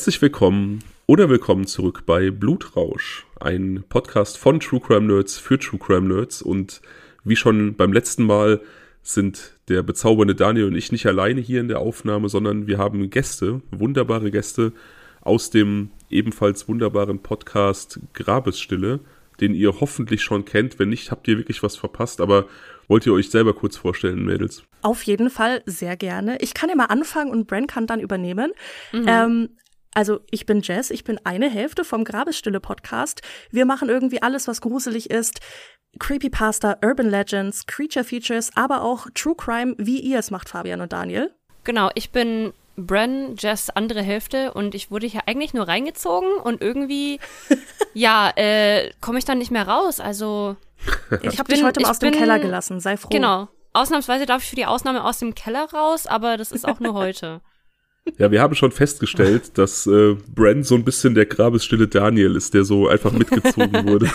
Herzlich 0.00 0.22
willkommen 0.22 0.78
oder 1.04 1.28
willkommen 1.28 1.66
zurück 1.66 2.04
bei 2.06 2.30
Blutrausch, 2.30 3.26
ein 3.38 3.84
Podcast 3.86 4.38
von 4.38 4.58
True 4.58 4.80
Crime 4.80 5.06
Nerds 5.06 5.36
für 5.36 5.58
True 5.58 5.78
Crime 5.78 6.08
Nerds. 6.08 6.40
Und 6.40 6.80
wie 7.22 7.36
schon 7.36 7.74
beim 7.74 7.92
letzten 7.92 8.24
Mal 8.24 8.62
sind 9.02 9.58
der 9.68 9.82
bezaubernde 9.82 10.34
Daniel 10.34 10.64
und 10.64 10.74
ich 10.74 10.90
nicht 10.90 11.04
alleine 11.04 11.42
hier 11.42 11.60
in 11.60 11.68
der 11.68 11.80
Aufnahme, 11.80 12.30
sondern 12.30 12.66
wir 12.66 12.78
haben 12.78 13.10
Gäste, 13.10 13.60
wunderbare 13.72 14.30
Gäste 14.30 14.72
aus 15.20 15.50
dem 15.50 15.90
ebenfalls 16.08 16.66
wunderbaren 16.66 17.18
Podcast 17.18 18.00
Grabesstille, 18.14 19.00
den 19.42 19.52
ihr 19.52 19.80
hoffentlich 19.80 20.22
schon 20.22 20.46
kennt. 20.46 20.78
Wenn 20.78 20.88
nicht, 20.88 21.10
habt 21.10 21.28
ihr 21.28 21.36
wirklich 21.36 21.62
was 21.62 21.76
verpasst. 21.76 22.22
Aber 22.22 22.46
wollt 22.88 23.04
ihr 23.04 23.12
euch 23.12 23.28
selber 23.28 23.52
kurz 23.52 23.76
vorstellen, 23.76 24.24
Mädels? 24.24 24.62
Auf 24.80 25.02
jeden 25.02 25.28
Fall 25.28 25.62
sehr 25.66 25.98
gerne. 25.98 26.38
Ich 26.40 26.54
kann 26.54 26.70
ja 26.70 26.74
mal 26.74 26.86
anfangen 26.86 27.30
und 27.30 27.46
Bren 27.46 27.66
kann 27.66 27.86
dann 27.86 28.00
übernehmen. 28.00 28.52
Mhm. 28.92 29.04
Ähm, 29.06 29.48
also 29.94 30.20
ich 30.30 30.46
bin 30.46 30.60
Jess, 30.62 30.90
ich 30.90 31.04
bin 31.04 31.18
eine 31.24 31.50
Hälfte 31.50 31.84
vom 31.84 32.04
Grabesstille 32.04 32.60
Podcast. 32.60 33.22
Wir 33.50 33.66
machen 33.66 33.88
irgendwie 33.88 34.22
alles, 34.22 34.46
was 34.46 34.60
gruselig 34.60 35.10
ist. 35.10 35.40
Creepypasta, 35.98 36.78
Urban 36.84 37.10
Legends, 37.10 37.66
Creature 37.66 38.04
Features, 38.04 38.50
aber 38.54 38.82
auch 38.82 39.08
True 39.14 39.34
Crime, 39.36 39.74
wie 39.78 40.00
ihr 40.00 40.18
es 40.18 40.30
macht, 40.30 40.48
Fabian 40.48 40.80
und 40.80 40.92
Daniel. 40.92 41.34
Genau, 41.64 41.90
ich 41.94 42.10
bin 42.10 42.52
Bren, 42.76 43.34
Jess 43.36 43.70
andere 43.70 44.02
Hälfte 44.02 44.54
und 44.54 44.74
ich 44.74 44.90
wurde 44.90 45.06
hier 45.06 45.26
eigentlich 45.26 45.52
nur 45.52 45.66
reingezogen 45.66 46.32
und 46.36 46.62
irgendwie, 46.62 47.18
ja, 47.94 48.30
äh, 48.36 48.92
komme 49.00 49.18
ich 49.18 49.24
dann 49.24 49.38
nicht 49.38 49.50
mehr 49.50 49.66
raus. 49.66 49.98
Also 50.00 50.56
ich 51.22 51.38
habe 51.38 51.52
dich 51.52 51.64
heute 51.64 51.80
mal 51.80 51.90
aus 51.90 51.98
dem 51.98 52.12
bin, 52.12 52.20
Keller 52.20 52.38
gelassen, 52.38 52.80
sei 52.80 52.96
froh. 52.96 53.08
Genau, 53.10 53.48
ausnahmsweise 53.72 54.26
darf 54.26 54.42
ich 54.42 54.50
für 54.50 54.56
die 54.56 54.66
Ausnahme 54.66 55.04
aus 55.04 55.18
dem 55.18 55.34
Keller 55.34 55.68
raus, 55.72 56.06
aber 56.06 56.36
das 56.36 56.52
ist 56.52 56.66
auch 56.66 56.78
nur 56.78 56.94
heute. 56.94 57.40
Ja, 58.18 58.30
wir 58.30 58.40
haben 58.40 58.54
schon 58.54 58.72
festgestellt, 58.72 59.52
dass 59.58 59.86
äh, 59.86 60.16
Bren 60.34 60.62
so 60.62 60.74
ein 60.74 60.84
bisschen 60.84 61.14
der 61.14 61.26
grabesstille 61.26 61.88
Daniel 61.88 62.36
ist, 62.36 62.54
der 62.54 62.64
so 62.64 62.88
einfach 62.88 63.12
mitgezogen 63.12 63.72
wurde. 63.86 64.10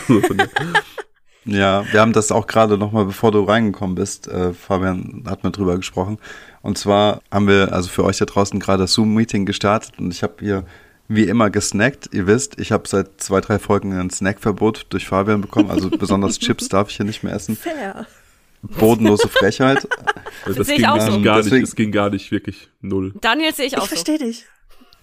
ja, 1.45 1.85
wir 1.91 2.01
haben 2.01 2.13
das 2.13 2.31
auch 2.31 2.47
gerade 2.47 2.77
nochmal, 2.77 3.05
bevor 3.05 3.31
du 3.31 3.43
reingekommen 3.43 3.95
bist, 3.95 4.27
äh, 4.27 4.53
Fabian 4.53 5.23
hat 5.27 5.43
mir 5.43 5.51
drüber 5.51 5.77
gesprochen. 5.77 6.17
Und 6.61 6.77
zwar 6.77 7.21
haben 7.31 7.47
wir 7.47 7.73
also 7.73 7.89
für 7.89 8.03
euch 8.03 8.17
da 8.17 8.25
draußen 8.25 8.59
gerade 8.59 8.83
das 8.83 8.93
Zoom-Meeting 8.93 9.45
gestartet 9.45 9.99
und 9.99 10.11
ich 10.11 10.23
habe 10.23 10.35
hier 10.39 10.65
wie 11.07 11.25
immer 11.25 11.51
gesnackt. 11.51 12.09
Ihr 12.13 12.25
wisst, 12.27 12.59
ich 12.59 12.71
habe 12.71 12.87
seit 12.87 13.21
zwei, 13.21 13.41
drei 13.41 13.59
Folgen 13.59 13.93
ein 13.93 14.09
Snackverbot 14.09 14.87
durch 14.89 15.07
Fabian 15.07 15.41
bekommen. 15.41 15.69
Also 15.69 15.89
besonders 15.89 16.39
Chips 16.39 16.69
darf 16.69 16.89
ich 16.89 16.97
hier 16.97 17.05
nicht 17.05 17.23
mehr 17.23 17.33
essen. 17.33 17.55
Fair 17.55 18.07
bodenlose 18.61 19.27
Frechheit. 19.27 19.87
Das, 20.45 20.55
das 20.55 20.67
ging 20.67 20.79
so. 20.79 21.21
gar 21.21 21.41
nicht, 21.41 21.63
das 21.63 21.75
ging 21.75 21.91
gar 21.91 22.09
nicht 22.09 22.31
wirklich 22.31 22.69
null. 22.81 23.13
Daniel 23.21 23.53
sehe 23.53 23.65
ich 23.65 23.77
auch 23.77 23.83
ich 23.83 23.89
so. 23.89 23.95
verstehe 23.95 24.17
dich. 24.19 24.45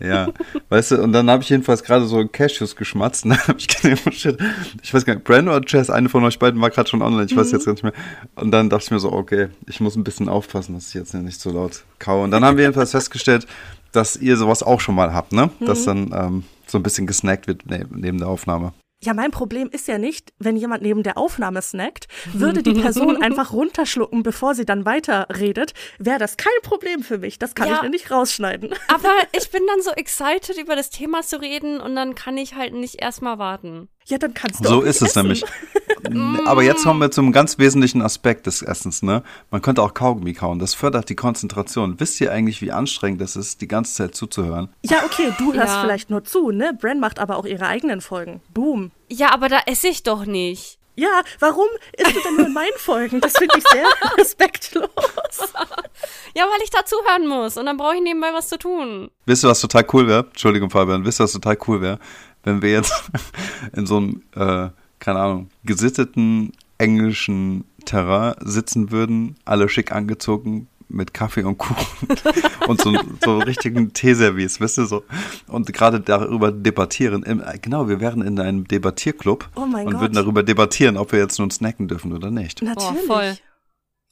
Ja, 0.02 0.28
weißt 0.68 0.92
du, 0.92 1.02
und 1.02 1.12
dann 1.12 1.30
habe 1.30 1.44
ich 1.44 1.48
jedenfalls 1.48 1.84
gerade 1.84 2.06
so 2.06 2.26
Cashews 2.26 2.74
geschmatzt 2.74 3.24
und 3.24 3.30
dann 3.30 3.46
habe 3.46 3.58
ich 3.58 3.68
gedacht, 3.68 4.02
oh 4.06 4.10
shit, 4.10 4.36
ich 4.82 4.92
weiß 4.92 5.04
gar 5.04 5.14
nicht, 5.14 5.24
Brandon 5.24 5.54
oder 5.54 5.64
Chess, 5.64 5.90
eine 5.90 6.08
von 6.08 6.24
euch 6.24 6.38
beiden 6.38 6.60
war 6.60 6.70
gerade 6.70 6.88
schon 6.88 7.02
online, 7.02 7.26
ich 7.26 7.34
mhm. 7.34 7.40
weiß 7.40 7.52
jetzt 7.52 7.66
gar 7.66 7.72
nicht 7.72 7.84
mehr. 7.84 7.92
Und 8.34 8.50
dann 8.50 8.68
dachte 8.68 8.84
ich 8.84 8.90
mir 8.90 8.98
so, 8.98 9.12
okay, 9.12 9.48
ich 9.68 9.80
muss 9.80 9.94
ein 9.94 10.04
bisschen 10.04 10.28
aufpassen, 10.28 10.74
dass 10.74 10.88
ich 10.88 10.94
jetzt 10.94 11.14
nicht 11.14 11.40
so 11.40 11.50
laut 11.50 11.84
kaue. 11.98 12.24
Und 12.24 12.32
dann 12.32 12.44
haben 12.44 12.56
wir 12.56 12.64
jedenfalls 12.64 12.90
festgestellt, 12.90 13.46
dass 13.92 14.16
ihr 14.16 14.36
sowas 14.36 14.62
auch 14.62 14.80
schon 14.80 14.94
mal 14.94 15.12
habt, 15.12 15.32
ne? 15.32 15.50
Mhm. 15.60 15.66
Dass 15.66 15.84
dann 15.84 16.10
ähm, 16.12 16.44
so 16.66 16.78
ein 16.78 16.82
bisschen 16.82 17.06
gesnackt 17.06 17.46
wird 17.46 17.62
neben 17.66 18.18
der 18.18 18.28
Aufnahme. 18.28 18.72
Ja, 19.04 19.14
mein 19.14 19.32
Problem 19.32 19.68
ist 19.70 19.88
ja 19.88 19.98
nicht, 19.98 20.32
wenn 20.38 20.56
jemand 20.56 20.82
neben 20.82 21.02
der 21.02 21.18
Aufnahme 21.18 21.60
snackt, 21.60 22.06
würde 22.32 22.62
die 22.62 22.74
Person 22.74 23.16
einfach 23.22 23.52
runterschlucken, 23.52 24.22
bevor 24.22 24.54
sie 24.54 24.64
dann 24.64 24.84
weiterredet, 24.84 25.74
wäre 25.98 26.18
das 26.18 26.36
kein 26.36 26.52
Problem 26.62 27.02
für 27.02 27.18
mich. 27.18 27.38
Das 27.38 27.56
kann 27.56 27.68
ja, 27.68 27.76
ich 27.76 27.82
mir 27.82 27.90
nicht 27.90 28.12
rausschneiden. 28.12 28.72
Aber 28.86 29.10
ich 29.36 29.50
bin 29.50 29.62
dann 29.66 29.82
so 29.82 29.90
excited, 29.90 30.56
über 30.56 30.76
das 30.76 30.90
Thema 30.90 31.22
zu 31.22 31.40
reden 31.40 31.80
und 31.80 31.96
dann 31.96 32.14
kann 32.14 32.38
ich 32.38 32.54
halt 32.54 32.74
nicht 32.74 33.02
erstmal 33.02 33.38
warten. 33.38 33.88
Ja, 34.06 34.18
dann 34.18 34.34
kannst 34.34 34.64
du 34.64 34.68
So 34.68 34.80
ist 34.82 35.02
es 35.02 35.10
essen. 35.10 35.22
nämlich. 35.22 35.44
Aber 36.46 36.62
jetzt 36.62 36.82
kommen 36.82 37.00
wir 37.00 37.10
zum 37.10 37.32
ganz 37.32 37.58
wesentlichen 37.58 38.02
Aspekt 38.02 38.46
des 38.46 38.62
Essens, 38.62 39.02
ne? 39.02 39.22
Man 39.50 39.62
könnte 39.62 39.82
auch 39.82 39.94
Kaugummi 39.94 40.32
kauen. 40.32 40.58
Das 40.58 40.74
fördert 40.74 41.08
die 41.08 41.14
Konzentration. 41.14 42.00
Wisst 42.00 42.20
ihr 42.20 42.32
eigentlich, 42.32 42.60
wie 42.60 42.72
anstrengend 42.72 43.20
es 43.22 43.36
ist, 43.36 43.60
die 43.60 43.68
ganze 43.68 43.94
Zeit 43.94 44.14
zuzuhören? 44.14 44.68
Ja, 44.82 45.04
okay, 45.04 45.32
du 45.38 45.52
hörst 45.52 45.74
ja. 45.74 45.80
vielleicht 45.82 46.10
nur 46.10 46.24
zu, 46.24 46.50
ne? 46.50 46.76
Bren 46.78 47.00
macht 47.00 47.18
aber 47.18 47.36
auch 47.36 47.44
ihre 47.46 47.66
eigenen 47.66 48.00
Folgen. 48.00 48.40
Boom. 48.52 48.90
Ja, 49.08 49.32
aber 49.32 49.48
da 49.48 49.60
esse 49.66 49.88
ich 49.88 50.02
doch 50.02 50.26
nicht. 50.26 50.78
Ja, 50.94 51.22
warum 51.38 51.68
isst 51.96 52.14
du 52.14 52.20
denn 52.20 52.36
nur 52.36 52.46
in 52.46 52.52
meinen 52.52 52.76
Folgen? 52.76 53.20
Das 53.20 53.32
finde 53.32 53.56
ich 53.56 53.64
sehr 53.72 53.86
respektlos. 54.18 54.90
ja, 56.34 56.44
weil 56.44 56.62
ich 56.62 56.70
da 56.70 56.84
zuhören 56.84 57.26
muss 57.26 57.56
und 57.56 57.64
dann 57.64 57.78
brauche 57.78 57.94
ich 57.94 58.02
nebenbei 58.02 58.28
was 58.34 58.48
zu 58.48 58.58
tun. 58.58 59.10
Wisst 59.24 59.44
ihr, 59.44 59.48
was 59.48 59.60
total 59.60 59.86
cool 59.92 60.06
wäre? 60.06 60.26
Entschuldigung, 60.28 60.68
Fabian. 60.68 61.04
Wisst 61.04 61.20
ihr, 61.20 61.24
was 61.24 61.32
total 61.32 61.56
cool 61.66 61.80
wäre? 61.80 61.98
Wenn 62.42 62.62
wir 62.62 62.70
jetzt 62.70 63.10
in 63.76 63.86
so 63.86 63.98
einem, 63.98 64.22
äh, 64.34 64.70
keine 64.98 65.18
Ahnung, 65.20 65.50
gesitteten 65.64 66.52
englischen 66.78 67.64
Terrain 67.84 68.34
sitzen 68.40 68.90
würden, 68.90 69.36
alle 69.44 69.68
schick 69.68 69.92
angezogen, 69.92 70.68
mit 70.92 71.14
Kaffee 71.14 71.42
und 71.42 71.58
Kuchen 71.58 72.08
und 72.68 72.80
so, 72.80 72.94
so 73.24 73.38
richtigen 73.38 73.92
Teeservice, 73.92 74.60
weißt 74.60 74.78
du, 74.78 74.84
so. 74.84 75.04
Und 75.48 75.72
gerade 75.72 76.00
darüber 76.00 76.52
debattieren. 76.52 77.22
Im, 77.22 77.42
genau, 77.60 77.88
wir 77.88 78.00
wären 78.00 78.22
in 78.22 78.38
einem 78.38 78.68
Debattierclub 78.68 79.48
oh 79.54 79.62
und 79.62 79.72
Gott. 79.72 80.00
würden 80.00 80.14
darüber 80.14 80.42
debattieren, 80.42 80.96
ob 80.96 81.12
wir 81.12 81.18
jetzt 81.18 81.38
nun 81.38 81.50
snacken 81.50 81.88
dürfen 81.88 82.12
oder 82.12 82.30
nicht. 82.30 82.62
Natürlich. 82.62 83.02
Oh, 83.04 83.06
voll. 83.06 83.36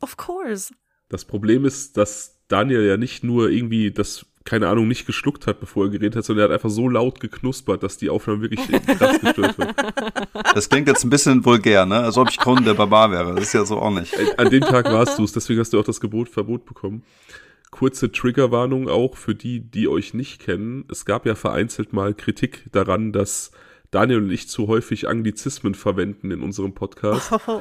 Of 0.00 0.16
course. 0.16 0.72
Das 1.08 1.24
Problem 1.24 1.64
ist, 1.64 1.96
dass 1.96 2.39
Daniel 2.50 2.82
ja 2.82 2.96
nicht 2.96 3.24
nur 3.24 3.50
irgendwie 3.50 3.90
das 3.90 4.26
keine 4.44 4.68
Ahnung, 4.68 4.88
nicht 4.88 5.06
geschluckt 5.06 5.46
hat, 5.46 5.60
bevor 5.60 5.84
er 5.84 5.90
geredet 5.90 6.16
hat, 6.16 6.24
sondern 6.24 6.44
er 6.44 6.48
hat 6.48 6.54
einfach 6.54 6.70
so 6.70 6.88
laut 6.88 7.20
geknuspert, 7.20 7.82
dass 7.82 7.98
die 7.98 8.08
Aufnahme 8.08 8.40
wirklich 8.40 8.60
krass 8.86 9.20
gestört 9.20 9.58
wird. 9.58 9.74
Das 10.54 10.68
klingt 10.68 10.88
jetzt 10.88 11.04
ein 11.04 11.10
bisschen 11.10 11.44
vulgär, 11.44 11.86
ne? 11.86 12.00
Als 12.00 12.16
ob 12.16 12.28
ich 12.28 12.38
Conan 12.38 12.64
der 12.64 12.74
Barbar 12.74 13.12
wäre. 13.12 13.34
Das 13.34 13.44
ist 13.44 13.52
ja 13.52 13.64
so 13.64 13.78
auch 13.78 13.90
nicht. 13.90 14.12
An 14.36 14.50
dem 14.50 14.62
Tag 14.62 14.86
warst 14.86 15.18
du 15.18 15.24
es, 15.24 15.32
deswegen 15.32 15.60
hast 15.60 15.72
du 15.72 15.78
auch 15.78 15.84
das 15.84 16.00
Gebot, 16.00 16.28
Verbot 16.28 16.64
bekommen. 16.64 17.04
Kurze 17.70 18.10
Triggerwarnung 18.10 18.88
auch 18.88 19.16
für 19.16 19.34
die, 19.34 19.60
die 19.60 19.86
euch 19.86 20.12
nicht 20.12 20.40
kennen. 20.40 20.84
Es 20.90 21.04
gab 21.04 21.26
ja 21.26 21.36
vereinzelt 21.36 21.92
mal 21.92 22.14
Kritik 22.14 22.64
daran, 22.72 23.12
dass 23.12 23.52
Daniel 23.92 24.18
und 24.18 24.30
ich 24.32 24.48
zu 24.48 24.66
häufig 24.66 25.08
Anglizismen 25.08 25.74
verwenden 25.74 26.32
in 26.32 26.42
unserem 26.42 26.74
Podcast. 26.74 27.30
Oh. 27.46 27.60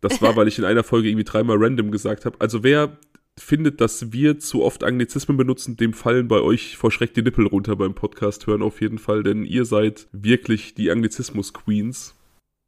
das 0.00 0.22
war, 0.22 0.36
weil 0.36 0.48
ich 0.48 0.58
in 0.58 0.64
einer 0.64 0.84
Folge 0.84 1.08
irgendwie 1.08 1.24
dreimal 1.24 1.58
random 1.58 1.90
gesagt 1.90 2.24
habe. 2.24 2.36
Also 2.38 2.62
wer 2.62 2.96
findet, 3.38 3.80
dass 3.80 4.12
wir 4.12 4.38
zu 4.38 4.62
oft 4.62 4.84
Anglizismen 4.84 5.36
benutzen, 5.36 5.76
dem 5.76 5.94
fallen 5.94 6.28
bei 6.28 6.40
euch 6.40 6.76
vor 6.76 6.90
Schreck 6.90 7.14
die 7.14 7.22
Nippel 7.22 7.46
runter 7.46 7.76
beim 7.76 7.94
Podcast 7.94 8.46
hören 8.46 8.62
auf 8.62 8.80
jeden 8.80 8.98
Fall, 8.98 9.22
denn 9.22 9.44
ihr 9.44 9.64
seid 9.64 10.08
wirklich 10.12 10.74
die 10.74 10.90
Anglizismus-Queens. 10.90 12.14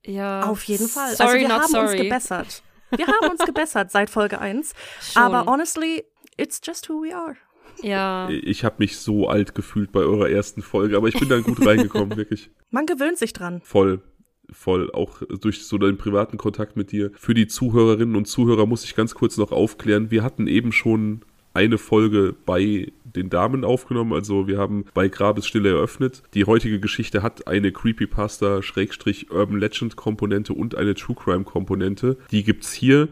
Ja. 0.07 0.45
Auf 0.45 0.65
jeden 0.65 0.89
Fall. 0.89 1.11
Also 1.11 1.25
sorry, 1.25 1.45
also 1.45 1.49
wir 1.49 1.55
haben 1.55 1.71
sorry. 1.71 1.87
uns 1.87 2.03
gebessert. 2.03 2.63
Wir 2.97 3.07
haben 3.07 3.31
uns 3.31 3.45
gebessert 3.45 3.91
seit 3.91 4.11
Folge 4.11 4.41
1. 4.41 4.73
Schon. 5.01 5.23
Aber 5.23 5.47
honestly, 5.47 6.05
it's 6.37 6.61
just 6.65 6.89
who 6.89 7.03
we 7.03 7.15
are. 7.15 7.37
Ja. 7.83 8.29
Ich 8.31 8.65
habe 8.65 8.77
mich 8.79 8.99
so 8.99 9.29
alt 9.29 9.55
gefühlt 9.55 9.93
bei 9.93 10.01
eurer 10.01 10.31
ersten 10.31 10.63
Folge, 10.63 10.97
aber 10.97 11.09
ich 11.09 11.19
bin 11.19 11.29
dann 11.29 11.43
gut 11.43 11.65
reingekommen, 11.67 12.17
wirklich. 12.17 12.51
Man 12.71 12.87
gewöhnt 12.87 13.19
sich 13.19 13.33
dran. 13.33 13.61
Voll 13.65 14.03
voll, 14.51 14.91
auch 14.93 15.23
durch 15.41 15.67
so 15.67 15.79
den 15.79 15.97
privaten 15.97 16.39
Kontakt 16.39 16.77
mit 16.77 16.93
dir. 16.93 17.11
Für 17.17 17.35
die 17.35 17.47
Zuhörerinnen 17.47 18.17
und 18.17 18.27
Zuhörer 18.27 18.67
muss 18.67 18.85
ich 18.85 18.95
ganz 18.95 19.15
kurz 19.15 19.37
noch 19.37 19.53
aufklären, 19.53 20.11
wir 20.11 20.23
hatten 20.23 20.47
eben 20.47 20.73
schon 20.73 21.23
eine 21.55 21.79
Folge 21.79 22.35
bei 22.45 22.93
den 23.05 23.31
Damen 23.31 23.65
aufgenommen. 23.65 24.13
Also 24.13 24.47
wir 24.49 24.59
haben 24.59 24.85
bei 24.93 25.09
Grabesstille 25.09 25.71
eröffnet. 25.71 26.23
Die 26.35 26.45
heutige 26.45 26.81
Geschichte 26.81 27.23
hat 27.23 27.47
eine 27.47 27.71
Creepypasta-Urban 27.73 29.59
Legend-Komponente 29.59 30.53
und 30.53 30.75
eine 30.75 30.95
True 30.95 31.17
Crime-Komponente. 31.17 32.19
Die 32.33 32.43
gibt's 32.43 32.73
hier. 32.73 33.09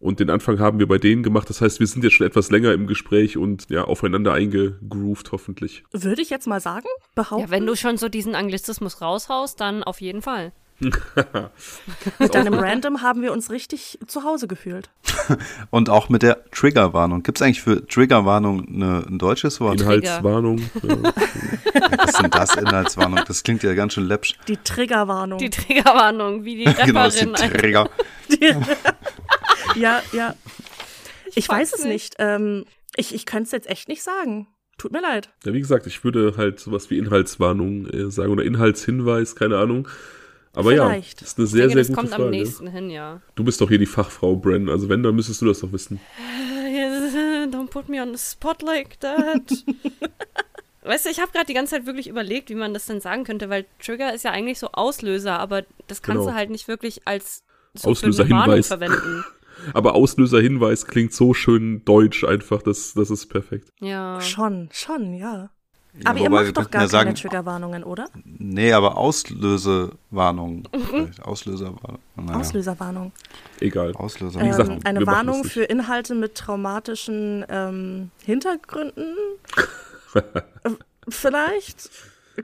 Und 0.00 0.20
den 0.20 0.30
Anfang 0.30 0.60
haben 0.60 0.78
wir 0.78 0.86
bei 0.86 0.98
denen 0.98 1.22
gemacht. 1.24 1.50
Das 1.50 1.60
heißt, 1.60 1.80
wir 1.80 1.86
sind 1.86 2.04
jetzt 2.04 2.14
schon 2.14 2.26
etwas 2.26 2.50
länger 2.50 2.72
im 2.72 2.86
Gespräch 2.86 3.36
und 3.36 3.68
ja, 3.68 3.84
aufeinander 3.84 4.32
eingegroovt, 4.32 5.32
hoffentlich. 5.32 5.84
Würde 5.90 6.22
ich 6.22 6.30
jetzt 6.30 6.46
mal 6.46 6.60
sagen, 6.60 6.86
behaupten. 7.14 7.46
Ja, 7.46 7.50
wenn 7.50 7.66
du 7.66 7.74
schon 7.74 7.96
so 7.96 8.08
diesen 8.08 8.34
Anglizismus 8.36 9.00
raushaust, 9.00 9.60
dann 9.60 9.82
auf 9.82 10.00
jeden 10.00 10.22
Fall. 10.22 10.52
mit 12.18 12.34
deinem 12.34 12.54
Random 12.54 13.02
haben 13.02 13.22
wir 13.22 13.32
uns 13.32 13.50
richtig 13.50 13.98
zu 14.06 14.22
Hause 14.22 14.46
gefühlt. 14.46 14.90
Und 15.70 15.90
auch 15.90 16.08
mit 16.08 16.22
der 16.22 16.44
Triggerwarnung. 16.50 17.22
Gibt 17.22 17.38
es 17.38 17.42
eigentlich 17.42 17.62
für 17.62 17.86
Triggerwarnung 17.86 18.66
eine, 18.68 19.04
ein 19.08 19.18
deutsches 19.18 19.60
Wort? 19.60 19.80
Inhaltswarnung. 19.80 20.58
Was 20.82 22.10
ist 22.10 22.22
denn 22.22 22.30
das, 22.30 22.54
Inhaltswarnung? 22.54 23.20
Das 23.26 23.42
klingt 23.42 23.62
ja 23.62 23.74
ganz 23.74 23.94
schön 23.94 24.06
läppsch. 24.06 24.34
Die 24.46 24.56
Triggerwarnung. 24.56 25.38
Die 25.38 25.50
Triggerwarnung, 25.50 26.44
wie 26.44 26.56
die 26.56 26.64
Rapperin. 26.64 26.86
genau, 26.86 27.04
das 27.04 27.16
ist 27.16 27.42
die 27.42 27.48
Trigger. 27.48 27.90
Die, 28.30 28.54
ja, 29.80 30.02
ja. 30.12 30.34
Ich, 31.26 31.38
ich 31.38 31.48
weiß 31.48 31.72
es 31.72 31.84
nicht. 31.84 31.92
nicht. 31.92 32.14
Ähm, 32.18 32.64
ich 32.94 33.14
ich 33.14 33.26
könnte 33.26 33.44
es 33.44 33.52
jetzt 33.52 33.68
echt 33.68 33.88
nicht 33.88 34.02
sagen. 34.02 34.46
Tut 34.78 34.92
mir 34.92 35.02
leid. 35.02 35.30
Ja, 35.44 35.52
wie 35.52 35.60
gesagt, 35.60 35.88
ich 35.88 36.04
würde 36.04 36.34
halt 36.36 36.60
sowas 36.60 36.88
wie 36.88 36.98
Inhaltswarnung 36.98 37.86
äh, 37.86 38.10
sagen 38.10 38.30
oder 38.30 38.44
Inhaltshinweis, 38.44 39.34
keine 39.34 39.58
Ahnung. 39.58 39.88
Aber 40.54 40.70
Vielleicht. 40.70 41.20
ja, 41.20 41.20
das 41.20 41.28
ist 41.30 41.38
eine 41.38 41.46
sehr, 41.46 41.68
denke, 41.68 41.84
sehr 41.84 41.94
gute 41.94 42.08
Frage. 42.08 42.08
Das 42.08 42.16
kommt 42.16 42.24
am 42.26 42.30
nächsten 42.30 42.66
hin, 42.68 42.90
ja. 42.90 43.20
Du 43.34 43.44
bist 43.44 43.60
doch 43.60 43.68
hier 43.68 43.78
die 43.78 43.86
Fachfrau, 43.86 44.36
Bren. 44.36 44.68
Also 44.68 44.88
wenn, 44.88 45.02
dann 45.02 45.14
müsstest 45.14 45.40
du 45.42 45.46
das 45.46 45.60
doch 45.60 45.72
wissen. 45.72 46.00
Don't 47.50 47.68
put 47.70 47.88
me 47.88 48.00
on 48.00 48.14
the 48.16 48.18
spot 48.22 48.56
like 48.64 48.98
that. 49.00 49.42
weißt 50.82 51.06
du, 51.06 51.10
ich 51.10 51.20
habe 51.20 51.32
gerade 51.32 51.46
die 51.46 51.54
ganze 51.54 51.76
Zeit 51.76 51.86
wirklich 51.86 52.08
überlegt, 52.08 52.50
wie 52.50 52.54
man 52.54 52.74
das 52.74 52.86
denn 52.86 53.00
sagen 53.00 53.24
könnte, 53.24 53.48
weil 53.48 53.66
Trigger 53.84 54.12
ist 54.14 54.24
ja 54.24 54.30
eigentlich 54.32 54.58
so 54.58 54.68
Auslöser, 54.72 55.38
aber 55.38 55.62
das 55.86 56.02
kannst 56.02 56.20
Genau. 56.20 56.30
du 56.30 56.36
halt 56.36 56.50
nicht 56.50 56.68
wirklich 56.68 57.06
als 57.06 57.42
so 57.74 57.90
Auslöserhinweis. 57.90 58.68
verwenden. 58.68 59.24
Aber 59.74 59.96
Auslöserhinweis 59.96 60.86
klingt 60.86 61.12
so 61.12 61.34
schön 61.34 61.84
deutsch 61.84 62.22
einfach, 62.22 62.62
das, 62.62 62.94
das 62.94 63.10
ist 63.10 63.26
perfekt. 63.26 63.72
Ja. 63.80 64.20
Schon, 64.20 64.68
schon, 64.72 65.14
ja. 65.14 65.50
Ja, 66.04 66.10
Aber 66.10 66.18
ihr 66.20 66.30
macht 66.30 66.56
doch 66.56 66.70
gar 66.70 66.82
ja 66.82 66.88
sagen, 66.88 67.06
keine 67.08 67.18
Triggerwarnungen, 67.18 67.82
oder? 67.84 68.08
Nee, 68.24 68.72
aber 68.72 68.96
Auslösewarnung. 68.96 70.68
Vielleicht 70.90 71.22
Auslöserwarnung. 71.22 71.98
Naja. 72.16 72.38
Auslöserwarnung. 72.38 73.12
Egal. 73.60 73.92
Auslöser. 73.94 74.40
Wie 74.40 74.48
gesagt, 74.48 74.68
Ähm, 74.70 74.80
eine 74.84 75.06
Warnung 75.06 75.42
das 75.42 75.52
für 75.52 75.64
Inhalte 75.64 76.14
mit 76.14 76.34
traumatischen 76.36 77.44
ähm, 77.48 78.10
Hintergründen? 78.24 79.14
Vielleicht? 81.08 81.90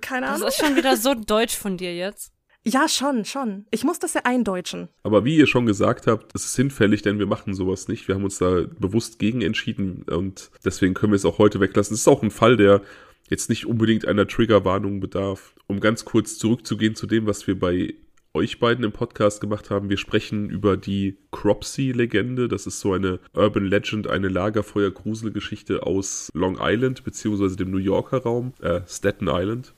Keine 0.00 0.26
Das 0.26 0.36
Ahnung. 0.36 0.48
ist 0.48 0.56
schon 0.56 0.76
wieder 0.76 0.96
so 0.96 1.14
deutsch 1.14 1.56
von 1.56 1.76
dir 1.76 1.94
jetzt. 1.94 2.32
Ja, 2.66 2.88
schon, 2.88 3.26
schon. 3.26 3.66
Ich 3.70 3.84
muss 3.84 3.98
das 3.98 4.14
ja 4.14 4.22
eindeutschen. 4.24 4.88
Aber 5.02 5.24
wie 5.26 5.36
ihr 5.36 5.46
schon 5.46 5.66
gesagt 5.66 6.06
habt, 6.06 6.34
es 6.34 6.46
ist 6.46 6.56
hinfällig, 6.56 7.02
denn 7.02 7.18
wir 7.18 7.26
machen 7.26 7.52
sowas 7.54 7.88
nicht. 7.88 8.08
Wir 8.08 8.14
haben 8.14 8.24
uns 8.24 8.38
da 8.38 8.62
bewusst 8.78 9.18
gegen 9.18 9.42
entschieden 9.42 10.04
und 10.10 10.50
deswegen 10.64 10.94
können 10.94 11.12
wir 11.12 11.16
es 11.16 11.26
auch 11.26 11.36
heute 11.36 11.60
weglassen. 11.60 11.92
Es 11.94 12.00
ist 12.00 12.08
auch 12.08 12.22
ein 12.22 12.30
Fall, 12.30 12.56
der 12.56 12.80
jetzt 13.28 13.48
nicht 13.48 13.66
unbedingt 13.66 14.06
einer 14.06 14.26
Triggerwarnung 14.26 15.00
bedarf. 15.00 15.54
Um 15.66 15.80
ganz 15.80 16.04
kurz 16.04 16.38
zurückzugehen 16.38 16.94
zu 16.94 17.06
dem, 17.06 17.26
was 17.26 17.46
wir 17.46 17.58
bei 17.58 17.94
euch 18.34 18.58
beiden 18.58 18.84
im 18.84 18.92
Podcast 18.92 19.40
gemacht 19.40 19.70
haben. 19.70 19.88
Wir 19.88 19.96
sprechen 19.96 20.50
über 20.50 20.76
die 20.76 21.16
Cropsey-Legende. 21.30 22.48
Das 22.48 22.66
ist 22.66 22.80
so 22.80 22.92
eine 22.92 23.20
Urban 23.32 23.64
Legend, 23.64 24.08
eine 24.08 24.28
Lagerfeuer-Gruselgeschichte 24.28 25.84
aus 25.84 26.30
Long 26.34 26.58
Island, 26.60 27.04
beziehungsweise 27.04 27.56
dem 27.56 27.70
New 27.70 27.78
Yorker 27.78 28.18
Raum, 28.18 28.52
äh, 28.60 28.80
Staten 28.86 29.28
Island. 29.28 29.72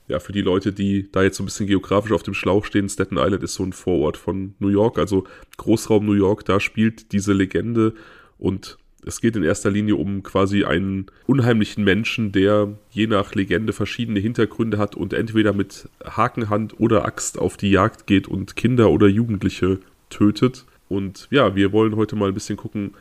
Ja, 0.08 0.20
für 0.20 0.30
die 0.30 0.42
Leute, 0.42 0.72
die 0.72 1.10
da 1.10 1.24
jetzt 1.24 1.36
so 1.36 1.42
ein 1.42 1.46
bisschen 1.46 1.66
geografisch 1.66 2.12
auf 2.12 2.22
dem 2.22 2.34
Schlauch 2.34 2.64
stehen, 2.64 2.88
Staten 2.88 3.16
Island 3.16 3.42
ist 3.42 3.54
so 3.54 3.64
ein 3.64 3.72
Vorort 3.72 4.16
von 4.16 4.54
New 4.60 4.68
York, 4.68 4.98
also 4.98 5.24
Großraum 5.56 6.06
New 6.06 6.12
York, 6.12 6.44
da 6.44 6.60
spielt 6.60 7.10
diese 7.10 7.32
Legende 7.32 7.92
und 8.38 8.78
es 9.06 9.20
geht 9.20 9.37
in 9.37 9.44
erster 9.44 9.70
Linie 9.70 9.97
um 9.97 10.25
quasi 10.25 10.64
einen 10.64 11.06
unheimlichen 11.26 11.85
Menschen, 11.85 12.32
der 12.32 12.75
je 12.91 13.06
nach 13.06 13.35
Legende 13.35 13.73
verschiedene 13.73 14.19
Hintergründe 14.19 14.79
hat 14.79 14.97
und 14.97 15.12
entweder 15.12 15.53
mit 15.53 15.88
Hakenhand 16.05 16.79
oder 16.81 17.05
Axt 17.05 17.38
auf 17.38 17.56
die 17.56 17.70
Jagd 17.70 18.08
geht 18.08 18.26
und 18.26 18.56
Kinder 18.56 18.91
oder 18.91 19.06
Jugendliche 19.06 19.79
tötet. 20.11 20.67
Und 20.88 21.29
ja, 21.31 21.55
wir 21.55 21.73
wollen 21.73 21.94
heute 21.94 22.17
mal 22.17 22.29
ein 22.29 22.35
bisschen 22.35 22.56
gucken, 22.56 22.94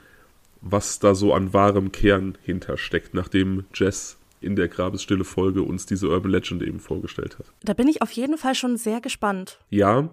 was 0.62 1.00
da 1.00 1.16
so 1.16 1.34
an 1.34 1.54
wahrem 1.54 1.92
Kern 1.92 2.38
hintersteckt, 2.44 3.16
nachdem 3.16 3.66
Jess 3.74 4.18
in 4.46 4.56
der 4.56 4.68
Grabesstille 4.68 5.24
Folge 5.24 5.64
uns 5.64 5.86
diese 5.86 6.08
Urban 6.10 6.32
Legend 6.32 6.64
eben 6.64 6.80
vorgestellt 6.80 7.38
hat. 7.40 7.52
Da 7.64 7.74
bin 7.74 7.88
ich 7.88 8.02
auf 8.02 8.12
jeden 8.12 8.38
Fall 8.38 8.56
schon 8.56 8.78
sehr 8.78 9.02
gespannt. 9.02 9.60
Ja, 9.70 10.10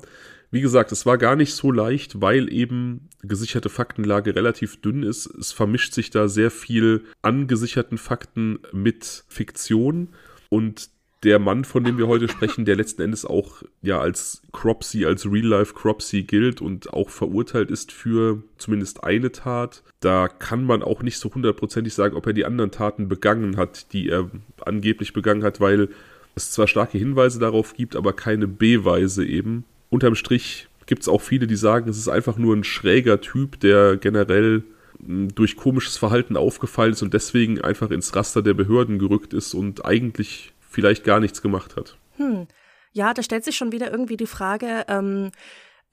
wie 0.50 0.60
gesagt, 0.60 0.92
es 0.92 1.06
war 1.06 1.16
gar 1.16 1.34
nicht 1.34 1.54
so 1.54 1.70
leicht, 1.70 2.20
weil 2.20 2.52
eben 2.52 3.08
gesicherte 3.22 3.70
Faktenlage 3.70 4.34
relativ 4.34 4.80
dünn 4.82 5.02
ist. 5.02 5.26
Es 5.26 5.52
vermischt 5.52 5.94
sich 5.94 6.10
da 6.10 6.28
sehr 6.28 6.50
viel 6.50 7.04
an 7.22 7.46
gesicherten 7.46 7.96
Fakten 7.96 8.58
mit 8.72 9.24
Fiktion 9.28 10.08
und 10.50 10.90
der 11.22 11.38
Mann, 11.38 11.64
von 11.64 11.84
dem 11.84 11.98
wir 11.98 12.08
heute 12.08 12.28
sprechen, 12.28 12.64
der 12.64 12.76
letzten 12.76 13.02
Endes 13.02 13.24
auch 13.24 13.62
ja 13.80 14.00
als 14.00 14.42
Cropsy, 14.52 15.04
als 15.04 15.30
Real-Life 15.30 15.74
Cropsy 15.74 16.24
gilt 16.24 16.60
und 16.60 16.92
auch 16.92 17.10
verurteilt 17.10 17.70
ist 17.70 17.92
für 17.92 18.42
zumindest 18.58 19.04
eine 19.04 19.30
Tat. 19.30 19.82
Da 20.00 20.28
kann 20.28 20.64
man 20.64 20.82
auch 20.82 21.02
nicht 21.02 21.18
so 21.18 21.32
hundertprozentig 21.32 21.94
sagen, 21.94 22.16
ob 22.16 22.26
er 22.26 22.32
die 22.32 22.44
anderen 22.44 22.72
Taten 22.72 23.08
begangen 23.08 23.56
hat, 23.56 23.92
die 23.92 24.08
er 24.08 24.30
angeblich 24.64 25.12
begangen 25.12 25.44
hat, 25.44 25.60
weil 25.60 25.88
es 26.34 26.50
zwar 26.50 26.66
starke 26.66 26.98
Hinweise 26.98 27.38
darauf 27.38 27.74
gibt, 27.74 27.94
aber 27.94 28.12
keine 28.12 28.48
Beweise 28.48 29.24
eben. 29.24 29.64
Unterm 29.90 30.14
Strich 30.14 30.68
gibt 30.86 31.02
es 31.02 31.08
auch 31.08 31.20
viele, 31.20 31.46
die 31.46 31.56
sagen, 31.56 31.88
es 31.88 31.98
ist 31.98 32.08
einfach 32.08 32.36
nur 32.36 32.56
ein 32.56 32.64
schräger 32.64 33.20
Typ, 33.20 33.60
der 33.60 33.96
generell 33.96 34.64
mh, 34.98 35.28
durch 35.34 35.56
komisches 35.56 35.98
Verhalten 35.98 36.36
aufgefallen 36.36 36.92
ist 36.92 37.02
und 37.02 37.14
deswegen 37.14 37.60
einfach 37.60 37.90
ins 37.90 38.16
Raster 38.16 38.42
der 38.42 38.54
Behörden 38.54 38.98
gerückt 38.98 39.34
ist 39.34 39.54
und 39.54 39.84
eigentlich 39.84 40.51
vielleicht 40.72 41.04
gar 41.04 41.20
nichts 41.20 41.42
gemacht 41.42 41.76
hat. 41.76 41.98
Hm. 42.16 42.48
Ja, 42.92 43.14
da 43.14 43.22
stellt 43.22 43.44
sich 43.44 43.56
schon 43.56 43.72
wieder 43.72 43.90
irgendwie 43.90 44.16
die 44.16 44.26
Frage, 44.26 44.84
ähm, 44.88 45.30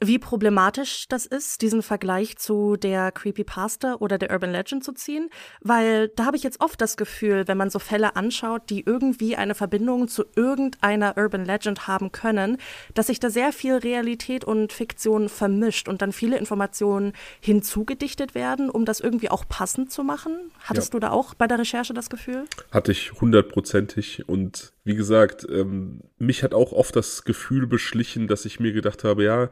wie 0.01 0.17
problematisch 0.17 1.07
das 1.09 1.25
ist, 1.25 1.61
diesen 1.61 1.81
Vergleich 1.83 2.37
zu 2.37 2.77
der 2.77 3.11
Creepypasta 3.11 3.95
oder 3.95 4.17
der 4.17 4.31
Urban 4.31 4.51
Legend 4.51 4.81
zu 4.81 4.93
ziehen, 4.93 5.29
weil 5.59 6.07
da 6.15 6.23
habe 6.25 6.37
ich 6.37 6.43
jetzt 6.43 6.61
oft 6.61 6.79
das 6.79 6.95
Gefühl, 6.95 7.47
wenn 7.49 7.57
man 7.57 7.69
so 7.69 7.79
Fälle 7.79 8.15
anschaut, 8.15 8.69
die 8.69 8.85
irgendwie 8.85 9.35
eine 9.35 9.55
Verbindung 9.55 10.07
zu 10.07 10.23
irgendeiner 10.37 11.17
Urban 11.17 11.43
Legend 11.43 11.87
haben 11.87 12.13
können, 12.13 12.57
dass 12.93 13.07
sich 13.07 13.19
da 13.19 13.29
sehr 13.29 13.51
viel 13.51 13.75
Realität 13.75 14.45
und 14.45 14.71
Fiktion 14.71 15.27
vermischt 15.27 15.89
und 15.89 16.01
dann 16.01 16.13
viele 16.13 16.37
Informationen 16.37 17.11
hinzugedichtet 17.41 18.35
werden, 18.35 18.69
um 18.69 18.85
das 18.85 19.01
irgendwie 19.01 19.29
auch 19.29 19.43
passend 19.49 19.91
zu 19.91 20.03
machen. 20.05 20.51
Hattest 20.61 20.93
Ja. 20.93 20.99
du 20.99 20.99
da 21.07 21.09
auch 21.11 21.33
bei 21.33 21.45
der 21.47 21.59
Recherche 21.59 21.93
das 21.93 22.09
Gefühl? 22.09 22.45
Hatte 22.71 22.93
ich 22.93 23.11
hundertprozentig. 23.19 24.29
Und 24.29 24.71
wie 24.85 24.95
gesagt, 24.95 25.45
ähm, 25.49 25.99
mich 26.17 26.41
hat 26.43 26.53
auch 26.53 26.71
oft 26.71 26.95
das 26.95 27.25
Gefühl 27.25 27.67
beschlichen, 27.67 28.27
dass 28.29 28.45
ich 28.45 28.61
mir 28.61 28.71
gedacht 28.71 29.03
habe, 29.03 29.25
ja, 29.25 29.49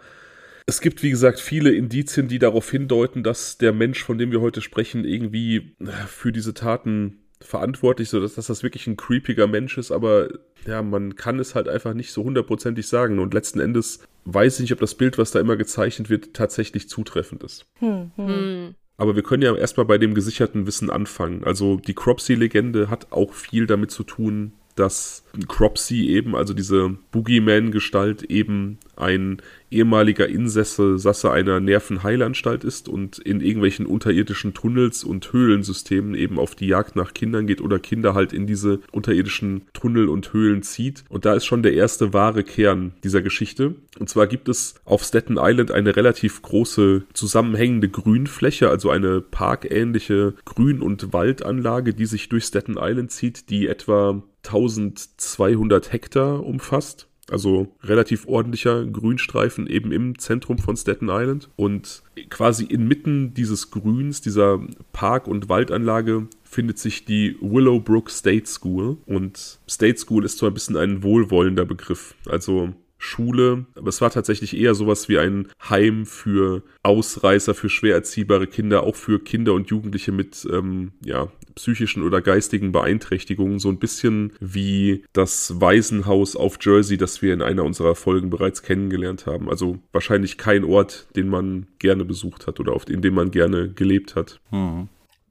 es 0.67 0.81
gibt, 0.81 1.01
wie 1.01 1.09
gesagt, 1.09 1.39
viele 1.39 1.71
Indizien, 1.71 2.27
die 2.27 2.39
darauf 2.39 2.69
hindeuten, 2.69 3.23
dass 3.23 3.57
der 3.57 3.71
Mensch, 3.71 4.03
von 4.03 4.17
dem 4.17 4.31
wir 4.31 4.41
heute 4.41 4.61
sprechen, 4.61 5.05
irgendwie 5.05 5.75
äh, 5.79 5.91
für 6.07 6.33
diese 6.33 6.53
Taten 6.53 7.19
verantwortlich 7.39 8.11
ist, 8.11 8.21
dass, 8.21 8.35
dass 8.35 8.47
das 8.47 8.63
wirklich 8.63 8.85
ein 8.85 8.97
creepiger 8.97 9.47
Mensch 9.47 9.77
ist, 9.77 9.91
aber 9.91 10.27
ja, 10.65 10.81
man 10.81 11.15
kann 11.15 11.39
es 11.39 11.55
halt 11.55 11.69
einfach 11.69 11.93
nicht 11.93 12.11
so 12.11 12.23
hundertprozentig 12.23 12.85
sagen. 12.87 13.19
Und 13.19 13.33
letzten 13.33 13.61
Endes 13.61 14.03
weiß 14.25 14.55
ich 14.55 14.61
nicht, 14.61 14.73
ob 14.73 14.79
das 14.79 14.95
Bild, 14.95 15.17
was 15.17 15.31
da 15.31 15.39
immer 15.39 15.55
gezeichnet 15.55 16.09
wird, 16.09 16.33
tatsächlich 16.33 16.89
zutreffend 16.89 17.43
ist. 17.43 17.65
Hm, 17.79 18.11
hm. 18.15 18.27
Hm. 18.27 18.75
Aber 18.97 19.15
wir 19.15 19.23
können 19.23 19.43
ja 19.43 19.55
erstmal 19.55 19.85
bei 19.85 19.97
dem 19.99 20.15
gesicherten 20.15 20.67
Wissen 20.67 20.89
anfangen. 20.89 21.43
Also 21.45 21.77
die 21.77 21.93
Cropsey-Legende 21.93 22.89
hat 22.89 23.11
auch 23.11 23.33
viel 23.33 23.67
damit 23.67 23.91
zu 23.91 24.03
tun, 24.03 24.53
dass 24.77 25.23
Cropsey 25.47 26.07
eben, 26.09 26.35
also 26.35 26.53
diese 26.53 26.97
Boogeyman-Gestalt, 27.11 28.23
eben 28.23 28.79
ein 28.95 29.41
ehemaliger 29.71 30.27
Insasse 30.27 30.97
Sasse 30.97 31.31
einer 31.31 31.59
Nervenheilanstalt 31.59 32.63
ist 32.63 32.87
und 32.89 33.19
in 33.19 33.41
irgendwelchen 33.41 33.85
unterirdischen 33.85 34.53
Tunnels 34.53 35.03
und 35.03 35.31
Höhlensystemen 35.33 36.15
eben 36.15 36.39
auf 36.39 36.55
die 36.55 36.67
Jagd 36.67 36.95
nach 36.95 37.13
Kindern 37.13 37.47
geht 37.47 37.61
oder 37.61 37.79
Kinder 37.79 38.13
halt 38.13 38.33
in 38.33 38.47
diese 38.47 38.79
unterirdischen 38.91 39.63
Tunnel 39.73 40.09
und 40.09 40.33
Höhlen 40.33 40.63
zieht. 40.63 41.03
Und 41.09 41.25
da 41.25 41.33
ist 41.33 41.45
schon 41.45 41.63
der 41.63 41.73
erste 41.73 42.13
wahre 42.13 42.43
Kern 42.43 42.93
dieser 43.03 43.21
Geschichte. 43.21 43.75
Und 43.99 44.09
zwar 44.09 44.27
gibt 44.27 44.49
es 44.49 44.75
auf 44.85 45.03
Staten 45.03 45.37
Island 45.39 45.71
eine 45.71 45.95
relativ 45.95 46.41
große 46.41 47.03
zusammenhängende 47.13 47.89
Grünfläche, 47.89 48.69
also 48.69 48.89
eine 48.89 49.21
parkähnliche 49.21 50.33
Grün- 50.45 50.81
und 50.81 51.13
Waldanlage, 51.13 51.93
die 51.93 52.05
sich 52.05 52.29
durch 52.29 52.45
Staten 52.45 52.77
Island 52.79 53.11
zieht, 53.11 53.49
die 53.49 53.67
etwa 53.67 54.21
1200 54.43 55.91
Hektar 55.91 56.45
umfasst. 56.45 57.07
Also 57.29 57.67
relativ 57.83 58.27
ordentlicher 58.27 58.85
Grünstreifen 58.85 59.67
eben 59.67 59.91
im 59.91 60.17
Zentrum 60.17 60.57
von 60.57 60.77
Staten 60.77 61.09
Island. 61.09 61.49
Und 61.55 62.03
quasi 62.29 62.65
inmitten 62.65 63.33
dieses 63.33 63.71
Grüns, 63.71 64.21
dieser 64.21 64.61
Park- 64.93 65.27
und 65.27 65.49
Waldanlage, 65.49 66.27
findet 66.43 66.79
sich 66.79 67.05
die 67.05 67.37
Willowbrook 67.41 68.09
State 68.09 68.47
School. 68.47 68.97
Und 69.05 69.59
State 69.69 69.97
School 69.97 70.25
ist 70.25 70.37
zwar 70.37 70.51
ein 70.51 70.53
bisschen 70.53 70.77
ein 70.77 71.03
wohlwollender 71.03 71.65
Begriff. 71.65 72.15
Also 72.25 72.73
Schule, 72.97 73.65
aber 73.75 73.89
es 73.89 74.01
war 74.01 74.09
tatsächlich 74.09 74.57
eher 74.57 74.73
sowas 74.73 75.07
wie 75.07 75.19
ein 75.19 75.47
Heim 75.69 76.05
für 76.05 76.63
Ausreißer, 76.83 77.53
für 77.53 77.69
schwer 77.69 77.93
erziehbare 77.93 78.47
Kinder, 78.47 78.83
auch 78.83 78.95
für 78.95 79.19
Kinder 79.19 79.53
und 79.53 79.69
Jugendliche 79.69 80.11
mit 80.11 80.47
ähm, 80.51 80.93
ja, 81.03 81.27
psychischen 81.57 82.03
oder 82.03 82.21
geistigen 82.21 82.71
Beeinträchtigungen, 82.71 83.59
so 83.59 83.69
ein 83.69 83.79
bisschen 83.79 84.33
wie 84.39 85.03
das 85.11 85.59
Waisenhaus 85.59 86.35
auf 86.35 86.57
Jersey, 86.61 86.97
das 86.97 87.21
wir 87.21 87.33
in 87.33 87.41
einer 87.41 87.63
unserer 87.63 87.95
Folgen 87.95 88.29
bereits 88.29 88.61
kennengelernt 88.61 89.25
haben. 89.25 89.49
Also 89.49 89.79
wahrscheinlich 89.91 90.37
kein 90.37 90.63
Ort, 90.63 91.07
den 91.15 91.27
man 91.27 91.67
gerne 91.79 92.05
besucht 92.05 92.47
hat 92.47 92.59
oder 92.59 92.73
auf, 92.73 92.87
in 92.87 93.01
dem 93.01 93.15
man 93.15 93.31
gerne 93.31 93.69
gelebt 93.69 94.15
hat. 94.15 94.39
Mhm. 94.51 94.87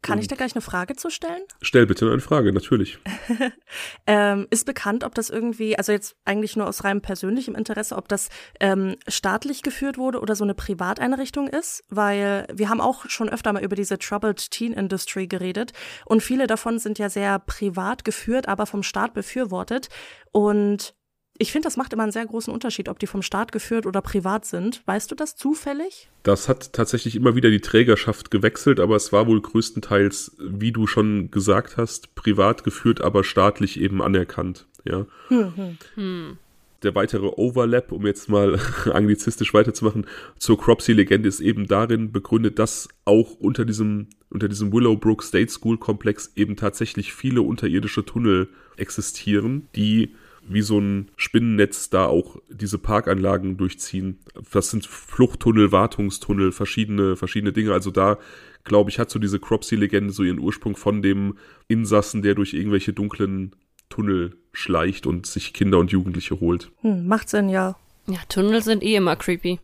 Kann 0.07 0.19
ich 0.19 0.29
da 0.29 0.37
gleich 0.37 0.55
eine 0.55 0.63
Frage 0.63 0.97
zu 0.97 1.11
stellen? 1.11 1.43
Stell 1.61 1.87
bitte 1.87 2.11
eine 2.11 2.21
Frage, 2.21 2.53
natürlich. 2.53 2.99
Ähm, 4.07 4.47
ist 4.51 4.67
bekannt, 4.67 5.03
ob 5.03 5.15
das 5.15 5.31
irgendwie, 5.31 5.77
also 5.77 5.91
jetzt 5.91 6.17
eigentlich 6.25 6.55
nur 6.55 6.69
aus 6.69 6.85
reinem 6.85 7.01
persönlichem 7.01 7.57
Interesse, 7.57 7.97
ob 7.97 8.09
das 8.09 8.29
ähm, 8.61 8.97
staatlich 9.09 9.63
geführt 9.63 9.99
wurde 9.99 10.21
oder 10.21 10.37
so 10.37 10.45
eine 10.45 10.55
Privateinrichtung 10.55 11.49
ist? 11.49 11.83
Weil 11.89 12.47
wir 12.53 12.69
haben 12.69 12.81
auch 12.81 13.09
schon 13.09 13.29
öfter 13.29 13.53
mal 13.53 13.65
über 13.65 13.75
diese 13.75 13.99
Troubled 13.99 14.51
Teen 14.51 14.73
Industry 14.73 15.27
geredet 15.27 15.73
und 16.05 16.23
viele 16.23 16.47
davon 16.47 16.79
sind 16.79 16.99
ja 16.99 17.09
sehr 17.09 17.39
privat 17.41 18.05
geführt, 18.05 18.47
aber 18.49 18.67
vom 18.67 18.83
Staat 18.85 19.13
befürwortet. 19.15 19.89
Und 20.31 20.95
Ich 21.39 21.53
finde, 21.53 21.67
das 21.67 21.77
macht 21.77 21.93
immer 21.93 22.03
einen 22.03 22.13
sehr 22.13 22.27
großen 22.27 22.53
Unterschied, 22.53 22.89
ob 22.89 22.99
die 22.99 23.07
vom 23.07 23.23
Staat 23.23 23.53
geführt 23.53 23.87
oder 23.87 24.01
privat 24.01 24.45
sind. 24.45 24.83
Weißt 24.87 25.11
du 25.11 25.15
das 25.15 25.37
zufällig? 25.37 26.09
Das 26.23 26.49
hat 26.49 26.73
tatsächlich 26.73 27.15
immer 27.15 27.35
wieder 27.35 27.51
die 27.51 27.61
Trägerschaft 27.61 28.31
gewechselt, 28.31 28.81
aber 28.81 28.97
es 28.97 29.13
war 29.13 29.27
wohl 29.27 29.41
größtenteils, 29.41 30.37
wie 30.39 30.73
du 30.73 30.87
schon 30.87 31.31
gesagt 31.31 31.77
hast, 31.77 32.15
privat 32.15 32.65
geführt, 32.65 33.01
aber 33.01 33.23
staatlich 33.23 33.81
eben 33.81 34.03
anerkannt. 34.03 34.67
Ja. 34.85 35.07
Hm, 35.29 35.57
hm. 35.57 35.79
Hm. 35.95 36.39
Der 36.83 36.95
weitere 36.95 37.27
Overlap, 37.27 37.93
um 37.93 38.07
jetzt 38.07 38.29
mal 38.29 38.59
anglizistisch 38.93 39.53
weiterzumachen, 39.53 40.07
zur 40.39 40.59
Cropsey-Legende 40.59 41.29
ist 41.29 41.41
eben 41.41 41.67
darin 41.67 42.13
begründet, 42.13 42.59
dass 42.59 42.89
auch 43.05 43.33
unter 43.33 43.65
diesem, 43.65 44.09
unter 44.31 44.49
diesem 44.49 44.73
Willowbrook 44.73 45.23
State 45.23 45.51
School 45.51 45.79
Komplex 45.79 46.33
eben 46.37 46.57
tatsächlich 46.57 47.13
viele 47.13 47.43
unterirdische 47.43 48.05
Tunnel 48.05 48.49
existieren, 48.77 49.69
die 49.75 50.15
wie 50.49 50.63
so 50.63 50.79
ein 50.79 51.11
Spinnennetz 51.17 51.91
da 51.91 52.07
auch 52.07 52.37
diese 52.49 52.79
Parkanlagen 52.79 53.57
durchziehen. 53.57 54.19
Das 54.53 54.71
sind 54.71 54.87
Fluchttunnel, 54.87 55.73
Wartungstunnel, 55.73 56.53
verschiedene, 56.53 57.17
verschiedene 57.17 57.53
Dinge. 57.53 57.73
Also 57.73 57.91
da, 57.91 58.19
glaube 58.65 58.91
ich, 58.91 58.99
hat 58.99 59.11
so 59.11 59.19
diese 59.19 59.39
Cropsey-Legende 59.39 60.13
so 60.13 60.23
ihren 60.23 60.39
Ursprung 60.39 60.77
von 60.77 61.03
dem 61.03 61.37
Insassen, 61.69 62.23
der 62.23 62.35
durch 62.35 62.55
irgendwelche 62.55 62.93
dunklen 62.93 63.55
Tunnel 63.89 64.37
schleicht 64.53 65.07
und 65.07 65.27
sich 65.27 65.53
Kinder 65.53 65.79
und 65.79 65.93
Jugendliche 65.93 66.41
holt. 66.41 66.71
Hm, 66.81 67.07
macht 67.07 67.29
Sinn, 67.29 67.49
ja. 67.49 67.77
Ja, 68.07 68.19
Tunnel 68.29 68.63
sind 68.63 68.83
eh 68.83 68.97
immer 68.97 69.17
creepy. 69.17 69.59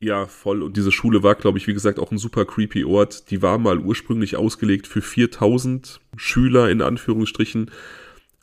Ja, 0.00 0.26
voll. 0.26 0.62
Und 0.62 0.76
diese 0.76 0.92
Schule 0.92 1.22
war, 1.22 1.34
glaube 1.34 1.58
ich, 1.58 1.66
wie 1.66 1.72
gesagt, 1.72 1.98
auch 1.98 2.10
ein 2.10 2.18
super 2.18 2.44
creepy 2.44 2.84
Ort. 2.84 3.30
Die 3.30 3.40
war 3.40 3.58
mal 3.58 3.78
ursprünglich 3.78 4.36
ausgelegt 4.36 4.86
für 4.86 5.00
4000 5.00 6.00
Schüler 6.16 6.70
in 6.70 6.82
Anführungsstrichen 6.82 7.70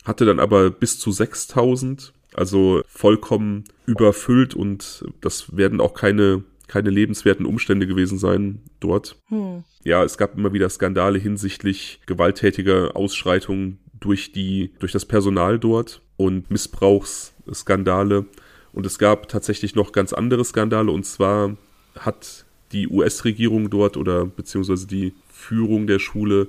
hatte 0.04 0.24
dann 0.24 0.40
aber 0.40 0.70
bis 0.70 0.98
zu 0.98 1.10
6000, 1.12 2.12
also 2.34 2.82
vollkommen 2.88 3.64
überfüllt 3.86 4.54
und 4.54 5.04
das 5.20 5.56
werden 5.56 5.80
auch 5.80 5.94
keine 5.94 6.44
keine 6.68 6.88
lebenswerten 6.88 7.44
Umstände 7.44 7.86
gewesen 7.86 8.16
sein 8.16 8.62
dort. 8.80 9.16
Hm. 9.28 9.62
Ja, 9.84 10.04
es 10.04 10.16
gab 10.16 10.38
immer 10.38 10.54
wieder 10.54 10.70
Skandale 10.70 11.18
hinsichtlich 11.18 12.00
gewalttätiger 12.06 12.96
Ausschreitungen 12.96 13.78
durch 14.00 14.32
die 14.32 14.70
durch 14.78 14.90
das 14.92 15.04
Personal 15.04 15.58
dort 15.58 16.00
und 16.16 16.50
Missbrauchsskandale 16.50 18.24
und 18.72 18.86
es 18.86 18.98
gab 18.98 19.28
tatsächlich 19.28 19.74
noch 19.74 19.92
ganz 19.92 20.14
andere 20.14 20.44
Skandale 20.46 20.90
und 20.90 21.04
zwar 21.04 21.56
hat 21.98 22.46
die 22.72 22.88
US-Regierung 22.88 23.68
dort 23.68 23.98
oder 23.98 24.24
beziehungsweise 24.24 24.86
die 24.86 25.12
Führung 25.30 25.86
der 25.86 25.98
Schule 25.98 26.48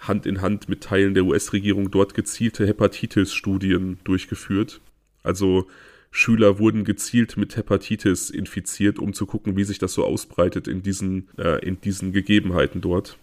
Hand 0.00 0.26
in 0.26 0.40
Hand 0.40 0.68
mit 0.68 0.82
Teilen 0.82 1.14
der 1.14 1.24
US-Regierung 1.24 1.90
dort 1.90 2.14
gezielte 2.14 2.66
Hepatitis-Studien 2.66 3.98
durchgeführt. 4.04 4.80
Also 5.22 5.66
Schüler 6.10 6.58
wurden 6.58 6.84
gezielt 6.84 7.36
mit 7.36 7.56
Hepatitis 7.56 8.30
infiziert, 8.30 8.98
um 8.98 9.12
zu 9.12 9.26
gucken, 9.26 9.56
wie 9.56 9.64
sich 9.64 9.78
das 9.78 9.92
so 9.92 10.04
ausbreitet 10.04 10.66
in 10.66 10.82
diesen, 10.82 11.28
äh, 11.38 11.64
in 11.64 11.80
diesen 11.80 12.12
Gegebenheiten 12.12 12.80
dort. 12.80 13.16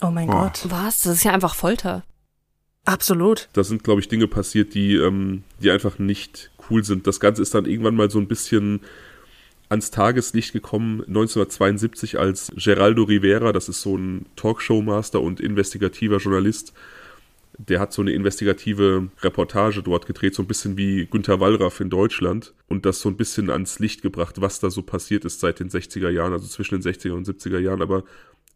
Oh 0.00 0.10
mein 0.10 0.28
oh. 0.28 0.32
Gott. 0.32 0.66
Was? 0.68 1.02
Das 1.02 1.16
ist 1.16 1.24
ja 1.24 1.32
einfach 1.32 1.54
Folter. 1.54 2.04
Absolut. 2.84 3.48
Da 3.52 3.64
sind, 3.64 3.82
glaube 3.82 4.00
ich, 4.00 4.08
Dinge 4.08 4.28
passiert, 4.28 4.74
die, 4.74 4.94
ähm, 4.94 5.42
die 5.60 5.70
einfach 5.70 5.98
nicht 5.98 6.52
cool 6.70 6.84
sind. 6.84 7.06
Das 7.06 7.20
Ganze 7.20 7.42
ist 7.42 7.54
dann 7.54 7.66
irgendwann 7.66 7.96
mal 7.96 8.10
so 8.10 8.18
ein 8.18 8.28
bisschen 8.28 8.80
ans 9.68 9.90
Tageslicht 9.90 10.52
gekommen 10.52 11.00
1972 11.00 12.18
als 12.18 12.52
Geraldo 12.56 13.04
Rivera, 13.04 13.52
das 13.52 13.68
ist 13.68 13.82
so 13.82 13.96
ein 13.96 14.26
Talkshow-Master 14.36 15.20
und 15.20 15.40
investigativer 15.40 16.18
Journalist. 16.18 16.72
Der 17.58 17.80
hat 17.80 17.92
so 17.92 18.02
eine 18.02 18.12
investigative 18.12 19.08
Reportage 19.22 19.82
dort 19.82 20.06
gedreht, 20.06 20.34
so 20.34 20.42
ein 20.42 20.46
bisschen 20.46 20.76
wie 20.76 21.06
Günter 21.06 21.40
Wallraff 21.40 21.80
in 21.80 21.88
Deutschland 21.88 22.52
und 22.68 22.84
das 22.84 23.00
so 23.00 23.08
ein 23.08 23.16
bisschen 23.16 23.48
ans 23.48 23.78
Licht 23.78 24.02
gebracht, 24.02 24.40
was 24.40 24.60
da 24.60 24.70
so 24.70 24.82
passiert 24.82 25.24
ist 25.24 25.40
seit 25.40 25.60
den 25.60 25.70
60er 25.70 26.10
Jahren, 26.10 26.34
also 26.34 26.46
zwischen 26.46 26.80
den 26.80 26.92
60er 26.92 27.12
und 27.12 27.26
70er 27.26 27.58
Jahren. 27.58 27.80
Aber 27.80 28.04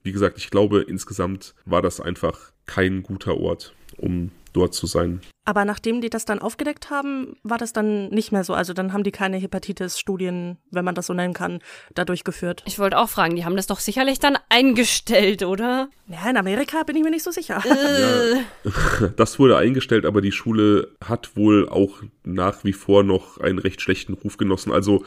wie 0.02 0.12
gesagt, 0.12 0.38
ich 0.38 0.50
glaube, 0.50 0.83
insgesamt 0.83 1.55
war 1.64 1.83
das 1.83 2.00
einfach 2.00 2.52
kein 2.67 3.02
guter 3.02 3.38
Ort, 3.38 3.75
um 3.97 4.31
dort 4.52 4.75
zu 4.75 4.87
sein. 4.87 5.21
Aber 5.45 5.64
nachdem 5.64 6.00
die 6.00 6.11
das 6.11 6.25
dann 6.25 6.38
aufgedeckt 6.38 6.90
haben, 6.90 7.37
war 7.42 7.59
das 7.59 7.73
dann 7.73 8.09
nicht 8.11 8.30
mehr 8.30 8.45
so. 8.45 8.54
Also 8.54 8.73
dann 8.73 8.92
haben 8.92 9.02
die 9.02 9.11
keine 9.11 9.37
Hepatitis-Studien, 9.38 10.59
wenn 10.71 10.85
man 10.85 10.95
das 10.95 11.07
so 11.07 11.14
nennen 11.14 11.35
kann, 11.35 11.61
da 11.95 12.04
durchgeführt. 12.04 12.62
Ich 12.66 12.78
wollte 12.78 12.99
auch 12.99 13.09
fragen, 13.09 13.37
die 13.37 13.45
haben 13.45 13.57
das 13.57 13.66
doch 13.66 13.80
sicherlich 13.80 14.19
dann 14.19 14.38
eingestellt, 14.49 15.42
oder? 15.42 15.88
Ja, 16.07 16.28
in 16.28 16.37
Amerika 16.37 16.83
bin 16.85 16.97
ich 16.97 17.02
mir 17.02 17.11
nicht 17.11 17.25
so 17.25 17.30
sicher. 17.30 17.62
Äh. 17.64 18.35
Ja, 18.35 19.09
das 19.16 19.38
wurde 19.38 19.57
eingestellt, 19.57 20.04
aber 20.04 20.21
die 20.21 20.33
Schule 20.33 20.88
hat 21.02 21.37
wohl 21.37 21.69
auch 21.69 22.02
nach 22.23 22.62
wie 22.62 22.73
vor 22.73 23.02
noch 23.02 23.38
einen 23.38 23.59
recht 23.59 23.80
schlechten 23.80 24.14
Ruf 24.14 24.37
genossen. 24.37 24.73
Also 24.73 25.04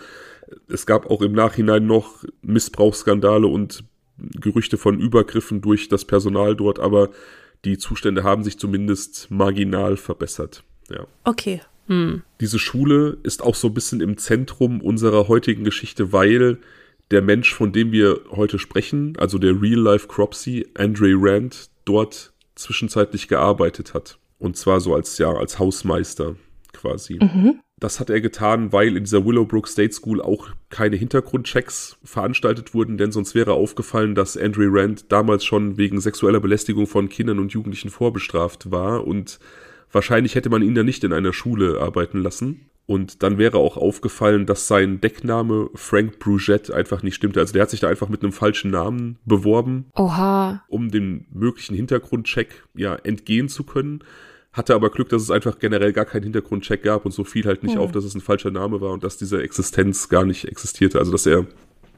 es 0.67 0.85
gab 0.85 1.09
auch 1.09 1.21
im 1.21 1.33
Nachhinein 1.33 1.85
noch 1.85 2.23
Missbrauchsskandale 2.41 3.47
und 3.47 3.83
Gerüchte 4.17 4.77
von 4.77 4.99
Übergriffen 4.99 5.61
durch 5.61 5.89
das 5.89 6.05
Personal 6.05 6.55
dort, 6.55 6.79
aber 6.79 7.09
die 7.65 7.77
Zustände 7.77 8.23
haben 8.23 8.43
sich 8.43 8.57
zumindest 8.57 9.31
marginal 9.31 9.97
verbessert. 9.97 10.63
Ja. 10.89 11.05
Okay. 11.23 11.61
Hm. 11.87 12.23
Diese 12.39 12.59
Schule 12.59 13.17
ist 13.23 13.41
auch 13.41 13.55
so 13.55 13.67
ein 13.67 13.73
bisschen 13.73 14.01
im 14.01 14.17
Zentrum 14.17 14.81
unserer 14.81 15.27
heutigen 15.27 15.63
Geschichte, 15.63 16.13
weil 16.13 16.59
der 17.11 17.21
Mensch, 17.21 17.53
von 17.53 17.73
dem 17.73 17.91
wir 17.91 18.21
heute 18.31 18.59
sprechen, 18.59 19.13
also 19.17 19.37
der 19.37 19.61
Real-Life 19.61 20.07
Cropsy, 20.07 20.67
Andre 20.75 21.13
Rand, 21.15 21.69
dort 21.85 22.33
zwischenzeitlich 22.55 23.27
gearbeitet 23.27 23.93
hat. 23.93 24.17
Und 24.39 24.57
zwar 24.57 24.79
so 24.79 24.95
als, 24.95 25.17
ja, 25.17 25.31
als 25.31 25.59
Hausmeister 25.59 26.35
quasi. 26.71 27.19
Mhm. 27.21 27.59
Das 27.83 27.99
hat 27.99 28.09
er 28.09 28.21
getan, 28.21 28.71
weil 28.71 28.95
in 28.95 29.03
dieser 29.03 29.25
Willowbrook 29.25 29.67
State 29.67 29.91
School 29.91 30.21
auch 30.21 30.47
keine 30.69 30.95
Hintergrundchecks 30.95 31.97
veranstaltet 32.01 32.73
wurden, 32.73 32.97
denn 32.97 33.11
sonst 33.11 33.35
wäre 33.35 33.51
aufgefallen, 33.51 34.15
dass 34.15 34.37
Andre 34.37 34.67
Rand 34.69 35.11
damals 35.11 35.43
schon 35.43 35.75
wegen 35.75 35.99
sexueller 35.99 36.39
Belästigung 36.39 36.87
von 36.87 37.09
Kindern 37.09 37.39
und 37.39 37.51
Jugendlichen 37.51 37.89
vorbestraft 37.89 38.71
war 38.71 39.05
und 39.05 39.37
wahrscheinlich 39.91 40.35
hätte 40.35 40.49
man 40.49 40.61
ihn 40.61 40.77
ja 40.77 40.83
nicht 40.83 41.03
in 41.03 41.11
einer 41.11 41.33
Schule 41.33 41.81
arbeiten 41.81 42.23
lassen. 42.23 42.69
Und 42.85 43.21
dann 43.21 43.37
wäre 43.37 43.57
auch 43.57 43.75
aufgefallen, 43.75 44.45
dass 44.45 44.65
sein 44.65 45.01
Deckname 45.01 45.69
Frank 45.75 46.19
Brugette 46.19 46.73
einfach 46.73 47.03
nicht 47.03 47.15
stimmte. 47.15 47.41
Also 47.41 47.51
der 47.51 47.63
hat 47.63 47.69
sich 47.69 47.81
da 47.81 47.89
einfach 47.89 48.07
mit 48.07 48.23
einem 48.23 48.31
falschen 48.31 48.71
Namen 48.71 49.17
beworben. 49.25 49.87
Oha. 49.95 50.63
Um 50.69 50.89
dem 50.89 51.25
möglichen 51.33 51.75
Hintergrundcheck 51.75 52.63
ja 52.75 52.95
entgehen 52.95 53.49
zu 53.49 53.65
können 53.65 54.05
hatte 54.53 54.75
aber 54.75 54.91
Glück, 54.91 55.09
dass 55.09 55.21
es 55.21 55.31
einfach 55.31 55.59
generell 55.59 55.93
gar 55.93 56.05
keinen 56.05 56.23
Hintergrundcheck 56.23 56.83
gab 56.83 57.05
und 57.05 57.11
so 57.11 57.23
fiel 57.23 57.45
halt 57.45 57.63
nicht 57.63 57.75
mhm. 57.75 57.81
auf, 57.81 57.91
dass 57.91 58.05
es 58.05 58.15
ein 58.15 58.21
falscher 58.21 58.51
Name 58.51 58.81
war 58.81 58.91
und 58.91 59.03
dass 59.03 59.17
diese 59.17 59.41
Existenz 59.41 60.09
gar 60.09 60.25
nicht 60.25 60.45
existierte. 60.45 60.99
Also 60.99 61.11
dass 61.11 61.25
er 61.25 61.45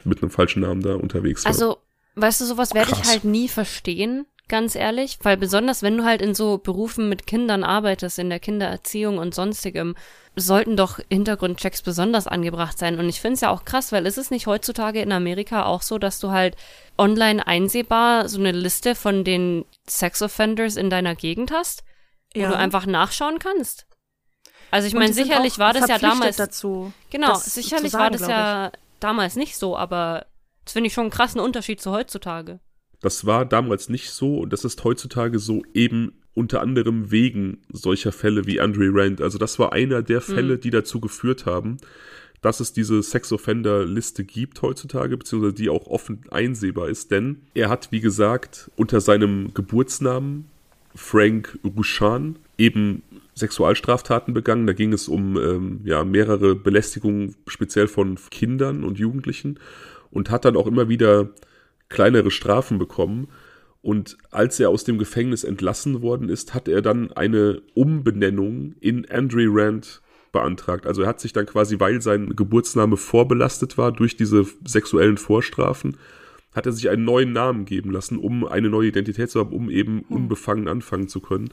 mit 0.05 0.21
einem 0.21 0.31
falschen 0.31 0.61
Namen 0.61 0.81
da 0.81 0.95
unterwegs 0.95 1.43
war. 1.43 1.51
Also, 1.51 1.77
weißt 2.15 2.41
du, 2.41 2.45
sowas 2.45 2.73
werde 2.73 2.91
ich 2.93 3.03
halt 3.09 3.25
nie 3.25 3.49
verstehen, 3.49 4.25
ganz 4.47 4.75
ehrlich, 4.75 5.17
weil 5.23 5.37
besonders 5.37 5.81
wenn 5.81 5.97
du 5.97 6.05
halt 6.05 6.21
in 6.21 6.35
so 6.35 6.57
Berufen 6.57 7.09
mit 7.09 7.27
Kindern 7.27 7.63
arbeitest, 7.63 8.19
in 8.19 8.29
der 8.29 8.39
Kindererziehung 8.39 9.17
und 9.17 9.33
sonstigem, 9.33 9.95
sollten 10.35 10.77
doch 10.77 10.99
Hintergrundchecks 11.09 11.81
besonders 11.81 12.27
angebracht 12.27 12.77
sein. 12.77 12.99
Und 12.99 13.09
ich 13.09 13.21
finde 13.21 13.35
es 13.35 13.41
ja 13.41 13.49
auch 13.49 13.65
krass, 13.65 13.91
weil 13.91 14.05
ist 14.05 14.17
es 14.17 14.31
nicht 14.31 14.47
heutzutage 14.47 15.01
in 15.01 15.11
Amerika 15.11 15.65
auch 15.65 15.81
so, 15.81 15.97
dass 15.97 16.19
du 16.19 16.31
halt 16.31 16.55
online 16.97 17.45
einsehbar 17.45 18.29
so 18.29 18.39
eine 18.39 18.51
Liste 18.51 18.95
von 18.95 19.23
den 19.23 19.65
Sex 19.87 20.21
Offenders 20.21 20.75
in 20.75 20.89
deiner 20.89 21.15
Gegend 21.15 21.51
hast? 21.51 21.83
Ja. 22.35 22.47
wo 22.47 22.51
du 22.51 22.57
einfach 22.57 22.85
nachschauen 22.85 23.39
kannst. 23.39 23.87
Also 24.71 24.87
ich 24.87 24.93
meine, 24.93 25.13
sicherlich 25.13 25.59
war 25.59 25.73
das 25.73 25.87
ja 25.87 25.97
damals 25.97 26.37
dazu. 26.37 26.91
Genau, 27.09 27.35
sicherlich 27.35 27.91
sagen, 27.91 28.03
war 28.03 28.11
das 28.11 28.27
ja 28.27 28.71
damals 28.99 29.35
nicht 29.35 29.57
so, 29.57 29.77
aber 29.77 30.25
das 30.65 30.73
finde 30.73 30.87
ich 30.87 30.93
schon 30.93 31.03
einen 31.03 31.11
krassen 31.11 31.39
Unterschied 31.39 31.79
zu 31.79 31.91
heutzutage. 31.91 32.59
Das 33.01 33.25
war 33.25 33.45
damals 33.45 33.89
nicht 33.89 34.09
so 34.09 34.39
und 34.39 34.51
das 34.51 34.65
ist 34.65 34.83
heutzutage 34.83 35.39
so 35.39 35.63
eben 35.73 36.21
unter 36.33 36.61
anderem 36.61 37.11
wegen 37.11 37.61
solcher 37.69 38.11
Fälle 38.11 38.45
wie 38.45 38.59
Andre 38.59 38.89
Rand. 38.91 39.21
Also 39.21 39.37
das 39.37 39.57
war 39.59 39.73
einer 39.73 40.01
der 40.01 40.21
Fälle, 40.21 40.55
mhm. 40.55 40.61
die 40.61 40.71
dazu 40.71 40.99
geführt 40.99 41.45
haben, 41.45 41.77
dass 42.41 42.59
es 42.59 42.73
diese 42.73 43.01
Sex-Offender-Liste 43.01 44.25
gibt 44.25 44.61
heutzutage, 44.61 45.17
beziehungsweise 45.17 45.53
die 45.53 45.69
auch 45.69 45.87
offen 45.87 46.21
einsehbar 46.29 46.89
ist, 46.89 47.11
denn 47.11 47.41
er 47.53 47.69
hat, 47.69 47.91
wie 47.91 48.01
gesagt, 48.01 48.69
unter 48.75 49.01
seinem 49.01 49.53
Geburtsnamen 49.53 50.49
Frank 50.95 51.59
Rushan 51.63 52.37
eben 52.57 53.03
Sexualstraftaten 53.35 54.33
begangen. 54.33 54.65
Da 54.65 54.73
ging 54.73 54.93
es 54.93 55.07
um 55.07 55.37
ähm, 55.37 55.81
ja, 55.83 56.03
mehrere 56.03 56.55
Belästigungen, 56.55 57.35
speziell 57.47 57.87
von 57.87 58.17
Kindern 58.31 58.83
und 58.83 58.97
Jugendlichen 58.97 59.59
und 60.11 60.29
hat 60.29 60.45
dann 60.45 60.55
auch 60.55 60.67
immer 60.67 60.89
wieder 60.89 61.29
kleinere 61.89 62.31
Strafen 62.31 62.77
bekommen. 62.79 63.27
Und 63.81 64.17
als 64.31 64.59
er 64.59 64.69
aus 64.69 64.83
dem 64.83 64.97
Gefängnis 64.97 65.43
entlassen 65.43 66.01
worden 66.01 66.29
ist, 66.29 66.53
hat 66.55 66.67
er 66.67 66.81
dann 66.81 67.11
eine 67.11 67.61
Umbenennung 67.75 68.73
in 68.79 69.09
Andre 69.11 69.45
Rand 69.47 70.01
beantragt. 70.31 70.87
Also 70.87 71.03
er 71.03 71.07
hat 71.07 71.19
sich 71.19 71.33
dann 71.33 71.45
quasi, 71.45 71.79
weil 71.79 72.01
sein 72.01 72.35
Geburtsname 72.35 72.97
vorbelastet 72.97 73.77
war 73.77 73.91
durch 73.91 74.17
diese 74.17 74.45
sexuellen 74.65 75.17
Vorstrafen, 75.17 75.97
hat 76.55 76.65
er 76.65 76.71
sich 76.71 76.89
einen 76.89 77.03
neuen 77.03 77.33
Namen 77.33 77.65
geben 77.65 77.91
lassen, 77.91 78.17
um 78.17 78.47
eine 78.47 78.69
neue 78.69 78.87
Identität 78.87 79.29
zu 79.29 79.39
haben, 79.39 79.53
um 79.53 79.69
eben 79.69 80.05
hm. 80.07 80.15
unbefangen 80.15 80.67
anfangen 80.67 81.07
zu 81.07 81.19
können. 81.19 81.49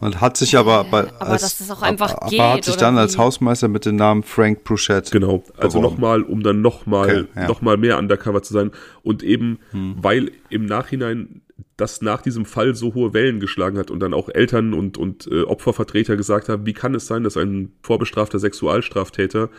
Und 0.00 0.20
hat 0.20 0.38
sich 0.38 0.56
aber, 0.56 0.84
bei, 0.84 1.00
aber 1.18 1.32
als, 1.32 1.42
dass 1.42 1.58
das 1.58 1.70
auch 1.70 1.82
einfach 1.82 2.14
aber 2.14 2.30
geht, 2.30 2.40
hat 2.40 2.64
sich 2.64 2.76
dann 2.76 2.94
wie? 2.94 3.00
als 3.00 3.18
Hausmeister 3.18 3.68
mit 3.68 3.84
dem 3.84 3.96
Namen 3.96 4.22
Frank 4.22 4.64
Bruchette. 4.64 5.10
Genau, 5.10 5.44
also 5.58 5.80
nochmal, 5.80 6.22
um 6.22 6.42
dann 6.42 6.62
nochmal 6.62 7.26
okay, 7.26 7.40
ja. 7.42 7.46
noch 7.46 7.60
mehr 7.60 7.98
undercover 7.98 8.42
zu 8.42 8.54
sein. 8.54 8.70
Und 9.02 9.22
eben, 9.22 9.58
hm. 9.72 9.96
weil 10.00 10.32
im 10.48 10.64
Nachhinein 10.64 11.42
das 11.76 12.02
nach 12.02 12.22
diesem 12.22 12.46
Fall 12.46 12.74
so 12.74 12.94
hohe 12.94 13.12
Wellen 13.14 13.40
geschlagen 13.40 13.78
hat 13.78 13.90
und 13.90 14.00
dann 14.00 14.14
auch 14.14 14.28
Eltern 14.28 14.74
und, 14.74 14.98
und 14.98 15.26
äh, 15.26 15.42
Opfervertreter 15.42 16.16
gesagt 16.16 16.48
haben, 16.48 16.66
wie 16.66 16.72
kann 16.72 16.94
es 16.94 17.06
sein, 17.06 17.22
dass 17.22 17.36
ein 17.36 17.72
vorbestrafter 17.82 18.38
Sexualstraftäter 18.38 19.50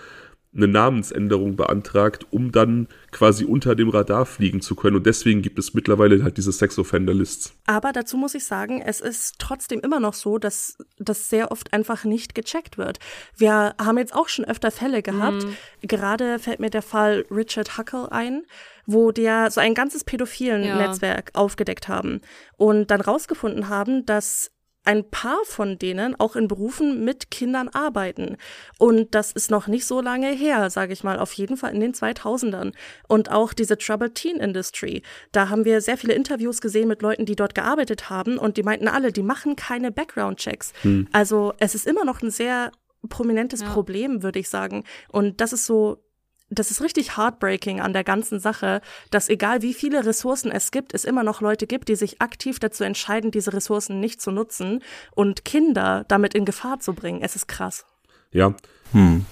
eine 0.54 0.68
Namensänderung 0.68 1.56
beantragt, 1.56 2.26
um 2.30 2.52
dann 2.52 2.88
quasi 3.12 3.46
unter 3.46 3.74
dem 3.74 3.90
Radar 3.90 4.26
fliegen 4.26 4.62
zu 4.62 4.76
können. 4.76 4.98
Und 4.98 5.06
deswegen 5.06 5.42
gibt 5.42 5.58
es 5.58 5.74
mittlerweile 5.74 6.24
halt 6.24 6.38
diese 6.38 6.52
Sex-Offender-Lists. 6.52 7.54
Aber 7.68 7.94
dazu 7.94 8.18
muss 8.18 8.36
ich 8.36 8.44
sagen, 8.44 8.82
es 8.82 9.00
ist 9.00 9.36
trotzdem 9.40 9.80
immer 9.80 10.02
noch 10.02 10.14
so, 10.14 10.38
dass 10.38 10.78
das 10.98 11.30
sehr 11.30 11.52
oft 11.52 11.72
einfach 11.72 12.04
nicht 12.04 12.36
gecheckt 12.36 12.78
wird. 12.78 13.00
Wir 13.38 13.76
haben 13.80 13.98
jetzt 13.98 14.14
auch 14.14 14.28
schon 14.28 14.44
öfter 14.44 14.72
Fälle 14.72 15.02
gehabt. 15.02 15.46
Mhm. 15.46 15.56
Gerade 15.88 16.38
fällt 16.38 16.60
mir 16.60 16.70
der 16.70 16.82
Fall 16.82 17.26
Richard 17.32 17.78
Huckle 17.78 18.12
ein, 18.12 18.44
wo 18.86 19.12
der 19.12 19.52
so 19.52 19.62
ein 19.62 19.74
ganzes 19.74 20.04
pädophilen 20.04 20.64
ja. 20.64 20.76
Netzwerk 20.76 21.32
aufgedeckt 21.34 21.88
haben 21.88 22.20
und 22.58 22.92
dann 22.92 23.00
rausgefunden 23.00 23.70
haben, 23.70 24.06
dass 24.06 24.52
ein 24.84 25.10
paar 25.10 25.40
von 25.46 25.78
denen 25.78 26.20
auch 26.20 26.36
in 26.36 26.48
Berufen 26.48 27.06
mit 27.06 27.30
Kindern 27.30 27.70
arbeiten. 27.70 28.38
Und 28.80 29.14
das 29.14 29.32
ist 29.32 29.52
noch 29.52 29.68
nicht 29.68 29.86
so 29.86 30.02
lange 30.02 30.32
her, 30.32 30.70
sage 30.70 30.94
ich 30.94 31.04
mal, 31.04 31.20
auf 31.20 31.34
jeden 31.34 31.56
Fall 31.56 31.74
in 31.74 31.80
den 31.80 31.94
2000ern. 31.94 32.74
Und 33.08 33.32
auch 33.32 33.54
diese 33.54 33.78
Troubled 33.78 34.16
Teen 34.16 34.38
Industry. 34.38 35.04
Da 35.32 35.50
haben 35.50 35.66
wir 35.66 35.82
sehr 35.82 35.98
viele 35.98 36.14
Interviews 36.14 36.62
gesehen 36.62 36.88
mit 36.88 37.02
Leuten, 37.02 37.26
die 37.26 37.36
dort 37.36 37.54
gearbeitet 37.54 38.10
haben 38.10 38.38
und 38.38 38.58
die 38.58 38.64
meinten 38.64 38.88
alle, 38.88 39.12
die 39.12 39.24
machen 39.24 39.56
keine 39.56 39.92
Background-Checks. 39.92 40.74
Hm. 40.82 41.08
Also 41.12 41.54
es 41.60 41.76
ist 41.76 41.86
immer 41.86 42.06
noch 42.06 42.22
ein 42.22 42.32
sehr 42.32 42.72
prominentes 43.10 43.62
ja. 43.62 43.70
Problem, 43.70 44.24
würde 44.24 44.40
ich 44.40 44.50
sagen. 44.50 44.84
Und 45.10 45.42
das 45.42 45.54
ist 45.54 45.66
so 45.66 46.04
das 46.52 46.70
ist 46.70 46.82
richtig 46.82 47.18
heartbreaking 47.18 47.80
an 47.80 47.94
der 47.94 48.04
ganzen 48.04 48.40
Sache, 48.40 48.82
dass 49.10 49.30
egal 49.30 49.62
wie 49.62 49.74
viele 49.74 50.06
Ressourcen 50.06 50.52
es 50.52 50.72
gibt, 50.72 50.94
es 50.94 51.06
immer 51.06 51.24
noch 51.24 51.42
Leute 51.42 51.66
gibt, 51.66 51.88
die 51.88 51.96
sich 51.96 52.22
aktiv 52.22 52.60
dazu 52.60 52.84
entscheiden, 52.84 53.32
diese 53.32 53.54
Ressourcen 53.54 54.00
nicht 54.00 54.22
zu 54.22 54.32
nutzen 54.32 54.84
und 55.16 55.46
Kinder 55.46 56.06
damit 56.10 56.34
in 56.34 56.46
Gefahr 56.46 56.80
zu 56.80 56.94
bringen. 56.94 57.22
Es 57.22 57.36
ist 57.36 57.48
krass. 57.48 57.86
Ja. 58.32 58.54
Hm. 58.92 59.26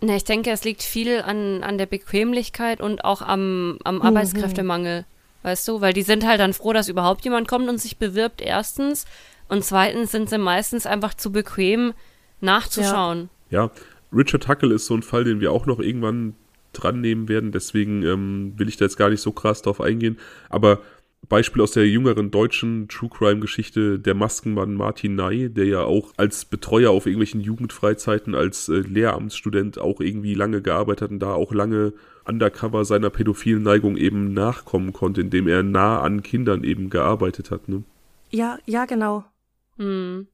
Na, 0.00 0.16
ich 0.16 0.24
denke, 0.24 0.50
es 0.50 0.64
liegt 0.64 0.82
viel 0.82 1.22
an, 1.22 1.62
an 1.62 1.78
der 1.78 1.86
Bequemlichkeit 1.86 2.80
und 2.80 3.04
auch 3.04 3.22
am, 3.22 3.78
am 3.84 3.96
mhm. 3.96 4.02
Arbeitskräftemangel. 4.02 5.06
Weißt 5.44 5.66
du, 5.68 5.80
weil 5.80 5.92
die 5.92 6.02
sind 6.02 6.26
halt 6.26 6.40
dann 6.40 6.52
froh, 6.52 6.72
dass 6.72 6.88
überhaupt 6.88 7.24
jemand 7.24 7.46
kommt 7.48 7.68
und 7.68 7.78
sich 7.78 7.98
bewirbt, 7.98 8.40
erstens. 8.40 9.06
Und 9.48 9.64
zweitens 9.64 10.10
sind 10.10 10.28
sie 10.28 10.38
meistens 10.38 10.86
einfach 10.86 11.14
zu 11.14 11.32
bequem, 11.32 11.94
nachzuschauen. 12.40 13.30
Ja. 13.50 13.64
ja. 13.64 13.70
Richard 14.12 14.48
Huckle 14.48 14.74
ist 14.74 14.86
so 14.86 14.94
ein 14.94 15.02
Fall, 15.02 15.24
den 15.24 15.40
wir 15.40 15.52
auch 15.52 15.66
noch 15.66 15.80
irgendwann 15.80 16.34
dran 16.72 17.00
nehmen 17.00 17.28
werden. 17.28 17.52
Deswegen 17.52 18.02
ähm, 18.02 18.54
will 18.56 18.68
ich 18.68 18.76
da 18.76 18.84
jetzt 18.84 18.96
gar 18.96 19.10
nicht 19.10 19.20
so 19.20 19.32
krass 19.32 19.62
drauf 19.62 19.80
eingehen. 19.80 20.18
Aber 20.48 20.80
Beispiel 21.28 21.62
aus 21.62 21.72
der 21.72 21.86
jüngeren 21.86 22.30
deutschen 22.30 22.88
True 22.88 23.10
Crime 23.10 23.40
Geschichte, 23.40 23.98
der 23.98 24.14
Maskenmann 24.14 24.74
Martin 24.74 25.16
Ney, 25.16 25.50
der 25.50 25.66
ja 25.66 25.82
auch 25.82 26.12
als 26.16 26.44
Betreuer 26.44 26.90
auf 26.90 27.06
irgendwelchen 27.06 27.40
Jugendfreizeiten, 27.40 28.34
als 28.34 28.68
äh, 28.68 28.78
Lehramtsstudent 28.78 29.78
auch 29.78 30.00
irgendwie 30.00 30.34
lange 30.34 30.62
gearbeitet 30.62 31.02
hat 31.02 31.10
und 31.10 31.18
da 31.18 31.34
auch 31.34 31.52
lange 31.52 31.92
undercover 32.24 32.84
seiner 32.84 33.10
pädophilen 33.10 33.62
Neigung 33.62 33.96
eben 33.96 34.32
nachkommen 34.32 34.92
konnte, 34.92 35.20
indem 35.20 35.48
er 35.48 35.62
nah 35.62 36.00
an 36.00 36.22
Kindern 36.22 36.64
eben 36.64 36.88
gearbeitet 36.88 37.50
hat. 37.50 37.68
Ne? 37.68 37.82
Ja, 38.30 38.58
ja, 38.64 38.84
genau. 38.84 39.24
Hm. 39.76 40.28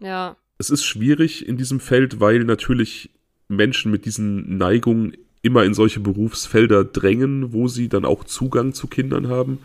Ja. 0.00 0.36
Es 0.58 0.70
ist 0.70 0.84
schwierig 0.84 1.46
in 1.46 1.56
diesem 1.56 1.80
Feld, 1.80 2.20
weil 2.20 2.44
natürlich 2.44 3.10
Menschen 3.48 3.90
mit 3.90 4.04
diesen 4.04 4.58
Neigungen 4.58 5.16
immer 5.42 5.64
in 5.64 5.74
solche 5.74 6.00
Berufsfelder 6.00 6.84
drängen, 6.84 7.52
wo 7.52 7.68
sie 7.68 7.88
dann 7.88 8.04
auch 8.04 8.24
Zugang 8.24 8.74
zu 8.74 8.86
Kindern 8.86 9.28
haben. 9.28 9.58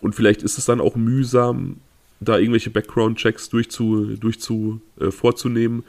Und 0.00 0.14
vielleicht 0.14 0.42
ist 0.42 0.58
es 0.58 0.64
dann 0.64 0.80
auch 0.80 0.96
mühsam, 0.96 1.76
da 2.20 2.38
irgendwelche 2.38 2.70
Background-Checks 2.70 3.48
durchzu, 3.48 4.16
durchzu 4.16 4.80
äh, 5.00 5.10
vorzunehmen. 5.10 5.84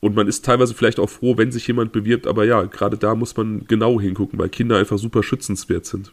Und 0.00 0.14
man 0.14 0.28
ist 0.28 0.44
teilweise 0.44 0.74
vielleicht 0.74 1.00
auch 1.00 1.10
froh, 1.10 1.36
wenn 1.36 1.52
sich 1.52 1.66
jemand 1.66 1.92
bewirbt, 1.92 2.26
aber 2.26 2.44
ja, 2.44 2.62
gerade 2.64 2.96
da 2.96 3.14
muss 3.14 3.36
man 3.36 3.66
genau 3.66 4.00
hingucken, 4.00 4.38
weil 4.38 4.48
Kinder 4.48 4.78
einfach 4.78 4.98
super 4.98 5.22
schützenswert 5.22 5.86
sind. 5.86 6.12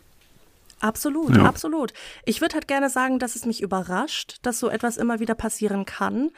Absolut, 0.86 1.36
ja. 1.36 1.44
absolut. 1.46 1.94
Ich 2.26 2.42
würde 2.42 2.54
halt 2.54 2.68
gerne 2.68 2.92
sagen, 2.92 3.18
dass 3.18 3.36
es 3.36 3.46
mich 3.46 3.64
überrascht, 3.64 4.38
dass 4.44 4.60
so 4.60 4.70
etwas 4.70 4.98
immer 4.98 5.20
wieder 5.20 5.34
passieren 5.34 5.86
kann. 5.86 6.30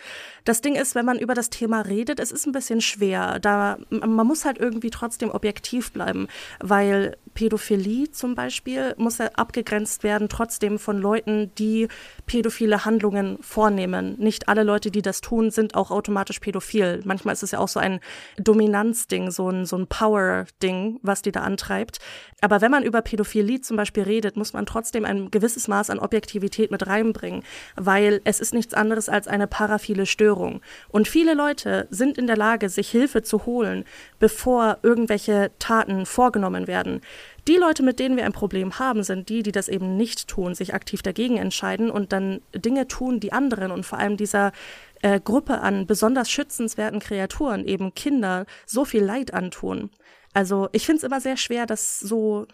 Das 0.45 0.61
Ding 0.61 0.75
ist, 0.75 0.95
wenn 0.95 1.05
man 1.05 1.19
über 1.19 1.33
das 1.33 1.49
Thema 1.49 1.81
redet, 1.81 2.21
es 2.21 2.31
ist 2.31 2.47
ein 2.47 2.53
bisschen 2.53 2.79
schwer. 2.79 3.39
Da 3.39 3.77
man 3.89 4.25
muss 4.25 4.45
halt 4.45 4.57
irgendwie 4.57 4.89
trotzdem 4.89 5.31
objektiv 5.31 5.91
bleiben, 5.91 6.29
weil 6.61 7.17
Pädophilie 7.33 8.09
zum 8.11 8.35
Beispiel 8.35 8.95
muss 8.97 9.17
ja 9.17 9.27
abgegrenzt 9.35 10.03
werden 10.03 10.29
trotzdem 10.29 10.79
von 10.79 10.97
Leuten, 10.97 11.51
die 11.55 11.89
pädophile 12.25 12.85
Handlungen 12.85 13.37
vornehmen. 13.41 14.15
Nicht 14.17 14.47
alle 14.47 14.63
Leute, 14.63 14.91
die 14.91 15.01
das 15.01 15.19
tun, 15.19 15.51
sind 15.51 15.75
auch 15.75 15.91
automatisch 15.91 16.39
pädophil. 16.39 17.01
Manchmal 17.03 17.33
ist 17.33 17.43
es 17.43 17.51
ja 17.51 17.59
auch 17.59 17.67
so 17.67 17.81
ein 17.81 17.99
Dominanzding, 18.37 19.29
so 19.29 19.49
ein, 19.49 19.65
so 19.65 19.75
ein 19.75 19.87
Power-Ding, 19.87 20.99
was 21.01 21.21
die 21.21 21.33
da 21.33 21.41
antreibt. 21.41 21.99
Aber 22.41 22.61
wenn 22.61 22.71
man 22.71 22.83
über 22.83 23.01
Pädophilie 23.01 23.61
zum 23.61 23.77
Beispiel 23.77 24.03
redet, 24.03 24.36
muss 24.37 24.53
man 24.53 24.65
trotzdem 24.65 25.03
ein 25.03 25.31
gewisses 25.31 25.67
Maß 25.67 25.89
an 25.89 25.99
Objektivität 25.99 26.71
mit 26.71 26.87
reinbringen, 26.87 27.43
weil 27.75 28.21
es 28.23 28.39
ist 28.39 28.53
nichts 28.53 28.73
anderes 28.73 29.09
als 29.09 29.27
eine 29.27 29.47
paraphile 29.47 30.05
Störung. 30.05 30.61
Und 30.89 31.07
viele 31.07 31.33
Leute 31.33 31.87
sind 31.89 32.17
in 32.17 32.27
der 32.27 32.37
Lage, 32.37 32.69
sich 32.69 32.89
Hilfe 32.89 33.23
zu 33.23 33.45
holen, 33.45 33.83
bevor 34.19 34.77
irgendwelche 34.83 35.51
Taten 35.59 36.05
vorgenommen 36.05 36.67
werden. 36.67 37.01
Die 37.47 37.55
Leute, 37.55 37.81
mit 37.81 37.99
denen 37.99 38.17
wir 38.17 38.25
ein 38.25 38.33
Problem 38.33 38.77
haben, 38.77 39.03
sind 39.03 39.29
die, 39.29 39.41
die 39.41 39.53
das 39.53 39.69
eben 39.69 39.95
nicht 39.95 40.27
tun, 40.27 40.53
sich 40.53 40.73
aktiv 40.73 41.01
dagegen 41.01 41.37
entscheiden 41.37 41.89
und 41.89 42.11
dann 42.11 42.41
Dinge 42.53 42.89
tun, 42.89 43.21
die 43.21 43.31
anderen 43.31 43.71
und 43.71 43.85
vor 43.85 43.99
allem 43.99 44.17
dieser 44.17 44.51
äh, 45.01 45.21
Gruppe 45.21 45.61
an 45.61 45.87
besonders 45.87 46.29
schützenswerten 46.29 46.99
Kreaturen, 46.99 47.65
eben 47.65 47.93
Kinder, 47.93 48.45
so 48.65 48.83
viel 48.83 49.03
Leid 49.03 49.33
antun. 49.33 49.89
Also 50.33 50.67
ich 50.71 50.85
finde 50.85 50.97
es 50.97 51.03
immer 51.03 51.21
sehr 51.21 51.37
schwer, 51.37 51.65
das 51.65 51.99
so 51.99 52.47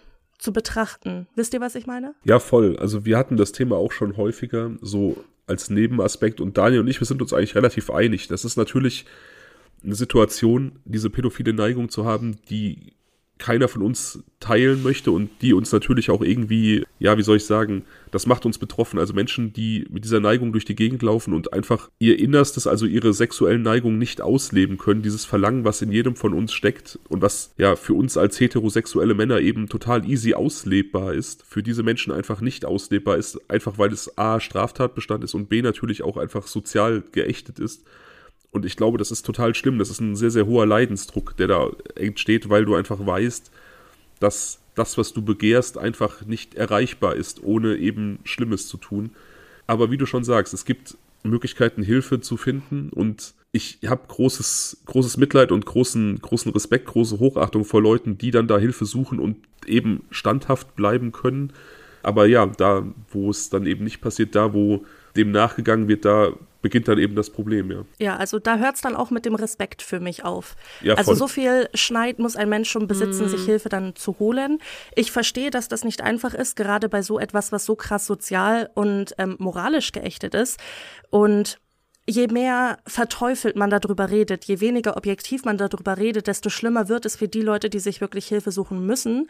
zu 0.44 0.52
betrachten. 0.52 1.28
Wisst 1.36 1.54
ihr, 1.54 1.62
was 1.62 1.76
ich 1.76 1.88
meine? 1.88 2.16
Ja, 2.26 2.40
voll. 2.40 2.78
Also 2.78 3.06
wir 3.06 3.18
hatten 3.18 3.38
das 3.38 3.54
Thema 3.54 3.78
auch 3.78 3.94
schon 3.94 4.18
häufiger, 4.18 4.72
so 4.82 5.24
als 5.48 5.70
Nebenaspekt. 5.70 6.42
Und 6.42 6.58
Daniel 6.58 6.82
und 6.82 6.88
ich, 6.88 7.00
wir 7.00 7.08
sind 7.08 7.22
uns 7.22 7.34
eigentlich 7.34 7.56
relativ 7.56 7.90
einig. 7.90 8.28
Das 8.28 8.44
ist 8.44 8.58
natürlich 8.58 9.06
eine 9.84 9.96
Situation, 9.96 10.80
diese 10.84 11.10
pädophile 11.10 11.54
Neigung 11.54 11.90
zu 11.90 12.06
haben, 12.06 12.40
die 12.50 12.94
keiner 13.40 13.68
von 13.68 13.82
uns 13.82 14.24
teilen 14.40 14.84
möchte 14.84 15.12
und 15.12 15.30
die 15.42 15.54
uns 15.54 15.72
natürlich 15.72 16.10
auch 16.10 16.22
irgendwie, 16.22 16.86
ja, 17.00 17.18
wie 17.18 17.24
soll 17.24 17.38
ich 17.38 17.46
sagen, 17.46 17.84
das 18.12 18.26
macht 18.26 18.46
uns 18.46 18.58
betroffen. 18.58 19.00
Also 19.00 19.14
Menschen, 19.14 19.54
die 19.54 19.86
mit 19.90 20.04
dieser 20.04 20.20
Neigung 20.20 20.52
durch 20.52 20.66
die 20.66 20.76
Gegend 20.76 21.02
laufen 21.02 21.34
und 21.34 21.52
einfach 21.52 21.90
ihr 22.00 22.20
Innerstes, 22.20 22.68
also 22.68 22.86
ihre 22.86 23.14
sexuellen 23.14 23.62
Neigungen 23.62 23.98
nicht 23.98 24.22
ausleben 24.22 24.78
können, 24.78 25.02
dieses 25.02 25.26
Verlangen, 25.26 25.66
was 25.66 25.82
in 25.82 25.92
jedem 25.92 26.16
von 26.16 26.34
uns 26.34 26.54
steckt 26.54 27.00
und 27.10 27.22
was 27.22 27.54
ja 27.58 27.76
für 27.76 27.94
uns 27.94 28.18
als 28.18 28.40
heterosexuelle 28.40 29.14
Männer 29.14 29.40
eben 29.40 29.68
total 29.68 30.10
easy 30.10 30.34
auslebbar 30.34 31.14
ist, 31.14 31.44
für 31.44 31.64
diese 31.64 31.84
Menschen 31.84 32.14
einfach 32.14 32.40
nicht 32.40 32.66
auslebbar 32.66 33.18
ist, 33.18 33.50
einfach 33.50 33.78
weil 33.78 33.92
es 33.92 34.18
A, 34.18 34.40
Straftatbestand 34.40 35.24
ist 35.24 35.34
und 35.34 35.50
B, 35.50 35.62
natürlich 35.62 36.04
auch 36.04 36.18
einfach 36.18 36.48
sozial 36.48 37.04
geächtet 37.12 37.60
ist. 37.60 37.84
Und 38.54 38.66
ich 38.66 38.78
glaube, 38.78 39.00
das 39.00 39.12
ist 39.12 39.26
total 39.26 39.56
schlimm. 39.56 39.80
Das 39.80 39.90
ist 39.90 40.00
ein 40.00 40.16
sehr, 40.16 40.30
sehr 40.30 40.46
hoher 40.46 40.68
Leidensdruck, 40.68 41.36
der 41.38 41.48
da 41.48 41.72
entsteht, 41.96 42.50
weil 42.50 42.66
du 42.66 42.76
einfach 42.76 43.06
weißt, 43.06 43.52
dass 44.20 44.60
das, 44.76 44.98
was 44.98 45.12
du 45.12 45.24
begehrst, 45.24 45.78
einfach 45.78 46.26
nicht 46.26 46.56
erreichbar 46.56 47.16
ist, 47.16 47.44
ohne 47.44 47.76
eben 47.76 48.20
Schlimmes 48.24 48.68
zu 48.68 48.78
tun. 48.78 49.10
Aber 49.66 49.92
wie 49.92 49.98
du 49.98 50.06
schon 50.06 50.24
sagst, 50.24 50.54
es 50.54 50.66
gibt 50.66 50.98
Möglichkeiten, 51.24 51.84
Hilfe 51.84 52.22
zu 52.22 52.38
finden 52.38 52.90
und 52.90 53.34
ich 53.52 53.80
habe 53.86 54.02
großes, 54.08 54.84
großes 54.86 55.18
Mitleid 55.18 55.52
und 55.52 55.66
großen, 55.66 56.20
großen 56.20 56.52
Respekt, 56.52 56.88
große 56.88 57.20
Hochachtung 57.20 57.66
vor 57.66 57.82
Leuten, 57.82 58.18
die 58.18 58.32
dann 58.32 58.48
da 58.48 58.58
Hilfe 58.58 58.86
suchen 58.86 59.20
und 59.20 59.38
eben 59.66 60.04
standhaft 60.10 60.76
bleiben 60.76 61.12
können. 61.12 61.54
Aber 62.02 62.26
ja, 62.28 62.46
da, 62.46 62.86
wo 63.12 63.30
es 63.30 63.50
dann 63.50 63.66
eben 63.66 63.84
nicht 63.84 64.02
passiert, 64.02 64.36
da, 64.36 64.54
wo 64.54 64.86
dem 65.16 65.32
nachgegangen 65.32 65.88
wird, 65.88 66.04
da 66.04 66.34
beginnt 66.64 66.88
dann 66.88 66.98
eben 66.98 67.14
das 67.14 67.30
Problem, 67.30 67.70
ja. 67.70 67.86
Ja, 68.00 68.16
also 68.16 68.40
da 68.40 68.58
hört 68.58 68.76
es 68.76 68.82
dann 68.82 68.96
auch 68.96 69.12
mit 69.12 69.26
dem 69.26 69.36
Respekt 69.36 69.84
für 69.84 70.00
mich 70.00 70.24
auf. 70.24 70.56
Ja, 70.82 70.96
also 70.96 71.14
so 71.14 71.28
viel 71.28 71.70
Schneid 71.76 72.18
muss 72.18 72.36
ein 72.36 72.50
Mensch 72.50 72.72
schon 72.72 72.88
besitzen, 72.88 73.26
mm. 73.26 73.30
sich 73.30 73.46
Hilfe 73.46 73.70
dann 73.70 73.96
zu 73.96 74.18
holen. 74.18 74.58
Ich 74.96 75.12
verstehe, 75.12 75.52
dass 75.52 75.68
das 75.68 75.84
nicht 75.84 76.02
einfach 76.02 76.34
ist, 76.34 76.56
gerade 76.56 76.90
bei 76.90 77.04
so 77.04 77.20
etwas, 77.20 77.52
was 77.52 77.66
so 77.66 77.76
krass 77.76 78.08
sozial 78.08 78.72
und 78.74 79.14
ähm, 79.20 79.36
moralisch 79.38 79.92
geächtet 79.92 80.34
ist. 80.34 80.60
Und 81.12 81.60
je 82.08 82.28
mehr 82.28 82.80
verteufelt 82.88 83.56
man 83.58 83.70
darüber 83.70 84.10
redet, 84.10 84.46
je 84.46 84.62
weniger 84.62 84.98
objektiv 84.98 85.44
man 85.44 85.58
darüber 85.58 85.98
redet, 85.98 86.28
desto 86.28 86.50
schlimmer 86.50 86.88
wird 86.88 87.06
es 87.06 87.18
für 87.18 87.28
die 87.28 87.42
Leute, 87.42 87.70
die 87.70 87.80
sich 87.80 88.02
wirklich 88.02 88.28
Hilfe 88.28 88.52
suchen 88.52 88.86
müssen. 88.86 89.30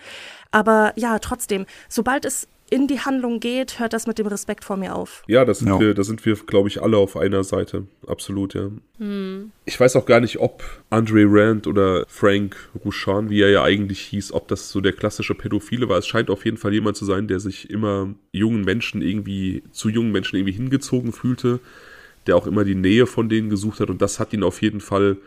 Aber 0.51 0.93
ja, 0.95 1.17
trotzdem, 1.19 1.65
sobald 1.89 2.25
es 2.25 2.47
in 2.73 2.87
die 2.87 2.99
Handlung 2.99 3.39
geht, 3.39 3.79
hört 3.79 3.93
das 3.93 4.07
mit 4.07 4.17
dem 4.17 4.25
Respekt 4.25 4.65
vor 4.65 4.77
mir 4.77 4.95
auf. 4.95 5.21
Ja, 5.27 5.45
das 5.45 5.59
sind 5.59 5.67
ja. 5.67 5.79
wir, 5.79 5.93
da 5.93 6.03
sind 6.03 6.25
wir, 6.25 6.35
glaube 6.35 6.69
ich, 6.69 6.81
alle 6.81 6.97
auf 6.97 7.15
einer 7.15 7.43
Seite. 7.43 7.85
Absolut, 8.07 8.55
ja. 8.55 8.71
Hm. 8.97 9.51
Ich 9.65 9.79
weiß 9.79 9.95
auch 9.95 10.07
gar 10.07 10.19
nicht, 10.19 10.39
ob 10.39 10.63
Andre 10.89 11.25
Rand 11.27 11.67
oder 11.67 12.03
Frank 12.07 12.55
Rouchan, 12.83 13.29
wie 13.29 13.41
er 13.41 13.51
ja 13.51 13.63
eigentlich 13.63 13.99
hieß, 13.99 14.33
ob 14.33 14.47
das 14.47 14.71
so 14.71 14.81
der 14.81 14.93
klassische 14.93 15.35
Pädophile 15.35 15.87
war. 15.87 15.99
Es 15.99 16.07
scheint 16.07 16.31
auf 16.31 16.45
jeden 16.45 16.57
Fall 16.57 16.73
jemand 16.73 16.97
zu 16.97 17.05
sein, 17.05 17.27
der 17.27 17.39
sich 17.39 17.69
immer 17.69 18.15
jungen 18.31 18.63
Menschen 18.63 19.03
irgendwie, 19.03 19.61
zu 19.71 19.89
jungen 19.89 20.11
Menschen 20.11 20.37
irgendwie 20.37 20.53
hingezogen 20.53 21.11
fühlte, 21.11 21.59
der 22.25 22.37
auch 22.37 22.47
immer 22.47 22.63
die 22.63 22.73
Nähe 22.73 23.05
von 23.05 23.29
denen 23.29 23.51
gesucht 23.51 23.81
hat 23.81 23.91
und 23.91 24.01
das 24.01 24.19
hat 24.19 24.33
ihn 24.33 24.41
auf 24.41 24.63
jeden 24.63 24.81
Fall 24.81 25.17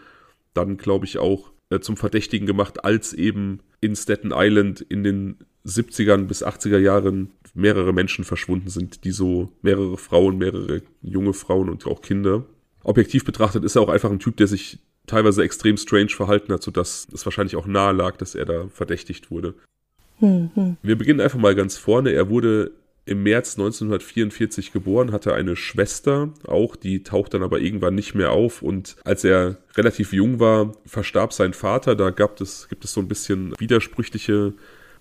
dann, 0.52 0.78
glaube 0.78 1.04
ich, 1.04 1.18
auch 1.18 1.52
äh, 1.70 1.78
zum 1.78 1.96
Verdächtigen 1.96 2.48
gemacht, 2.48 2.84
als 2.84 3.12
eben 3.12 3.60
in 3.80 3.94
Staten 3.94 4.32
Island 4.34 4.80
in 4.80 5.04
den 5.04 5.36
70ern 5.66 6.26
bis 6.26 6.44
80er 6.44 6.78
Jahren 6.78 7.30
mehrere 7.54 7.92
Menschen 7.92 8.24
verschwunden 8.24 8.68
sind, 8.68 9.04
die 9.04 9.10
so 9.10 9.50
mehrere 9.62 9.96
Frauen, 9.98 10.38
mehrere 10.38 10.82
junge 11.02 11.32
Frauen 11.32 11.68
und 11.68 11.86
auch 11.86 12.02
Kinder. 12.02 12.44
Objektiv 12.82 13.24
betrachtet 13.24 13.64
ist 13.64 13.76
er 13.76 13.82
auch 13.82 13.88
einfach 13.88 14.10
ein 14.10 14.20
Typ, 14.20 14.36
der 14.36 14.46
sich 14.46 14.78
teilweise 15.06 15.42
extrem 15.42 15.76
strange 15.76 16.10
verhalten 16.10 16.52
hat, 16.52 16.62
sodass 16.62 17.08
es 17.12 17.24
wahrscheinlich 17.24 17.56
auch 17.56 17.66
nahe 17.66 17.92
lag, 17.92 18.16
dass 18.16 18.34
er 18.34 18.44
da 18.44 18.68
verdächtigt 18.68 19.30
wurde. 19.30 19.54
Mhm. 20.20 20.76
Wir 20.82 20.96
beginnen 20.96 21.20
einfach 21.20 21.38
mal 21.38 21.54
ganz 21.54 21.76
vorne. 21.76 22.12
Er 22.12 22.28
wurde 22.28 22.72
im 23.06 23.22
März 23.22 23.56
1944 23.56 24.72
geboren, 24.72 25.12
hatte 25.12 25.32
eine 25.32 25.54
Schwester 25.54 26.30
auch, 26.44 26.74
die 26.74 27.04
taucht 27.04 27.34
dann 27.34 27.44
aber 27.44 27.60
irgendwann 27.60 27.94
nicht 27.94 28.14
mehr 28.14 28.32
auf 28.32 28.62
und 28.62 28.96
als 29.04 29.22
er 29.22 29.58
relativ 29.76 30.12
jung 30.12 30.40
war, 30.40 30.72
verstarb 30.84 31.32
sein 31.32 31.54
Vater. 31.54 31.94
Da 31.94 32.10
gab 32.10 32.40
es, 32.40 32.68
gibt 32.68 32.84
es 32.84 32.92
so 32.92 33.00
ein 33.00 33.06
bisschen 33.06 33.54
widersprüchliche 33.60 34.54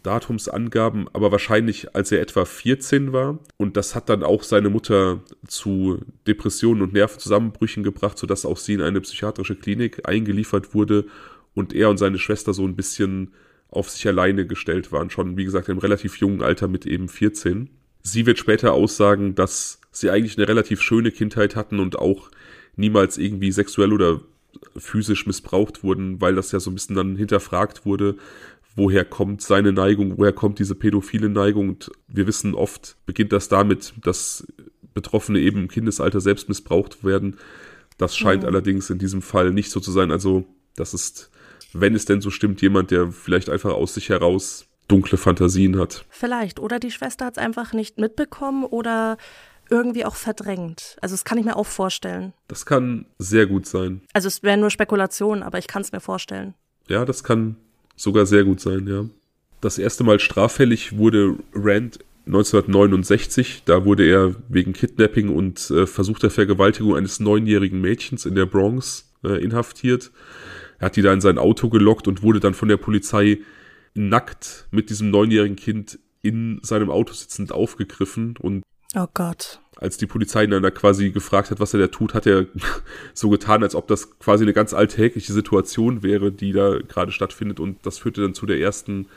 Datumsangaben, 0.05 1.07
aber 1.13 1.31
wahrscheinlich 1.31 1.95
als 1.95 2.11
er 2.11 2.21
etwa 2.21 2.45
14 2.45 3.13
war. 3.13 3.39
Und 3.57 3.77
das 3.77 3.95
hat 3.95 4.09
dann 4.09 4.23
auch 4.23 4.43
seine 4.43 4.69
Mutter 4.69 5.21
zu 5.47 5.99
Depressionen 6.27 6.83
und 6.83 6.93
Nervenzusammenbrüchen 6.93 7.83
gebracht, 7.83 8.17
sodass 8.17 8.45
auch 8.45 8.57
sie 8.57 8.73
in 8.73 8.81
eine 8.81 9.01
psychiatrische 9.01 9.55
Klinik 9.55 10.07
eingeliefert 10.07 10.73
wurde 10.73 11.05
und 11.53 11.73
er 11.73 11.89
und 11.89 11.97
seine 11.97 12.19
Schwester 12.19 12.53
so 12.53 12.65
ein 12.65 12.75
bisschen 12.75 13.33
auf 13.69 13.89
sich 13.89 14.07
alleine 14.07 14.45
gestellt 14.45 14.91
waren, 14.91 15.09
schon 15.09 15.37
wie 15.37 15.45
gesagt 15.45 15.69
im 15.69 15.79
relativ 15.79 16.17
jungen 16.17 16.41
Alter 16.41 16.67
mit 16.67 16.85
eben 16.85 17.09
14. 17.09 17.69
Sie 18.03 18.25
wird 18.25 18.37
später 18.37 18.73
aussagen, 18.73 19.35
dass 19.35 19.81
sie 19.91 20.09
eigentlich 20.09 20.37
eine 20.37 20.47
relativ 20.47 20.81
schöne 20.81 21.11
Kindheit 21.11 21.55
hatten 21.55 21.79
und 21.79 21.97
auch 21.97 22.29
niemals 22.75 23.17
irgendwie 23.17 23.51
sexuell 23.51 23.91
oder 23.91 24.21
physisch 24.77 25.25
missbraucht 25.25 25.83
wurden, 25.83 26.21
weil 26.21 26.35
das 26.35 26.51
ja 26.51 26.59
so 26.59 26.69
ein 26.69 26.75
bisschen 26.75 26.95
dann 26.95 27.15
hinterfragt 27.15 27.85
wurde, 27.85 28.15
woher 28.75 29.05
kommt 29.05 29.41
seine 29.41 29.71
Neigung, 29.71 30.17
woher 30.17 30.33
kommt 30.33 30.59
diese 30.59 30.75
pädophile 30.75 31.29
Neigung. 31.29 31.69
Und 31.69 31.91
wir 32.07 32.27
wissen 32.27 32.53
oft, 32.53 32.97
beginnt 33.05 33.31
das 33.31 33.49
damit, 33.49 33.93
dass 34.03 34.45
Betroffene 34.93 35.39
eben 35.39 35.63
im 35.63 35.67
Kindesalter 35.67 36.21
selbst 36.21 36.49
missbraucht 36.49 37.03
werden. 37.03 37.37
Das 37.97 38.15
scheint 38.15 38.43
mhm. 38.43 38.49
allerdings 38.49 38.89
in 38.89 38.99
diesem 38.99 39.21
Fall 39.21 39.51
nicht 39.51 39.71
so 39.71 39.79
zu 39.79 39.91
sein. 39.91 40.11
Also 40.11 40.45
das 40.75 40.93
ist, 40.93 41.31
wenn 41.73 41.95
es 41.95 42.05
denn 42.05 42.21
so 42.21 42.29
stimmt, 42.29 42.61
jemand, 42.61 42.91
der 42.91 43.11
vielleicht 43.11 43.49
einfach 43.49 43.73
aus 43.73 43.93
sich 43.93 44.09
heraus 44.09 44.67
dunkle 44.87 45.17
Fantasien 45.17 45.79
hat. 45.79 46.05
Vielleicht. 46.09 46.59
Oder 46.59 46.79
die 46.79 46.91
Schwester 46.91 47.25
hat 47.25 47.37
es 47.37 47.43
einfach 47.43 47.73
nicht 47.73 47.97
mitbekommen 47.97 48.63
oder 48.65 49.17
irgendwie 49.69 50.05
auch 50.05 50.15
verdrängt. 50.15 50.97
Also 51.01 51.13
das 51.13 51.25
kann 51.25 51.37
ich 51.37 51.45
mir 51.45 51.55
auch 51.55 51.65
vorstellen. 51.65 52.33
Das 52.47 52.65
kann 52.65 53.07
sehr 53.17 53.47
gut 53.47 53.65
sein. 53.65 54.01
Also 54.13 54.27
es 54.27 54.43
wäre 54.43 54.57
nur 54.57 54.69
Spekulation, 54.69 55.41
aber 55.41 55.57
ich 55.57 55.67
kann 55.67 55.81
es 55.81 55.91
mir 55.91 56.01
vorstellen. 56.01 56.53
Ja, 56.87 57.03
das 57.03 57.23
kann 57.23 57.55
sogar 57.95 58.25
sehr 58.25 58.43
gut 58.43 58.59
sein, 58.59 58.87
ja. 58.87 59.05
Das 59.61 59.77
erste 59.77 60.03
Mal 60.03 60.19
straffällig 60.19 60.97
wurde 60.97 61.37
Rand 61.53 61.99
1969. 62.27 63.63
Da 63.65 63.85
wurde 63.85 64.05
er 64.05 64.35
wegen 64.49 64.73
Kidnapping 64.73 65.29
und 65.29 65.69
äh, 65.71 65.87
versuchter 65.87 66.29
Vergewaltigung 66.29 66.95
eines 66.95 67.19
neunjährigen 67.19 67.81
Mädchens 67.81 68.25
in 68.25 68.35
der 68.35 68.45
Bronx 68.45 69.11
äh, 69.23 69.43
inhaftiert. 69.43 70.11
Er 70.79 70.87
hat 70.87 70.95
die 70.95 71.01
da 71.01 71.13
in 71.13 71.21
sein 71.21 71.37
Auto 71.37 71.69
gelockt 71.69 72.07
und 72.07 72.21
wurde 72.21 72.39
dann 72.39 72.53
von 72.53 72.67
der 72.67 72.77
Polizei 72.77 73.39
nackt 73.93 74.67
mit 74.71 74.89
diesem 74.89 75.09
neunjährigen 75.09 75.55
Kind 75.55 75.99
in 76.21 76.59
seinem 76.63 76.89
Auto 76.89 77.13
sitzend 77.13 77.51
aufgegriffen 77.51 78.35
und 78.39 78.63
Oh 78.97 79.07
Gott. 79.13 79.59
Als 79.77 79.97
die 79.97 80.05
Polizei 80.05 80.45
ihn 80.45 80.51
dann 80.51 80.63
da 80.63 80.71
quasi 80.71 81.11
gefragt 81.11 81.51
hat, 81.51 81.59
was 81.59 81.73
er 81.73 81.81
da 81.81 81.87
tut, 81.87 82.13
hat 82.13 82.25
er 82.25 82.45
so 83.13 83.29
getan, 83.29 83.63
als 83.63 83.75
ob 83.75 83.87
das 83.87 84.17
quasi 84.19 84.43
eine 84.43 84.53
ganz 84.53 84.73
alltägliche 84.73 85.33
Situation 85.33 86.03
wäre, 86.03 86.31
die 86.31 86.53
da 86.53 86.79
gerade 86.79 87.11
stattfindet. 87.11 87.59
Und 87.59 87.85
das 87.85 87.97
führte 87.97 88.21
dann 88.21 88.33
zu 88.33 88.45
der 88.45 88.59
ersten 88.59 89.07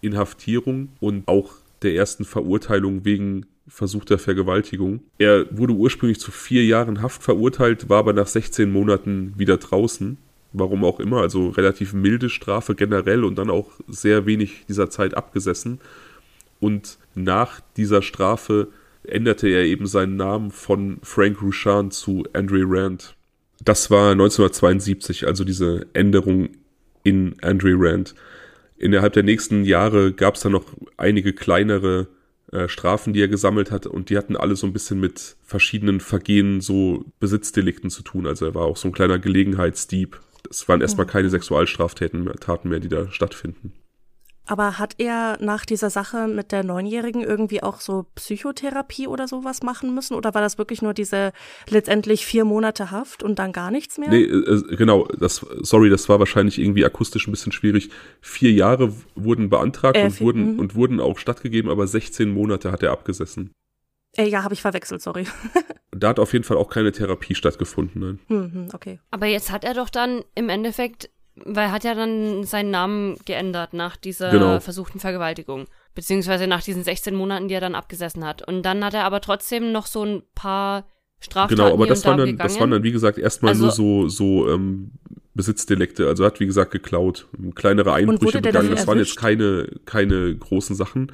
Inhaftierung 0.00 0.88
und 1.00 1.26
auch 1.28 1.52
der 1.82 1.94
ersten 1.94 2.24
Verurteilung 2.24 3.04
wegen 3.04 3.46
versuchter 3.68 4.18
Vergewaltigung. 4.18 5.00
Er 5.18 5.46
wurde 5.50 5.74
ursprünglich 5.74 6.20
zu 6.20 6.30
vier 6.30 6.64
Jahren 6.64 7.02
Haft 7.02 7.22
verurteilt, 7.22 7.88
war 7.90 7.98
aber 7.98 8.14
nach 8.14 8.26
16 8.26 8.70
Monaten 8.70 9.34
wieder 9.36 9.58
draußen 9.58 10.16
warum 10.52 10.84
auch 10.84 11.00
immer, 11.00 11.20
also 11.20 11.48
relativ 11.50 11.92
milde 11.92 12.30
Strafe 12.30 12.74
generell 12.74 13.24
und 13.24 13.36
dann 13.36 13.50
auch 13.50 13.70
sehr 13.86 14.26
wenig 14.26 14.64
dieser 14.68 14.90
Zeit 14.90 15.14
abgesessen. 15.14 15.80
Und 16.60 16.98
nach 17.14 17.60
dieser 17.76 18.02
Strafe 18.02 18.68
änderte 19.12 19.48
er 19.48 19.64
eben 19.64 19.86
seinen 19.86 20.16
Namen 20.16 20.50
von 20.50 20.98
Frank 21.02 21.42
Rouchan 21.42 21.90
zu 21.90 22.24
Andre 22.32 22.62
Rand. 22.64 23.14
Das 23.64 23.90
war 23.90 24.12
1972, 24.12 25.26
also 25.26 25.44
diese 25.44 25.86
Änderung 25.92 26.50
in 27.02 27.36
Andre 27.42 27.74
Rand. 27.74 28.14
Innerhalb 28.76 29.12
der 29.14 29.24
nächsten 29.24 29.64
Jahre 29.64 30.12
gab 30.12 30.36
es 30.36 30.42
dann 30.42 30.52
noch 30.52 30.66
einige 30.96 31.32
kleinere 31.32 32.06
äh, 32.52 32.68
Strafen, 32.68 33.12
die 33.12 33.20
er 33.20 33.28
gesammelt 33.28 33.70
hat 33.70 33.86
und 33.86 34.10
die 34.10 34.16
hatten 34.16 34.36
alle 34.36 34.54
so 34.54 34.66
ein 34.66 34.72
bisschen 34.72 35.00
mit 35.00 35.36
verschiedenen 35.44 36.00
Vergehen, 36.00 36.60
so 36.60 37.04
Besitzdelikten 37.18 37.90
zu 37.90 38.02
tun. 38.02 38.26
Also 38.26 38.46
er 38.46 38.54
war 38.54 38.66
auch 38.66 38.76
so 38.76 38.88
ein 38.88 38.92
kleiner 38.92 39.18
Gelegenheitsdieb 39.18 40.20
es 40.50 40.68
waren 40.68 40.80
erstmal 40.80 41.06
keine 41.06 41.30
Sexualstraftaten 41.30 42.24
mehr, 42.24 42.34
Taten 42.34 42.68
mehr, 42.68 42.80
die 42.80 42.88
da 42.88 43.10
stattfinden. 43.10 43.72
Aber 44.48 44.78
hat 44.78 44.94
er 44.96 45.36
nach 45.40 45.66
dieser 45.66 45.90
Sache 45.90 46.26
mit 46.26 46.52
der 46.52 46.64
Neunjährigen 46.64 47.22
irgendwie 47.22 47.62
auch 47.62 47.80
so 47.80 48.06
Psychotherapie 48.14 49.06
oder 49.06 49.28
sowas 49.28 49.62
machen 49.62 49.94
müssen? 49.94 50.14
Oder 50.14 50.32
war 50.32 50.40
das 50.40 50.56
wirklich 50.56 50.80
nur 50.80 50.94
diese 50.94 51.32
letztendlich 51.68 52.24
vier 52.24 52.46
Monate 52.46 52.90
Haft 52.90 53.22
und 53.22 53.38
dann 53.38 53.52
gar 53.52 53.70
nichts 53.70 53.98
mehr? 53.98 54.08
Nee, 54.08 54.22
äh, 54.22 54.74
genau, 54.74 55.06
das, 55.18 55.44
sorry, 55.60 55.90
das 55.90 56.08
war 56.08 56.18
wahrscheinlich 56.18 56.58
irgendwie 56.58 56.86
akustisch 56.86 57.28
ein 57.28 57.30
bisschen 57.30 57.52
schwierig. 57.52 57.90
Vier 58.22 58.50
Jahre 58.52 58.94
wurden 59.14 59.50
beantragt 59.50 59.98
äh, 59.98 60.04
und, 60.06 60.20
wurden, 60.22 60.54
mhm. 60.54 60.58
und 60.58 60.74
wurden 60.74 60.98
auch 60.98 61.18
stattgegeben, 61.18 61.70
aber 61.70 61.86
16 61.86 62.30
Monate 62.30 62.72
hat 62.72 62.82
er 62.82 62.92
abgesessen. 62.92 63.52
Äh, 64.16 64.28
ja, 64.28 64.44
habe 64.44 64.54
ich 64.54 64.62
verwechselt, 64.62 65.02
sorry. 65.02 65.26
da 65.90 66.08
hat 66.08 66.18
auf 66.18 66.32
jeden 66.32 66.44
Fall 66.44 66.56
auch 66.56 66.70
keine 66.70 66.92
Therapie 66.92 67.34
stattgefunden. 67.34 68.00
Nein. 68.00 68.18
Mhm, 68.28 68.68
okay. 68.72 68.98
Aber 69.10 69.26
jetzt 69.26 69.52
hat 69.52 69.64
er 69.64 69.74
doch 69.74 69.90
dann 69.90 70.24
im 70.34 70.48
Endeffekt, 70.48 71.10
weil 71.44 71.66
er 71.66 71.72
hat 71.72 71.84
ja 71.84 71.94
dann 71.94 72.44
seinen 72.44 72.70
Namen 72.70 73.16
geändert 73.24 73.72
nach 73.72 73.96
dieser 73.96 74.30
genau. 74.30 74.60
versuchten 74.60 75.00
Vergewaltigung. 75.00 75.66
Beziehungsweise 75.94 76.46
nach 76.46 76.62
diesen 76.62 76.84
16 76.84 77.14
Monaten, 77.14 77.48
die 77.48 77.54
er 77.54 77.60
dann 77.60 77.74
abgesessen 77.74 78.24
hat. 78.24 78.46
Und 78.46 78.62
dann 78.62 78.84
hat 78.84 78.94
er 78.94 79.04
aber 79.04 79.20
trotzdem 79.20 79.72
noch 79.72 79.86
so 79.86 80.04
ein 80.04 80.22
paar 80.34 80.86
Straftaten 81.20 81.56
Genau, 81.56 81.72
aber 81.72 81.86
das 81.86 82.04
waren, 82.04 82.18
dann, 82.18 82.36
das 82.36 82.60
waren 82.60 82.70
dann, 82.70 82.82
wie 82.84 82.92
gesagt, 82.92 83.18
erstmal 83.18 83.50
also, 83.50 83.64
nur 83.64 83.72
so, 83.72 84.08
so 84.08 84.50
ähm, 84.50 84.92
Besitzdelikte. 85.34 86.06
Also 86.06 86.22
er 86.22 86.26
hat, 86.28 86.40
wie 86.40 86.46
gesagt, 86.46 86.70
geklaut. 86.70 87.26
Kleinere 87.54 87.92
Einbrüche 87.92 88.40
begangen. 88.40 88.70
Das 88.70 88.86
waren 88.86 88.98
jetzt 88.98 89.16
keine, 89.16 89.68
keine 89.84 90.36
großen 90.36 90.76
Sachen. 90.76 91.12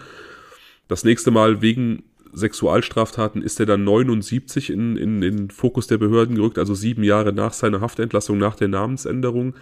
Das 0.88 1.04
nächste 1.04 1.30
Mal 1.30 1.62
wegen 1.62 2.04
Sexualstraftaten 2.34 3.42
ist 3.42 3.60
er 3.60 3.66
dann 3.66 3.84
79 3.84 4.70
in, 4.70 4.96
in, 4.96 5.22
in 5.22 5.36
den 5.36 5.50
Fokus 5.50 5.86
der 5.86 5.98
Behörden 5.98 6.36
gerückt, 6.36 6.58
also 6.58 6.74
sieben 6.74 7.04
Jahre 7.04 7.32
nach 7.32 7.52
seiner 7.52 7.80
Haftentlassung, 7.80 8.38
nach 8.38 8.56
der 8.56 8.68
Namensänderung. 8.68 9.54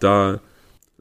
Da 0.00 0.40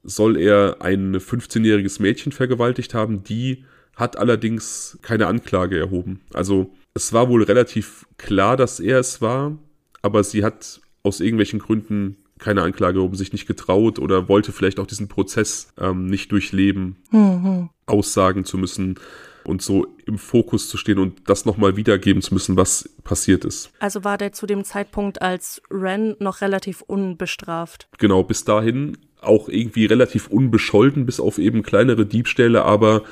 soll 0.03 0.37
er 0.37 0.77
ein 0.81 1.15
15-jähriges 1.15 2.01
Mädchen 2.01 2.31
vergewaltigt 2.31 2.93
haben, 2.93 3.23
die 3.23 3.65
hat 3.95 4.17
allerdings 4.17 4.97
keine 5.01 5.27
Anklage 5.27 5.79
erhoben. 5.79 6.21
Also 6.33 6.73
es 6.93 7.13
war 7.13 7.29
wohl 7.29 7.43
relativ 7.43 8.05
klar, 8.17 8.57
dass 8.57 8.79
er 8.79 8.99
es 8.99 9.21
war, 9.21 9.57
aber 10.01 10.23
sie 10.23 10.43
hat 10.43 10.81
aus 11.03 11.19
irgendwelchen 11.19 11.59
Gründen 11.59 12.17
keine 12.39 12.63
Anklage 12.63 12.99
erhoben, 12.99 13.15
sich 13.15 13.31
nicht 13.31 13.47
getraut 13.47 13.99
oder 13.99 14.27
wollte 14.27 14.51
vielleicht 14.51 14.79
auch 14.79 14.87
diesen 14.87 15.07
Prozess 15.07 15.73
ähm, 15.79 16.07
nicht 16.07 16.31
durchleben, 16.31 16.97
mhm. 17.11 17.69
aussagen 17.85 18.45
zu 18.45 18.57
müssen 18.57 18.99
und 19.45 19.61
so 19.61 19.87
im 20.05 20.17
Fokus 20.17 20.69
zu 20.69 20.77
stehen 20.77 20.99
und 20.99 21.29
das 21.29 21.45
nochmal 21.45 21.77
wiedergeben 21.77 22.21
zu 22.21 22.33
müssen, 22.33 22.57
was 22.57 22.89
passiert 23.03 23.45
ist. 23.45 23.71
Also 23.79 24.03
war 24.03 24.17
der 24.17 24.33
zu 24.33 24.45
dem 24.45 24.63
Zeitpunkt 24.63 25.21
als 25.21 25.61
Ren 25.69 26.15
noch 26.19 26.41
relativ 26.41 26.81
unbestraft. 26.81 27.87
Genau, 27.97 28.23
bis 28.23 28.45
dahin 28.45 28.97
auch 29.21 29.49
irgendwie 29.49 29.85
relativ 29.85 30.27
unbescholten, 30.27 31.05
bis 31.05 31.19
auf 31.19 31.37
eben 31.37 31.63
kleinere 31.63 32.05
Diebstähle, 32.05 32.63
aber 32.63 33.03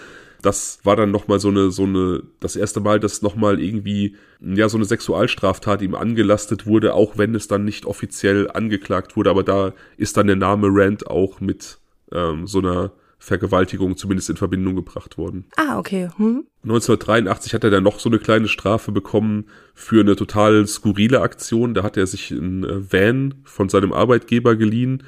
das 0.41 0.79
war 0.83 0.95
dann 0.95 1.11
nochmal 1.11 1.39
so 1.39 1.49
eine, 1.49 1.71
so 1.71 1.83
eine, 1.83 2.23
das 2.39 2.55
erste 2.55 2.79
Mal, 2.79 2.99
dass 2.99 3.21
nochmal 3.21 3.61
irgendwie, 3.61 4.15
ja, 4.41 4.69
so 4.69 4.77
eine 4.77 4.85
Sexualstraftat 4.85 5.81
ihm 5.81 5.95
angelastet 5.95 6.65
wurde, 6.65 6.93
auch 6.93 7.17
wenn 7.17 7.35
es 7.35 7.47
dann 7.47 7.63
nicht 7.63 7.85
offiziell 7.85 8.49
angeklagt 8.49 9.15
wurde, 9.15 9.29
aber 9.29 9.43
da 9.43 9.73
ist 9.97 10.17
dann 10.17 10.27
der 10.27 10.35
Name 10.35 10.67
Rand 10.71 11.07
auch 11.07 11.39
mit 11.39 11.77
ähm, 12.11 12.47
so 12.47 12.59
einer 12.59 12.91
Vergewaltigung 13.23 13.97
zumindest 13.97 14.31
in 14.31 14.35
Verbindung 14.35 14.75
gebracht 14.75 15.19
worden. 15.19 15.45
Ah, 15.55 15.77
okay. 15.77 16.09
Hm. 16.17 16.43
1983 16.63 17.53
hat 17.53 17.63
er 17.63 17.69
dann 17.69 17.83
noch 17.83 17.99
so 17.99 18.09
eine 18.09 18.17
kleine 18.17 18.47
Strafe 18.47 18.91
bekommen 18.91 19.45
für 19.75 20.01
eine 20.01 20.15
total 20.15 20.65
skurrile 20.65 21.21
Aktion. 21.21 21.75
Da 21.75 21.83
hat 21.83 21.97
er 21.97 22.07
sich 22.07 22.31
ein 22.31 22.63
äh, 22.63 22.91
Van 22.91 23.35
von 23.43 23.69
seinem 23.69 23.93
Arbeitgeber 23.93 24.55
geliehen 24.55 25.03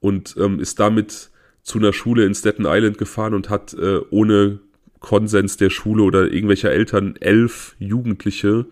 und 0.00 0.34
ähm, 0.40 0.58
ist 0.58 0.80
damit 0.80 1.30
zu 1.62 1.78
einer 1.78 1.92
Schule 1.92 2.24
in 2.24 2.34
Staten 2.34 2.64
Island 2.66 2.98
gefahren 2.98 3.32
und 3.32 3.48
hat 3.48 3.74
äh, 3.74 4.00
ohne 4.10 4.58
Konsens 4.98 5.56
der 5.56 5.70
Schule 5.70 6.02
oder 6.02 6.24
irgendwelcher 6.32 6.72
Eltern 6.72 7.14
elf 7.20 7.76
Jugendliche 7.78 8.66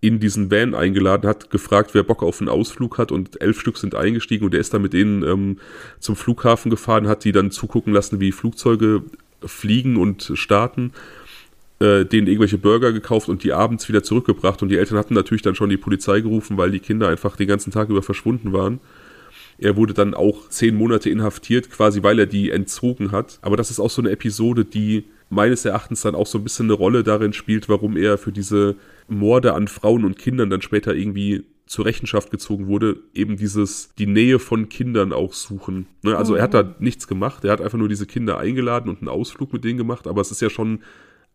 in 0.00 0.20
diesen 0.20 0.50
Van 0.50 0.74
eingeladen, 0.74 1.28
hat 1.28 1.50
gefragt, 1.50 1.94
wer 1.94 2.02
Bock 2.02 2.22
auf 2.22 2.40
einen 2.40 2.48
Ausflug 2.48 2.98
hat 2.98 3.12
und 3.12 3.40
elf 3.40 3.60
Stück 3.60 3.78
sind 3.78 3.94
eingestiegen 3.94 4.44
und 4.44 4.54
er 4.54 4.60
ist 4.60 4.74
dann 4.74 4.82
mit 4.82 4.92
denen 4.92 5.22
ähm, 5.22 5.58
zum 5.98 6.16
Flughafen 6.16 6.70
gefahren, 6.70 7.08
hat 7.08 7.24
die 7.24 7.32
dann 7.32 7.50
zugucken 7.50 7.92
lassen, 7.92 8.20
wie 8.20 8.32
Flugzeuge 8.32 9.02
fliegen 9.44 9.96
und 9.96 10.32
starten, 10.34 10.92
äh, 11.80 12.04
denen 12.04 12.26
irgendwelche 12.26 12.58
Burger 12.58 12.92
gekauft 12.92 13.28
und 13.28 13.42
die 13.42 13.52
abends 13.52 13.88
wieder 13.88 14.02
zurückgebracht 14.02 14.62
und 14.62 14.68
die 14.68 14.76
Eltern 14.76 14.98
hatten 14.98 15.14
natürlich 15.14 15.42
dann 15.42 15.54
schon 15.54 15.70
die 15.70 15.76
Polizei 15.76 16.20
gerufen, 16.20 16.56
weil 16.56 16.70
die 16.70 16.80
Kinder 16.80 17.08
einfach 17.08 17.36
den 17.36 17.48
ganzen 17.48 17.70
Tag 17.70 17.88
über 17.88 18.02
verschwunden 18.02 18.52
waren. 18.52 18.80
Er 19.58 19.76
wurde 19.76 19.94
dann 19.94 20.14
auch 20.14 20.48
zehn 20.50 20.76
Monate 20.76 21.08
inhaftiert, 21.08 21.70
quasi 21.70 22.02
weil 22.02 22.18
er 22.18 22.26
die 22.26 22.50
entzogen 22.50 23.10
hat. 23.10 23.38
Aber 23.40 23.56
das 23.56 23.70
ist 23.70 23.80
auch 23.80 23.90
so 23.90 24.02
eine 24.02 24.10
Episode, 24.10 24.66
die 24.66 25.04
meines 25.30 25.64
Erachtens 25.64 26.02
dann 26.02 26.14
auch 26.14 26.26
so 26.26 26.38
ein 26.38 26.44
bisschen 26.44 26.66
eine 26.66 26.74
Rolle 26.74 27.02
darin 27.02 27.32
spielt, 27.32 27.68
warum 27.68 27.96
er 27.96 28.18
für 28.18 28.32
diese 28.32 28.76
Morde 29.08 29.54
an 29.54 29.68
Frauen 29.68 30.04
und 30.04 30.18
Kindern 30.18 30.50
dann 30.50 30.62
später 30.62 30.94
irgendwie 30.94 31.44
zur 31.66 31.84
Rechenschaft 31.84 32.30
gezogen 32.30 32.68
wurde, 32.68 33.00
eben 33.12 33.36
dieses, 33.36 33.92
die 33.98 34.06
Nähe 34.06 34.38
von 34.38 34.68
Kindern 34.68 35.12
auch 35.12 35.32
suchen. 35.32 35.86
Ne? 36.02 36.16
Also 36.16 36.36
er 36.36 36.44
hat 36.44 36.54
da 36.54 36.62
mhm. 36.62 36.74
nichts 36.78 37.08
gemacht, 37.08 37.44
er 37.44 37.52
hat 37.52 37.60
einfach 37.60 37.78
nur 37.78 37.88
diese 37.88 38.06
Kinder 38.06 38.38
eingeladen 38.38 38.88
und 38.88 38.98
einen 38.98 39.08
Ausflug 39.08 39.52
mit 39.52 39.64
denen 39.64 39.76
gemacht, 39.76 40.06
aber 40.06 40.20
es 40.20 40.30
ist 40.30 40.40
ja 40.40 40.48
schon 40.48 40.80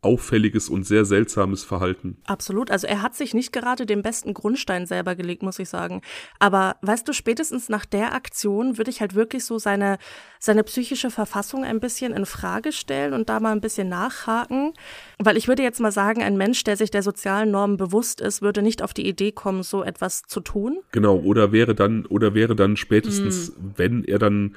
auffälliges 0.04 0.68
und 0.68 0.84
sehr 0.84 1.06
seltsames 1.06 1.64
Verhalten. 1.64 2.18
Absolut. 2.26 2.72
Also 2.72 2.88
er 2.88 3.04
hat 3.04 3.16
sich 3.16 3.36
nicht 3.36 3.54
gerade 3.54 3.86
den 3.86 4.02
besten 4.02 4.34
Grundstein 4.34 4.88
selber 4.88 5.16
gelegt, 5.16 5.44
muss 5.44 5.60
ich 5.60 5.70
sagen. 5.70 6.02
Aber 6.40 6.78
weißt 6.82 7.08
du, 7.08 7.14
spätestens 7.14 7.70
nach 7.70 7.86
der 7.86 8.14
Aktion 8.14 8.80
würde 8.80 8.90
ich 8.90 9.00
halt 9.02 9.14
wirklich 9.14 9.46
so 9.46 9.60
seine, 9.60 10.00
seine 10.40 10.64
psychische 10.64 11.12
Verfassung 11.12 11.64
ein 11.64 11.80
bisschen 11.80 12.14
in 12.14 12.26
Frage 12.26 12.72
stellen 12.72 13.14
und 13.14 13.30
da 13.30 13.40
mal 13.40 13.52
ein 13.52 13.62
bisschen 13.62 13.90
nachhaken. 13.90 14.74
Weil 15.20 15.38
ich 15.38 15.48
würde 15.48 15.62
jetzt 15.62 15.80
mal 15.80 15.92
sagen, 15.92 16.24
ein 16.24 16.36
Mensch, 16.36 16.64
der 16.64 16.78
sich 16.78 16.90
der 16.90 17.04
sozialen 17.04 17.52
Normen 17.52 17.78
bewusst 17.78 18.22
ist, 18.22 18.42
würde 18.42 18.64
nicht 18.64 18.82
auf 18.82 18.96
die 18.96 19.08
Idee 19.08 19.32
kommen, 19.32 19.62
so 19.62 19.84
etwas 19.84 20.24
zu 20.24 20.40
tun. 20.40 20.80
Genau. 20.92 21.18
Oder 21.18 21.52
wäre 21.52 21.76
dann, 21.76 22.08
oder 22.08 22.34
wäre 22.34 22.56
dann 22.56 22.76
spätestens, 22.76 23.52
mm. 23.52 23.54
wenn 23.76 24.04
er 24.04 24.18
dann 24.18 24.56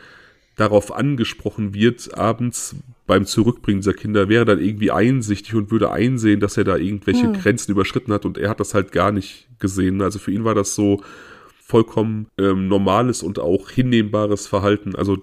darauf 0.56 0.94
angesprochen 0.94 1.74
wird, 1.74 2.16
abends 2.16 2.76
beim 3.06 3.26
Zurückbringen 3.26 3.80
dieser 3.80 3.92
Kinder, 3.92 4.28
wäre 4.28 4.44
dann 4.44 4.60
irgendwie 4.60 4.90
einsichtig 4.90 5.54
und 5.54 5.70
würde 5.70 5.90
einsehen, 5.90 6.40
dass 6.40 6.56
er 6.56 6.64
da 6.64 6.76
irgendwelche 6.76 7.24
hm. 7.24 7.32
Grenzen 7.34 7.72
überschritten 7.72 8.12
hat 8.12 8.24
und 8.24 8.38
er 8.38 8.50
hat 8.50 8.60
das 8.60 8.74
halt 8.74 8.92
gar 8.92 9.12
nicht 9.12 9.48
gesehen. 9.58 10.00
Also 10.00 10.18
für 10.18 10.30
ihn 10.30 10.44
war 10.44 10.54
das 10.54 10.74
so 10.74 11.02
vollkommen 11.60 12.26
ähm, 12.38 12.68
normales 12.68 13.22
und 13.22 13.38
auch 13.38 13.70
hinnehmbares 13.70 14.46
Verhalten. 14.46 14.94
Also 14.94 15.18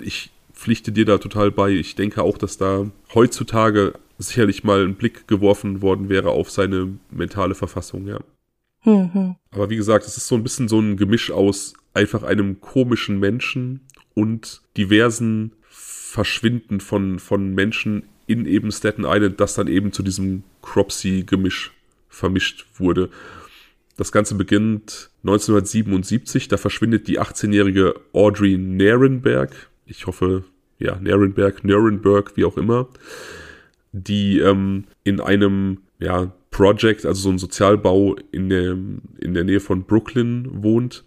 ich 0.00 0.30
pflichte 0.52 0.92
dir 0.92 1.04
da 1.04 1.18
total 1.18 1.50
bei. 1.50 1.70
Ich 1.70 1.94
denke 1.94 2.22
auch, 2.22 2.38
dass 2.38 2.56
da 2.56 2.86
heutzutage 3.14 3.94
sicherlich 4.18 4.64
mal 4.64 4.84
ein 4.84 4.94
Blick 4.94 5.26
geworfen 5.26 5.82
worden 5.82 6.08
wäre 6.08 6.30
auf 6.30 6.50
seine 6.50 6.98
mentale 7.10 7.54
Verfassung, 7.54 8.06
ja. 8.06 8.20
Mhm. 8.84 9.36
Aber 9.50 9.70
wie 9.70 9.76
gesagt, 9.76 10.06
es 10.06 10.16
ist 10.16 10.28
so 10.28 10.34
ein 10.34 10.42
bisschen 10.42 10.68
so 10.68 10.78
ein 10.78 10.96
Gemisch 10.96 11.30
aus 11.30 11.74
einfach 11.94 12.22
einem 12.22 12.60
komischen 12.60 13.18
Menschen 13.18 13.80
und 14.14 14.62
diversen 14.76 15.52
Verschwinden 15.68 16.80
von, 16.80 17.18
von 17.18 17.54
Menschen 17.54 18.04
in 18.26 18.46
eben 18.46 18.70
Staten 18.72 19.04
Island, 19.04 19.40
das 19.40 19.54
dann 19.54 19.68
eben 19.68 19.92
zu 19.92 20.02
diesem 20.02 20.44
Cropsey-Gemisch 20.62 21.72
vermischt 22.08 22.66
wurde. 22.76 23.10
Das 23.96 24.12
Ganze 24.12 24.34
beginnt 24.34 25.10
1977, 25.22 26.48
da 26.48 26.56
verschwindet 26.56 27.06
die 27.08 27.20
18-jährige 27.20 27.94
Audrey 28.12 28.56
Narenberg. 28.56 29.68
Ich 29.86 30.06
hoffe, 30.06 30.44
ja, 30.78 30.98
Narenberg, 31.00 31.64
Nuremberg, 31.64 32.36
wie 32.36 32.44
auch 32.44 32.56
immer. 32.56 32.88
Die 33.92 34.38
ähm, 34.38 34.84
in 35.04 35.20
einem 35.20 35.78
ja, 36.00 36.32
Project, 36.50 37.06
also 37.06 37.22
so 37.22 37.30
ein 37.30 37.38
Sozialbau 37.38 38.16
in 38.32 38.48
der, 38.48 38.76
in 39.20 39.34
der 39.34 39.44
Nähe 39.44 39.60
von 39.60 39.84
Brooklyn 39.84 40.48
wohnt, 40.62 41.04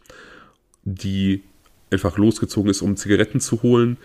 die 0.83 1.43
einfach 1.91 2.17
losgezogen 2.17 2.69
ist, 2.69 2.81
um 2.81 2.97
Zigaretten 2.97 3.39
zu 3.39 3.63
holen, 3.63 3.97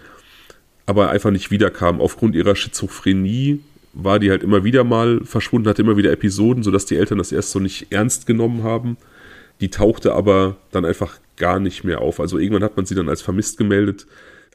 aber 0.86 1.10
einfach 1.10 1.30
nicht 1.30 1.50
wiederkam. 1.50 2.00
Aufgrund 2.00 2.34
ihrer 2.34 2.54
Schizophrenie 2.54 3.60
war 3.92 4.18
die 4.18 4.30
halt 4.30 4.42
immer 4.42 4.64
wieder 4.64 4.84
mal 4.84 5.20
verschwunden, 5.24 5.68
hatte 5.68 5.82
immer 5.82 5.96
wieder 5.96 6.12
Episoden, 6.12 6.62
sodass 6.62 6.86
die 6.86 6.96
Eltern 6.96 7.18
das 7.18 7.32
erst 7.32 7.50
so 7.50 7.60
nicht 7.60 7.92
ernst 7.92 8.26
genommen 8.26 8.62
haben. 8.62 8.96
Die 9.60 9.68
tauchte 9.68 10.14
aber 10.14 10.56
dann 10.70 10.84
einfach 10.84 11.18
gar 11.36 11.60
nicht 11.60 11.84
mehr 11.84 12.00
auf. 12.00 12.20
Also 12.20 12.38
irgendwann 12.38 12.64
hat 12.64 12.76
man 12.76 12.86
sie 12.86 12.94
dann 12.94 13.08
als 13.08 13.22
vermisst 13.22 13.58
gemeldet, 13.58 14.06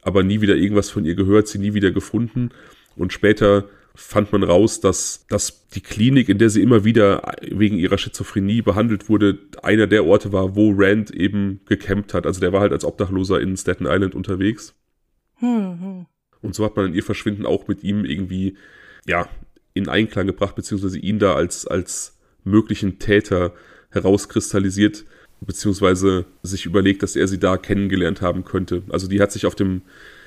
aber 0.02 0.22
nie 0.22 0.40
wieder 0.40 0.56
irgendwas 0.56 0.90
von 0.90 1.04
ihr 1.04 1.14
gehört, 1.14 1.48
sie 1.48 1.58
nie 1.58 1.74
wieder 1.74 1.90
gefunden. 1.90 2.50
Und 2.96 3.12
später 3.12 3.64
fand 4.00 4.30
man 4.30 4.44
raus, 4.44 4.80
dass, 4.80 5.26
dass 5.28 5.66
die 5.70 5.80
Klinik, 5.80 6.28
in 6.28 6.38
der 6.38 6.50
sie 6.50 6.62
immer 6.62 6.84
wieder 6.84 7.34
wegen 7.42 7.76
ihrer 7.78 7.98
Schizophrenie 7.98 8.62
behandelt 8.62 9.08
wurde, 9.08 9.38
einer 9.62 9.88
der 9.88 10.06
Orte 10.06 10.32
war, 10.32 10.54
wo 10.54 10.72
Rand 10.74 11.10
eben 11.10 11.60
gecampt 11.66 12.14
hat. 12.14 12.24
Also 12.24 12.40
der 12.40 12.52
war 12.52 12.60
halt 12.60 12.72
als 12.72 12.84
Obdachloser 12.84 13.40
in 13.40 13.56
Staten 13.56 13.86
Island 13.86 14.14
unterwegs. 14.14 14.74
Hm, 15.40 16.06
Und 16.40 16.54
so 16.54 16.64
hat 16.64 16.76
man 16.76 16.94
ihr 16.94 17.02
Verschwinden 17.02 17.44
auch 17.44 17.66
mit 17.66 17.82
ihm 17.82 18.04
irgendwie, 18.04 18.56
ja, 19.04 19.28
in 19.74 19.88
Einklang 19.88 20.28
gebracht, 20.28 20.54
beziehungsweise 20.54 20.98
ihn 20.98 21.18
da 21.18 21.34
als, 21.34 21.66
als 21.66 22.16
möglichen 22.44 23.00
Täter 23.00 23.52
herauskristallisiert, 23.90 25.04
beziehungsweise 25.40 26.24
sich 26.44 26.66
überlegt, 26.66 27.02
dass 27.02 27.16
er 27.16 27.26
sie 27.26 27.38
da 27.38 27.56
kennengelernt 27.56 28.22
haben 28.22 28.44
könnte. 28.44 28.84
Also 28.90 29.08
die 29.08 29.20
hat 29.20 29.32
sich 29.32 29.44
auf 29.44 29.56
dem 29.56 29.82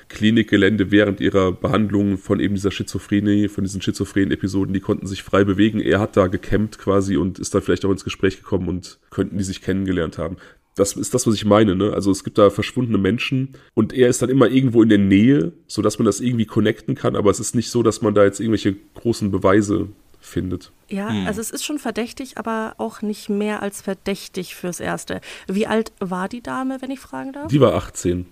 Klinikgelände 0.08 0.90
während 0.90 1.20
ihrer 1.20 1.52
Behandlung 1.52 2.18
von 2.18 2.40
eben 2.40 2.54
dieser 2.54 2.70
Schizophrenie, 2.70 3.48
von 3.48 3.64
diesen 3.64 3.82
schizophrenen 3.82 4.30
Episoden, 4.30 4.74
die 4.74 4.80
konnten 4.80 5.06
sich 5.06 5.22
frei 5.22 5.44
bewegen. 5.44 5.80
Er 5.80 6.00
hat 6.00 6.16
da 6.16 6.26
gecampt 6.26 6.78
quasi 6.78 7.16
und 7.16 7.38
ist 7.38 7.54
dann 7.54 7.62
vielleicht 7.62 7.84
auch 7.84 7.90
ins 7.90 8.04
Gespräch 8.04 8.36
gekommen 8.36 8.68
und 8.68 8.98
könnten 9.10 9.38
die 9.38 9.44
sich 9.44 9.62
kennengelernt 9.62 10.18
haben. 10.18 10.36
Das 10.74 10.94
ist 10.94 11.12
das, 11.12 11.26
was 11.26 11.34
ich 11.34 11.44
meine, 11.44 11.76
ne? 11.76 11.92
Also 11.92 12.10
es 12.10 12.24
gibt 12.24 12.38
da 12.38 12.48
verschwundene 12.48 12.96
Menschen 12.96 13.50
und 13.74 13.92
er 13.92 14.08
ist 14.08 14.22
dann 14.22 14.30
immer 14.30 14.48
irgendwo 14.48 14.82
in 14.82 14.88
der 14.88 14.98
Nähe, 14.98 15.52
sodass 15.66 15.98
man 15.98 16.06
das 16.06 16.20
irgendwie 16.20 16.46
connecten 16.46 16.94
kann, 16.94 17.14
aber 17.14 17.30
es 17.30 17.40
ist 17.40 17.54
nicht 17.54 17.70
so, 17.70 17.82
dass 17.82 18.00
man 18.00 18.14
da 18.14 18.24
jetzt 18.24 18.40
irgendwelche 18.40 18.76
großen 18.94 19.30
Beweise 19.30 19.88
findet. 20.22 20.72
Ja, 20.88 21.10
hm. 21.10 21.26
also 21.26 21.40
es 21.40 21.50
ist 21.50 21.64
schon 21.64 21.78
verdächtig, 21.78 22.38
aber 22.38 22.74
auch 22.78 23.02
nicht 23.02 23.28
mehr 23.28 23.62
als 23.62 23.82
verdächtig 23.82 24.54
fürs 24.54 24.80
Erste. 24.80 25.20
Wie 25.46 25.66
alt 25.66 25.92
war 26.00 26.28
die 26.28 26.42
Dame, 26.42 26.78
wenn 26.80 26.90
ich 26.90 27.00
fragen 27.00 27.32
darf? 27.32 27.48
Die 27.48 27.60
war 27.60 27.74
18. 27.74 28.26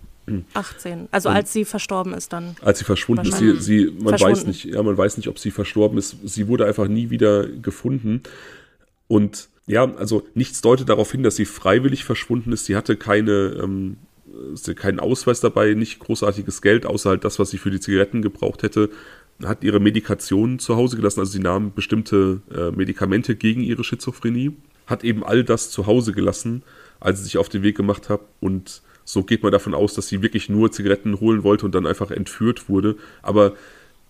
18. 0.55 1.09
Also 1.11 1.29
und 1.29 1.35
als 1.35 1.53
sie 1.53 1.65
verstorben 1.65 2.15
ist 2.15 2.33
dann. 2.33 2.57
Als 2.63 2.79
sie 2.79 2.85
verschwunden 2.85 3.27
ist, 3.27 3.39
sie, 3.39 3.61
sie 3.61 3.93
man 4.01 4.19
weiß 4.21 4.47
nicht, 4.47 4.65
ja, 4.65 4.83
man 4.83 4.97
weiß 4.97 5.17
nicht, 5.17 5.29
ob 5.29 5.39
sie 5.39 5.51
verstorben 5.51 5.99
ist. 5.99 6.17
Sie 6.25 6.49
wurde 6.49 6.67
einfach 6.67 6.89
nie 6.89 7.11
wieder 7.11 7.47
gefunden. 7.47 8.23
Und 9.09 9.49
ja, 9.67 9.93
also 9.97 10.27
nichts 10.35 10.61
deutet 10.61 10.89
darauf 10.89 11.11
hin, 11.13 11.23
dass 11.23 11.37
sie 11.37 11.45
freiwillig 11.45 12.05
verschwunden 12.05 12.53
ist. 12.53 12.67
Sie 12.67 12.77
hatte 12.77 12.97
keine, 12.97 13.57
ähm, 13.63 13.97
keinen 14.77 15.01
Ausweis 15.01 15.41
dabei, 15.41 15.75
nicht 15.75 16.01
großartiges 16.01 16.63
Geld, 16.63 16.87
außer 16.87 17.11
halt 17.11 17.25
das, 17.25 17.39
was 17.39 17.51
sie 17.51 17.59
für 17.59 17.71
die 17.71 17.81
Zigaretten 17.81 18.23
gebraucht 18.23 18.63
hätte. 18.63 18.91
Hat 19.45 19.65
ihre 19.65 19.81
Medikationen 19.81 20.59
zu 20.59 20.77
Hause 20.77 20.97
gelassen, 20.97 21.21
also 21.21 21.33
sie 21.33 21.39
nahm 21.39 21.73
bestimmte 21.73 22.41
äh, 22.55 22.71
Medikamente 22.73 23.37
gegen 23.37 23.63
ihre 23.63 23.85
Schizophrenie, 23.85 24.53
hat 24.87 25.03
eben 25.03 25.25
all 25.25 25.45
das 25.45 25.71
zu 25.71 25.87
Hause 25.87 26.13
gelassen, 26.13 26.63
als 26.99 27.19
sie 27.19 27.25
sich 27.25 27.39
auf 27.39 27.49
den 27.49 27.63
Weg 27.63 27.77
gemacht 27.77 28.09
hat 28.11 28.21
und 28.41 28.83
so 29.05 29.23
geht 29.23 29.43
man 29.43 29.53
davon 29.53 29.75
aus, 29.75 29.95
dass 29.95 30.09
sie 30.09 30.23
wirklich 30.23 30.49
nur 30.49 30.71
Zigaretten 30.73 31.21
holen 31.21 31.43
wollte 31.43 31.67
und 31.67 31.75
dann 31.75 31.87
einfach 31.87 32.11
entführt 32.11 32.69
wurde. 32.69 32.97
Aber 33.23 33.55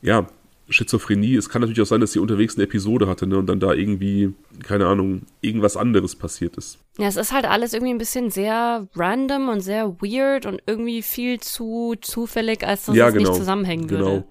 ja, 0.03 0.29
Schizophrenie, 0.71 1.35
es 1.35 1.49
kann 1.49 1.61
natürlich 1.61 1.81
auch 1.83 1.87
sein, 1.87 2.01
dass 2.01 2.13
sie 2.13 2.21
unterwegs 2.21 2.55
eine 2.55 2.65
Episode 2.65 3.09
hatte 3.09 3.27
ne, 3.27 3.39
und 3.39 3.47
dann 3.47 3.59
da 3.61 3.73
irgendwie, 3.73 4.33
keine 4.63 4.87
Ahnung, 4.87 5.23
irgendwas 5.41 5.77
anderes 5.77 6.15
passiert 6.15 6.57
ist. 6.57 6.79
Ja, 6.97 7.09
es 7.09 7.17
ist 7.17 7.33
halt 7.33 7.45
alles 7.45 7.73
irgendwie 7.73 7.93
ein 7.93 7.99
bisschen 7.99 8.31
sehr 8.31 8.87
random 8.95 9.49
und 9.49 9.61
sehr 9.61 9.97
weird 10.01 10.47
und 10.47 10.63
irgendwie 10.67 11.03
viel 11.03 11.41
zu 11.41 11.97
zufällig, 12.01 12.65
als 12.65 12.87
dass 12.87 12.95
ja, 12.95 13.09
es 13.09 13.15
genau, 13.15 13.31
nicht 13.31 13.39
zusammenhängen 13.39 13.89
genau. 13.89 14.01
würde. 14.01 14.25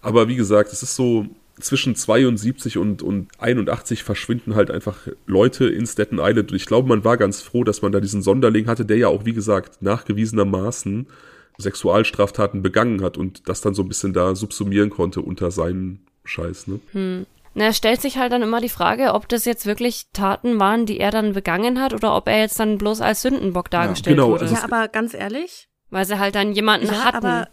Aber 0.00 0.28
wie 0.28 0.36
gesagt, 0.36 0.72
es 0.72 0.82
ist 0.82 0.96
so, 0.96 1.26
zwischen 1.60 1.94
72 1.94 2.78
und, 2.78 3.02
und 3.02 3.28
81 3.38 4.02
verschwinden 4.02 4.54
halt 4.54 4.70
einfach 4.70 5.06
Leute 5.26 5.66
in 5.66 5.86
Staten 5.86 6.18
Island. 6.18 6.50
Und 6.50 6.56
ich 6.56 6.66
glaube, 6.66 6.88
man 6.88 7.04
war 7.04 7.16
ganz 7.16 7.40
froh, 7.42 7.64
dass 7.64 7.82
man 7.82 7.92
da 7.92 8.00
diesen 8.00 8.22
Sonderling 8.22 8.66
hatte, 8.66 8.84
der 8.84 8.96
ja 8.96 9.08
auch, 9.08 9.24
wie 9.24 9.32
gesagt, 9.32 9.82
nachgewiesenermaßen 9.82 11.06
Sexualstraftaten 11.58 12.62
begangen 12.62 13.02
hat 13.02 13.16
und 13.16 13.48
das 13.48 13.60
dann 13.60 13.74
so 13.74 13.82
ein 13.82 13.88
bisschen 13.88 14.12
da 14.12 14.34
subsumieren 14.34 14.90
konnte 14.90 15.20
unter 15.20 15.50
seinen 15.50 16.04
Scheiß, 16.24 16.66
ne? 16.66 16.80
Hm. 16.92 17.26
Na, 17.56 17.68
es 17.68 17.76
stellt 17.76 18.00
sich 18.00 18.18
halt 18.18 18.32
dann 18.32 18.42
immer 18.42 18.60
die 18.60 18.68
Frage, 18.68 19.14
ob 19.14 19.28
das 19.28 19.44
jetzt 19.44 19.64
wirklich 19.64 20.06
Taten 20.12 20.58
waren, 20.58 20.86
die 20.86 20.98
er 20.98 21.12
dann 21.12 21.34
begangen 21.34 21.80
hat 21.80 21.94
oder 21.94 22.16
ob 22.16 22.28
er 22.28 22.40
jetzt 22.40 22.58
dann 22.58 22.78
bloß 22.78 23.00
als 23.00 23.22
Sündenbock 23.22 23.70
dargestellt 23.70 24.18
ja, 24.18 24.24
genau, 24.24 24.34
wurde. 24.34 24.52
Ja, 24.52 24.64
aber 24.64 24.88
ganz 24.88 25.14
ehrlich. 25.14 25.68
Weil 25.90 26.04
sie 26.04 26.18
halt 26.18 26.34
dann 26.34 26.52
jemanden 26.52 26.88
ja, 26.88 27.04
hatten. 27.04 27.24
Aber 27.24 27.48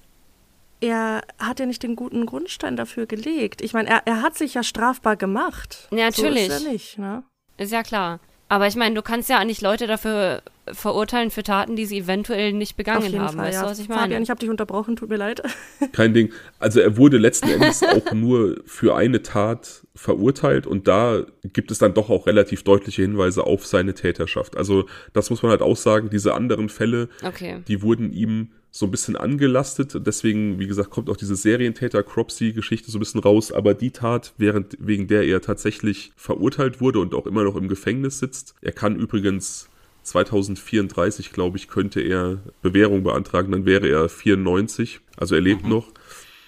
er 0.81 1.21
hat 1.39 1.59
ja 1.59 1.65
nicht 1.65 1.83
den 1.83 1.95
guten 1.95 2.25
Grundstein 2.25 2.75
dafür 2.75 3.05
gelegt. 3.05 3.61
Ich 3.61 3.73
meine, 3.73 3.89
er, 3.89 4.01
er 4.05 4.21
hat 4.21 4.37
sich 4.37 4.55
ja 4.55 4.63
strafbar 4.63 5.15
gemacht. 5.15 5.87
Ja, 5.91 6.05
natürlich. 6.05 6.47
So 6.47 6.53
ist 6.53 6.65
er 6.65 6.71
nicht, 6.71 6.97
ne? 6.97 7.23
Ist 7.57 7.71
ja 7.71 7.83
klar. 7.83 8.19
Aber 8.49 8.67
ich 8.67 8.75
meine, 8.75 8.95
du 8.95 9.01
kannst 9.01 9.29
ja 9.29 9.45
nicht 9.45 9.61
Leute 9.61 9.87
dafür 9.87 10.41
verurteilen 10.73 11.31
für 11.31 11.41
Taten, 11.41 11.77
die 11.77 11.85
sie 11.85 11.99
eventuell 11.99 12.51
nicht 12.51 12.75
begangen 12.75 13.17
haben. 13.17 13.37
Fall, 13.37 13.47
weißt 13.47 13.55
ja. 13.55 13.63
du, 13.63 13.69
was 13.69 13.79
ich 13.79 13.87
meine? 13.87 14.01
Fabian, 14.01 14.23
ich 14.23 14.29
habe 14.29 14.41
dich 14.41 14.49
unterbrochen, 14.49 14.97
tut 14.97 15.07
mir 15.07 15.15
leid. 15.15 15.41
Kein 15.93 16.13
Ding. 16.13 16.33
Also 16.59 16.81
er 16.81 16.97
wurde 16.97 17.17
letzten 17.17 17.49
Endes 17.49 17.81
auch 17.83 18.11
nur 18.11 18.57
für 18.65 18.95
eine 18.95 19.21
Tat 19.21 19.85
verurteilt 19.95 20.67
und 20.67 20.87
da 20.89 21.25
gibt 21.43 21.71
es 21.71 21.77
dann 21.77 21.93
doch 21.93 22.09
auch 22.09 22.27
relativ 22.27 22.63
deutliche 22.63 23.03
Hinweise 23.03 23.45
auf 23.45 23.65
seine 23.65 23.93
Täterschaft. 23.93 24.57
Also 24.57 24.85
das 25.13 25.29
muss 25.29 25.41
man 25.43 25.51
halt 25.51 25.61
auch 25.61 25.77
sagen, 25.77 26.09
diese 26.09 26.33
anderen 26.33 26.67
Fälle, 26.67 27.07
okay. 27.23 27.63
die 27.69 27.81
wurden 27.81 28.11
ihm 28.11 28.51
so 28.71 28.85
ein 28.85 28.91
bisschen 28.91 29.17
angelastet. 29.17 29.95
Deswegen, 30.07 30.57
wie 30.57 30.67
gesagt, 30.67 30.89
kommt 30.89 31.09
auch 31.09 31.17
diese 31.17 31.35
Serientäter-Cropsy-Geschichte 31.35 32.89
so 32.89 32.97
ein 32.97 32.99
bisschen 32.99 33.19
raus. 33.19 33.51
Aber 33.51 33.73
die 33.73 33.91
Tat, 33.91 34.33
während, 34.37 34.77
wegen 34.79 35.07
der 35.07 35.23
er 35.23 35.41
tatsächlich 35.41 36.13
verurteilt 36.15 36.79
wurde 36.79 36.99
und 36.99 37.13
auch 37.13 37.27
immer 37.27 37.43
noch 37.43 37.57
im 37.57 37.67
Gefängnis 37.67 38.19
sitzt, 38.19 38.55
er 38.61 38.71
kann 38.71 38.95
übrigens 38.95 39.67
2034, 40.03 41.31
glaube 41.31 41.57
ich, 41.57 41.67
könnte 41.67 42.01
er 42.01 42.39
Bewährung 42.61 43.03
beantragen, 43.03 43.51
dann 43.51 43.65
wäre 43.65 43.87
er 43.87 44.09
94, 44.09 45.01
also 45.17 45.35
er 45.35 45.41
lebt 45.41 45.63
mhm. 45.63 45.69
noch. 45.69 45.87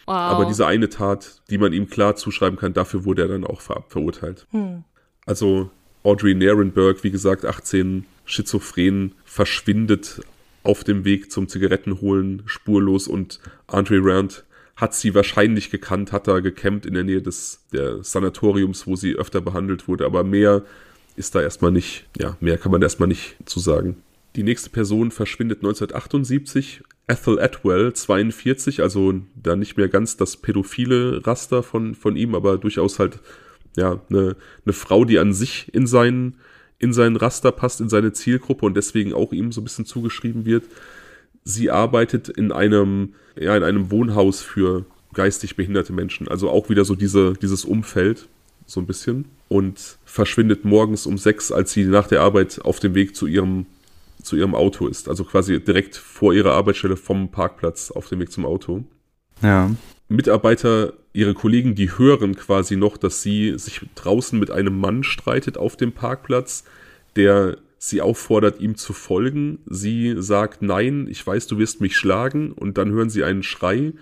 Wow. 0.05 0.15
Aber 0.15 0.45
diese 0.45 0.65
eine 0.65 0.89
Tat, 0.89 1.41
die 1.49 1.57
man 1.57 1.71
ihm 1.71 1.89
klar 1.89 2.15
zuschreiben 2.15 2.57
kann, 2.57 2.73
dafür 2.73 3.05
wurde 3.05 3.21
er 3.21 3.27
dann 3.29 3.45
auch 3.45 3.61
ver 3.61 3.85
verurteilt. 3.87 4.47
Hm. 4.51 4.83
Also 5.25 5.69
Audrey 6.03 6.35
Narenberg, 6.35 7.03
wie 7.05 7.11
gesagt, 7.11 7.45
18 7.45 8.05
schizophren, 8.25 9.13
verschwindet 9.23 10.21
auf 10.63 10.83
dem 10.83 11.05
Weg 11.05 11.31
zum 11.31 11.47
Zigarettenholen 11.47 12.43
spurlos 12.45 13.07
und 13.07 13.39
Andre 13.67 13.99
Rand 14.01 14.45
hat 14.75 14.95
sie 14.95 15.13
wahrscheinlich 15.13 15.69
gekannt, 15.69 16.11
hat 16.11 16.27
da 16.27 16.39
gecampt 16.39 16.85
in 16.85 16.93
der 16.93 17.03
Nähe 17.03 17.21
des 17.21 17.65
der 17.71 18.03
Sanatoriums, 18.03 18.87
wo 18.87 18.95
sie 18.95 19.15
öfter 19.15 19.41
behandelt 19.41 19.87
wurde, 19.87 20.05
aber 20.05 20.23
mehr 20.23 20.63
ist 21.15 21.35
da 21.35 21.41
erstmal 21.41 21.71
nicht, 21.71 22.05
ja, 22.17 22.37
mehr 22.39 22.57
kann 22.57 22.71
man 22.71 22.81
erstmal 22.81 23.07
nicht 23.07 23.35
zu 23.45 23.59
sagen. 23.59 23.97
Die 24.35 24.43
nächste 24.43 24.71
Person 24.71 25.11
verschwindet 25.11 25.59
1978, 25.59 26.81
Ethel 27.07 27.39
Atwell, 27.39 27.93
42, 27.93 28.81
also 28.81 29.13
da 29.35 29.55
nicht 29.55 29.77
mehr 29.77 29.89
ganz 29.89 30.17
das 30.17 30.37
pädophile 30.37 31.25
Raster 31.25 31.61
von, 31.61 31.93
von 31.93 32.15
ihm, 32.15 32.33
aber 32.33 32.57
durchaus 32.57 32.97
halt, 32.97 33.19
ja, 33.75 34.01
eine, 34.09 34.35
eine 34.65 34.73
Frau, 34.73 35.05
die 35.05 35.19
an 35.19 35.33
sich 35.33 35.71
in 35.73 35.85
seinen 35.85 36.37
in 36.83 36.93
sein 36.93 37.15
Raster 37.15 37.51
passt, 37.51 37.81
in 37.81 37.89
seine 37.89 38.13
Zielgruppe 38.13 38.65
und 38.65 38.75
deswegen 38.75 39.13
auch 39.13 39.31
ihm 39.31 39.51
so 39.51 39.61
ein 39.61 39.63
bisschen 39.63 39.85
zugeschrieben 39.85 40.45
wird. 40.45 40.65
Sie 41.45 41.71
arbeitet 41.71 42.29
in 42.29 42.51
einem, 42.51 43.13
ja, 43.39 43.55
in 43.55 43.63
einem 43.63 43.89
Wohnhaus 43.89 44.41
für 44.41 44.85
geistig 45.13 45.55
behinderte 45.55 45.93
Menschen. 45.93 46.27
Also 46.27 46.49
auch 46.49 46.69
wieder 46.69 46.85
so 46.85 46.95
diese, 46.95 47.33
dieses 47.41 47.65
Umfeld, 47.65 48.27
so 48.65 48.79
ein 48.79 48.85
bisschen. 48.85 49.25
Und 49.47 49.97
verschwindet 50.05 50.65
morgens 50.65 51.05
um 51.05 51.17
sechs, 51.17 51.51
als 51.51 51.71
sie 51.71 51.85
nach 51.85 52.07
der 52.07 52.21
Arbeit 52.21 52.59
auf 52.63 52.79
dem 52.79 52.95
Weg 52.95 53.15
zu 53.15 53.27
ihrem, 53.27 53.65
zu 54.21 54.35
ihrem 54.35 54.55
Auto 54.55 54.87
ist. 54.87 55.07
Also 55.07 55.23
quasi 55.23 55.59
direkt 55.59 55.95
vor 55.95 56.33
ihrer 56.33 56.53
Arbeitsstelle 56.53 56.97
vom 56.97 57.29
Parkplatz 57.29 57.91
auf 57.91 58.09
dem 58.09 58.19
Weg 58.19 58.31
zum 58.31 58.45
Auto. 58.45 58.83
Ja. 59.41 59.71
Mitarbeiter, 60.15 60.93
ihre 61.13 61.33
Kollegen, 61.33 61.75
die 61.75 61.97
hören 61.97 62.35
quasi 62.35 62.75
noch, 62.75 62.97
dass 62.97 63.21
sie 63.21 63.57
sich 63.57 63.81
draußen 63.95 64.39
mit 64.39 64.51
einem 64.51 64.79
Mann 64.79 65.03
streitet 65.03 65.57
auf 65.57 65.75
dem 65.75 65.91
Parkplatz, 65.91 66.63
der 67.15 67.57
sie 67.77 68.01
auffordert, 68.01 68.61
ihm 68.61 68.75
zu 68.75 68.93
folgen. 68.93 69.59
Sie 69.65 70.15
sagt, 70.17 70.61
nein, 70.61 71.07
ich 71.09 71.25
weiß, 71.25 71.47
du 71.47 71.57
wirst 71.57 71.81
mich 71.81 71.97
schlagen. 71.97 72.51
Und 72.51 72.77
dann 72.77 72.91
hören 72.91 73.09
sie 73.09 73.23
einen 73.23 73.43
Schrei, 73.43 73.93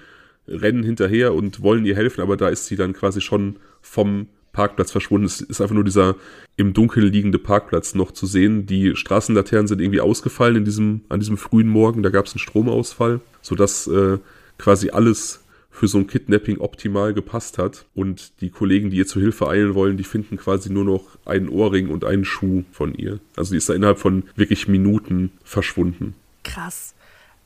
rennen 0.47 0.83
hinterher 0.83 1.33
und 1.33 1.61
wollen 1.61 1.85
ihr 1.85 1.95
helfen, 1.95 2.21
aber 2.21 2.37
da 2.37 2.49
ist 2.49 2.65
sie 2.67 2.75
dann 2.75 2.93
quasi 2.93 3.21
schon 3.21 3.57
vom 3.81 4.27
Parkplatz 4.53 4.91
verschwunden. 4.91 5.25
Es 5.25 5.41
ist 5.41 5.61
einfach 5.61 5.75
nur 5.75 5.83
dieser 5.83 6.15
im 6.57 6.73
Dunkeln 6.73 7.07
liegende 7.07 7.39
Parkplatz 7.39 7.95
noch 7.95 8.11
zu 8.11 8.25
sehen. 8.25 8.65
Die 8.65 8.95
Straßenlaternen 8.95 9.67
sind 9.67 9.81
irgendwie 9.81 10.01
ausgefallen 10.01 10.57
in 10.57 10.65
diesem, 10.65 11.01
an 11.09 11.19
diesem 11.19 11.37
frühen 11.37 11.69
Morgen. 11.69 12.03
Da 12.03 12.09
gab 12.09 12.25
es 12.25 12.33
einen 12.33 12.39
Stromausfall, 12.39 13.21
sodass 13.41 13.87
äh, 13.87 14.17
quasi 14.57 14.89
alles 14.89 15.40
für 15.71 15.87
so 15.87 15.97
ein 15.97 16.07
Kidnapping 16.07 16.59
optimal 16.59 17.13
gepasst 17.13 17.57
hat. 17.57 17.85
Und 17.95 18.41
die 18.41 18.49
Kollegen, 18.49 18.89
die 18.89 18.97
ihr 18.97 19.07
zu 19.07 19.19
Hilfe 19.19 19.47
eilen 19.47 19.73
wollen, 19.73 19.97
die 19.97 20.03
finden 20.03 20.37
quasi 20.37 20.71
nur 20.71 20.83
noch 20.83 21.17
einen 21.25 21.49
Ohrring 21.49 21.89
und 21.89 22.03
einen 22.03 22.25
Schuh 22.25 22.63
von 22.71 22.93
ihr. 22.93 23.19
Also 23.37 23.51
die 23.51 23.57
ist 23.57 23.69
da 23.69 23.73
innerhalb 23.73 23.97
von 23.97 24.23
wirklich 24.35 24.67
Minuten 24.67 25.31
verschwunden. 25.43 26.13
Krass. 26.43 26.93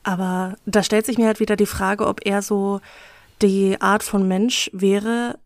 Aber 0.03 0.57
da 0.65 0.83
stellt 0.83 1.05
sich 1.05 1.17
mir 1.17 1.27
halt 1.27 1.39
wieder 1.39 1.55
die 1.55 1.65
Frage, 1.65 2.07
ob 2.07 2.25
er 2.25 2.41
so 2.41 2.81
die 3.41 3.79
Art 3.79 4.03
von 4.03 4.27
Mensch 4.27 4.69
wäre, 4.73 5.37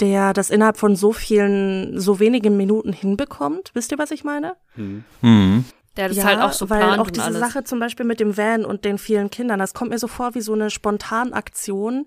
der 0.00 0.32
das 0.32 0.50
innerhalb 0.50 0.76
von 0.76 0.96
so 0.96 1.12
vielen, 1.12 1.98
so 1.98 2.18
wenigen 2.18 2.56
Minuten 2.56 2.92
hinbekommt. 2.92 3.70
Wisst 3.74 3.92
ihr, 3.92 3.98
was 3.98 4.10
ich 4.10 4.24
meine? 4.24 4.54
Mhm. 4.76 5.04
Mhm. 5.22 5.64
Der 5.96 6.08
das 6.08 6.16
ja, 6.18 6.24
halt 6.24 6.40
auch 6.40 6.52
so 6.52 6.68
weil 6.68 6.98
auch 6.98 7.10
diese 7.10 7.26
alles. 7.26 7.40
Sache 7.40 7.64
zum 7.64 7.80
Beispiel 7.80 8.04
mit 8.04 8.20
dem 8.20 8.36
Van 8.36 8.64
und 8.64 8.84
den 8.84 8.98
vielen 8.98 9.30
Kindern, 9.30 9.58
das 9.58 9.74
kommt 9.74 9.90
mir 9.90 9.98
so 9.98 10.08
vor 10.08 10.34
wie 10.34 10.40
so 10.40 10.52
eine 10.52 10.70
Spontanaktion, 10.70 12.06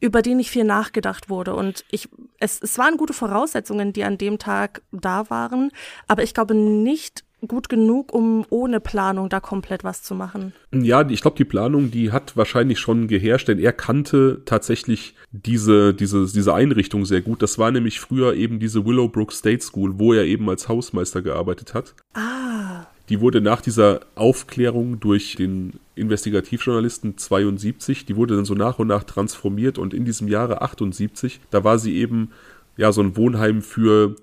über 0.00 0.22
die 0.22 0.34
nicht 0.34 0.50
viel 0.50 0.64
nachgedacht 0.64 1.30
wurde. 1.30 1.54
Und 1.54 1.84
ich, 1.90 2.08
es, 2.38 2.60
es 2.62 2.76
waren 2.78 2.96
gute 2.96 3.12
Voraussetzungen, 3.12 3.92
die 3.92 4.04
an 4.04 4.18
dem 4.18 4.38
Tag 4.38 4.82
da 4.92 5.30
waren, 5.30 5.70
aber 6.06 6.22
ich 6.22 6.34
glaube 6.34 6.54
nicht 6.54 7.24
gut 7.46 7.68
genug, 7.68 8.12
um 8.12 8.44
ohne 8.50 8.80
Planung 8.80 9.28
da 9.28 9.40
komplett 9.40 9.84
was 9.84 10.02
zu 10.02 10.14
machen. 10.14 10.52
Ja, 10.72 11.08
ich 11.08 11.22
glaube, 11.22 11.36
die 11.36 11.44
Planung, 11.44 11.90
die 11.90 12.12
hat 12.12 12.36
wahrscheinlich 12.36 12.78
schon 12.78 13.08
geherrscht, 13.08 13.48
denn 13.48 13.58
er 13.58 13.72
kannte 13.72 14.42
tatsächlich 14.44 15.14
diese, 15.32 15.94
diese, 15.94 16.26
diese 16.26 16.54
Einrichtung 16.54 17.06
sehr 17.06 17.22
gut. 17.22 17.42
Das 17.42 17.58
war 17.58 17.70
nämlich 17.70 18.00
früher 18.00 18.34
eben 18.34 18.60
diese 18.60 18.84
Willowbrook 18.84 19.32
State 19.32 19.62
School, 19.62 19.98
wo 19.98 20.12
er 20.12 20.24
eben 20.24 20.48
als 20.48 20.68
Hausmeister 20.68 21.22
gearbeitet 21.22 21.74
hat. 21.74 21.94
Ah. 22.14 22.86
Die 23.10 23.20
wurde 23.20 23.40
nach 23.40 23.60
dieser 23.60 24.00
Aufklärung 24.14 25.00
durch 25.00 25.34
den 25.34 25.80
Investigativjournalisten 25.96 27.18
72, 27.18 28.06
die 28.06 28.14
wurde 28.14 28.36
dann 28.36 28.44
so 28.44 28.54
nach 28.54 28.78
und 28.78 28.86
nach 28.86 29.02
transformiert 29.02 29.78
und 29.78 29.92
in 29.92 30.04
diesem 30.04 30.28
Jahre 30.28 30.62
78, 30.62 31.40
da 31.50 31.64
war 31.64 31.80
sie 31.80 31.96
eben 31.96 32.30
ja 32.76 32.92
so 32.92 33.02
ein 33.02 33.16
Wohnheim 33.16 33.62
für 33.62 34.14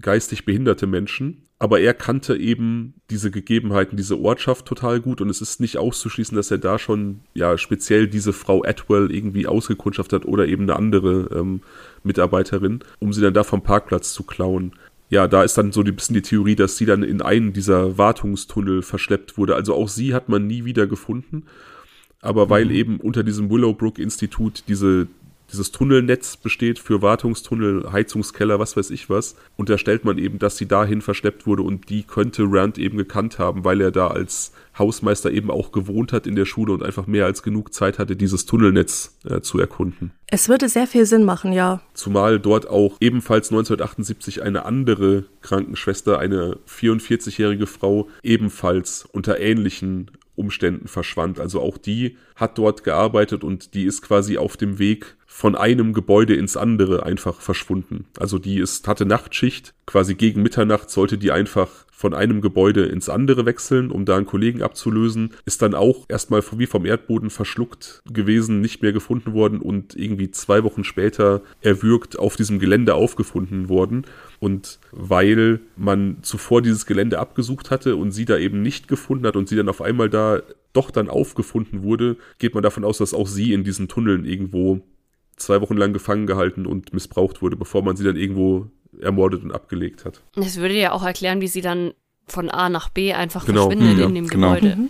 geistig 0.00 0.44
behinderte 0.44 0.86
Menschen. 0.86 1.42
Aber 1.58 1.80
er 1.80 1.94
kannte 1.94 2.36
eben 2.36 2.92
diese 3.08 3.30
Gegebenheiten, 3.30 3.96
diese 3.96 4.20
Ortschaft 4.20 4.66
total 4.66 5.00
gut 5.00 5.22
und 5.22 5.30
es 5.30 5.40
ist 5.40 5.58
nicht 5.58 5.78
auszuschließen, 5.78 6.36
dass 6.36 6.50
er 6.50 6.58
da 6.58 6.78
schon 6.78 7.20
ja 7.32 7.56
speziell 7.56 8.08
diese 8.08 8.34
Frau 8.34 8.62
Atwell 8.62 9.10
irgendwie 9.10 9.46
ausgekundschaftet 9.46 10.20
hat 10.20 10.28
oder 10.28 10.46
eben 10.46 10.64
eine 10.64 10.76
andere 10.76 11.30
ähm, 11.34 11.62
Mitarbeiterin, 12.02 12.80
um 12.98 13.14
sie 13.14 13.22
dann 13.22 13.32
da 13.32 13.42
vom 13.42 13.62
Parkplatz 13.62 14.12
zu 14.12 14.24
klauen 14.24 14.72
ja, 15.08 15.28
da 15.28 15.42
ist 15.44 15.56
dann 15.56 15.72
so 15.72 15.82
ein 15.82 15.94
bisschen 15.94 16.14
die 16.14 16.22
Theorie, 16.22 16.56
dass 16.56 16.76
sie 16.76 16.86
dann 16.86 17.02
in 17.02 17.22
einen 17.22 17.52
dieser 17.52 17.96
Wartungstunnel 17.96 18.82
verschleppt 18.82 19.38
wurde. 19.38 19.54
Also 19.54 19.74
auch 19.74 19.88
sie 19.88 20.14
hat 20.14 20.28
man 20.28 20.46
nie 20.46 20.64
wieder 20.64 20.86
gefunden. 20.86 21.44
Aber 22.20 22.50
weil 22.50 22.66
mhm. 22.66 22.70
eben 22.72 23.00
unter 23.00 23.22
diesem 23.22 23.50
Willowbrook-Institut 23.50 24.64
diese 24.68 25.06
dieses 25.52 25.70
Tunnelnetz 25.70 26.36
besteht 26.36 26.78
für 26.78 27.02
Wartungstunnel, 27.02 27.92
Heizungskeller, 27.92 28.58
was 28.58 28.76
weiß 28.76 28.90
ich 28.90 29.08
was. 29.08 29.36
Unterstellt 29.56 30.04
man 30.04 30.18
eben, 30.18 30.38
dass 30.38 30.56
sie 30.56 30.66
dahin 30.66 31.02
verschleppt 31.02 31.46
wurde 31.46 31.62
und 31.62 31.88
die 31.88 32.02
könnte 32.02 32.44
Rand 32.48 32.78
eben 32.78 32.98
gekannt 32.98 33.38
haben, 33.38 33.64
weil 33.64 33.80
er 33.80 33.92
da 33.92 34.08
als 34.08 34.52
Hausmeister 34.78 35.30
eben 35.30 35.50
auch 35.50 35.72
gewohnt 35.72 36.12
hat 36.12 36.26
in 36.26 36.36
der 36.36 36.44
Schule 36.44 36.72
und 36.72 36.82
einfach 36.82 37.06
mehr 37.06 37.24
als 37.24 37.42
genug 37.42 37.72
Zeit 37.72 37.98
hatte, 37.98 38.16
dieses 38.16 38.46
Tunnelnetz 38.46 39.16
äh, 39.28 39.40
zu 39.40 39.58
erkunden. 39.58 40.12
Es 40.28 40.48
würde 40.48 40.68
sehr 40.68 40.86
viel 40.86 41.06
Sinn 41.06 41.24
machen, 41.24 41.52
ja. 41.52 41.80
Zumal 41.94 42.40
dort 42.40 42.68
auch 42.68 42.96
ebenfalls 43.00 43.50
1978 43.50 44.42
eine 44.42 44.64
andere 44.64 45.24
Krankenschwester, 45.42 46.18
eine 46.18 46.58
44-jährige 46.68 47.66
Frau, 47.66 48.08
ebenfalls 48.22 49.08
unter 49.12 49.40
ähnlichen 49.40 50.10
Umständen 50.34 50.88
verschwand. 50.88 51.40
Also 51.40 51.60
auch 51.60 51.78
die 51.78 52.16
hat 52.34 52.58
dort 52.58 52.84
gearbeitet 52.84 53.42
und 53.42 53.74
die 53.74 53.84
ist 53.84 54.02
quasi 54.02 54.38
auf 54.38 54.56
dem 54.56 54.78
Weg 54.78 55.15
von 55.36 55.54
einem 55.54 55.92
Gebäude 55.92 56.34
ins 56.34 56.56
andere 56.56 57.04
einfach 57.04 57.42
verschwunden. 57.42 58.06
Also 58.18 58.38
die 58.38 58.56
ist, 58.58 58.88
hatte 58.88 59.04
Nachtschicht, 59.04 59.74
quasi 59.84 60.14
gegen 60.14 60.40
Mitternacht 60.42 60.88
sollte 60.88 61.18
die 61.18 61.30
einfach 61.30 61.68
von 61.90 62.14
einem 62.14 62.40
Gebäude 62.40 62.86
ins 62.86 63.10
andere 63.10 63.44
wechseln, 63.44 63.90
um 63.90 64.06
da 64.06 64.16
einen 64.16 64.24
Kollegen 64.24 64.62
abzulösen, 64.62 65.34
ist 65.44 65.60
dann 65.60 65.74
auch 65.74 66.06
erstmal 66.08 66.42
wie 66.56 66.64
vom 66.64 66.86
Erdboden 66.86 67.28
verschluckt 67.28 68.00
gewesen, 68.10 68.62
nicht 68.62 68.80
mehr 68.80 68.94
gefunden 68.94 69.34
worden 69.34 69.60
und 69.60 69.94
irgendwie 69.94 70.30
zwei 70.30 70.64
Wochen 70.64 70.84
später 70.84 71.42
erwürgt 71.60 72.18
auf 72.18 72.36
diesem 72.36 72.58
Gelände 72.58 72.94
aufgefunden 72.94 73.68
worden. 73.68 74.06
Und 74.40 74.78
weil 74.90 75.60
man 75.76 76.16
zuvor 76.22 76.62
dieses 76.62 76.86
Gelände 76.86 77.18
abgesucht 77.18 77.70
hatte 77.70 77.96
und 77.96 78.10
sie 78.10 78.24
da 78.24 78.38
eben 78.38 78.62
nicht 78.62 78.88
gefunden 78.88 79.26
hat 79.26 79.36
und 79.36 79.50
sie 79.50 79.56
dann 79.56 79.68
auf 79.68 79.82
einmal 79.82 80.08
da 80.08 80.40
doch 80.72 80.90
dann 80.90 81.10
aufgefunden 81.10 81.82
wurde, 81.82 82.16
geht 82.38 82.54
man 82.54 82.62
davon 82.62 82.84
aus, 82.84 82.96
dass 82.96 83.12
auch 83.12 83.26
sie 83.26 83.52
in 83.52 83.64
diesen 83.64 83.88
Tunneln 83.88 84.24
irgendwo 84.24 84.80
zwei 85.36 85.60
Wochen 85.60 85.76
lang 85.76 85.92
gefangen 85.92 86.26
gehalten 86.26 86.66
und 86.66 86.92
missbraucht 86.92 87.42
wurde, 87.42 87.56
bevor 87.56 87.82
man 87.82 87.96
sie 87.96 88.04
dann 88.04 88.16
irgendwo 88.16 88.66
ermordet 89.00 89.42
und 89.44 89.52
abgelegt 89.52 90.04
hat. 90.04 90.22
Das 90.34 90.56
würde 90.56 90.74
ja 90.74 90.92
auch 90.92 91.04
erklären, 91.04 91.40
wie 91.40 91.48
sie 91.48 91.60
dann 91.60 91.92
von 92.26 92.50
A 92.50 92.68
nach 92.68 92.88
B 92.88 93.12
einfach 93.12 93.44
genau. 93.46 93.66
verschwindet 93.66 93.96
mhm, 93.98 94.02
in 94.02 94.14
dem 94.14 94.26
genau. 94.28 94.54
Gebäude. 94.54 94.76
Mhm. 94.76 94.88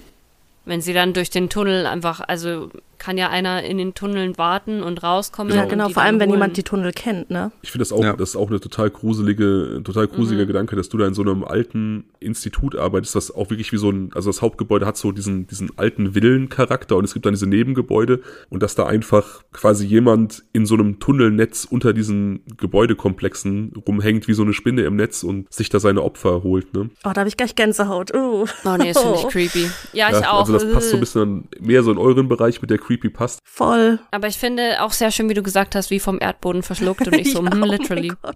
Wenn 0.66 0.80
sie 0.80 0.92
dann 0.92 1.12
durch 1.12 1.30
den 1.30 1.48
Tunnel 1.48 1.86
einfach, 1.86 2.20
also 2.20 2.70
kann 2.98 3.18
ja 3.18 3.28
einer 3.28 3.62
in 3.62 3.78
den 3.78 3.94
Tunneln 3.94 4.36
warten 4.38 4.82
und 4.82 5.02
rauskommen. 5.02 5.54
Ja, 5.54 5.64
genau, 5.64 5.88
vor 5.88 6.02
allem, 6.02 6.18
wenn 6.18 6.30
jemand 6.30 6.56
die 6.56 6.62
Tunnel 6.62 6.92
kennt, 6.92 7.30
ne? 7.30 7.52
Ich 7.62 7.70
finde 7.70 7.82
das 7.82 7.92
auch, 7.92 8.02
ja. 8.02 8.14
das 8.14 8.30
ist 8.30 8.36
auch 8.36 8.48
eine 8.48 8.60
total 8.60 8.90
gruselige, 8.90 9.80
total 9.84 10.08
gruseliger 10.08 10.44
mhm. 10.44 10.48
Gedanke, 10.48 10.76
dass 10.76 10.88
du 10.88 10.98
da 10.98 11.06
in 11.06 11.14
so 11.14 11.22
einem 11.22 11.44
alten 11.44 12.04
Institut 12.20 12.76
arbeitest, 12.76 13.14
das 13.14 13.30
auch 13.30 13.50
wirklich 13.50 13.72
wie 13.72 13.76
so 13.76 13.90
ein, 13.90 14.10
also 14.14 14.30
das 14.30 14.42
Hauptgebäude 14.42 14.86
hat 14.86 14.96
so 14.96 15.12
diesen, 15.12 15.46
diesen 15.46 15.76
alten 15.78 16.14
Villencharakter 16.14 16.96
und 16.96 17.04
es 17.04 17.12
gibt 17.12 17.26
dann 17.26 17.34
diese 17.34 17.46
Nebengebäude 17.46 18.22
und 18.48 18.62
dass 18.62 18.74
da 18.74 18.86
einfach 18.86 19.42
quasi 19.52 19.86
jemand 19.86 20.44
in 20.52 20.66
so 20.66 20.74
einem 20.74 20.98
Tunnelnetz 20.98 21.66
unter 21.68 21.92
diesen 21.92 22.42
Gebäudekomplexen 22.56 23.72
rumhängt 23.86 24.28
wie 24.28 24.34
so 24.34 24.42
eine 24.42 24.52
Spinne 24.52 24.82
im 24.82 24.96
Netz 24.96 25.22
und 25.22 25.52
sich 25.52 25.68
da 25.68 25.80
seine 25.80 26.02
Opfer 26.02 26.42
holt, 26.42 26.74
ne? 26.74 26.90
Oh, 27.04 27.10
da 27.12 27.20
habe 27.20 27.28
ich 27.28 27.36
gleich 27.36 27.54
Gänsehaut. 27.54 28.14
Uh. 28.14 28.46
Oh 28.64 28.76
nee, 28.78 28.92
das 28.92 29.02
finde 29.02 29.18
ich 29.18 29.28
creepy. 29.28 29.70
Ja, 29.92 30.10
ja, 30.10 30.18
ich 30.18 30.26
auch. 30.26 30.40
Also 30.40 30.55
das 30.58 30.72
passt 30.72 30.90
so 30.90 30.96
ein 30.96 31.00
bisschen 31.00 31.48
mehr 31.60 31.82
so 31.82 31.92
in 31.92 31.98
euren 31.98 32.28
Bereich 32.28 32.60
mit 32.60 32.70
der 32.70 32.78
Creepy 32.78 33.08
passt. 33.08 33.40
Voll. 33.44 33.98
Aber 34.10 34.28
ich 34.28 34.36
finde 34.36 34.82
auch 34.82 34.92
sehr 34.92 35.10
schön, 35.10 35.28
wie 35.28 35.34
du 35.34 35.42
gesagt 35.42 35.74
hast, 35.74 35.90
wie 35.90 36.00
vom 36.00 36.20
Erdboden 36.20 36.62
verschluckt 36.62 37.06
und 37.06 37.14
ich 37.16 37.32
so, 37.32 37.42
ja, 37.42 37.50
hm, 37.50 37.62
literally. 37.64 38.12
Oh 38.22 38.32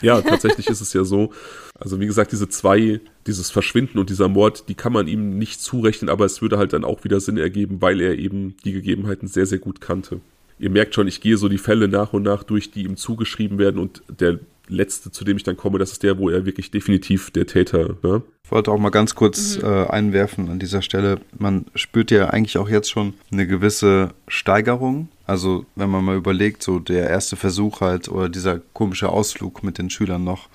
ja, 0.00 0.20
tatsächlich 0.22 0.68
ist 0.68 0.80
es 0.80 0.92
ja 0.92 1.04
so. 1.04 1.32
Also 1.78 2.00
wie 2.00 2.06
gesagt, 2.06 2.32
diese 2.32 2.48
zwei, 2.48 3.00
dieses 3.26 3.50
Verschwinden 3.50 3.98
und 3.98 4.10
dieser 4.10 4.28
Mord, 4.28 4.68
die 4.68 4.74
kann 4.74 4.92
man 4.92 5.08
ihm 5.08 5.38
nicht 5.38 5.60
zurechnen, 5.60 6.08
aber 6.08 6.24
es 6.24 6.42
würde 6.42 6.58
halt 6.58 6.72
dann 6.72 6.84
auch 6.84 7.04
wieder 7.04 7.20
Sinn 7.20 7.36
ergeben, 7.36 7.80
weil 7.82 8.00
er 8.00 8.18
eben 8.18 8.56
die 8.64 8.72
Gegebenheiten 8.72 9.28
sehr, 9.28 9.46
sehr 9.46 9.58
gut 9.58 9.80
kannte. 9.80 10.20
Ihr 10.58 10.70
merkt 10.70 10.94
schon, 10.94 11.06
ich 11.06 11.20
gehe 11.20 11.36
so 11.36 11.48
die 11.48 11.58
Fälle 11.58 11.86
nach 11.86 12.14
und 12.14 12.22
nach 12.22 12.42
durch, 12.42 12.70
die 12.70 12.84
ihm 12.84 12.96
zugeschrieben 12.96 13.58
werden 13.58 13.78
und 13.78 14.02
der 14.08 14.38
letzte, 14.68 15.10
zu 15.10 15.24
dem 15.24 15.36
ich 15.36 15.42
dann 15.42 15.56
komme, 15.56 15.78
das 15.78 15.92
ist 15.92 16.02
der, 16.02 16.18
wo 16.18 16.28
er 16.28 16.46
wirklich 16.46 16.70
definitiv 16.70 17.30
der 17.30 17.46
Täter. 17.46 17.96
Ne? 18.02 18.22
Ich 18.44 18.50
wollte 18.50 18.70
auch 18.70 18.78
mal 18.78 18.90
ganz 18.90 19.14
kurz 19.14 19.58
mhm. 19.58 19.64
äh, 19.64 19.86
einwerfen 19.88 20.48
an 20.48 20.58
dieser 20.58 20.82
Stelle. 20.82 21.20
Man 21.38 21.66
spürt 21.74 22.10
ja 22.10 22.28
eigentlich 22.30 22.58
auch 22.58 22.68
jetzt 22.68 22.90
schon 22.90 23.14
eine 23.30 23.46
gewisse 23.46 24.10
Steigerung. 24.28 25.08
Also 25.26 25.66
wenn 25.74 25.90
man 25.90 26.04
mal 26.04 26.16
überlegt, 26.16 26.62
so 26.62 26.78
der 26.78 27.10
erste 27.10 27.36
Versuch 27.36 27.80
halt 27.80 28.08
oder 28.08 28.28
dieser 28.28 28.60
komische 28.72 29.08
Ausflug 29.08 29.62
mit 29.62 29.78
den 29.78 29.90
Schülern 29.90 30.24
noch, 30.24 30.48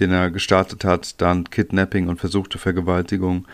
den 0.00 0.10
er 0.10 0.30
gestartet 0.30 0.84
hat, 0.84 1.20
dann 1.20 1.48
Kidnapping 1.48 2.08
und 2.08 2.18
versuchte 2.18 2.58
Vergewaltigung. 2.58 3.46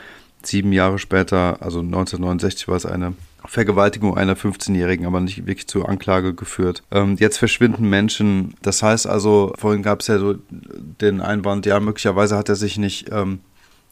Sieben 0.43 0.73
Jahre 0.73 0.99
später, 0.99 1.63
also 1.63 1.81
1969 1.81 2.69
war 2.69 2.77
es 2.77 2.87
eine 2.87 3.15
Vergewaltigung 3.47 4.17
einer 4.17 4.37
15-Jährigen, 4.37 5.07
aber 5.07 5.21
nicht 5.21 5.47
wirklich 5.47 5.67
zur 5.67 5.89
Anklage 5.89 6.35
geführt. 6.35 6.83
Ähm, 6.91 7.17
jetzt 7.19 7.39
verschwinden 7.39 7.89
Menschen. 7.89 8.55
Das 8.63 8.83
heißt 8.83 9.07
also, 9.07 9.53
vorhin 9.59 9.83
gab 9.83 10.01
es 10.01 10.07
ja 10.07 10.19
so 10.19 10.37
den 10.51 11.21
Einwand, 11.21 11.67
ja, 11.67 11.79
möglicherweise 11.81 12.37
hat 12.37 12.49
er 12.49 12.57
sich 12.57 12.79
nicht 12.79 13.11
ähm, 13.13 13.41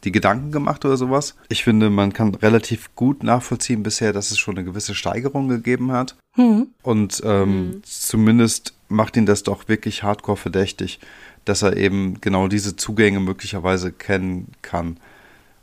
die 0.04 0.12
Gedanken 0.12 0.50
gemacht 0.50 0.84
oder 0.84 0.96
sowas. 0.96 1.36
Ich 1.48 1.62
finde, 1.62 1.90
man 1.90 2.12
kann 2.12 2.34
relativ 2.34 2.94
gut 2.94 3.22
nachvollziehen 3.22 3.82
bisher, 3.82 4.12
dass 4.12 4.30
es 4.30 4.38
schon 4.38 4.56
eine 4.56 4.64
gewisse 4.64 4.94
Steigerung 4.94 5.48
gegeben 5.48 5.92
hat. 5.92 6.16
Mhm. 6.36 6.68
Und 6.82 7.22
ähm, 7.24 7.66
mhm. 7.66 7.82
zumindest 7.84 8.74
macht 8.88 9.16
ihn 9.16 9.26
das 9.26 9.42
doch 9.42 9.68
wirklich 9.68 10.02
hardcore 10.02 10.36
verdächtig, 10.36 10.98
dass 11.44 11.62
er 11.62 11.76
eben 11.76 12.20
genau 12.20 12.48
diese 12.48 12.76
Zugänge 12.76 13.20
möglicherweise 13.20 13.92
kennen 13.92 14.48
kann 14.62 14.96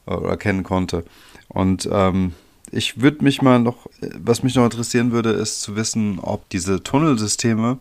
äh, 0.06 0.14
oder 0.14 0.38
kennen 0.38 0.64
konnte. 0.64 1.04
Und 1.50 1.90
ähm, 1.92 2.34
ich 2.72 3.02
würde 3.02 3.24
mich 3.24 3.42
mal 3.42 3.60
noch, 3.60 3.88
was 4.18 4.44
mich 4.44 4.56
noch 4.56 4.66
interessieren 4.66 5.12
würde, 5.12 5.32
ist 5.32 5.62
zu 5.62 5.76
wissen, 5.76 6.20
ob 6.20 6.50
diese 6.50 6.84
Tunnelsysteme 6.84 7.78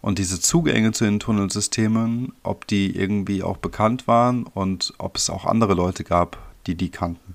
und 0.00 0.18
diese 0.18 0.40
Zugänge 0.40 0.92
zu 0.92 1.04
den 1.04 1.20
Tunnelsystemen, 1.20 2.32
ob 2.42 2.66
die 2.66 2.96
irgendwie 2.96 3.42
auch 3.42 3.56
bekannt 3.56 4.06
waren 4.06 4.44
und 4.44 4.94
ob 4.98 5.16
es 5.16 5.30
auch 5.30 5.44
andere 5.44 5.74
Leute 5.74 6.04
gab, 6.04 6.38
die 6.66 6.74
die 6.74 6.90
kannten. 6.90 7.34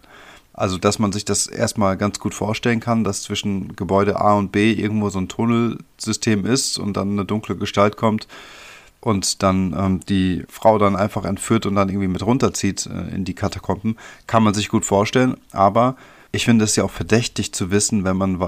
Also, 0.54 0.78
dass 0.78 1.00
man 1.00 1.12
sich 1.12 1.26
das 1.26 1.48
erstmal 1.48 1.98
ganz 1.98 2.20
gut 2.20 2.36
vorstellen 2.36 2.80
kann, 2.80 3.04
dass 3.04 3.24
zwischen 3.24 3.76
Gebäude 3.76 4.20
A 4.20 4.36
und 4.36 4.52
B 4.52 4.72
irgendwo 4.72 5.10
so 5.10 5.20
ein 5.20 5.28
Tunnelsystem 5.28 6.46
ist 6.46 6.78
und 6.78 6.96
dann 6.96 7.12
eine 7.12 7.26
dunkle 7.26 7.56
Gestalt 7.56 7.98
kommt 7.98 8.28
und 9.02 9.42
dann 9.42 9.76
ähm, 9.78 10.00
die 10.08 10.46
Frau 10.48 10.78
dann 10.78 10.96
einfach 10.96 11.26
entführt 11.26 11.66
und 11.66 11.76
dann 11.76 11.90
irgendwie 11.90 12.08
mit 12.08 12.24
runterzieht 12.24 12.86
äh, 12.86 13.16
in 13.16 13.26
die 13.26 13.34
Katakomben, 13.34 13.98
kann 14.28 14.44
man 14.44 14.54
sich 14.54 14.70
gut 14.70 14.86
vorstellen. 14.86 15.38
Aber 15.52 15.98
ich 16.34 16.46
finde 16.46 16.66
es 16.66 16.76
ja 16.76 16.84
auch 16.84 16.92
verdächtig 16.92 17.54
zu 17.54 17.72
wissen, 17.72 18.04
wenn 18.04 18.18
man 18.18 18.42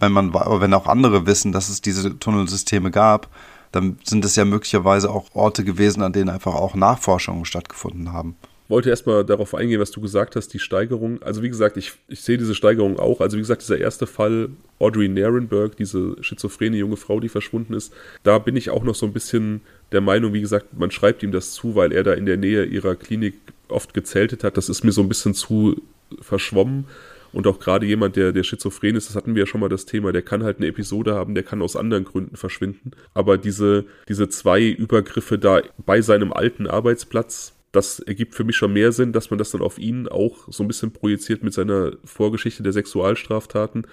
wenn 0.00 0.12
man 0.12 0.34
wenn 0.34 0.74
auch 0.74 0.86
andere 0.86 1.26
wissen, 1.26 1.52
dass 1.52 1.70
es 1.70 1.80
diese 1.80 2.18
Tunnelsysteme 2.18 2.90
gab, 2.90 3.28
dann 3.72 3.98
sind 4.04 4.24
es 4.24 4.36
ja 4.36 4.44
möglicherweise 4.44 5.10
auch 5.10 5.34
Orte 5.34 5.64
gewesen, 5.64 6.02
an 6.02 6.12
denen 6.12 6.28
einfach 6.28 6.54
auch 6.54 6.74
Nachforschungen 6.74 7.44
stattgefunden 7.44 8.12
haben. 8.12 8.36
Ich 8.64 8.70
wollte 8.70 8.90
erstmal 8.90 9.24
darauf 9.24 9.54
eingehen, 9.54 9.80
was 9.80 9.90
du 9.90 10.00
gesagt 10.00 10.36
hast, 10.36 10.48
die 10.48 10.58
Steigerung. 10.58 11.22
Also 11.22 11.42
wie 11.42 11.48
gesagt, 11.48 11.78
ich, 11.78 11.92
ich 12.06 12.20
sehe 12.20 12.36
diese 12.36 12.54
Steigerung 12.54 12.98
auch. 12.98 13.20
Also 13.20 13.38
wie 13.38 13.40
gesagt, 13.40 13.62
dieser 13.62 13.78
erste 13.78 14.06
Fall, 14.06 14.50
Audrey 14.78 15.08
Narenberg, 15.08 15.76
diese 15.76 16.22
schizophrene 16.22 16.76
junge 16.76 16.98
Frau, 16.98 17.18
die 17.18 17.30
verschwunden 17.30 17.72
ist, 17.72 17.94
da 18.24 18.38
bin 18.38 18.56
ich 18.56 18.68
auch 18.68 18.84
noch 18.84 18.94
so 18.94 19.06
ein 19.06 19.14
bisschen 19.14 19.62
der 19.90 20.02
Meinung, 20.02 20.34
wie 20.34 20.42
gesagt, 20.42 20.78
man 20.78 20.90
schreibt 20.90 21.22
ihm 21.22 21.32
das 21.32 21.52
zu, 21.52 21.76
weil 21.76 21.92
er 21.92 22.02
da 22.04 22.12
in 22.12 22.26
der 22.26 22.36
Nähe 22.36 22.64
ihrer 22.64 22.94
Klinik 22.94 23.34
oft 23.68 23.94
gezeltet 23.94 24.44
hat. 24.44 24.58
Das 24.58 24.68
ist 24.68 24.84
mir 24.84 24.92
so 24.92 25.00
ein 25.00 25.08
bisschen 25.08 25.32
zu 25.32 25.80
verschwommen. 26.20 26.84
Und 27.32 27.46
auch 27.46 27.58
gerade 27.58 27.86
jemand, 27.86 28.16
der, 28.16 28.32
der 28.32 28.42
schizophren 28.42 28.96
ist, 28.96 29.08
das 29.08 29.16
hatten 29.16 29.34
wir 29.34 29.42
ja 29.42 29.46
schon 29.46 29.60
mal 29.60 29.68
das 29.68 29.86
Thema, 29.86 30.12
der 30.12 30.22
kann 30.22 30.42
halt 30.42 30.58
eine 30.58 30.66
Episode 30.66 31.14
haben, 31.14 31.34
der 31.34 31.44
kann 31.44 31.62
aus 31.62 31.76
anderen 31.76 32.04
Gründen 32.04 32.36
verschwinden. 32.36 32.92
Aber 33.14 33.38
diese, 33.38 33.84
diese 34.08 34.28
zwei 34.28 34.64
Übergriffe 34.66 35.38
da 35.38 35.60
bei 35.84 36.00
seinem 36.00 36.32
alten 36.32 36.66
Arbeitsplatz, 36.66 37.54
das 37.72 38.00
ergibt 38.00 38.34
für 38.34 38.44
mich 38.44 38.56
schon 38.56 38.72
mehr 38.72 38.92
Sinn, 38.92 39.12
dass 39.12 39.30
man 39.30 39.38
das 39.38 39.50
dann 39.50 39.60
auf 39.60 39.78
ihn 39.78 40.08
auch 40.08 40.50
so 40.50 40.64
ein 40.64 40.68
bisschen 40.68 40.92
projiziert 40.92 41.42
mit 41.42 41.52
seiner 41.52 41.92
Vorgeschichte 42.04 42.62
der 42.62 42.72
Sexualstraftaten. 42.72 43.86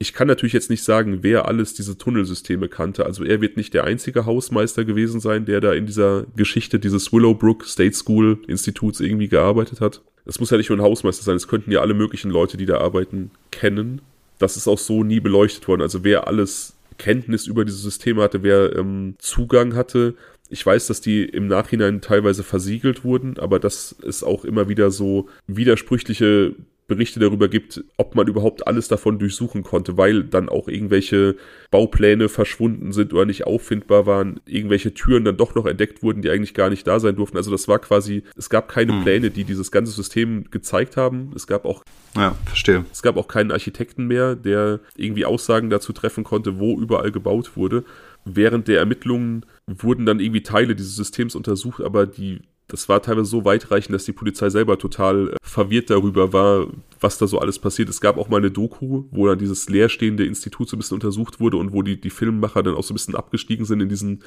Ich 0.00 0.12
kann 0.12 0.28
natürlich 0.28 0.52
jetzt 0.52 0.70
nicht 0.70 0.84
sagen, 0.84 1.18
wer 1.22 1.46
alles 1.46 1.74
diese 1.74 1.98
Tunnelsysteme 1.98 2.68
kannte. 2.68 3.04
Also 3.04 3.24
er 3.24 3.40
wird 3.40 3.56
nicht 3.56 3.74
der 3.74 3.84
einzige 3.84 4.26
Hausmeister 4.26 4.84
gewesen 4.84 5.20
sein, 5.20 5.44
der 5.44 5.60
da 5.60 5.72
in 5.72 5.86
dieser 5.86 6.24
Geschichte 6.36 6.78
dieses 6.78 7.12
Willowbrook 7.12 7.64
State 7.64 7.94
School 7.94 8.38
Instituts 8.46 9.00
irgendwie 9.00 9.28
gearbeitet 9.28 9.80
hat. 9.80 10.02
Es 10.28 10.38
muss 10.38 10.50
ja 10.50 10.56
nicht 10.56 10.68
nur 10.68 10.78
ein 10.78 10.82
Hausmeister 10.82 11.24
sein, 11.24 11.36
es 11.36 11.48
könnten 11.48 11.72
ja 11.72 11.80
alle 11.80 11.94
möglichen 11.94 12.30
Leute, 12.30 12.56
die 12.56 12.66
da 12.66 12.78
arbeiten, 12.78 13.30
kennen. 13.50 14.02
Das 14.38 14.56
ist 14.56 14.68
auch 14.68 14.78
so 14.78 15.02
nie 15.02 15.18
beleuchtet 15.18 15.66
worden. 15.66 15.82
Also 15.82 16.04
wer 16.04 16.28
alles 16.28 16.74
Kenntnis 16.98 17.46
über 17.46 17.64
diese 17.64 17.78
Systeme 17.78 18.22
hatte, 18.22 18.42
wer 18.42 18.76
ähm, 18.76 19.14
Zugang 19.18 19.74
hatte. 19.74 20.14
Ich 20.50 20.64
weiß, 20.64 20.86
dass 20.86 21.00
die 21.00 21.24
im 21.24 21.46
Nachhinein 21.46 22.00
teilweise 22.00 22.42
versiegelt 22.42 23.04
wurden, 23.04 23.38
aber 23.38 23.58
das 23.58 23.92
ist 23.92 24.22
auch 24.22 24.44
immer 24.44 24.68
wieder 24.68 24.90
so 24.90 25.28
widersprüchliche 25.46 26.54
Berichte 26.88 27.20
darüber 27.20 27.48
gibt, 27.48 27.84
ob 27.98 28.14
man 28.14 28.26
überhaupt 28.26 28.66
alles 28.66 28.88
davon 28.88 29.18
durchsuchen 29.18 29.62
konnte, 29.62 29.98
weil 29.98 30.24
dann 30.24 30.48
auch 30.48 30.68
irgendwelche 30.68 31.36
Baupläne 31.70 32.30
verschwunden 32.30 32.92
sind 32.92 33.12
oder 33.12 33.26
nicht 33.26 33.46
auffindbar 33.46 34.06
waren, 34.06 34.40
irgendwelche 34.46 34.94
Türen 34.94 35.24
dann 35.24 35.36
doch 35.36 35.54
noch 35.54 35.66
entdeckt 35.66 36.02
wurden, 36.02 36.22
die 36.22 36.30
eigentlich 36.30 36.54
gar 36.54 36.70
nicht 36.70 36.86
da 36.86 36.98
sein 36.98 37.14
durften. 37.14 37.36
Also 37.36 37.50
das 37.50 37.68
war 37.68 37.78
quasi, 37.78 38.24
es 38.36 38.48
gab 38.48 38.68
keine 38.68 38.94
hm. 38.94 39.02
Pläne, 39.02 39.30
die 39.30 39.44
dieses 39.44 39.70
ganze 39.70 39.92
System 39.92 40.50
gezeigt 40.50 40.96
haben. 40.96 41.30
Es 41.36 41.46
gab 41.46 41.66
auch 41.66 41.84
ja, 42.16 42.34
verstehe. 42.46 42.86
Es 42.90 43.02
gab 43.02 43.18
auch 43.18 43.28
keinen 43.28 43.52
Architekten 43.52 44.06
mehr, 44.06 44.34
der 44.34 44.80
irgendwie 44.96 45.26
Aussagen 45.26 45.68
dazu 45.68 45.92
treffen 45.92 46.24
konnte, 46.24 46.58
wo 46.58 46.80
überall 46.80 47.12
gebaut 47.12 47.54
wurde. 47.54 47.84
Während 48.24 48.66
der 48.66 48.78
Ermittlungen 48.78 49.44
wurden 49.66 50.06
dann 50.06 50.20
irgendwie 50.20 50.42
Teile 50.42 50.74
dieses 50.74 50.96
Systems 50.96 51.34
untersucht, 51.34 51.82
aber 51.82 52.06
die 52.06 52.40
das 52.68 52.88
war 52.88 53.02
teilweise 53.02 53.30
so 53.30 53.44
weitreichend, 53.44 53.94
dass 53.94 54.04
die 54.04 54.12
Polizei 54.12 54.50
selber 54.50 54.78
total 54.78 55.30
äh, 55.30 55.36
verwirrt 55.42 55.90
darüber 55.90 56.32
war, 56.32 56.66
was 57.00 57.18
da 57.18 57.26
so 57.26 57.38
alles 57.38 57.58
passiert. 57.58 57.88
Es 57.88 58.00
gab 58.00 58.18
auch 58.18 58.28
mal 58.28 58.36
eine 58.36 58.50
Doku, 58.50 59.04
wo 59.10 59.26
dann 59.26 59.38
dieses 59.38 59.68
leerstehende 59.68 60.26
Institut 60.26 60.68
so 60.68 60.76
ein 60.76 60.78
bisschen 60.78 60.96
untersucht 60.96 61.40
wurde 61.40 61.56
und 61.56 61.72
wo 61.72 61.82
die, 61.82 61.98
die 62.00 62.10
Filmmacher 62.10 62.62
dann 62.62 62.74
auch 62.74 62.84
so 62.84 62.92
ein 62.92 62.96
bisschen 62.96 63.16
abgestiegen 63.16 63.64
sind 63.64 63.80
in 63.80 63.88
diesen, 63.88 64.22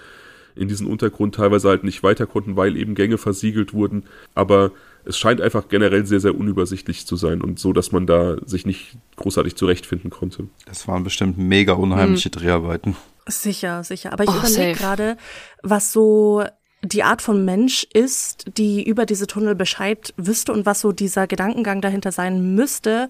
in 0.56 0.68
diesen 0.68 0.88
Untergrund, 0.88 1.36
teilweise 1.36 1.70
halt 1.70 1.84
nicht 1.84 2.02
weiter 2.02 2.26
konnten, 2.26 2.56
weil 2.58 2.78
eben 2.78 2.96
Gänge 2.96 3.20
versiegelt 3.20 3.74
wurden. 3.74 4.06
Aber 4.34 4.72
es 5.06 5.20
scheint 5.20 5.39
einfach 5.39 5.68
generell 5.70 6.08
sehr, 6.08 6.20
sehr 6.20 6.36
unübersichtlich 6.36 7.06
zu 7.06 7.16
sein 7.16 7.42
und 7.42 7.60
so, 7.60 7.74
dass 7.74 7.92
man 7.92 8.08
da 8.08 8.38
sich 8.46 8.66
nicht 8.66 8.98
großartig 9.18 9.56
zurechtfinden 9.56 10.10
konnte. 10.10 10.48
Das 10.66 10.88
waren 10.88 11.04
bestimmt 11.04 11.38
mega 11.38 11.74
unheimliche 11.74 12.30
mhm. 12.30 12.39
Dreharbeiten. 12.39 12.96
Sicher, 13.28 13.84
sicher. 13.84 14.14
Aber 14.14 14.24
ich 14.24 14.32
oh, 14.32 14.38
überlege 14.38 14.74
gerade, 14.74 15.18
was 15.62 15.94
so 15.94 16.44
die 16.84 17.04
Art 17.04 17.22
von 17.22 17.46
Mensch 17.46 17.86
ist, 17.94 18.46
die 18.58 18.84
über 18.84 19.06
diese 19.06 19.28
Tunnel 19.28 19.56
Bescheid 19.56 20.14
wüsste 20.18 20.52
und 20.52 20.66
was 20.66 20.82
so 20.82 20.92
dieser 20.92 21.28
Gedankengang 21.28 21.82
dahinter 21.82 22.12
sein 22.12 22.56
müsste, 22.56 23.08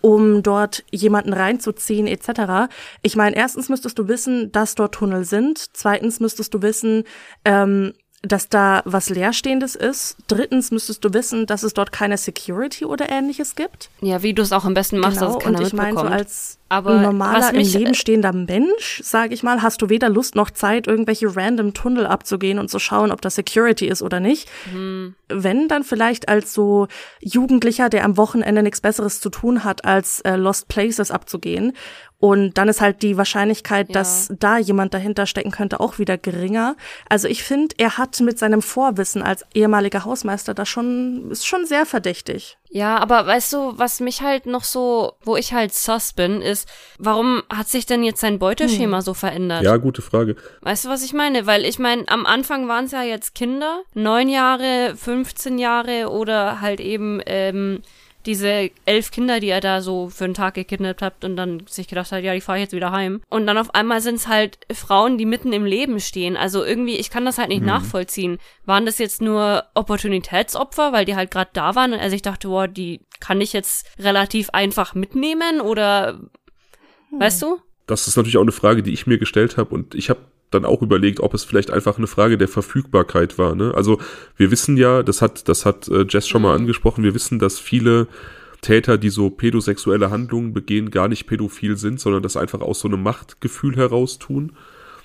um 0.00 0.42
dort 0.42 0.84
jemanden 0.92 1.32
reinzuziehen 1.32 2.06
etc. 2.06 2.72
Ich 3.02 3.16
meine, 3.16 3.36
erstens 3.36 3.68
müsstest 3.68 3.98
du 3.98 4.06
wissen, 4.06 4.52
dass 4.52 4.76
dort 4.76 4.94
Tunnel 4.94 5.24
sind. 5.24 5.64
Zweitens 5.72 6.20
müsstest 6.20 6.54
du 6.54 6.62
wissen, 6.62 7.04
ähm, 7.44 7.92
dass 8.22 8.48
da 8.48 8.82
was 8.84 9.10
Leerstehendes 9.10 9.76
ist. 9.76 10.16
Drittens 10.26 10.72
müsstest 10.72 11.04
du 11.04 11.14
wissen, 11.14 11.46
dass 11.46 11.62
es 11.62 11.72
dort 11.72 11.92
keine 11.92 12.16
Security 12.16 12.84
oder 12.84 13.08
ähnliches 13.10 13.54
gibt. 13.54 13.90
Ja, 14.00 14.22
wie 14.22 14.34
du 14.34 14.42
es 14.42 14.52
auch 14.52 14.64
am 14.64 14.74
besten 14.74 14.98
machst, 14.98 15.18
genau. 15.18 15.34
dass 15.34 15.36
es 15.36 15.44
keiner 15.44 15.58
Und 15.58 15.66
ich 15.66 15.72
meine, 15.72 15.98
so 15.98 16.04
als 16.04 16.58
Aber 16.68 17.00
normaler 17.00 17.54
im 17.54 17.60
Leben 17.60 17.94
stehender 17.94 18.32
Mensch, 18.32 19.00
sage 19.04 19.34
ich 19.34 19.44
mal, 19.44 19.62
hast 19.62 19.82
du 19.82 19.88
weder 19.88 20.08
Lust 20.08 20.34
noch 20.34 20.50
Zeit, 20.50 20.88
irgendwelche 20.88 21.36
random 21.36 21.74
Tunnel 21.74 22.06
abzugehen 22.06 22.58
und 22.58 22.68
zu 22.68 22.80
schauen, 22.80 23.12
ob 23.12 23.20
das 23.20 23.36
Security 23.36 23.86
ist 23.86 24.02
oder 24.02 24.18
nicht. 24.18 24.48
Mhm. 24.72 25.14
Wenn, 25.28 25.68
dann 25.68 25.84
vielleicht 25.84 26.28
als 26.28 26.52
so 26.52 26.88
Jugendlicher, 27.20 27.88
der 27.88 28.04
am 28.04 28.16
Wochenende 28.16 28.64
nichts 28.64 28.80
Besseres 28.80 29.20
zu 29.20 29.30
tun 29.30 29.62
hat, 29.62 29.84
als 29.84 30.20
äh, 30.20 30.34
Lost 30.34 30.66
Places 30.66 31.12
abzugehen 31.12 31.72
und 32.20 32.58
dann 32.58 32.68
ist 32.68 32.80
halt 32.80 33.02
die 33.02 33.16
Wahrscheinlichkeit, 33.16 33.88
ja. 33.88 33.92
dass 33.92 34.32
da 34.36 34.58
jemand 34.58 34.92
dahinter 34.92 35.24
stecken 35.24 35.52
könnte, 35.52 35.78
auch 35.78 36.00
wieder 36.00 36.18
geringer. 36.18 36.76
Also 37.08 37.28
ich 37.28 37.44
finde, 37.44 37.76
er 37.78 37.96
hat 37.96 38.18
mit 38.20 38.40
seinem 38.40 38.60
Vorwissen 38.60 39.22
als 39.22 39.44
ehemaliger 39.54 40.04
Hausmeister 40.04 40.52
da 40.52 40.66
schon, 40.66 41.30
ist 41.30 41.46
schon 41.46 41.64
sehr 41.64 41.86
verdächtig. 41.86 42.58
Ja, 42.70 42.98
aber 42.98 43.24
weißt 43.24 43.52
du, 43.52 43.78
was 43.78 44.00
mich 44.00 44.20
halt 44.20 44.46
noch 44.46 44.64
so, 44.64 45.12
wo 45.22 45.36
ich 45.36 45.52
halt 45.52 45.72
sus 45.72 46.12
bin, 46.12 46.42
ist, 46.42 46.68
warum 46.98 47.42
hat 47.50 47.68
sich 47.68 47.86
denn 47.86 48.02
jetzt 48.02 48.20
sein 48.20 48.40
Beuteschema 48.40 48.96
hm. 48.96 49.02
so 49.02 49.14
verändert? 49.14 49.62
Ja, 49.62 49.76
gute 49.76 50.02
Frage. 50.02 50.34
Weißt 50.62 50.84
du, 50.84 50.88
was 50.88 51.04
ich 51.04 51.12
meine? 51.12 51.46
Weil 51.46 51.64
ich 51.64 51.78
meine, 51.78 52.06
am 52.08 52.26
Anfang 52.26 52.66
waren 52.66 52.86
es 52.86 52.90
ja 52.90 53.02
jetzt 53.04 53.36
Kinder, 53.36 53.82
neun 53.94 54.28
Jahre, 54.28 54.94
15 54.96 55.58
Jahre 55.58 56.10
oder 56.10 56.60
halt 56.60 56.80
eben, 56.80 57.22
ähm, 57.26 57.80
diese 58.28 58.70
elf 58.84 59.10
Kinder, 59.10 59.40
die 59.40 59.48
er 59.48 59.62
da 59.62 59.80
so 59.80 60.10
für 60.10 60.24
einen 60.24 60.34
Tag 60.34 60.54
gekidnappt 60.54 61.00
hat 61.00 61.24
und 61.24 61.34
dann 61.34 61.62
sich 61.66 61.88
gedacht 61.88 62.12
hat, 62.12 62.22
ja, 62.22 62.34
die 62.34 62.42
fahre 62.42 62.58
ich 62.58 62.64
jetzt 62.64 62.74
wieder 62.74 62.92
heim. 62.92 63.22
Und 63.30 63.46
dann 63.46 63.56
auf 63.56 63.74
einmal 63.74 64.02
sind 64.02 64.16
es 64.16 64.28
halt 64.28 64.58
Frauen, 64.70 65.16
die 65.16 65.24
mitten 65.24 65.54
im 65.54 65.64
Leben 65.64 65.98
stehen. 65.98 66.36
Also 66.36 66.62
irgendwie, 66.62 66.96
ich 66.96 67.08
kann 67.08 67.24
das 67.24 67.38
halt 67.38 67.48
nicht 67.48 67.62
mhm. 67.62 67.68
nachvollziehen. 67.68 68.38
Waren 68.66 68.84
das 68.84 68.98
jetzt 68.98 69.22
nur 69.22 69.64
Opportunitätsopfer, 69.74 70.92
weil 70.92 71.06
die 71.06 71.16
halt 71.16 71.30
gerade 71.30 71.50
da 71.54 71.74
waren 71.74 71.94
und 71.94 71.98
er 71.98 72.10
sich 72.10 72.20
dachte, 72.20 72.48
boah, 72.48 72.68
die 72.68 73.00
kann 73.18 73.40
ich 73.40 73.54
jetzt 73.54 73.86
relativ 73.98 74.50
einfach 74.50 74.94
mitnehmen 74.94 75.62
oder 75.62 76.20
mhm. 77.10 77.20
weißt 77.20 77.40
du? 77.40 77.58
Das 77.86 78.06
ist 78.06 78.16
natürlich 78.16 78.36
auch 78.36 78.42
eine 78.42 78.52
Frage, 78.52 78.82
die 78.82 78.92
ich 78.92 79.06
mir 79.06 79.16
gestellt 79.16 79.56
habe 79.56 79.74
und 79.74 79.94
ich 79.94 80.10
habe 80.10 80.20
dann 80.50 80.64
auch 80.64 80.82
überlegt, 80.82 81.20
ob 81.20 81.34
es 81.34 81.44
vielleicht 81.44 81.70
einfach 81.70 81.98
eine 81.98 82.06
Frage 82.06 82.38
der 82.38 82.48
Verfügbarkeit 82.48 83.38
war. 83.38 83.54
Ne? 83.54 83.72
Also 83.74 84.00
wir 84.36 84.50
wissen 84.50 84.76
ja, 84.76 85.02
das 85.02 85.22
hat, 85.22 85.48
das 85.48 85.66
hat 85.66 85.88
äh, 85.88 86.04
Jess 86.08 86.28
schon 86.28 86.42
mal 86.42 86.54
mhm. 86.54 86.62
angesprochen, 86.62 87.04
wir 87.04 87.14
wissen, 87.14 87.38
dass 87.38 87.58
viele 87.58 88.06
Täter, 88.60 88.98
die 88.98 89.10
so 89.10 89.30
pädosexuelle 89.30 90.10
Handlungen 90.10 90.52
begehen, 90.52 90.90
gar 90.90 91.08
nicht 91.08 91.26
pädophil 91.26 91.76
sind, 91.76 92.00
sondern 92.00 92.22
das 92.22 92.36
einfach 92.36 92.60
aus 92.60 92.80
so 92.80 92.88
einem 92.88 93.02
Machtgefühl 93.02 93.76
heraus 93.76 94.18
tun. 94.18 94.52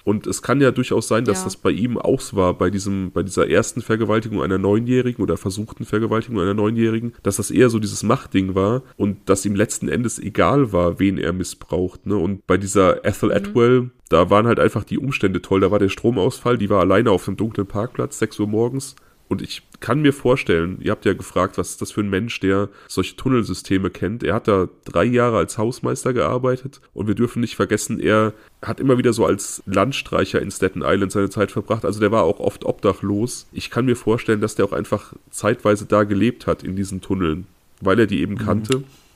Und 0.03 0.27
es 0.27 0.41
kann 0.41 0.59
ja 0.59 0.71
durchaus 0.71 1.07
sein, 1.07 1.25
dass 1.25 1.39
ja. 1.39 1.43
das 1.45 1.57
bei 1.57 1.71
ihm 1.71 1.97
auch 1.97 2.21
war, 2.33 2.53
bei 2.53 2.69
diesem, 2.69 3.11
bei 3.11 3.23
dieser 3.23 3.49
ersten 3.49 3.81
Vergewaltigung 3.81 4.41
einer 4.41 4.57
Neunjährigen 4.57 5.23
oder 5.23 5.37
versuchten 5.37 5.85
Vergewaltigung 5.85 6.41
einer 6.41 6.53
Neunjährigen, 6.53 7.13
dass 7.23 7.37
das 7.37 7.51
eher 7.51 7.69
so 7.69 7.79
dieses 7.79 8.03
Machtding 8.03 8.55
war 8.55 8.83
und 8.97 9.29
dass 9.29 9.45
ihm 9.45 9.55
letzten 9.55 9.87
Endes 9.87 10.19
egal 10.19 10.73
war, 10.73 10.99
wen 10.99 11.17
er 11.17 11.33
missbraucht. 11.33 12.05
Ne? 12.05 12.17
Und 12.17 12.45
bei 12.45 12.57
dieser 12.57 13.05
Ethel 13.05 13.29
mhm. 13.29 13.35
Atwell, 13.35 13.91
da 14.09 14.29
waren 14.29 14.45
halt 14.45 14.59
einfach 14.59 14.83
die 14.83 14.99
Umstände 14.99 15.41
toll. 15.41 15.61
Da 15.61 15.71
war 15.71 15.79
der 15.79 15.89
Stromausfall, 15.89 16.57
die 16.57 16.69
war 16.69 16.81
alleine 16.81 17.11
auf 17.11 17.27
einem 17.27 17.37
dunklen 17.37 17.67
Parkplatz, 17.67 18.19
6 18.19 18.39
Uhr 18.39 18.47
morgens. 18.47 18.95
Und 19.33 19.41
ich 19.41 19.63
kann 19.79 20.03
mir 20.03 20.13
vorstellen, 20.13 20.77
ihr 20.79 20.91
habt 20.91 21.05
ja 21.05 21.13
gefragt, 21.13 21.57
was 21.57 21.71
ist 21.71 21.81
das 21.81 21.91
für 21.91 22.01
ein 22.01 22.09
Mensch, 22.11 22.39
der 22.39 22.69
solche 22.87 23.15
Tunnelsysteme 23.15 23.89
kennt. 23.89 24.21
Er 24.21 24.35
hat 24.35 24.47
da 24.47 24.69
drei 24.85 25.05
Jahre 25.05 25.37
als 25.37 25.57
Hausmeister 25.57 26.13
gearbeitet 26.13 26.81
und 26.93 27.07
wir 27.07 27.15
dürfen 27.15 27.39
nicht 27.39 27.55
vergessen, 27.55 27.99
er 27.99 28.33
hat 28.61 28.79
immer 28.79 28.99
wieder 28.99 29.11
so 29.11 29.25
als 29.25 29.63
Landstreicher 29.65 30.39
in 30.39 30.51
Staten 30.51 30.83
Island 30.85 31.11
seine 31.11 31.31
Zeit 31.31 31.51
verbracht. 31.51 31.83
Also 31.83 31.99
der 31.99 32.11
war 32.11 32.21
auch 32.21 32.39
oft 32.39 32.63
obdachlos. 32.63 33.47
Ich 33.51 33.71
kann 33.71 33.85
mir 33.85 33.95
vorstellen, 33.95 34.39
dass 34.39 34.53
der 34.53 34.65
auch 34.65 34.71
einfach 34.71 35.13
zeitweise 35.31 35.87
da 35.87 36.03
gelebt 36.03 36.45
hat 36.45 36.61
in 36.61 36.75
diesen 36.75 37.01
Tunneln, 37.01 37.47
weil 37.81 37.97
er 37.97 38.05
die 38.05 38.21
eben 38.21 38.35
mhm. 38.35 38.37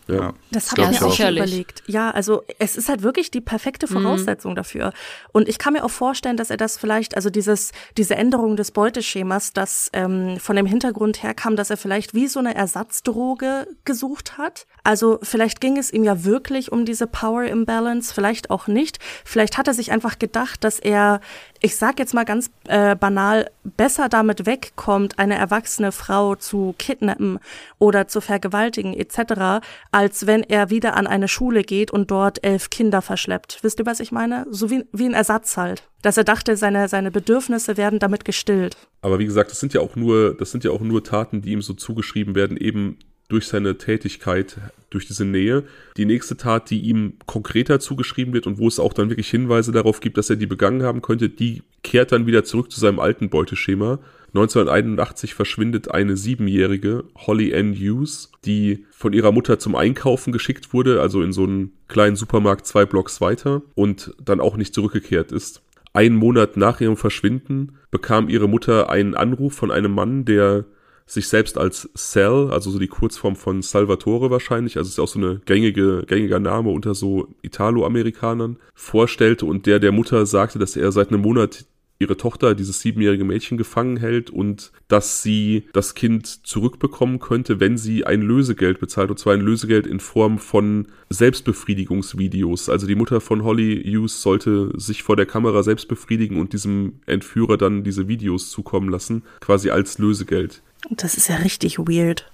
Ja, 0.07 0.33
das 0.51 0.71
habe 0.71 0.83
ich 0.83 1.01
mir 1.01 1.07
auch 1.07 1.13
schon 1.13 1.35
überlegt. 1.35 1.83
Ja, 1.87 2.11
also 2.11 2.43
es 2.59 2.77
ist 2.77 2.89
halt 2.89 3.03
wirklich 3.03 3.31
die 3.31 3.41
perfekte 3.41 3.87
mhm. 3.87 4.01
Voraussetzung 4.01 4.51
mhm. 4.51 4.55
dafür. 4.55 4.93
Und 5.31 5.49
ich 5.49 5.57
kann 5.57 5.73
mir 5.73 5.83
auch 5.83 5.91
vorstellen, 5.91 6.37
dass 6.37 6.49
er 6.49 6.57
das 6.57 6.77
vielleicht, 6.77 7.15
also 7.15 7.29
dieses, 7.29 7.71
diese 7.97 8.15
Änderung 8.15 8.55
des 8.55 8.71
Beuteschemas, 8.71 9.53
das 9.53 9.89
ähm, 9.93 10.37
von 10.39 10.55
dem 10.55 10.65
Hintergrund 10.65 11.23
herkam, 11.23 11.55
dass 11.55 11.69
er 11.69 11.77
vielleicht 11.77 12.13
wie 12.13 12.27
so 12.27 12.39
eine 12.39 12.55
Ersatzdroge 12.55 13.67
gesucht 13.85 14.37
hat. 14.37 14.65
Also 14.83 15.19
vielleicht 15.21 15.59
ging 15.59 15.77
es 15.77 15.91
ihm 15.91 16.03
ja 16.03 16.23
wirklich 16.23 16.71
um 16.71 16.85
diese 16.85 17.07
Power 17.07 17.43
Imbalance, 17.43 18.13
vielleicht 18.13 18.49
auch 18.49 18.67
nicht. 18.67 18.99
Vielleicht 19.25 19.57
hat 19.57 19.67
er 19.67 19.73
sich 19.73 19.91
einfach 19.91 20.19
gedacht, 20.19 20.63
dass 20.63 20.79
er 20.79 21.19
ich 21.61 21.75
sag 21.75 21.99
jetzt 21.99 22.13
mal 22.13 22.25
ganz 22.25 22.49
äh, 22.67 22.95
banal, 22.95 23.49
besser 23.63 24.09
damit 24.09 24.45
wegkommt, 24.45 25.19
eine 25.19 25.35
erwachsene 25.35 25.91
Frau 25.91 26.35
zu 26.35 26.75
kidnappen 26.77 27.39
oder 27.79 28.07
zu 28.07 28.21
vergewaltigen 28.21 28.93
etc., 28.93 29.65
als 29.91 30.27
wenn 30.27 30.43
er 30.43 30.69
wieder 30.69 30.95
an 30.95 31.07
eine 31.07 31.27
Schule 31.27 31.63
geht 31.63 31.91
und 31.91 32.11
dort 32.11 32.43
elf 32.43 32.69
Kinder 32.69 33.01
verschleppt. 33.01 33.59
Wisst 33.61 33.79
ihr, 33.79 33.85
was 33.85 33.99
ich 33.99 34.11
meine? 34.11 34.45
So 34.49 34.69
wie, 34.69 34.85
wie 34.91 35.05
ein 35.05 35.13
Ersatz 35.13 35.57
halt. 35.57 35.83
Dass 36.01 36.17
er 36.17 36.23
dachte, 36.23 36.55
seine, 36.57 36.87
seine 36.87 37.11
Bedürfnisse 37.11 37.77
werden 37.77 37.99
damit 37.99 38.23
gestillt. 38.23 38.77
Aber 39.01 39.19
wie 39.19 39.25
gesagt, 39.25 39.51
das 39.51 39.59
sind 39.59 39.73
ja 39.73 39.81
auch 39.81 39.95
nur, 39.95 40.35
das 40.35 40.51
sind 40.51 40.63
ja 40.63 40.71
auch 40.71 40.81
nur 40.81 41.03
Taten, 41.03 41.41
die 41.41 41.51
ihm 41.51 41.61
so 41.61 41.73
zugeschrieben 41.73 42.35
werden, 42.35 42.57
eben 42.57 42.99
durch 43.29 43.47
seine 43.47 43.77
Tätigkeit, 43.77 44.57
durch 44.89 45.05
diese 45.05 45.25
Nähe. 45.25 45.63
Die 45.97 46.05
nächste 46.05 46.37
Tat, 46.37 46.69
die 46.69 46.81
ihm 46.81 47.13
konkreter 47.25 47.79
zugeschrieben 47.79 48.33
wird 48.33 48.47
und 48.47 48.57
wo 48.57 48.67
es 48.67 48.79
auch 48.79 48.93
dann 48.93 49.09
wirklich 49.09 49.29
Hinweise 49.29 49.71
darauf 49.71 49.99
gibt, 49.99 50.17
dass 50.17 50.29
er 50.29 50.37
die 50.37 50.45
begangen 50.45 50.83
haben 50.83 51.01
könnte, 51.01 51.29
die 51.29 51.63
kehrt 51.83 52.11
dann 52.11 52.25
wieder 52.25 52.43
zurück 52.43 52.71
zu 52.71 52.79
seinem 52.79 52.99
alten 52.99 53.29
Beuteschema. 53.29 53.99
1981 54.29 55.33
verschwindet 55.33 55.91
eine 55.91 56.15
siebenjährige 56.15 57.05
Holly 57.15 57.55
Ann 57.55 57.73
Hughes, 57.73 58.31
die 58.45 58.85
von 58.91 59.13
ihrer 59.13 59.31
Mutter 59.31 59.57
zum 59.57 59.75
Einkaufen 59.75 60.31
geschickt 60.31 60.73
wurde, 60.73 61.01
also 61.01 61.21
in 61.21 61.33
so 61.33 61.43
einen 61.43 61.71
kleinen 61.87 62.15
Supermarkt 62.15 62.67
zwei 62.67 62.85
Blocks 62.85 63.19
weiter 63.19 63.61
und 63.75 64.13
dann 64.23 64.39
auch 64.39 64.57
nicht 64.57 64.73
zurückgekehrt 64.73 65.31
ist. 65.31 65.63
Einen 65.93 66.15
Monat 66.15 66.57
nach 66.57 66.79
ihrem 66.79 66.97
Verschwinden 66.97 67.77
bekam 67.89 68.29
ihre 68.29 68.47
Mutter 68.47 68.89
einen 68.89 69.15
Anruf 69.15 69.53
von 69.55 69.71
einem 69.71 69.93
Mann, 69.93 70.25
der 70.25 70.65
sich 71.07 71.29
selbst 71.29 71.57
als 71.57 71.89
Sal, 71.95 72.51
also 72.51 72.69
so 72.69 72.77
die 72.77 72.87
Kurzform 72.87 73.35
von 73.35 73.61
Salvatore 73.61 74.29
wahrscheinlich, 74.29 74.77
also 74.77 74.89
ist 74.89 74.99
auch 74.99 75.07
so 75.07 75.19
eine 75.19 75.41
gängige, 75.45 76.03
gängiger 76.05 76.39
Name 76.39 76.69
unter 76.69 76.93
so 76.93 77.29
Italo-Amerikanern, 77.41 78.57
vorstellte 78.75 79.45
und 79.45 79.65
der 79.65 79.79
der 79.79 79.93
Mutter 79.93 80.25
sagte, 80.25 80.59
dass 80.59 80.75
er 80.75 80.91
seit 80.91 81.09
einem 81.09 81.21
Monat 81.21 81.65
ihre 81.99 82.17
Tochter, 82.17 82.53
dieses 82.53 82.79
siebenjährige 82.81 83.23
Mädchen, 83.23 83.57
gefangen 83.57 83.97
hält 83.97 84.29
und 84.29 84.71
dass 84.87 85.23
sie 85.23 85.63
das 85.73 85.95
Kind 85.95 86.45
zurückbekommen 86.45 87.19
könnte, 87.19 87.59
wenn 87.59 87.77
sie 87.77 88.05
ein 88.05 88.21
Lösegeld 88.21 88.79
bezahlt, 88.79 89.09
und 89.09 89.17
zwar 89.17 89.33
ein 89.33 89.41
Lösegeld 89.41 89.87
in 89.87 89.99
Form 89.99 90.37
von 90.37 90.87
Selbstbefriedigungsvideos. 91.09 92.69
Also 92.69 92.85
die 92.85 92.95
Mutter 92.95 93.19
von 93.19 93.43
Holly 93.43 93.83
Hughes 93.83 94.21
sollte 94.21 94.71
sich 94.75 95.03
vor 95.03 95.15
der 95.15 95.25
Kamera 95.25 95.63
selbst 95.63 95.87
befriedigen 95.87 96.39
und 96.39 96.53
diesem 96.53 96.99
Entführer 97.05 97.57
dann 97.57 97.83
diese 97.83 98.07
Videos 98.07 98.51
zukommen 98.51 98.89
lassen, 98.89 99.23
quasi 99.39 99.71
als 99.71 99.97
Lösegeld. 99.97 100.61
Das 100.89 101.15
ist 101.15 101.27
ja 101.27 101.37
richtig 101.37 101.79
weird. 101.79 102.29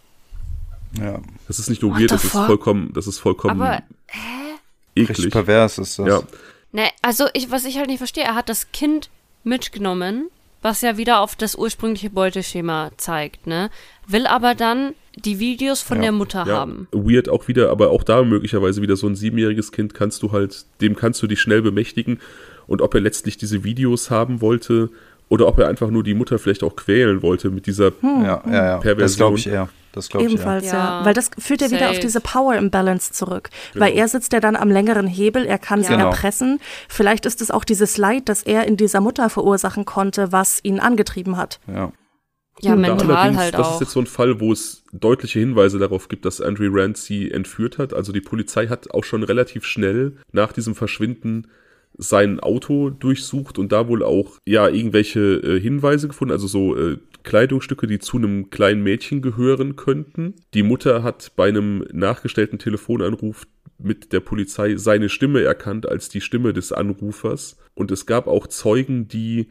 Ja. 1.00 1.20
Das 1.48 1.60
ist 1.60 1.70
nicht 1.70 1.82
nur 1.82 1.92
What 1.92 2.00
weird, 2.00 2.12
das 2.12 2.24
ist 2.24 2.32
vollkommen, 2.32 2.92
das 2.94 3.08
ist 3.08 3.20
vollkommen 3.20 3.62
Aber, 3.62 3.84
hä? 4.08 4.54
eklig. 4.96 5.10
Richtig 5.10 5.32
pervers 5.32 5.78
ist 5.78 6.00
das. 6.00 6.08
Ja. 6.08 6.24
Ne, 6.72 6.90
also 7.02 7.26
ich, 7.34 7.52
was 7.52 7.66
ich 7.66 7.78
halt 7.78 7.88
nicht 7.88 8.00
verstehe, 8.00 8.24
er 8.24 8.36
hat 8.36 8.50
das 8.50 8.72
Kind 8.72 9.10
mitgenommen, 9.44 10.30
was 10.62 10.82
ja 10.82 10.98
wieder 10.98 11.20
auf 11.20 11.36
das 11.36 11.56
ursprüngliche 11.56 12.10
Beuteschema 12.10 12.92
zeigt, 12.98 13.48
ne? 13.48 13.70
Will 14.08 14.26
aber 14.26 14.56
dann 14.56 14.94
die 15.16 15.40
Videos 15.40 15.82
von 15.82 15.98
ja, 15.98 16.04
der 16.04 16.12
Mutter 16.14 16.46
ja. 16.48 16.56
haben. 16.56 16.88
Weird 16.92 17.30
auch 17.30 17.48
wieder, 17.48 17.70
aber 17.70 17.92
auch 17.92 18.04
da 18.04 18.24
möglicherweise 18.24 18.82
wieder 18.82 18.96
so 18.96 19.08
ein 19.08 19.16
siebenjähriges 19.16 19.72
Kind 19.72 19.94
kannst 19.94 20.24
du 20.24 20.32
halt, 20.32 20.66
dem 20.82 20.96
kannst 20.96 21.22
du 21.22 21.28
dich 21.28 21.42
schnell 21.42 21.62
bemächtigen. 21.62 22.20
Und 22.66 22.82
ob 22.82 22.96
er 22.96 23.02
letztlich 23.02 23.38
diese 23.38 23.64
Videos 23.64 24.10
haben 24.10 24.40
wollte, 24.42 24.90
oder 25.30 25.48
ob 25.48 25.60
er 25.60 25.68
einfach 25.68 25.90
nur 25.90 26.04
die 26.04 26.14
Mutter 26.14 26.40
vielleicht 26.40 26.64
auch 26.64 26.76
quälen 26.76 27.22
wollte 27.22 27.50
mit 27.50 27.66
dieser 27.66 27.92
hm. 28.00 28.24
ja, 28.24 28.44
ja, 28.46 28.54
ja. 28.54 28.78
Perversion. 28.78 28.98
Das 29.00 29.18
glaube 29.18 29.38
ich 29.38 29.48
eher. 29.48 29.70
Das 29.94 30.10
glaube 30.10 30.26
ich 30.26 30.34
Ebenfalls, 30.34 30.66
ja. 30.66 31.00
ja. 31.00 31.06
Weil 31.06 31.14
das 31.14 31.30
führt 31.38 31.62
ja 31.62 31.70
wieder 31.70 31.92
auf 31.92 32.00
diese 32.00 32.20
Power 32.20 32.56
Imbalance 32.56 33.14
zurück. 33.14 33.50
Genau. 33.74 33.86
Weil 33.86 33.94
er 33.94 34.08
sitzt 34.08 34.34
ja 34.34 34.40
dann 34.40 34.56
am 34.56 34.70
längeren 34.70 35.08
Hebel, 35.08 35.46
er 35.46 35.60
kann 35.60 35.84
sie 35.84 35.90
genau. 35.90 36.08
erpressen. 36.08 36.60
Vielleicht 36.90 37.26
ist 37.26 37.42
es 37.42 37.52
auch 37.52 37.64
dieses 37.64 37.98
Leid, 37.98 38.28
das 38.28 38.44
er 38.44 38.68
in 38.68 38.76
dieser 38.76 39.02
Mutter 39.02 39.30
verursachen 39.30 39.86
konnte, 39.86 40.32
was 40.32 40.60
ihn 40.64 40.80
angetrieben 40.80 41.38
hat. 41.38 41.60
Ja. 41.68 41.92
Ja, 42.60 42.76
mental 42.76 43.36
halt 43.36 43.56
das 43.56 43.62
auch. 43.62 43.66
Das 43.66 43.74
ist 43.76 43.82
jetzt 43.82 43.92
so 43.92 44.00
ein 44.00 44.06
Fall, 44.06 44.40
wo 44.40 44.52
es 44.52 44.84
deutliche 44.92 45.40
Hinweise 45.40 45.80
darauf 45.80 46.08
gibt, 46.08 46.26
dass 46.26 46.40
Andrew 46.40 46.70
Rand 46.72 46.98
sie 46.98 47.32
entführt 47.32 47.78
hat. 47.78 47.94
Also 47.94 48.12
die 48.12 48.22
Polizei 48.22 48.68
hat 48.68 48.92
auch 48.92 49.04
schon 49.04 49.24
relativ 49.24 49.66
schnell 49.66 50.18
nach 50.32 50.54
diesem 50.54 50.76
Verschwinden 50.76 51.48
sein 51.98 52.40
Auto 52.40 52.90
durchsucht 52.90 53.60
und 53.60 53.72
da 53.72 53.88
wohl 53.88 54.04
auch 54.04 54.38
ja 54.46 54.68
irgendwelche 54.68 55.20
äh, 55.20 55.60
Hinweise 55.60 56.08
gefunden, 56.08 56.32
also 56.32 56.48
so 56.48 56.76
äh, 56.76 56.98
Kleidungsstücke, 57.24 57.88
die 57.88 58.00
zu 58.00 58.18
einem 58.18 58.50
kleinen 58.50 58.84
Mädchen 58.84 59.22
gehören 59.22 59.76
könnten. 59.76 60.36
Die 60.54 60.64
Mutter 60.64 61.04
hat 61.04 61.32
bei 61.36 61.48
einem 61.48 61.86
nachgestellten 61.92 62.60
Telefonanruf 62.60 63.48
mit 63.78 64.14
der 64.14 64.20
Polizei 64.20 64.76
seine 64.78 65.10
Stimme 65.10 65.42
erkannt 65.42 65.88
als 65.88 66.10
die 66.10 66.22
Stimme 66.22 66.54
des 66.54 66.72
Anrufers 66.72 67.58
und 67.76 67.92
es 67.92 68.06
gab 68.06 68.28
auch 68.28 68.48
Zeugen, 68.48 69.08
die 69.08 69.48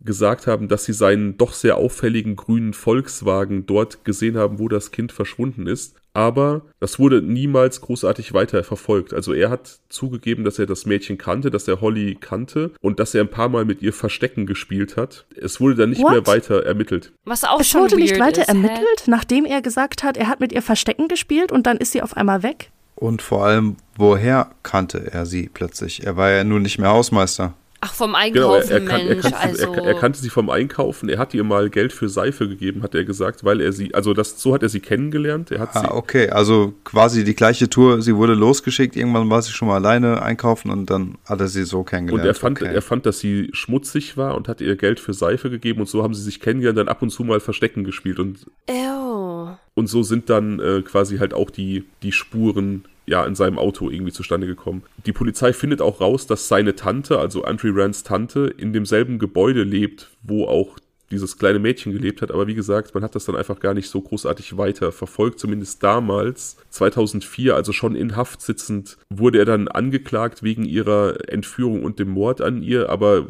gesagt 0.00 0.46
haben, 0.46 0.68
dass 0.68 0.84
sie 0.84 0.92
seinen 0.92 1.38
doch 1.38 1.54
sehr 1.54 1.76
auffälligen 1.76 2.36
grünen 2.36 2.74
Volkswagen 2.74 3.66
dort 3.66 4.04
gesehen 4.04 4.36
haben, 4.36 4.58
wo 4.58 4.68
das 4.68 4.90
Kind 4.90 5.12
verschwunden 5.12 5.66
ist. 5.66 5.96
Aber 6.14 6.62
das 6.80 6.98
wurde 6.98 7.20
niemals 7.20 7.80
großartig 7.80 8.32
weiter 8.32 8.62
verfolgt. 8.64 9.12
Also 9.12 9.32
er 9.32 9.50
hat 9.50 9.80
zugegeben, 9.88 10.44
dass 10.44 10.58
er 10.58 10.66
das 10.66 10.86
Mädchen 10.86 11.18
kannte, 11.18 11.50
dass 11.50 11.68
er 11.68 11.80
Holly 11.80 12.16
kannte 12.18 12.70
und 12.80 13.00
dass 13.00 13.14
er 13.14 13.22
ein 13.22 13.30
paar 13.30 13.48
Mal 13.48 13.64
mit 13.64 13.82
ihr 13.82 13.92
Verstecken 13.92 14.46
gespielt 14.46 14.96
hat. 14.96 15.26
Es 15.36 15.60
wurde 15.60 15.74
dann 15.74 15.90
nicht 15.90 16.02
What? 16.02 16.12
mehr 16.12 16.26
weiter 16.26 16.64
ermittelt. 16.64 17.12
Was 17.24 17.44
auch 17.44 17.60
es 17.60 17.68
schon 17.68 17.82
wurde 17.82 17.96
nicht 17.96 18.18
weiter 18.20 18.42
ist, 18.42 18.48
ermittelt, 18.48 19.02
hä? 19.04 19.10
nachdem 19.10 19.44
er 19.44 19.60
gesagt 19.60 20.04
hat, 20.04 20.16
er 20.16 20.28
hat 20.28 20.40
mit 20.40 20.52
ihr 20.52 20.62
Verstecken 20.62 21.08
gespielt 21.08 21.50
und 21.50 21.66
dann 21.66 21.76
ist 21.78 21.92
sie 21.92 22.00
auf 22.00 22.16
einmal 22.16 22.42
weg. 22.42 22.70
Und 22.94 23.20
vor 23.20 23.44
allem, 23.44 23.76
woher 23.96 24.50
kannte 24.62 25.12
er 25.12 25.26
sie 25.26 25.50
plötzlich? 25.52 26.06
Er 26.06 26.16
war 26.16 26.30
ja 26.30 26.44
nun 26.44 26.62
nicht 26.62 26.78
mehr 26.78 26.90
Hausmeister. 26.90 27.54
Ach, 27.86 27.92
vom 27.92 28.14
Einkaufen, 28.14 28.66
genau, 28.66 28.92
er, 28.96 28.98
er, 28.98 29.04
Mensch, 29.04 29.24
er, 29.26 29.30
kannte, 29.30 29.36
also. 29.36 29.74
er, 29.74 29.84
er, 29.84 29.94
kannte 29.94 30.18
sie 30.18 30.30
vom 30.30 30.48
Einkaufen. 30.48 31.10
Er 31.10 31.18
hat 31.18 31.34
ihr 31.34 31.44
mal 31.44 31.68
Geld 31.68 31.92
für 31.92 32.08
Seife 32.08 32.48
gegeben, 32.48 32.82
hat 32.82 32.94
er 32.94 33.04
gesagt, 33.04 33.44
weil 33.44 33.60
er 33.60 33.72
sie, 33.72 33.94
also 33.94 34.14
das, 34.14 34.40
so 34.40 34.54
hat 34.54 34.62
er 34.62 34.70
sie 34.70 34.80
kennengelernt. 34.80 35.50
Er 35.50 35.60
hat 35.60 35.76
ah, 35.76 35.80
sie, 35.80 35.90
okay, 35.90 36.30
also 36.30 36.72
quasi 36.84 37.24
die 37.24 37.34
gleiche 37.34 37.68
Tour. 37.68 38.00
Sie 38.00 38.16
wurde 38.16 38.32
losgeschickt, 38.32 38.96
irgendwann 38.96 39.28
war 39.28 39.42
sie 39.42 39.52
schon 39.52 39.68
mal 39.68 39.74
alleine 39.74 40.22
einkaufen 40.22 40.70
und 40.70 40.88
dann 40.88 41.18
hat 41.26 41.40
er 41.40 41.48
sie 41.48 41.64
so 41.64 41.82
kennengelernt. 41.82 42.22
Und 42.22 42.26
er 42.26 42.34
fand, 42.34 42.62
okay. 42.62 42.74
er 42.74 42.80
fand, 42.80 43.04
dass 43.04 43.18
sie 43.18 43.50
schmutzig 43.52 44.16
war 44.16 44.34
und 44.34 44.48
hat 44.48 44.62
ihr 44.62 44.76
Geld 44.76 44.98
für 44.98 45.12
Seife 45.12 45.50
gegeben 45.50 45.80
und 45.80 45.86
so 45.86 46.02
haben 46.02 46.14
sie 46.14 46.22
sich 46.22 46.40
kennengelernt, 46.40 46.78
dann 46.78 46.88
ab 46.88 47.02
und 47.02 47.10
zu 47.10 47.22
mal 47.22 47.40
Verstecken 47.40 47.84
gespielt 47.84 48.18
und. 48.18 48.46
Ew. 48.66 49.48
Und 49.74 49.88
so 49.88 50.02
sind 50.02 50.30
dann 50.30 50.58
äh, 50.58 50.80
quasi 50.80 51.18
halt 51.18 51.34
auch 51.34 51.50
die, 51.50 51.84
die 52.02 52.12
Spuren 52.12 52.84
ja 53.06 53.24
in 53.24 53.34
seinem 53.34 53.58
Auto 53.58 53.90
irgendwie 53.90 54.12
zustande 54.12 54.46
gekommen. 54.46 54.82
Die 55.06 55.12
Polizei 55.12 55.52
findet 55.52 55.82
auch 55.82 56.00
raus, 56.00 56.26
dass 56.26 56.48
seine 56.48 56.74
Tante, 56.74 57.18
also 57.18 57.44
Andre 57.44 57.74
Rands 57.74 58.02
Tante, 58.02 58.52
in 58.56 58.72
demselben 58.72 59.18
Gebäude 59.18 59.62
lebt, 59.62 60.10
wo 60.22 60.46
auch 60.46 60.78
dieses 61.10 61.38
kleine 61.38 61.58
Mädchen 61.58 61.92
gelebt 61.92 62.22
hat. 62.22 62.30
Aber 62.30 62.46
wie 62.46 62.54
gesagt, 62.54 62.94
man 62.94 63.04
hat 63.04 63.14
das 63.14 63.24
dann 63.24 63.36
einfach 63.36 63.60
gar 63.60 63.74
nicht 63.74 63.88
so 63.88 64.00
großartig 64.00 64.56
weiter 64.56 64.92
verfolgt. 64.92 65.38
Zumindest 65.38 65.82
damals, 65.82 66.56
2004, 66.70 67.54
also 67.54 67.72
schon 67.72 67.94
in 67.94 68.16
Haft 68.16 68.42
sitzend, 68.42 68.98
wurde 69.10 69.38
er 69.38 69.44
dann 69.44 69.68
angeklagt 69.68 70.42
wegen 70.42 70.64
ihrer 70.64 71.28
Entführung 71.28 71.84
und 71.84 71.98
dem 71.98 72.08
Mord 72.08 72.40
an 72.40 72.62
ihr. 72.62 72.88
Aber 72.90 73.28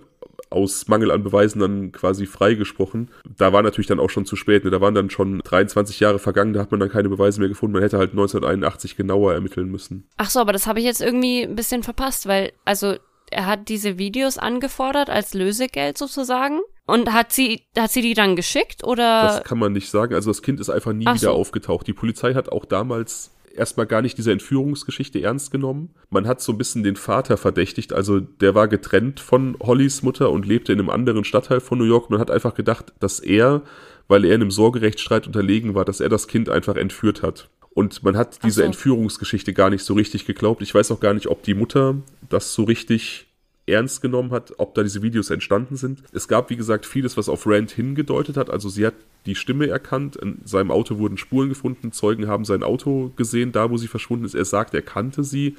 aus 0.51 0.89
Mangel 0.89 1.11
an 1.11 1.23
Beweisen 1.23 1.61
dann 1.61 1.93
quasi 1.93 2.27
freigesprochen. 2.27 3.11
Da 3.37 3.53
war 3.53 3.63
natürlich 3.63 3.87
dann 3.87 4.01
auch 4.01 4.11
schon 4.11 4.27
zu 4.27 4.37
spät. 4.37 4.65
Ne? 4.65 4.71
Da 4.71 4.81
waren 4.81 4.95
dann 4.95 5.11
schon 5.11 5.41
23 5.41 6.01
Jahre 6.01 6.19
vergangen, 6.19 6.53
da 6.53 6.61
hat 6.61 6.71
man 6.71 6.81
dann 6.81 6.91
keine 6.91 7.09
Beweise 7.09 7.41
mehr 7.41 7.49
gefunden. 7.49 7.75
Man 7.75 7.83
hätte 7.83 7.99
halt 7.99 8.11
1981 8.11 8.97
genauer 8.97 9.35
ermitteln 9.35 9.71
müssen. 9.71 10.09
Ach 10.17 10.31
so, 10.31 10.41
aber 10.41 10.53
das 10.53 10.67
habe 10.67 10.79
ich 10.79 10.85
jetzt 10.85 11.01
irgendwie 11.01 11.43
ein 11.43 11.57
bisschen 11.57 11.83
verpasst, 11.83 12.27
weil, 12.27 12.53
also, 12.65 12.97
er 13.31 13.47
hat 13.47 13.69
diese 13.69 13.99
Videos 13.99 14.39
angefordert 14.39 15.11
als 15.11 15.35
Lösegeld 15.35 15.99
sozusagen. 15.99 16.61
Und 16.87 17.13
hat 17.15 17.33
sie, 17.33 17.63
hat 17.79 17.91
sie 17.91 18.03
die 18.03 18.13
dann 18.13 18.37
geschickt 18.37 18.85
oder? 18.85 19.23
Das 19.23 19.45
kann 19.45 19.59
man 19.59 19.73
nicht 19.73 19.91
sagen. 19.91 20.15
Also 20.15 20.31
das 20.31 20.43
Kind 20.43 20.61
ist 20.61 20.69
einfach 20.69 20.93
nie 20.93 21.07
Ach 21.07 21.15
wieder 21.15 21.31
so. 21.31 21.33
aufgetaucht. 21.33 21.87
Die 21.87 21.95
Polizei 21.95 22.35
hat 22.35 22.51
auch 22.51 22.67
damals 22.67 23.31
erstmal 23.55 23.87
gar 23.87 24.03
nicht 24.03 24.19
diese 24.19 24.33
Entführungsgeschichte 24.33 25.21
ernst 25.21 25.51
genommen. 25.51 25.91
Man 26.11 26.27
hat 26.27 26.41
so 26.41 26.53
ein 26.53 26.59
bisschen 26.59 26.83
den 26.83 26.97
Vater 26.97 27.37
verdächtigt, 27.37 27.93
also 27.93 28.21
der 28.21 28.55
war 28.55 28.69
getrennt 28.69 29.21
von 29.21 29.57
Hollys 29.61 30.03
Mutter 30.03 30.31
und 30.31 30.47
lebte 30.47 30.73
in 30.73 30.81
einem 30.81 30.91
anderen 30.91 31.25
Stadtteil 31.25 31.61
von 31.61 31.79
New 31.79 31.85
York. 31.85 32.11
Man 32.11 32.21
hat 32.21 32.31
einfach 32.31 32.55
gedacht, 32.55 32.93
dass 33.01 33.21
er, 33.21 33.63
weil 34.09 34.25
er 34.25 34.35
in 34.35 34.43
einem 34.43 34.51
Sorgerechtsstreit 34.51 35.27
unterlegen 35.27 35.75
war, 35.75 35.85
dass 35.85 36.01
er 36.01 36.09
das 36.09 36.29
Kind 36.29 36.49
einfach 36.49 36.77
entführt 36.77 37.23
hat. 37.23 37.49
Und 37.71 38.05
man 38.05 38.17
hat 38.17 38.45
diese 38.45 38.61
so. 38.61 38.63
Entführungsgeschichte 38.63 39.53
gar 39.53 39.71
nicht 39.71 39.83
so 39.83 39.95
richtig 39.95 40.27
geglaubt. 40.27 40.63
Ich 40.63 40.75
weiß 40.75 40.93
auch 40.93 41.01
gar 41.01 41.13
nicht, 41.13 41.27
ob 41.27 41.43
die 41.43 41.55
Mutter 41.55 41.97
das 42.29 42.55
so 42.55 42.63
richtig 42.63 43.27
ernst 43.67 44.03
genommen 44.03 44.31
hat, 44.31 44.55
ob 44.59 44.75
da 44.75 44.83
diese 44.83 45.03
Videos 45.03 45.31
entstanden 45.31 45.77
sind. 45.77 46.03
Es 46.13 46.29
gab, 46.29 46.51
wie 46.51 46.57
gesagt, 46.57 46.85
vieles, 46.85 47.17
was 47.17 47.29
auf 47.29 47.47
Rand 47.47 47.71
hingedeutet 47.71 48.37
hat. 48.37 48.51
Also 48.51 48.69
sie 48.69 48.87
hat 48.87 48.95
die 49.27 49.35
Stimme 49.35 49.69
erkannt, 49.69 50.17
in 50.17 50.41
seinem 50.45 50.71
Auto 50.71 50.99
wurden 50.99 51.17
Spuren 51.17 51.49
gefunden, 51.49 51.93
Zeugen 51.93 52.29
haben 52.29 52.45
sein 52.45 52.63
Auto 52.63 53.11
gesehen, 53.17 53.53
da 53.53 53.71
wo 53.71 53.79
sie 53.79 53.89
verschwunden 53.89 54.27
ist. 54.27 54.35
Er 54.35 54.45
sagt, 54.45 54.75
er 54.75 54.83
kannte 54.83 55.25
sie, 55.25 55.57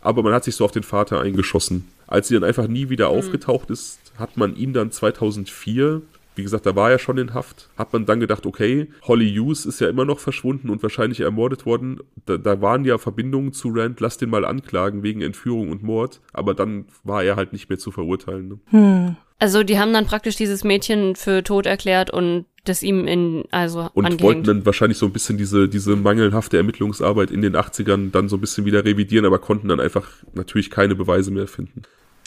aber 0.00 0.22
man 0.22 0.32
hat 0.32 0.44
sich 0.44 0.54
so 0.54 0.64
auf 0.64 0.70
den 0.70 0.84
Vater 0.84 1.20
eingeschossen. 1.20 1.88
Als 2.06 2.28
sie 2.28 2.34
dann 2.34 2.44
einfach 2.44 2.68
nie 2.68 2.88
wieder 2.88 3.10
mhm. 3.10 3.18
aufgetaucht 3.18 3.70
ist, 3.70 3.98
hat 4.16 4.36
man 4.36 4.54
ihn 4.54 4.72
dann 4.72 4.92
2004 4.92 6.02
wie 6.40 6.42
gesagt, 6.42 6.64
da 6.64 6.74
war 6.74 6.90
er 6.90 6.98
schon 6.98 7.18
in 7.18 7.34
Haft, 7.34 7.68
hat 7.76 7.92
man 7.92 8.06
dann 8.06 8.18
gedacht, 8.18 8.46
okay, 8.46 8.88
Holly 9.02 9.30
Hughes 9.30 9.66
ist 9.66 9.78
ja 9.78 9.90
immer 9.90 10.06
noch 10.06 10.20
verschwunden 10.20 10.70
und 10.70 10.82
wahrscheinlich 10.82 11.20
ermordet 11.20 11.66
worden. 11.66 12.00
Da, 12.24 12.38
da, 12.38 12.62
waren 12.62 12.86
ja 12.86 12.96
Verbindungen 12.96 13.52
zu 13.52 13.68
Rand, 13.68 14.00
lass 14.00 14.16
den 14.16 14.30
mal 14.30 14.46
anklagen 14.46 15.02
wegen 15.02 15.20
Entführung 15.20 15.70
und 15.70 15.82
Mord, 15.82 16.22
aber 16.32 16.54
dann 16.54 16.86
war 17.04 17.22
er 17.22 17.36
halt 17.36 17.52
nicht 17.52 17.68
mehr 17.68 17.78
zu 17.78 17.90
verurteilen. 17.90 18.48
Ne? 18.48 18.58
Hm. 18.70 19.16
Also 19.38 19.62
die 19.64 19.78
haben 19.78 19.92
dann 19.92 20.06
praktisch 20.06 20.36
dieses 20.36 20.64
Mädchen 20.64 21.14
für 21.14 21.44
tot 21.44 21.66
erklärt 21.66 22.10
und 22.10 22.46
das 22.64 22.82
ihm 22.82 23.06
in, 23.06 23.44
also 23.50 23.90
Und 23.92 24.06
angehängt. 24.06 24.22
wollten 24.22 24.44
dann 24.44 24.66
wahrscheinlich 24.66 24.96
so 24.96 25.06
ein 25.06 25.12
bisschen 25.12 25.36
diese, 25.36 25.68
diese 25.68 25.94
mangelhafte 25.94 26.56
Ermittlungsarbeit 26.56 27.30
in 27.30 27.42
den 27.42 27.54
80ern 27.54 28.12
dann 28.12 28.30
so 28.30 28.36
ein 28.36 28.40
bisschen 28.40 28.64
wieder 28.64 28.84
revidieren, 28.84 29.26
aber 29.26 29.38
konnten 29.38 29.68
dann 29.68 29.80
einfach 29.80 30.08
natürlich 30.32 30.70
keine 30.70 30.94
Beweise 30.94 31.30
mehr 31.30 31.46
finden. 31.46 31.82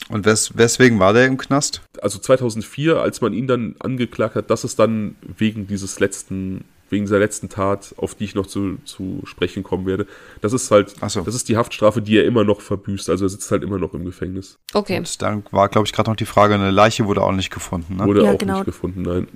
Und 0.08 0.26
wes 0.26 0.56
weswegen 0.56 0.98
war 0.98 1.12
der 1.12 1.26
im 1.26 1.38
Knast? 1.38 1.82
Also 2.02 2.18
2004, 2.18 3.00
als 3.00 3.20
man 3.20 3.32
ihn 3.32 3.46
dann 3.46 3.76
angeklagt 3.78 4.34
hat, 4.34 4.50
das 4.50 4.64
ist 4.64 4.78
dann 4.78 5.16
wegen 5.38 5.66
dieses 5.66 5.98
letzten, 5.98 6.64
wegen 6.90 7.04
dieser 7.04 7.18
letzten 7.18 7.48
Tat, 7.48 7.94
auf 7.96 8.14
die 8.14 8.24
ich 8.24 8.34
noch 8.34 8.46
zu, 8.46 8.78
zu 8.84 9.22
sprechen 9.24 9.62
kommen 9.62 9.86
werde. 9.86 10.06
Das 10.42 10.52
ist 10.52 10.70
halt, 10.70 10.94
so. 11.08 11.22
das 11.22 11.34
ist 11.34 11.48
die 11.48 11.56
Haftstrafe, 11.56 12.02
die 12.02 12.18
er 12.18 12.24
immer 12.24 12.44
noch 12.44 12.60
verbüßt. 12.60 13.08
Also 13.08 13.24
er 13.24 13.28
sitzt 13.30 13.50
halt 13.50 13.62
immer 13.62 13.78
noch 13.78 13.94
im 13.94 14.04
Gefängnis. 14.04 14.58
Okay. 14.74 14.98
Und 14.98 15.22
dann 15.22 15.44
war, 15.50 15.68
glaube 15.68 15.86
ich, 15.86 15.92
gerade 15.92 16.10
noch 16.10 16.16
die 16.16 16.26
Frage, 16.26 16.54
eine 16.54 16.70
Leiche 16.70 17.06
wurde 17.06 17.22
auch 17.22 17.32
nicht 17.32 17.50
gefunden, 17.50 17.96
ne? 17.96 18.04
Wurde 18.04 18.24
ja, 18.24 18.32
auch 18.32 18.38
genau. 18.38 18.56
nicht 18.56 18.66
gefunden, 18.66 19.02
nein. 19.02 19.28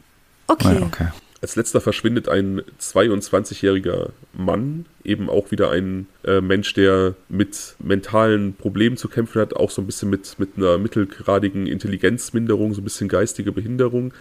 Okay. 0.49 0.75
Ja, 0.75 0.87
okay. 0.87 1.09
Als 1.41 1.55
letzter 1.55 1.80
verschwindet 1.80 2.28
ein 2.28 2.62
22-jähriger 2.80 4.11
Mann, 4.32 4.86
eben 5.05 5.30
auch 5.30 5.53
wieder 5.53 5.70
ein 5.70 6.09
äh, 6.24 6.41
Mensch, 6.41 6.74
der 6.74 7.14
mit 7.28 7.76
mentalen 7.78 8.55
Problemen 8.55 8.97
zu 8.97 9.09
kämpfen 9.09 9.41
hat, 9.41 9.55
auch 9.55 9.70
so 9.70 9.80
ein 9.80 9.86
bisschen 9.86 10.11
mit, 10.11 10.39
mit 10.39 10.57
einer 10.57 10.78
mittelgradigen 10.78 11.68
Intelligenzminderung, 11.68 12.74
so 12.74 12.80
ein 12.80 12.84
bisschen 12.84 13.09
geistige 13.09 13.53
Behinderung, 13.53 14.12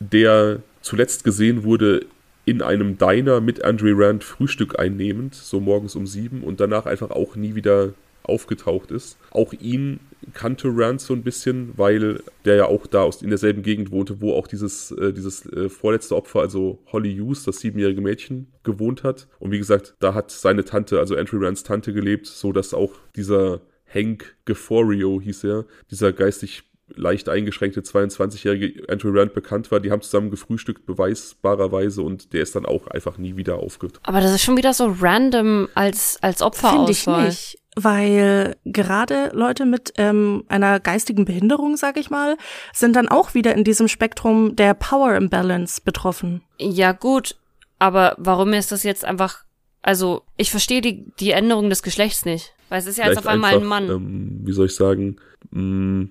der 0.00 0.60
zuletzt 0.80 1.24
gesehen 1.24 1.64
wurde 1.64 2.06
in 2.46 2.62
einem 2.62 2.96
Diner 2.96 3.40
mit 3.40 3.62
Andre 3.62 3.92
Rand 3.94 4.24
Frühstück 4.24 4.78
einnehmend, 4.78 5.34
so 5.34 5.60
morgens 5.60 5.96
um 5.96 6.06
sieben 6.06 6.42
und 6.42 6.60
danach 6.60 6.86
einfach 6.86 7.10
auch 7.10 7.36
nie 7.36 7.54
wieder 7.54 7.92
aufgetaucht 8.22 8.90
ist. 8.90 9.18
Auch 9.30 9.52
ihn 9.52 10.00
kannte 10.32 10.68
Rand 10.70 11.00
so 11.00 11.14
ein 11.14 11.22
bisschen, 11.22 11.76
weil 11.76 12.22
der 12.44 12.56
ja 12.56 12.66
auch 12.66 12.86
da 12.86 13.02
aus, 13.02 13.22
in 13.22 13.28
derselben 13.28 13.62
Gegend 13.62 13.90
wohnte, 13.90 14.20
wo 14.20 14.32
auch 14.32 14.46
dieses, 14.46 14.90
äh, 14.92 15.12
dieses 15.12 15.46
äh, 15.46 15.68
vorletzte 15.68 16.16
Opfer, 16.16 16.40
also 16.40 16.82
Holly 16.92 17.16
Hughes, 17.16 17.44
das 17.44 17.58
siebenjährige 17.58 18.00
Mädchen, 18.00 18.52
gewohnt 18.62 19.02
hat. 19.02 19.28
Und 19.38 19.50
wie 19.50 19.58
gesagt, 19.58 19.94
da 20.00 20.14
hat 20.14 20.30
seine 20.30 20.64
Tante, 20.64 20.98
also 20.98 21.16
Andrew 21.16 21.44
Rands 21.44 21.62
Tante 21.62 21.92
gelebt, 21.92 22.26
so 22.26 22.52
dass 22.52 22.74
auch 22.74 22.92
dieser 23.16 23.60
Hank 23.92 24.36
Geforio 24.44 25.20
hieß 25.20 25.44
er, 25.44 25.66
dieser 25.90 26.12
geistig 26.12 26.64
leicht 26.88 27.28
eingeschränkte 27.28 27.80
22-jährige 27.80 28.88
Andrew 28.88 29.10
Rand 29.18 29.34
bekannt 29.34 29.70
war. 29.70 29.80
Die 29.80 29.90
haben 29.90 30.02
zusammen 30.02 30.30
gefrühstückt, 30.30 30.86
beweisbarerweise, 30.86 32.02
und 32.02 32.32
der 32.32 32.42
ist 32.42 32.54
dann 32.54 32.66
auch 32.66 32.86
einfach 32.88 33.18
nie 33.18 33.36
wieder 33.36 33.56
aufgetaucht. 33.56 34.06
Aber 34.06 34.20
das 34.20 34.34
ist 34.34 34.42
schon 34.42 34.56
wieder 34.56 34.74
so 34.74 34.94
random 35.00 35.68
als, 35.74 36.18
als 36.20 36.42
Opfer 36.42 36.70
Finde 36.70 36.92
ich 36.92 37.06
nicht 37.06 37.58
weil 37.76 38.56
gerade 38.64 39.30
Leute 39.32 39.66
mit 39.66 39.92
ähm, 39.96 40.44
einer 40.48 40.80
geistigen 40.80 41.24
Behinderung, 41.24 41.76
sage 41.76 42.00
ich 42.00 42.10
mal, 42.10 42.36
sind 42.72 42.96
dann 42.96 43.08
auch 43.08 43.34
wieder 43.34 43.54
in 43.54 43.64
diesem 43.64 43.88
Spektrum 43.88 44.56
der 44.56 44.74
Power 44.74 45.14
Imbalance 45.14 45.80
betroffen. 45.84 46.42
Ja 46.58 46.92
gut, 46.92 47.36
aber 47.78 48.14
warum 48.18 48.52
ist 48.52 48.72
das 48.72 48.82
jetzt 48.82 49.04
einfach? 49.04 49.44
Also 49.82 50.22
ich 50.36 50.50
verstehe 50.50 50.80
die 50.80 51.04
die 51.20 51.32
Änderung 51.32 51.68
des 51.68 51.82
Geschlechts 51.82 52.24
nicht, 52.24 52.54
weil 52.68 52.78
es 52.78 52.86
ist 52.86 52.98
ja 52.98 53.06
jetzt 53.06 53.18
auf 53.18 53.26
einmal 53.26 53.54
einfach, 53.54 53.62
ein 53.62 53.68
Mann. 53.68 53.90
Ähm, 53.90 54.40
wie 54.44 54.52
soll 54.52 54.66
ich 54.66 54.74
sagen? 54.74 55.16
Mh, 55.50 55.60
mm, 55.60 56.10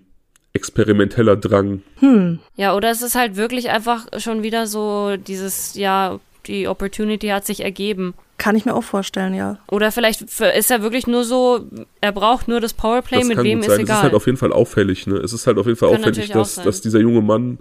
experimenteller 0.54 1.36
Drang. 1.36 1.82
Hm. 1.98 2.40
Ja, 2.56 2.76
oder 2.76 2.92
es 2.92 3.02
ist 3.02 3.16
halt 3.16 3.36
wirklich 3.36 3.72
einfach 3.72 4.06
schon 4.18 4.44
wieder 4.44 4.68
so 4.68 5.18
dieses 5.18 5.74
ja 5.76 6.20
die 6.46 6.68
Opportunity 6.68 7.28
hat 7.28 7.46
sich 7.46 7.64
ergeben. 7.64 8.14
Kann 8.38 8.56
ich 8.56 8.66
mir 8.66 8.74
auch 8.74 8.84
vorstellen, 8.84 9.34
ja. 9.34 9.60
Oder 9.70 9.92
vielleicht 9.92 10.22
ist 10.22 10.42
er 10.42 10.82
wirklich 10.82 11.08
nur 11.08 11.24
so, 11.24 11.70
er 12.02 12.12
braucht 12.12 12.48
nur 12.48 12.60
das 12.60 12.74
Powerplay, 12.74 13.20
das 13.20 13.28
mit 13.28 13.44
wem 13.44 13.60
ist 13.60 13.66
egal. 13.66 13.82
Es 13.82 13.90
ist 13.90 14.04
halt 14.04 14.14
auf 14.14 14.26
jeden 14.26 14.38
Fall 14.38 14.52
auffällig, 14.52 15.08
ne? 15.08 15.16
Es 15.18 15.34
ist 15.34 15.48
halt 15.48 15.58
auf 15.58 15.66
jeden 15.66 15.78
Fall 15.78 15.92
kann 15.92 16.00
auffällig, 16.00 16.32
dass, 16.32 16.56
dass 16.56 16.82
dieser 16.82 17.00
junge 17.00 17.22
Mann 17.22 17.60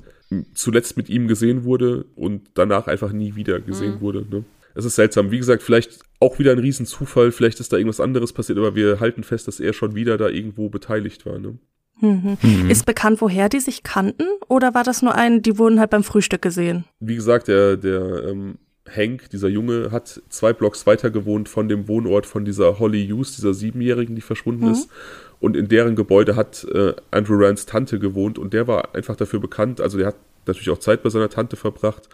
zuletzt 0.55 0.97
mit 0.97 1.09
ihm 1.09 1.29
gesehen 1.29 1.64
wurde 1.64 2.07
und 2.16 2.43
danach 2.55 2.87
einfach 2.87 3.12
nie 3.12 3.37
wieder 3.37 3.61
gesehen 3.61 3.97
mhm. 3.97 4.01
wurde, 4.01 4.27
ne? 4.29 4.45
Es 4.75 4.87
ist 4.87 4.95
seltsam. 4.95 5.31
Wie 5.31 5.39
gesagt, 5.39 5.62
vielleicht 5.62 5.99
auch 6.18 6.39
wieder 6.39 6.53
ein 6.53 6.59
Riesenzufall, 6.59 7.33
vielleicht 7.33 7.61
ist 7.61 7.73
da 7.73 7.77
irgendwas 7.77 8.01
anderes 8.01 8.33
passiert, 8.33 8.59
aber 8.59 8.75
wir 8.75 9.01
halten 9.01 9.23
fest, 9.23 9.49
dass 9.49 9.61
er 9.61 9.75
schon 9.75 9.95
wieder 9.95 10.16
da 10.16 10.29
irgendwo 10.29 10.70
beteiligt 10.70 11.27
war, 11.27 11.39
ne? 11.39 11.59
Mhm. 12.01 12.39
Mhm. 12.43 12.70
Ist 12.70 12.87
bekannt, 12.87 13.20
woher 13.20 13.49
die 13.49 13.61
sich 13.61 13.83
kannten? 13.83 14.25
Oder 14.49 14.75
war 14.75 14.83
das 14.83 15.03
nur 15.03 15.14
ein, 15.14 15.43
die 15.43 15.59
wurden 15.59 15.79
halt 15.79 15.91
beim 15.91 16.03
Frühstück 16.03 16.43
gesehen? 16.43 16.85
Wie 16.99 17.14
gesagt, 17.14 17.49
der, 17.49 17.77
der 17.77 18.25
ähm, 18.29 18.59
Hank, 18.95 19.30
dieser 19.30 19.49
Junge, 19.49 19.90
hat 19.90 20.22
zwei 20.28 20.53
Blocks 20.53 20.86
weiter 20.86 21.11
gewohnt 21.11 21.49
von 21.49 21.68
dem 21.68 21.88
Wohnort 21.88 22.26
von 22.26 22.45
dieser 22.45 22.78
Holly 22.78 23.07
Hughes, 23.09 23.36
dieser 23.36 23.55
Siebenjährigen, 23.55 24.14
die 24.14 24.22
verschwunden 24.22 24.66
mhm. 24.66 24.72
ist. 24.72 24.88
Und 25.40 25.57
in 25.57 25.68
deren 25.68 25.97
Gebäude 25.97 26.36
hat 26.36 26.64
äh, 26.72 26.95
Andrew 27.11 27.36
Rands 27.36 27.66
Tante 27.66 27.99
gewohnt 27.99 28.38
und 28.38 28.53
der 28.53 28.68
war 28.68 28.95
einfach 28.95 29.16
dafür 29.16 29.40
bekannt. 29.40 29.80
Also 29.80 29.99
der 29.99 30.09
hat 30.09 30.16
natürlich 30.47 30.70
auch 30.70 30.78
Zeit 30.78 31.03
bei 31.03 31.11
seiner 31.11 31.28
Tante 31.28 31.57
verbracht. 31.57 32.09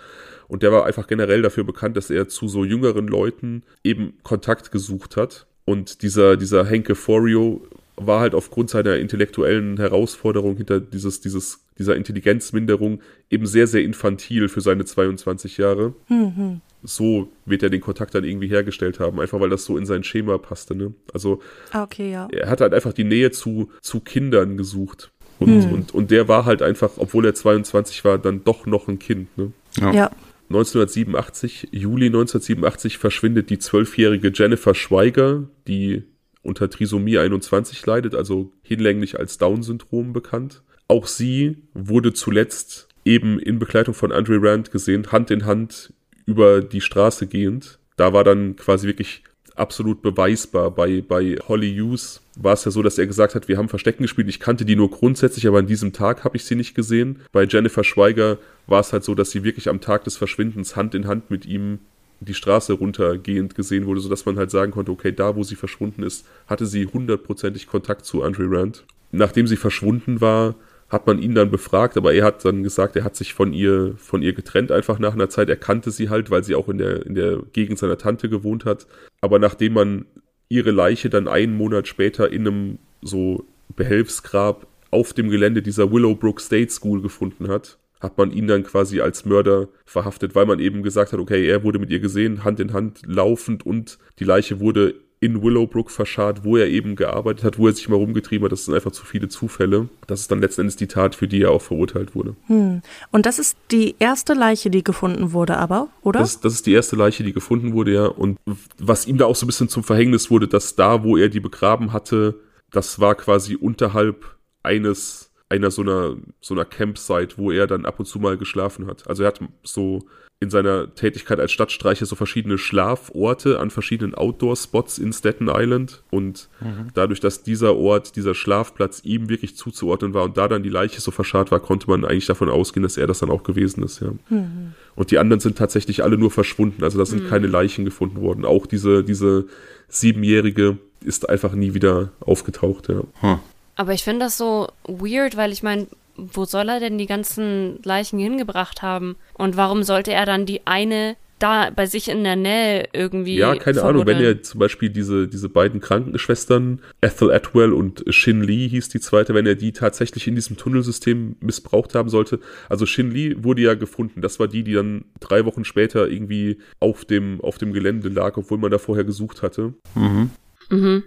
Und 0.48 0.62
der 0.62 0.72
war 0.72 0.86
einfach 0.86 1.06
generell 1.06 1.42
dafür 1.42 1.64
bekannt, 1.64 1.96
dass 1.96 2.08
er 2.08 2.28
zu 2.28 2.48
so 2.48 2.64
jüngeren 2.64 3.06
Leuten 3.06 3.62
eben 3.84 4.14
Kontakt 4.22 4.72
gesucht 4.72 5.16
hat. 5.16 5.46
Und 5.66 6.02
dieser, 6.02 6.38
dieser 6.38 6.64
Henke 6.64 6.94
Forio 6.94 7.66
war 7.96 8.20
halt 8.20 8.34
aufgrund 8.34 8.70
seiner 8.70 8.96
intellektuellen 8.96 9.76
Herausforderung 9.76 10.56
hinter 10.56 10.80
dieses, 10.80 11.20
dieses, 11.20 11.60
dieser 11.78 11.96
Intelligenzminderung 11.96 13.00
eben 13.30 13.46
sehr, 13.46 13.66
sehr 13.66 13.82
infantil 13.82 14.48
für 14.48 14.60
seine 14.60 14.84
22 14.84 15.58
Jahre. 15.58 15.94
Mhm. 16.08 16.60
So 16.82 17.32
wird 17.44 17.62
er 17.62 17.70
den 17.70 17.80
Kontakt 17.80 18.14
dann 18.14 18.24
irgendwie 18.24 18.48
hergestellt 18.48 19.00
haben, 19.00 19.20
einfach 19.20 19.40
weil 19.40 19.50
das 19.50 19.64
so 19.64 19.76
in 19.76 19.86
sein 19.86 20.04
Schema 20.04 20.38
passte. 20.38 20.74
Ne? 20.74 20.94
Also 21.12 21.40
ah, 21.72 21.82
okay, 21.82 22.12
ja. 22.12 22.28
er 22.30 22.48
hat 22.48 22.60
halt 22.60 22.74
einfach 22.74 22.92
die 22.92 23.04
Nähe 23.04 23.30
zu, 23.30 23.70
zu 23.80 24.00
Kindern 24.00 24.56
gesucht. 24.56 25.10
Und, 25.38 25.64
hm. 25.64 25.72
und, 25.72 25.94
und 25.94 26.10
der 26.10 26.28
war 26.28 26.44
halt 26.44 26.62
einfach, 26.62 26.92
obwohl 26.96 27.24
er 27.24 27.34
22 27.34 28.04
war, 28.04 28.18
dann 28.18 28.42
doch 28.44 28.66
noch 28.66 28.88
ein 28.88 28.98
Kind. 28.98 29.36
Ne? 29.36 29.52
Ja. 29.80 29.92
ja. 29.92 30.10
1987, 30.50 31.68
Juli 31.72 32.06
1987, 32.06 32.96
verschwindet 32.98 33.50
die 33.50 33.58
zwölfjährige 33.58 34.32
Jennifer 34.34 34.74
Schweiger, 34.74 35.44
die 35.66 36.04
unter 36.42 36.70
Trisomie 36.70 37.18
21 37.18 37.84
leidet, 37.84 38.14
also 38.14 38.52
hinlänglich 38.62 39.18
als 39.18 39.36
Down-Syndrom 39.38 40.12
bekannt. 40.12 40.62
Auch 40.88 41.06
sie 41.06 41.58
wurde 41.74 42.12
zuletzt 42.12 42.88
eben 43.04 43.38
in 43.38 43.58
Begleitung 43.58 43.94
von 43.94 44.12
Andre 44.12 44.38
Rand 44.40 44.70
gesehen, 44.70 45.12
Hand 45.12 45.30
in 45.30 45.44
Hand 45.44 45.92
über 46.26 46.60
die 46.60 46.80
Straße 46.80 47.26
gehend. 47.26 47.78
Da 47.96 48.12
war 48.12 48.24
dann 48.24 48.56
quasi 48.56 48.86
wirklich 48.86 49.22
absolut 49.54 50.02
beweisbar. 50.02 50.70
Bei, 50.70 51.02
bei 51.02 51.36
Holly 51.46 51.74
Hughes 51.74 52.20
war 52.36 52.52
es 52.52 52.64
ja 52.64 52.70
so, 52.70 52.82
dass 52.82 52.98
er 52.98 53.06
gesagt 53.06 53.34
hat, 53.34 53.48
wir 53.48 53.58
haben 53.58 53.68
Verstecken 53.68 54.02
gespielt. 54.02 54.28
Ich 54.28 54.40
kannte 54.40 54.64
die 54.64 54.76
nur 54.76 54.90
grundsätzlich, 54.90 55.46
aber 55.46 55.58
an 55.58 55.66
diesem 55.66 55.92
Tag 55.92 56.24
habe 56.24 56.36
ich 56.36 56.44
sie 56.44 56.54
nicht 56.54 56.74
gesehen. 56.74 57.20
Bei 57.32 57.44
Jennifer 57.44 57.84
Schweiger 57.84 58.38
war 58.66 58.80
es 58.80 58.92
halt 58.92 59.04
so, 59.04 59.14
dass 59.14 59.30
sie 59.30 59.44
wirklich 59.44 59.68
am 59.68 59.80
Tag 59.80 60.04
des 60.04 60.16
Verschwindens 60.16 60.76
Hand 60.76 60.94
in 60.94 61.06
Hand 61.06 61.30
mit 61.30 61.44
ihm 61.46 61.80
die 62.20 62.34
Straße 62.34 62.72
runtergehend 62.72 63.54
gesehen 63.54 63.86
wurde, 63.86 64.00
sodass 64.00 64.26
man 64.26 64.38
halt 64.38 64.50
sagen 64.50 64.72
konnte, 64.72 64.90
okay, 64.90 65.12
da 65.12 65.36
wo 65.36 65.44
sie 65.44 65.54
verschwunden 65.54 66.02
ist, 66.02 66.26
hatte 66.46 66.66
sie 66.66 66.86
hundertprozentig 66.86 67.66
Kontakt 67.66 68.04
zu 68.04 68.22
Andre 68.22 68.50
Rand. 68.50 68.84
Nachdem 69.12 69.46
sie 69.46 69.56
verschwunden 69.56 70.20
war, 70.20 70.54
hat 70.88 71.06
man 71.06 71.20
ihn 71.20 71.34
dann 71.34 71.50
befragt, 71.50 71.96
aber 71.96 72.14
er 72.14 72.24
hat 72.24 72.44
dann 72.44 72.62
gesagt, 72.62 72.96
er 72.96 73.04
hat 73.04 73.14
sich 73.14 73.34
von 73.34 73.52
ihr, 73.52 73.94
von 73.98 74.22
ihr 74.22 74.32
getrennt 74.32 74.72
einfach 74.72 74.98
nach 74.98 75.12
einer 75.12 75.28
Zeit. 75.28 75.48
Er 75.50 75.56
kannte 75.56 75.90
sie 75.90 76.08
halt, 76.08 76.30
weil 76.30 76.44
sie 76.44 76.54
auch 76.54 76.68
in 76.68 76.78
der, 76.78 77.04
in 77.04 77.14
der 77.14 77.42
Gegend 77.52 77.78
seiner 77.78 77.98
Tante 77.98 78.28
gewohnt 78.28 78.64
hat. 78.64 78.86
Aber 79.20 79.38
nachdem 79.38 79.74
man 79.74 80.06
ihre 80.48 80.70
Leiche 80.70 81.10
dann 81.10 81.28
einen 81.28 81.56
Monat 81.56 81.88
später 81.88 82.32
in 82.32 82.46
einem 82.46 82.78
so 83.02 83.44
Behelfsgrab 83.76 84.66
auf 84.90 85.12
dem 85.12 85.28
Gelände 85.28 85.60
dieser 85.60 85.92
Willowbrook 85.92 86.40
State 86.40 86.70
School 86.70 87.02
gefunden 87.02 87.48
hat, 87.48 87.78
hat 88.00 88.16
man 88.16 88.30
ihn 88.30 88.46
dann 88.46 88.62
quasi 88.62 89.00
als 89.00 89.24
Mörder 89.24 89.68
verhaftet, 89.84 90.34
weil 90.34 90.46
man 90.46 90.60
eben 90.60 90.82
gesagt 90.82 91.12
hat, 91.12 91.20
okay, 91.20 91.46
er 91.46 91.64
wurde 91.64 91.78
mit 91.78 91.90
ihr 91.90 92.00
gesehen, 92.00 92.44
Hand 92.44 92.60
in 92.60 92.72
Hand 92.72 93.02
laufend 93.04 93.66
und 93.66 93.98
die 94.20 94.24
Leiche 94.24 94.60
wurde 94.60 94.94
in 95.20 95.42
Willowbrook 95.42 95.90
verscharrt, 95.90 96.44
wo 96.44 96.56
er 96.56 96.68
eben 96.68 96.94
gearbeitet 96.94 97.44
hat, 97.44 97.58
wo 97.58 97.66
er 97.66 97.72
sich 97.72 97.88
mal 97.88 97.96
rumgetrieben 97.96 98.44
hat. 98.44 98.52
Das 98.52 98.64
sind 98.64 98.74
einfach 98.74 98.92
zu 98.92 99.04
viele 99.04 99.28
Zufälle. 99.28 99.88
Das 100.06 100.20
ist 100.20 100.30
dann 100.30 100.40
letzten 100.40 100.62
Endes 100.62 100.76
die 100.76 100.86
Tat, 100.86 101.14
für 101.14 101.26
die 101.26 101.42
er 101.42 101.50
auch 101.50 101.62
verurteilt 101.62 102.14
wurde. 102.14 102.36
Hm. 102.46 102.82
Und 103.10 103.26
das 103.26 103.38
ist 103.38 103.56
die 103.70 103.96
erste 103.98 104.34
Leiche, 104.34 104.70
die 104.70 104.84
gefunden 104.84 105.32
wurde, 105.32 105.56
aber, 105.56 105.88
oder? 106.02 106.20
Das, 106.20 106.40
das, 106.40 106.54
ist 106.54 106.66
die 106.66 106.72
erste 106.72 106.96
Leiche, 106.96 107.24
die 107.24 107.32
gefunden 107.32 107.72
wurde, 107.72 107.94
ja. 107.94 108.06
Und 108.06 108.38
was 108.78 109.06
ihm 109.06 109.18
da 109.18 109.26
auch 109.26 109.36
so 109.36 109.44
ein 109.44 109.48
bisschen 109.48 109.68
zum 109.68 109.82
Verhängnis 109.82 110.30
wurde, 110.30 110.46
dass 110.46 110.76
da, 110.76 111.02
wo 111.02 111.16
er 111.16 111.28
die 111.28 111.40
begraben 111.40 111.92
hatte, 111.92 112.36
das 112.70 113.00
war 113.00 113.14
quasi 113.14 113.56
unterhalb 113.56 114.36
eines 114.62 115.32
einer 115.48 115.70
so 115.70 115.82
einer, 115.82 116.16
so 116.40 116.54
einer 116.54 116.64
Campsite, 116.64 117.38
wo 117.38 117.50
er 117.50 117.66
dann 117.66 117.86
ab 117.86 117.98
und 117.98 118.06
zu 118.06 118.18
mal 118.18 118.36
geschlafen 118.36 118.86
hat. 118.86 119.08
Also 119.08 119.22
er 119.22 119.28
hat 119.28 119.40
so 119.62 120.04
in 120.40 120.50
seiner 120.50 120.94
Tätigkeit 120.94 121.40
als 121.40 121.50
Stadtstreicher 121.50 122.06
so 122.06 122.14
verschiedene 122.14 122.58
Schlaforte 122.58 123.58
an 123.58 123.70
verschiedenen 123.70 124.14
Outdoor-Spots 124.14 124.98
in 124.98 125.12
Staten 125.12 125.48
Island. 125.48 126.02
Und 126.10 126.48
mhm. 126.60 126.90
dadurch, 126.94 127.18
dass 127.18 127.42
dieser 127.42 127.76
Ort, 127.76 128.14
dieser 128.14 128.36
Schlafplatz 128.36 129.00
ihm 129.02 129.28
wirklich 129.28 129.56
zuzuordnen 129.56 130.14
war 130.14 130.22
und 130.24 130.36
da 130.36 130.46
dann 130.46 130.62
die 130.62 130.68
Leiche 130.68 131.00
so 131.00 131.10
verscharrt 131.10 131.50
war, 131.50 131.58
konnte 131.58 131.90
man 131.90 132.04
eigentlich 132.04 132.26
davon 132.26 132.48
ausgehen, 132.48 132.84
dass 132.84 132.96
er 132.96 133.08
das 133.08 133.18
dann 133.18 133.30
auch 133.30 133.42
gewesen 133.42 133.82
ist. 133.82 134.00
Ja. 134.00 134.12
Mhm. 134.28 134.74
Und 134.94 135.10
die 135.10 135.18
anderen 135.18 135.40
sind 135.40 135.58
tatsächlich 135.58 136.04
alle 136.04 136.16
nur 136.16 136.30
verschwunden. 136.30 136.84
Also 136.84 136.98
da 136.98 137.06
sind 137.06 137.24
mhm. 137.24 137.28
keine 137.28 137.48
Leichen 137.48 137.84
gefunden 137.84 138.20
worden. 138.20 138.44
Auch 138.44 138.66
diese, 138.66 139.02
diese 139.02 139.46
siebenjährige 139.88 140.78
ist 141.04 141.28
einfach 141.28 141.52
nie 141.52 141.74
wieder 141.74 142.10
aufgetaucht. 142.20 142.88
Ja. 142.88 143.02
Hm. 143.20 143.38
Aber 143.76 143.92
ich 143.92 144.02
finde 144.02 144.26
das 144.26 144.36
so 144.36 144.68
weird, 144.86 145.36
weil 145.36 145.52
ich 145.52 145.62
meine, 145.62 145.86
wo 146.18 146.44
soll 146.44 146.68
er 146.68 146.80
denn 146.80 146.98
die 146.98 147.06
ganzen 147.06 147.80
Leichen 147.84 148.18
hingebracht 148.18 148.82
haben? 148.82 149.16
Und 149.34 149.56
warum 149.56 149.82
sollte 149.82 150.12
er 150.12 150.26
dann 150.26 150.46
die 150.46 150.66
eine 150.66 151.16
da 151.38 151.70
bei 151.70 151.86
sich 151.86 152.08
in 152.08 152.24
der 152.24 152.36
Nähe 152.36 152.88
irgendwie. 152.92 153.36
Ja, 153.36 153.54
keine 153.54 153.82
Ahnung, 153.82 154.06
wenn 154.06 154.20
er 154.20 154.42
zum 154.42 154.58
Beispiel 154.58 154.90
diese, 154.90 155.28
diese 155.28 155.48
beiden 155.48 155.80
Krankenschwestern, 155.80 156.80
Ethel 157.00 157.30
Atwell 157.30 157.72
und 157.72 158.04
Shin 158.08 158.42
Lee 158.42 158.68
hieß 158.68 158.88
die 158.88 159.00
zweite, 159.00 159.34
wenn 159.34 159.46
er 159.46 159.54
die 159.54 159.72
tatsächlich 159.72 160.26
in 160.26 160.34
diesem 160.34 160.56
Tunnelsystem 160.56 161.36
missbraucht 161.40 161.94
haben 161.94 162.08
sollte. 162.08 162.40
Also 162.68 162.86
Shin 162.86 163.10
Lee 163.10 163.36
wurde 163.38 163.62
ja 163.62 163.74
gefunden. 163.74 164.20
Das 164.20 164.40
war 164.40 164.48
die, 164.48 164.64
die 164.64 164.74
dann 164.74 165.04
drei 165.20 165.44
Wochen 165.44 165.64
später 165.64 166.08
irgendwie 166.08 166.58
auf 166.80 167.04
dem, 167.04 167.40
auf 167.40 167.58
dem 167.58 167.72
Gelände 167.72 168.08
lag, 168.08 168.36
obwohl 168.36 168.58
man 168.58 168.70
da 168.70 168.78
vorher 168.78 169.04
gesucht 169.04 169.42
hatte. 169.42 169.74
Mhm. 169.94 170.30
Mhm 170.70 171.04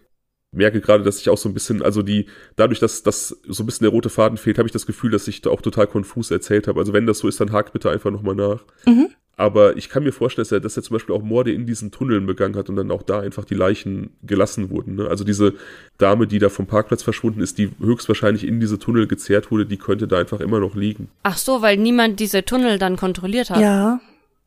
merke 0.51 0.81
gerade, 0.81 1.03
dass 1.03 1.19
ich 1.19 1.29
auch 1.29 1.37
so 1.37 1.49
ein 1.49 1.53
bisschen, 1.53 1.81
also 1.81 2.01
die, 2.01 2.27
dadurch, 2.55 2.79
dass 2.79 3.03
das 3.03 3.39
so 3.47 3.63
ein 3.63 3.65
bisschen 3.65 3.85
der 3.85 3.91
rote 3.91 4.09
Faden 4.09 4.37
fehlt, 4.37 4.57
habe 4.57 4.67
ich 4.67 4.73
das 4.73 4.85
Gefühl, 4.85 5.11
dass 5.11 5.27
ich 5.27 5.41
da 5.41 5.49
auch 5.49 5.61
total 5.61 5.87
konfus 5.87 6.31
erzählt 6.31 6.67
habe. 6.67 6.79
Also 6.79 6.93
wenn 6.93 7.07
das 7.07 7.19
so 7.19 7.27
ist, 7.27 7.39
dann 7.39 7.51
hakt 7.51 7.73
bitte 7.73 7.89
einfach 7.89 8.11
nochmal 8.11 8.35
nach. 8.35 8.63
Mhm. 8.85 9.09
Aber 9.37 9.75
ich 9.77 9.89
kann 9.89 10.03
mir 10.03 10.11
vorstellen, 10.11 10.43
dass 10.43 10.51
er, 10.51 10.59
dass 10.59 10.77
er 10.77 10.83
zum 10.83 10.95
Beispiel 10.95 11.15
auch 11.15 11.23
Morde 11.23 11.51
in 11.51 11.65
diesen 11.65 11.89
Tunneln 11.89 12.25
begangen 12.27 12.55
hat 12.55 12.69
und 12.69 12.75
dann 12.75 12.91
auch 12.91 13.01
da 13.01 13.21
einfach 13.21 13.45
die 13.45 13.55
Leichen 13.55 14.11
gelassen 14.21 14.69
wurden. 14.69 14.95
Ne? 14.95 15.07
Also 15.07 15.23
diese 15.23 15.55
Dame, 15.97 16.27
die 16.27 16.37
da 16.37 16.49
vom 16.49 16.67
Parkplatz 16.67 17.01
verschwunden 17.01 17.41
ist, 17.41 17.57
die 17.57 17.71
höchstwahrscheinlich 17.79 18.45
in 18.45 18.59
diese 18.59 18.77
Tunnel 18.77 19.07
gezerrt 19.07 19.49
wurde, 19.49 19.65
die 19.65 19.77
könnte 19.77 20.07
da 20.07 20.19
einfach 20.19 20.41
immer 20.41 20.59
noch 20.59 20.75
liegen. 20.75 21.09
Ach 21.23 21.37
so, 21.37 21.61
weil 21.61 21.77
niemand 21.77 22.19
diese 22.19 22.43
Tunnel 22.43 22.77
dann 22.77 22.97
kontrolliert 22.97 23.49
hat. 23.49 23.61
Ja 23.61 23.99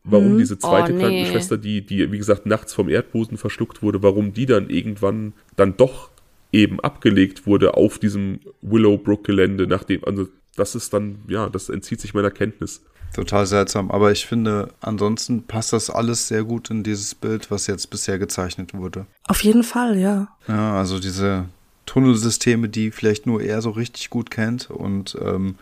warum 0.04 0.32
hm. 0.32 0.38
diese 0.38 0.58
zweite 0.58 0.92
oh, 0.92 0.96
nee. 0.96 1.02
Krankenschwester, 1.02 1.56
die, 1.56 1.82
die, 1.82 2.12
wie 2.12 2.18
gesagt, 2.18 2.46
nachts 2.46 2.74
vom 2.74 2.88
Erdboden 2.88 3.38
verschluckt 3.38 3.82
wurde, 3.82 4.02
warum 4.02 4.32
die 4.32 4.46
dann 4.46 4.70
irgendwann 4.70 5.32
dann 5.56 5.76
doch 5.76 6.10
eben 6.52 6.78
abgelegt 6.80 7.46
wurde 7.46 7.74
auf 7.74 7.98
diesem 7.98 8.38
Willowbrook-Gelände, 8.62 9.66
nachdem, 9.66 10.04
also 10.04 10.28
das 10.56 10.74
ist 10.76 10.92
dann, 10.92 11.18
ja, 11.26 11.48
das 11.48 11.68
entzieht 11.68 12.00
sich 12.00 12.14
meiner 12.14 12.30
Kenntnis. 12.30 12.82
Total 13.12 13.46
seltsam, 13.46 13.90
aber 13.90 14.12
ich 14.12 14.26
finde, 14.26 14.68
ansonsten 14.80 15.44
passt 15.44 15.72
das 15.72 15.88
alles 15.88 16.28
sehr 16.28 16.44
gut 16.44 16.70
in 16.70 16.82
dieses 16.82 17.14
Bild, 17.14 17.50
was 17.50 17.66
jetzt 17.66 17.90
bisher 17.90 18.18
gezeichnet 18.18 18.74
wurde. 18.74 19.06
Auf 19.26 19.42
jeden 19.42 19.62
Fall, 19.62 19.98
ja. 19.98 20.28
Ja, 20.48 20.78
also 20.78 20.98
diese 20.98 21.46
Tunnelsysteme, 21.86 22.68
die 22.68 22.90
vielleicht 22.90 23.26
nur 23.26 23.40
er 23.40 23.62
so 23.62 23.70
richtig 23.70 24.10
gut 24.10 24.30
kennt 24.30 24.70
und 24.70 25.16
ähm, 25.20 25.56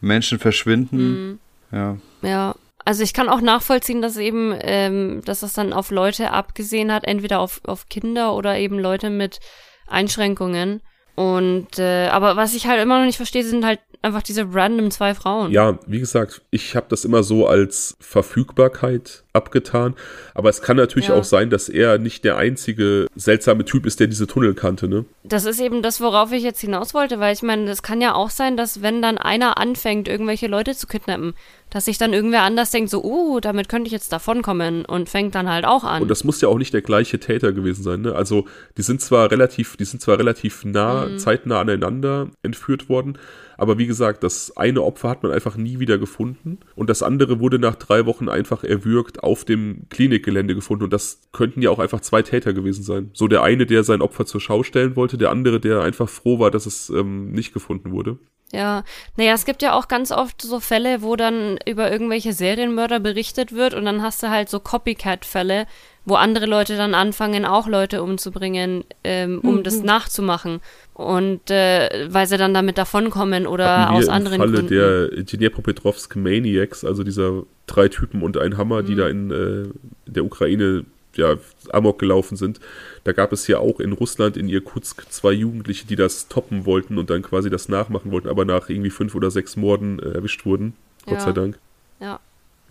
Menschen 0.00 0.38
verschwinden. 0.38 0.98
Mhm. 1.30 1.38
Ja. 1.72 1.96
Ja, 2.22 2.54
also 2.84 3.02
ich 3.02 3.14
kann 3.14 3.28
auch 3.28 3.40
nachvollziehen, 3.40 4.02
dass 4.02 4.16
eben, 4.16 4.56
ähm, 4.60 5.22
dass 5.24 5.40
das 5.40 5.52
dann 5.52 5.72
auf 5.72 5.90
Leute 5.90 6.30
abgesehen 6.30 6.92
hat, 6.92 7.04
entweder 7.04 7.40
auf, 7.40 7.60
auf 7.66 7.88
Kinder 7.88 8.34
oder 8.34 8.58
eben 8.58 8.78
Leute 8.78 9.10
mit 9.10 9.40
Einschränkungen. 9.86 10.80
Und 11.14 11.78
äh, 11.78 12.08
aber 12.08 12.36
was 12.36 12.54
ich 12.54 12.66
halt 12.66 12.80
immer 12.80 12.98
noch 12.98 13.06
nicht 13.06 13.16
verstehe, 13.16 13.44
sind 13.44 13.64
halt 13.64 13.80
einfach 14.02 14.22
diese 14.22 14.46
random 14.52 14.90
zwei 14.90 15.14
Frauen. 15.14 15.50
Ja, 15.50 15.78
wie 15.86 16.00
gesagt, 16.00 16.42
ich 16.50 16.76
habe 16.76 16.86
das 16.88 17.04
immer 17.04 17.22
so 17.22 17.46
als 17.46 17.96
Verfügbarkeit 18.00 19.22
abgetan. 19.32 19.94
Aber 20.34 20.50
es 20.50 20.62
kann 20.62 20.76
natürlich 20.76 21.08
ja. 21.08 21.14
auch 21.14 21.24
sein, 21.24 21.50
dass 21.50 21.68
er 21.68 21.98
nicht 21.98 22.24
der 22.24 22.36
einzige 22.36 23.06
seltsame 23.14 23.64
Typ 23.64 23.86
ist, 23.86 24.00
der 24.00 24.06
diese 24.06 24.26
Tunnel 24.26 24.54
kannte, 24.54 24.88
ne? 24.88 25.04
Das 25.24 25.44
ist 25.44 25.60
eben 25.60 25.82
das, 25.82 26.00
worauf 26.00 26.32
ich 26.32 26.42
jetzt 26.42 26.60
hinaus 26.60 26.94
wollte, 26.94 27.20
weil 27.20 27.32
ich 27.32 27.42
meine, 27.42 27.70
es 27.70 27.82
kann 27.82 28.00
ja 28.00 28.14
auch 28.14 28.30
sein, 28.30 28.56
dass 28.56 28.82
wenn 28.82 29.00
dann 29.00 29.18
einer 29.18 29.58
anfängt, 29.58 30.08
irgendwelche 30.08 30.48
Leute 30.48 30.74
zu 30.74 30.86
kidnappen, 30.86 31.34
dass 31.70 31.86
sich 31.86 31.96
dann 31.96 32.12
irgendwer 32.12 32.42
anders 32.42 32.70
denkt, 32.70 32.90
so, 32.90 33.02
uh, 33.02 33.40
damit 33.40 33.68
könnte 33.68 33.86
ich 33.86 33.92
jetzt 33.92 34.12
davonkommen 34.12 34.84
und 34.84 35.08
fängt 35.08 35.34
dann 35.34 35.48
halt 35.48 35.64
auch 35.64 35.84
an. 35.84 36.02
Und 36.02 36.08
das 36.08 36.24
muss 36.24 36.40
ja 36.42 36.48
auch 36.48 36.58
nicht 36.58 36.74
der 36.74 36.82
gleiche 36.82 37.18
Täter 37.18 37.52
gewesen 37.52 37.82
sein, 37.82 38.02
ne? 38.02 38.14
Also, 38.14 38.46
die 38.76 38.82
sind 38.82 39.00
zwar 39.00 39.30
relativ, 39.30 39.76
die 39.78 39.86
sind 39.86 40.02
zwar 40.02 40.18
relativ 40.18 40.64
nah, 40.64 41.06
mhm. 41.06 41.18
zeitnah 41.18 41.60
aneinander 41.60 42.28
entführt 42.42 42.90
worden, 42.90 43.16
aber 43.62 43.78
wie 43.78 43.86
gesagt, 43.86 44.24
das 44.24 44.56
eine 44.56 44.82
Opfer 44.82 45.08
hat 45.08 45.22
man 45.22 45.30
einfach 45.30 45.56
nie 45.56 45.78
wieder 45.78 45.96
gefunden 45.96 46.58
und 46.74 46.90
das 46.90 47.00
andere 47.00 47.38
wurde 47.38 47.60
nach 47.60 47.76
drei 47.76 48.06
Wochen 48.06 48.28
einfach 48.28 48.64
erwürgt 48.64 49.22
auf 49.22 49.44
dem 49.44 49.86
Klinikgelände 49.88 50.56
gefunden 50.56 50.82
und 50.82 50.92
das 50.92 51.20
könnten 51.30 51.62
ja 51.62 51.70
auch 51.70 51.78
einfach 51.78 52.00
zwei 52.00 52.22
Täter 52.22 52.54
gewesen 52.54 52.82
sein. 52.82 53.10
So 53.12 53.28
der 53.28 53.44
eine, 53.44 53.64
der 53.64 53.84
sein 53.84 54.02
Opfer 54.02 54.26
zur 54.26 54.40
Schau 54.40 54.64
stellen 54.64 54.96
wollte, 54.96 55.16
der 55.16 55.30
andere, 55.30 55.60
der 55.60 55.80
einfach 55.82 56.08
froh 56.08 56.40
war, 56.40 56.50
dass 56.50 56.66
es 56.66 56.90
ähm, 56.90 57.30
nicht 57.30 57.54
gefunden 57.54 57.92
wurde. 57.92 58.18
Ja, 58.50 58.82
naja, 59.16 59.32
es 59.32 59.44
gibt 59.44 59.62
ja 59.62 59.74
auch 59.74 59.86
ganz 59.86 60.10
oft 60.10 60.42
so 60.42 60.58
Fälle, 60.58 61.00
wo 61.02 61.14
dann 61.14 61.56
über 61.64 61.92
irgendwelche 61.92 62.32
Serienmörder 62.32 62.98
berichtet 62.98 63.52
wird 63.52 63.74
und 63.74 63.84
dann 63.84 64.02
hast 64.02 64.24
du 64.24 64.28
halt 64.28 64.48
so 64.48 64.58
Copycat-Fälle, 64.58 65.68
wo 66.04 66.14
andere 66.14 66.46
Leute 66.46 66.76
dann 66.76 66.94
anfangen, 66.94 67.44
auch 67.44 67.68
Leute 67.68 68.02
umzubringen, 68.02 68.84
ähm, 69.04 69.40
um 69.40 69.56
mhm. 69.56 69.62
das 69.62 69.82
nachzumachen. 69.82 70.60
Und 70.94 71.50
äh, 71.50 72.08
weil 72.10 72.26
sie 72.26 72.36
dann 72.36 72.54
damit 72.54 72.78
davonkommen 72.78 73.46
oder 73.46 73.90
aus 73.92 74.08
anderen 74.08 74.38
Falle 74.38 74.52
Gründen. 74.52 74.68
der 74.68 75.08
Dnepropetrovsk 75.22 76.16
Maniacs, 76.16 76.84
also 76.84 77.04
dieser 77.04 77.44
drei 77.66 77.88
Typen 77.88 78.22
und 78.22 78.36
ein 78.36 78.56
Hammer, 78.56 78.82
mhm. 78.82 78.86
die 78.86 78.94
da 78.94 79.08
in 79.08 79.30
äh, 79.30 79.68
der 80.06 80.24
Ukraine 80.24 80.84
ja, 81.16 81.36
Amok 81.70 81.98
gelaufen 81.98 82.36
sind. 82.36 82.58
Da 83.04 83.12
gab 83.12 83.32
es 83.32 83.46
ja 83.46 83.58
auch 83.58 83.80
in 83.80 83.92
Russland, 83.92 84.36
in 84.36 84.48
Irkutsk, 84.48 85.04
zwei 85.10 85.32
Jugendliche, 85.32 85.86
die 85.86 85.96
das 85.96 86.28
toppen 86.28 86.64
wollten 86.66 86.98
und 86.98 87.10
dann 87.10 87.22
quasi 87.22 87.50
das 87.50 87.68
nachmachen 87.68 88.10
wollten, 88.10 88.28
aber 88.28 88.44
nach 88.44 88.68
irgendwie 88.68 88.90
fünf 88.90 89.14
oder 89.14 89.30
sechs 89.30 89.56
Morden 89.56 89.98
äh, 89.98 90.12
erwischt 90.12 90.44
wurden. 90.46 90.74
Gott 91.04 91.18
ja. 91.18 91.20
sei 91.20 91.32
Dank. 91.32 91.58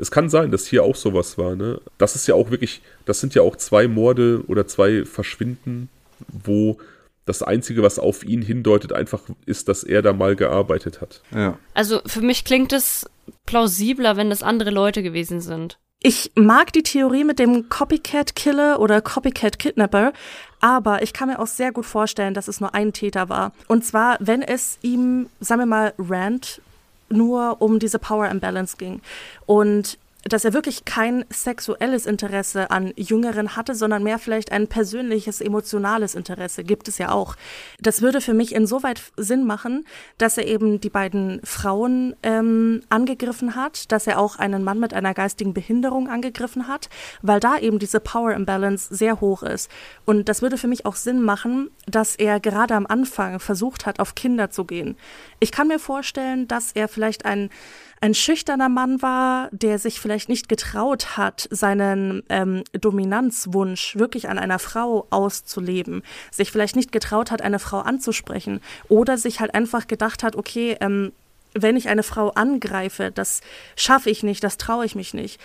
Es 0.02 0.10
kann 0.10 0.30
sein, 0.30 0.50
dass 0.50 0.66
hier 0.66 0.84
auch 0.84 0.96
sowas 0.96 1.38
war, 1.38 1.56
ne? 1.56 1.80
Das 2.00 2.16
ist 2.16 2.28
ja 2.28 2.34
auch 2.34 2.50
wirklich, 2.50 2.82
das 3.06 3.20
sind 3.20 3.36
ja 3.36 3.44
auch 3.44 3.56
zwei 3.56 3.88
Morde 3.88 4.44
oder 4.48 4.66
zwei 4.66 5.06
Verschwinden, 5.06 5.90
wo 6.28 6.80
das 7.26 7.44
Einzige, 7.44 7.84
was 7.84 8.00
auf 8.00 8.26
ihn 8.26 8.42
hindeutet, 8.42 8.94
einfach 8.94 9.22
ist, 9.46 9.68
dass 9.68 9.84
er 9.84 10.02
da 10.02 10.12
mal 10.12 10.36
gearbeitet 10.36 11.02
hat. 11.02 11.22
Ja. 11.30 11.60
Also 11.76 12.02
für 12.08 12.22
mich 12.22 12.46
klingt 12.46 12.74
es 12.74 13.08
plausibler, 13.46 14.18
wenn 14.18 14.32
das 14.32 14.42
andere 14.42 14.72
Leute 14.72 15.04
gewesen 15.04 15.40
sind. 15.40 15.78
Ich 16.04 16.32
mag 16.34 16.74
die 16.74 16.82
Theorie 16.82 17.24
mit 17.24 17.38
dem 17.38 17.70
Copycat 17.70 18.36
Killer 18.36 18.80
oder 18.80 19.02
Copycat 19.02 19.60
Kidnapper, 19.60 20.14
aber 20.60 21.04
ich 21.04 21.14
kann 21.14 21.30
mir 21.30 21.40
auch 21.40 21.46
sehr 21.46 21.72
gut 21.72 21.86
vorstellen, 21.86 22.34
dass 22.34 22.48
es 22.48 22.60
nur 22.60 22.74
ein 22.74 22.92
Täter 22.92 23.30
war. 23.30 23.54
Und 23.68 23.86
zwar, 23.86 24.18
wenn 24.20 24.42
es 24.42 24.80
ihm, 24.82 25.28
sagen 25.40 25.62
wir 25.62 25.68
mal, 25.68 25.94
Rand 26.00 26.60
nur 27.12 27.62
um 27.62 27.80
diese 27.80 28.00
Power 28.00 28.30
Imbalance 28.30 28.78
ging. 28.78 29.02
Und 29.46 29.98
dass 30.24 30.46
er 30.46 30.54
wirklich 30.54 30.86
kein 30.86 31.26
sexuelles 31.30 32.06
Interesse 32.06 32.72
an 32.72 32.94
Jüngeren 32.96 33.56
hatte, 33.56 33.76
sondern 33.76 34.04
mehr 34.04 34.20
vielleicht 34.20 34.52
ein 34.52 34.68
persönliches, 34.68 35.42
emotionales 35.42 36.16
Interesse, 36.16 36.64
gibt 36.64 36.88
es 36.88 36.98
ja 36.98 37.12
auch. 37.12 37.36
Das 37.80 38.02
würde 38.02 38.22
für 38.22 38.34
mich 38.34 38.54
insoweit 38.54 39.02
Sinn 39.18 39.46
machen, 39.46 39.86
dass 40.18 40.38
er 40.38 40.48
eben 40.48 40.80
die 40.80 40.90
beiden 40.90 41.42
Frauen 41.44 42.16
ähm, 42.24 42.82
angegriffen 42.90 43.56
hat, 43.56 43.92
dass 43.92 44.08
er 44.08 44.20
auch 44.20 44.38
einen 44.38 44.64
Mann 44.64 44.80
mit 44.80 44.94
einer 44.94 45.14
geistigen 45.14 45.54
Behinderung 45.54 46.08
angegriffen 46.08 46.68
hat, 46.68 46.90
weil 47.22 47.40
da 47.40 47.58
eben 47.58 47.80
diese 47.80 48.00
Power 48.00 48.34
Imbalance 48.34 48.94
sehr 48.94 49.22
hoch 49.22 49.44
ist. 49.44 49.70
Und 50.06 50.30
das 50.30 50.42
würde 50.42 50.58
für 50.58 50.68
mich 50.68 50.86
auch 50.86 50.96
Sinn 50.96 51.22
machen, 51.22 51.72
dass 51.88 52.16
er 52.16 52.40
gerade 52.40 52.76
am 52.76 52.86
Anfang 52.86 53.40
versucht 53.40 53.86
hat, 53.86 54.00
auf 54.00 54.16
Kinder 54.16 54.50
zu 54.50 54.66
gehen. 54.66 54.98
Ich 55.40 55.52
kann 55.52 55.68
mir 55.68 55.80
vorstellen, 55.80 56.48
dass 56.48 56.72
er 56.74 56.88
vielleicht 56.88 57.26
ein 57.26 57.50
ein 58.02 58.16
schüchterner 58.16 58.68
Mann 58.68 59.04
war, 59.04 59.50
der 59.52 59.78
sich 59.78 60.00
vielleicht 60.00 60.28
nicht 60.28 60.50
getraut 60.50 61.18
hat, 61.18 61.48
seinen 61.52 62.24
ähm, 62.30 62.64
Dominanzwunsch 62.74 63.96
wirklich 63.96 64.28
an 64.28 64.40
einer 64.40 64.58
Frau 64.58 65.06
auszuleben, 65.12 66.02
sich 66.32 66.52
vielleicht 66.52 66.76
nicht 66.76 66.92
getraut 66.92 67.30
hat, 67.30 67.44
eine 67.44 67.60
Frau 67.60 67.80
anzusprechen 67.80 68.60
oder 68.90 69.20
sich 69.20 69.40
halt 69.40 69.54
einfach 69.54 69.86
gedacht 69.88 70.24
hat, 70.24 70.36
okay, 70.36 70.76
ähm, 70.82 71.12
wenn 71.54 71.76
ich 71.76 71.90
eine 71.90 72.02
Frau 72.02 72.30
angreife, 72.30 73.12
das 73.12 73.42
schaffe 73.76 74.10
ich 74.10 74.24
nicht, 74.24 74.44
das 74.44 74.58
traue 74.58 74.86
ich 74.86 74.96
mich 74.96 75.14
nicht. 75.14 75.40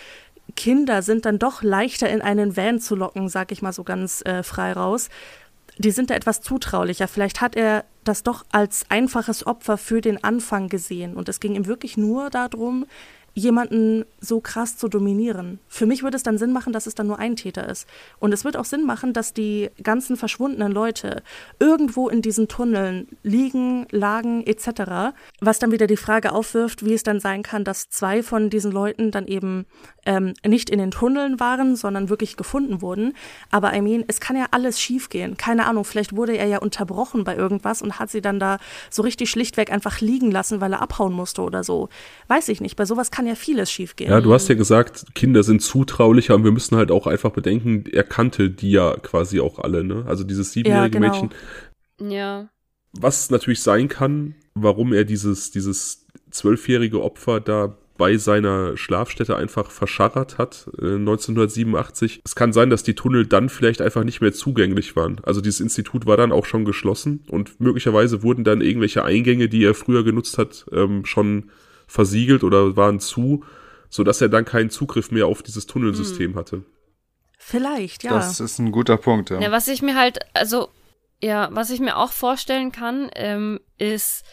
Kinder 0.54 1.02
sind 1.02 1.26
dann 1.26 1.38
doch 1.38 1.62
leichter 1.62 2.08
in 2.08 2.22
einen 2.22 2.56
Van 2.56 2.80
zu 2.80 2.94
locken, 2.94 3.28
sag 3.28 3.52
ich 3.52 3.60
mal 3.60 3.72
so 3.72 3.84
ganz 3.84 4.22
äh, 4.24 4.42
frei 4.42 4.72
raus. 4.72 5.08
Die 5.78 5.90
sind 5.90 6.10
da 6.10 6.14
etwas 6.14 6.40
zutraulicher. 6.40 7.08
Vielleicht 7.08 7.40
hat 7.40 7.54
er 7.56 7.84
das 8.04 8.22
doch 8.22 8.44
als 8.50 8.86
einfaches 8.88 9.46
Opfer 9.46 9.76
für 9.76 10.00
den 10.00 10.22
Anfang 10.24 10.68
gesehen. 10.68 11.16
Und 11.16 11.28
es 11.28 11.40
ging 11.40 11.54
ihm 11.54 11.66
wirklich 11.66 11.96
nur 11.96 12.30
darum, 12.30 12.86
jemanden 13.36 14.06
so 14.18 14.40
krass 14.40 14.78
zu 14.78 14.88
dominieren. 14.88 15.60
Für 15.68 15.84
mich 15.84 16.02
würde 16.02 16.16
es 16.16 16.22
dann 16.22 16.38
Sinn 16.38 16.52
machen, 16.52 16.72
dass 16.72 16.86
es 16.86 16.94
dann 16.94 17.06
nur 17.06 17.18
ein 17.18 17.36
Täter 17.36 17.68
ist. 17.68 17.86
Und 18.18 18.32
es 18.32 18.44
wird 18.44 18.56
auch 18.56 18.64
Sinn 18.64 18.86
machen, 18.86 19.12
dass 19.12 19.34
die 19.34 19.70
ganzen 19.82 20.16
verschwundenen 20.16 20.72
Leute 20.72 21.22
irgendwo 21.60 22.08
in 22.08 22.22
diesen 22.22 22.48
Tunneln 22.48 23.08
liegen, 23.22 23.86
lagen 23.90 24.42
etc. 24.46 25.14
Was 25.40 25.58
dann 25.58 25.70
wieder 25.70 25.86
die 25.86 25.98
Frage 25.98 26.32
aufwirft, 26.32 26.86
wie 26.86 26.94
es 26.94 27.02
dann 27.02 27.20
sein 27.20 27.42
kann, 27.42 27.62
dass 27.62 27.90
zwei 27.90 28.22
von 28.22 28.48
diesen 28.48 28.72
Leuten 28.72 29.10
dann 29.10 29.26
eben 29.26 29.66
ähm, 30.06 30.34
nicht 30.46 30.70
in 30.70 30.78
den 30.78 30.90
Tunneln 30.90 31.38
waren, 31.40 31.76
sondern 31.76 32.08
wirklich 32.08 32.36
gefunden 32.36 32.80
wurden. 32.80 33.14
Aber 33.50 33.74
I 33.74 33.82
mean, 33.82 34.04
es 34.06 34.20
kann 34.20 34.36
ja 34.36 34.46
alles 34.52 34.80
schiefgehen. 34.80 35.36
Keine 35.36 35.66
Ahnung, 35.66 35.84
vielleicht 35.84 36.16
wurde 36.16 36.36
er 36.36 36.46
ja 36.46 36.58
unterbrochen 36.58 37.24
bei 37.24 37.36
irgendwas 37.36 37.82
und 37.82 37.98
hat 37.98 38.10
sie 38.10 38.22
dann 38.22 38.40
da 38.40 38.58
so 38.90 39.02
richtig 39.02 39.30
schlichtweg 39.30 39.70
einfach 39.70 40.00
liegen 40.00 40.30
lassen, 40.30 40.60
weil 40.60 40.72
er 40.72 40.82
abhauen 40.82 41.12
musste 41.12 41.42
oder 41.42 41.64
so. 41.64 41.88
Weiß 42.28 42.48
ich 42.48 42.60
nicht. 42.60 42.76
Bei 42.76 42.84
sowas 42.84 43.10
kann 43.10 43.26
ja 43.26 43.34
vieles 43.34 43.70
schiefgehen. 43.70 44.10
Ja, 44.10 44.20
du 44.20 44.32
hast 44.32 44.48
ja 44.48 44.54
gesagt, 44.54 45.14
Kinder 45.14 45.42
sind 45.42 45.60
zutraulicher 45.60 46.34
und 46.34 46.44
wir 46.44 46.52
müssen 46.52 46.76
halt 46.76 46.90
auch 46.90 47.06
einfach 47.06 47.30
bedenken, 47.30 47.84
er 47.92 48.04
kannte 48.04 48.50
die 48.50 48.70
ja 48.70 48.96
quasi 48.96 49.40
auch 49.40 49.58
alle, 49.58 49.84
ne? 49.84 50.04
Also 50.06 50.24
dieses 50.24 50.52
siebenjährige 50.52 50.98
ja, 50.98 51.00
genau. 51.00 51.22
Mädchen. 51.22 52.10
Ja. 52.10 52.48
Was 52.92 53.30
natürlich 53.30 53.62
sein 53.62 53.88
kann, 53.88 54.34
warum 54.54 54.92
er 54.92 55.04
dieses, 55.04 55.50
dieses 55.50 56.06
zwölfjährige 56.30 57.02
Opfer 57.02 57.40
da 57.40 57.76
bei 57.96 58.16
seiner 58.16 58.76
Schlafstätte 58.76 59.36
einfach 59.36 59.70
verscharrt 59.70 60.38
hat, 60.38 60.68
äh, 60.80 60.96
1987. 60.96 62.20
Es 62.24 62.34
kann 62.34 62.52
sein, 62.52 62.70
dass 62.70 62.82
die 62.82 62.94
Tunnel 62.94 63.26
dann 63.26 63.48
vielleicht 63.48 63.80
einfach 63.80 64.04
nicht 64.04 64.20
mehr 64.20 64.32
zugänglich 64.32 64.96
waren. 64.96 65.20
Also 65.22 65.40
dieses 65.40 65.60
Institut 65.60 66.06
war 66.06 66.16
dann 66.16 66.32
auch 66.32 66.46
schon 66.46 66.64
geschlossen 66.64 67.24
und 67.28 67.60
möglicherweise 67.60 68.22
wurden 68.22 68.44
dann 68.44 68.60
irgendwelche 68.60 69.04
Eingänge, 69.04 69.48
die 69.48 69.64
er 69.64 69.74
früher 69.74 70.04
genutzt 70.04 70.38
hat, 70.38 70.66
ähm, 70.72 71.04
schon 71.04 71.50
versiegelt 71.86 72.44
oder 72.44 72.76
waren 72.76 73.00
zu, 73.00 73.44
sodass 73.88 74.20
er 74.20 74.28
dann 74.28 74.44
keinen 74.44 74.70
Zugriff 74.70 75.10
mehr 75.10 75.26
auf 75.26 75.42
dieses 75.42 75.66
Tunnelsystem 75.66 76.32
hm. 76.32 76.38
hatte. 76.38 76.62
Vielleicht, 77.38 78.02
ja. 78.02 78.10
Das 78.10 78.40
ist 78.40 78.58
ein 78.58 78.72
guter 78.72 78.96
Punkt, 78.96 79.30
ja. 79.30 79.40
ja. 79.40 79.52
Was 79.52 79.68
ich 79.68 79.82
mir 79.82 79.96
halt, 79.96 80.18
also, 80.34 80.68
ja, 81.22 81.48
was 81.52 81.70
ich 81.70 81.80
mir 81.80 81.96
auch 81.96 82.12
vorstellen 82.12 82.72
kann, 82.72 83.08
ähm, 83.14 83.60
ist, 83.78 84.24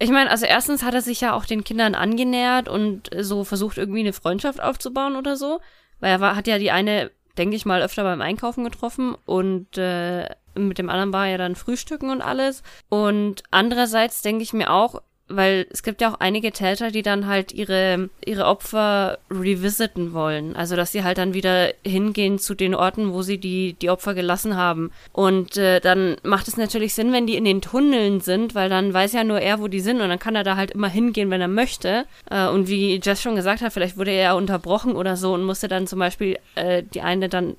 ich 0.00 0.10
meine, 0.10 0.30
also 0.30 0.46
erstens 0.46 0.82
hat 0.82 0.94
er 0.94 1.02
sich 1.02 1.20
ja 1.20 1.34
auch 1.34 1.44
den 1.44 1.64
Kindern 1.64 1.94
angenähert 1.94 2.68
und 2.68 3.10
so 3.18 3.44
versucht, 3.44 3.78
irgendwie 3.78 4.00
eine 4.00 4.12
Freundschaft 4.12 4.60
aufzubauen 4.60 5.16
oder 5.16 5.36
so. 5.36 5.60
Weil 6.00 6.12
er 6.12 6.20
war, 6.20 6.36
hat 6.36 6.46
ja 6.46 6.58
die 6.58 6.70
eine, 6.70 7.10
denke 7.36 7.56
ich 7.56 7.66
mal, 7.66 7.82
öfter 7.82 8.04
beim 8.04 8.20
Einkaufen 8.20 8.64
getroffen 8.64 9.16
und 9.24 9.76
äh, 9.76 10.28
mit 10.54 10.78
dem 10.78 10.90
anderen 10.90 11.12
war 11.12 11.26
er 11.26 11.32
ja 11.32 11.38
dann 11.38 11.56
frühstücken 11.56 12.10
und 12.10 12.22
alles. 12.22 12.62
Und 12.88 13.42
andererseits 13.50 14.22
denke 14.22 14.42
ich 14.42 14.52
mir 14.52 14.72
auch, 14.72 15.02
weil 15.28 15.66
es 15.70 15.82
gibt 15.82 16.00
ja 16.00 16.10
auch 16.10 16.20
einige 16.20 16.52
Täter, 16.52 16.90
die 16.90 17.02
dann 17.02 17.26
halt 17.26 17.52
ihre, 17.52 18.08
ihre 18.24 18.46
Opfer 18.46 19.18
revisiten 19.30 20.12
wollen. 20.12 20.56
Also, 20.56 20.76
dass 20.76 20.92
sie 20.92 21.04
halt 21.04 21.18
dann 21.18 21.34
wieder 21.34 21.72
hingehen 21.84 22.38
zu 22.38 22.54
den 22.54 22.74
Orten, 22.74 23.12
wo 23.12 23.22
sie 23.22 23.38
die, 23.38 23.74
die 23.74 23.90
Opfer 23.90 24.14
gelassen 24.14 24.56
haben. 24.56 24.90
Und 25.12 25.56
äh, 25.56 25.80
dann 25.80 26.16
macht 26.22 26.48
es 26.48 26.56
natürlich 26.56 26.94
Sinn, 26.94 27.12
wenn 27.12 27.26
die 27.26 27.36
in 27.36 27.44
den 27.44 27.60
Tunneln 27.60 28.20
sind, 28.20 28.54
weil 28.54 28.68
dann 28.70 28.92
weiß 28.92 29.12
ja 29.12 29.24
nur 29.24 29.40
er, 29.40 29.60
wo 29.60 29.68
die 29.68 29.80
sind 29.80 30.00
und 30.00 30.08
dann 30.08 30.18
kann 30.18 30.36
er 30.36 30.44
da 30.44 30.56
halt 30.56 30.70
immer 30.70 30.88
hingehen, 30.88 31.30
wenn 31.30 31.40
er 31.40 31.48
möchte. 31.48 32.06
Äh, 32.30 32.48
und 32.48 32.68
wie 32.68 33.00
Jess 33.02 33.22
schon 33.22 33.36
gesagt 33.36 33.60
hat, 33.60 33.72
vielleicht 33.72 33.98
wurde 33.98 34.12
er 34.12 34.22
ja 34.22 34.32
unterbrochen 34.32 34.96
oder 34.96 35.16
so 35.16 35.34
und 35.34 35.44
musste 35.44 35.68
dann 35.68 35.86
zum 35.86 35.98
Beispiel 35.98 36.38
äh, 36.54 36.82
die 36.82 37.02
eine 37.02 37.28
dann 37.28 37.56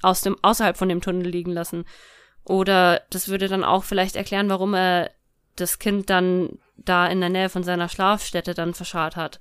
aus 0.00 0.22
dem, 0.22 0.36
außerhalb 0.42 0.76
von 0.76 0.88
dem 0.88 1.00
Tunnel 1.00 1.28
liegen 1.28 1.52
lassen. 1.52 1.84
Oder 2.44 3.02
das 3.10 3.28
würde 3.28 3.48
dann 3.48 3.64
auch 3.64 3.84
vielleicht 3.84 4.16
erklären, 4.16 4.48
warum 4.48 4.74
er 4.74 5.10
das 5.56 5.78
Kind 5.78 6.10
dann 6.10 6.58
da 6.76 7.06
in 7.06 7.20
der 7.20 7.30
Nähe 7.30 7.48
von 7.48 7.62
seiner 7.62 7.88
Schlafstätte 7.88 8.54
dann 8.54 8.74
verscharrt 8.74 9.16
hat. 9.16 9.40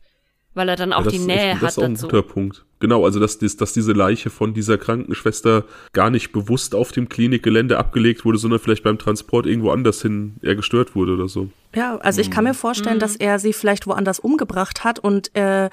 Weil 0.53 0.67
er 0.67 0.75
dann 0.75 0.91
auch 0.91 1.05
ja, 1.05 1.11
die 1.11 1.19
Nähe 1.19 1.51
echt, 1.51 1.55
hat. 1.55 1.63
Das 1.63 1.71
ist 1.73 1.79
auch 1.79 1.83
ein 1.83 1.93
dazu. 1.93 2.07
guter 2.07 2.23
Punkt. 2.23 2.65
Genau, 2.81 3.05
also 3.05 3.19
dass, 3.19 3.37
dass 3.37 3.73
diese 3.73 3.93
Leiche 3.93 4.29
von 4.29 4.53
dieser 4.53 4.77
Krankenschwester 4.77 5.65
gar 5.93 6.09
nicht 6.09 6.31
bewusst 6.33 6.75
auf 6.75 6.91
dem 6.91 7.07
Klinikgelände 7.07 7.77
abgelegt 7.77 8.25
wurde, 8.25 8.37
sondern 8.37 8.59
vielleicht 8.59 8.83
beim 8.83 8.97
Transport 8.97 9.45
irgendwo 9.45 9.69
anders 9.69 10.01
hin 10.01 10.37
eher 10.41 10.55
gestört 10.55 10.95
wurde 10.95 11.13
oder 11.13 11.29
so. 11.29 11.49
Ja, 11.75 11.97
also 11.97 12.19
ich 12.19 12.31
kann 12.31 12.43
mir 12.43 12.55
vorstellen, 12.55 12.97
mhm. 12.97 13.01
dass 13.01 13.15
er 13.15 13.39
sie 13.39 13.53
vielleicht 13.53 13.87
woanders 13.87 14.19
umgebracht 14.19 14.83
hat 14.83 14.99
und 14.99 15.33
äh, 15.35 15.69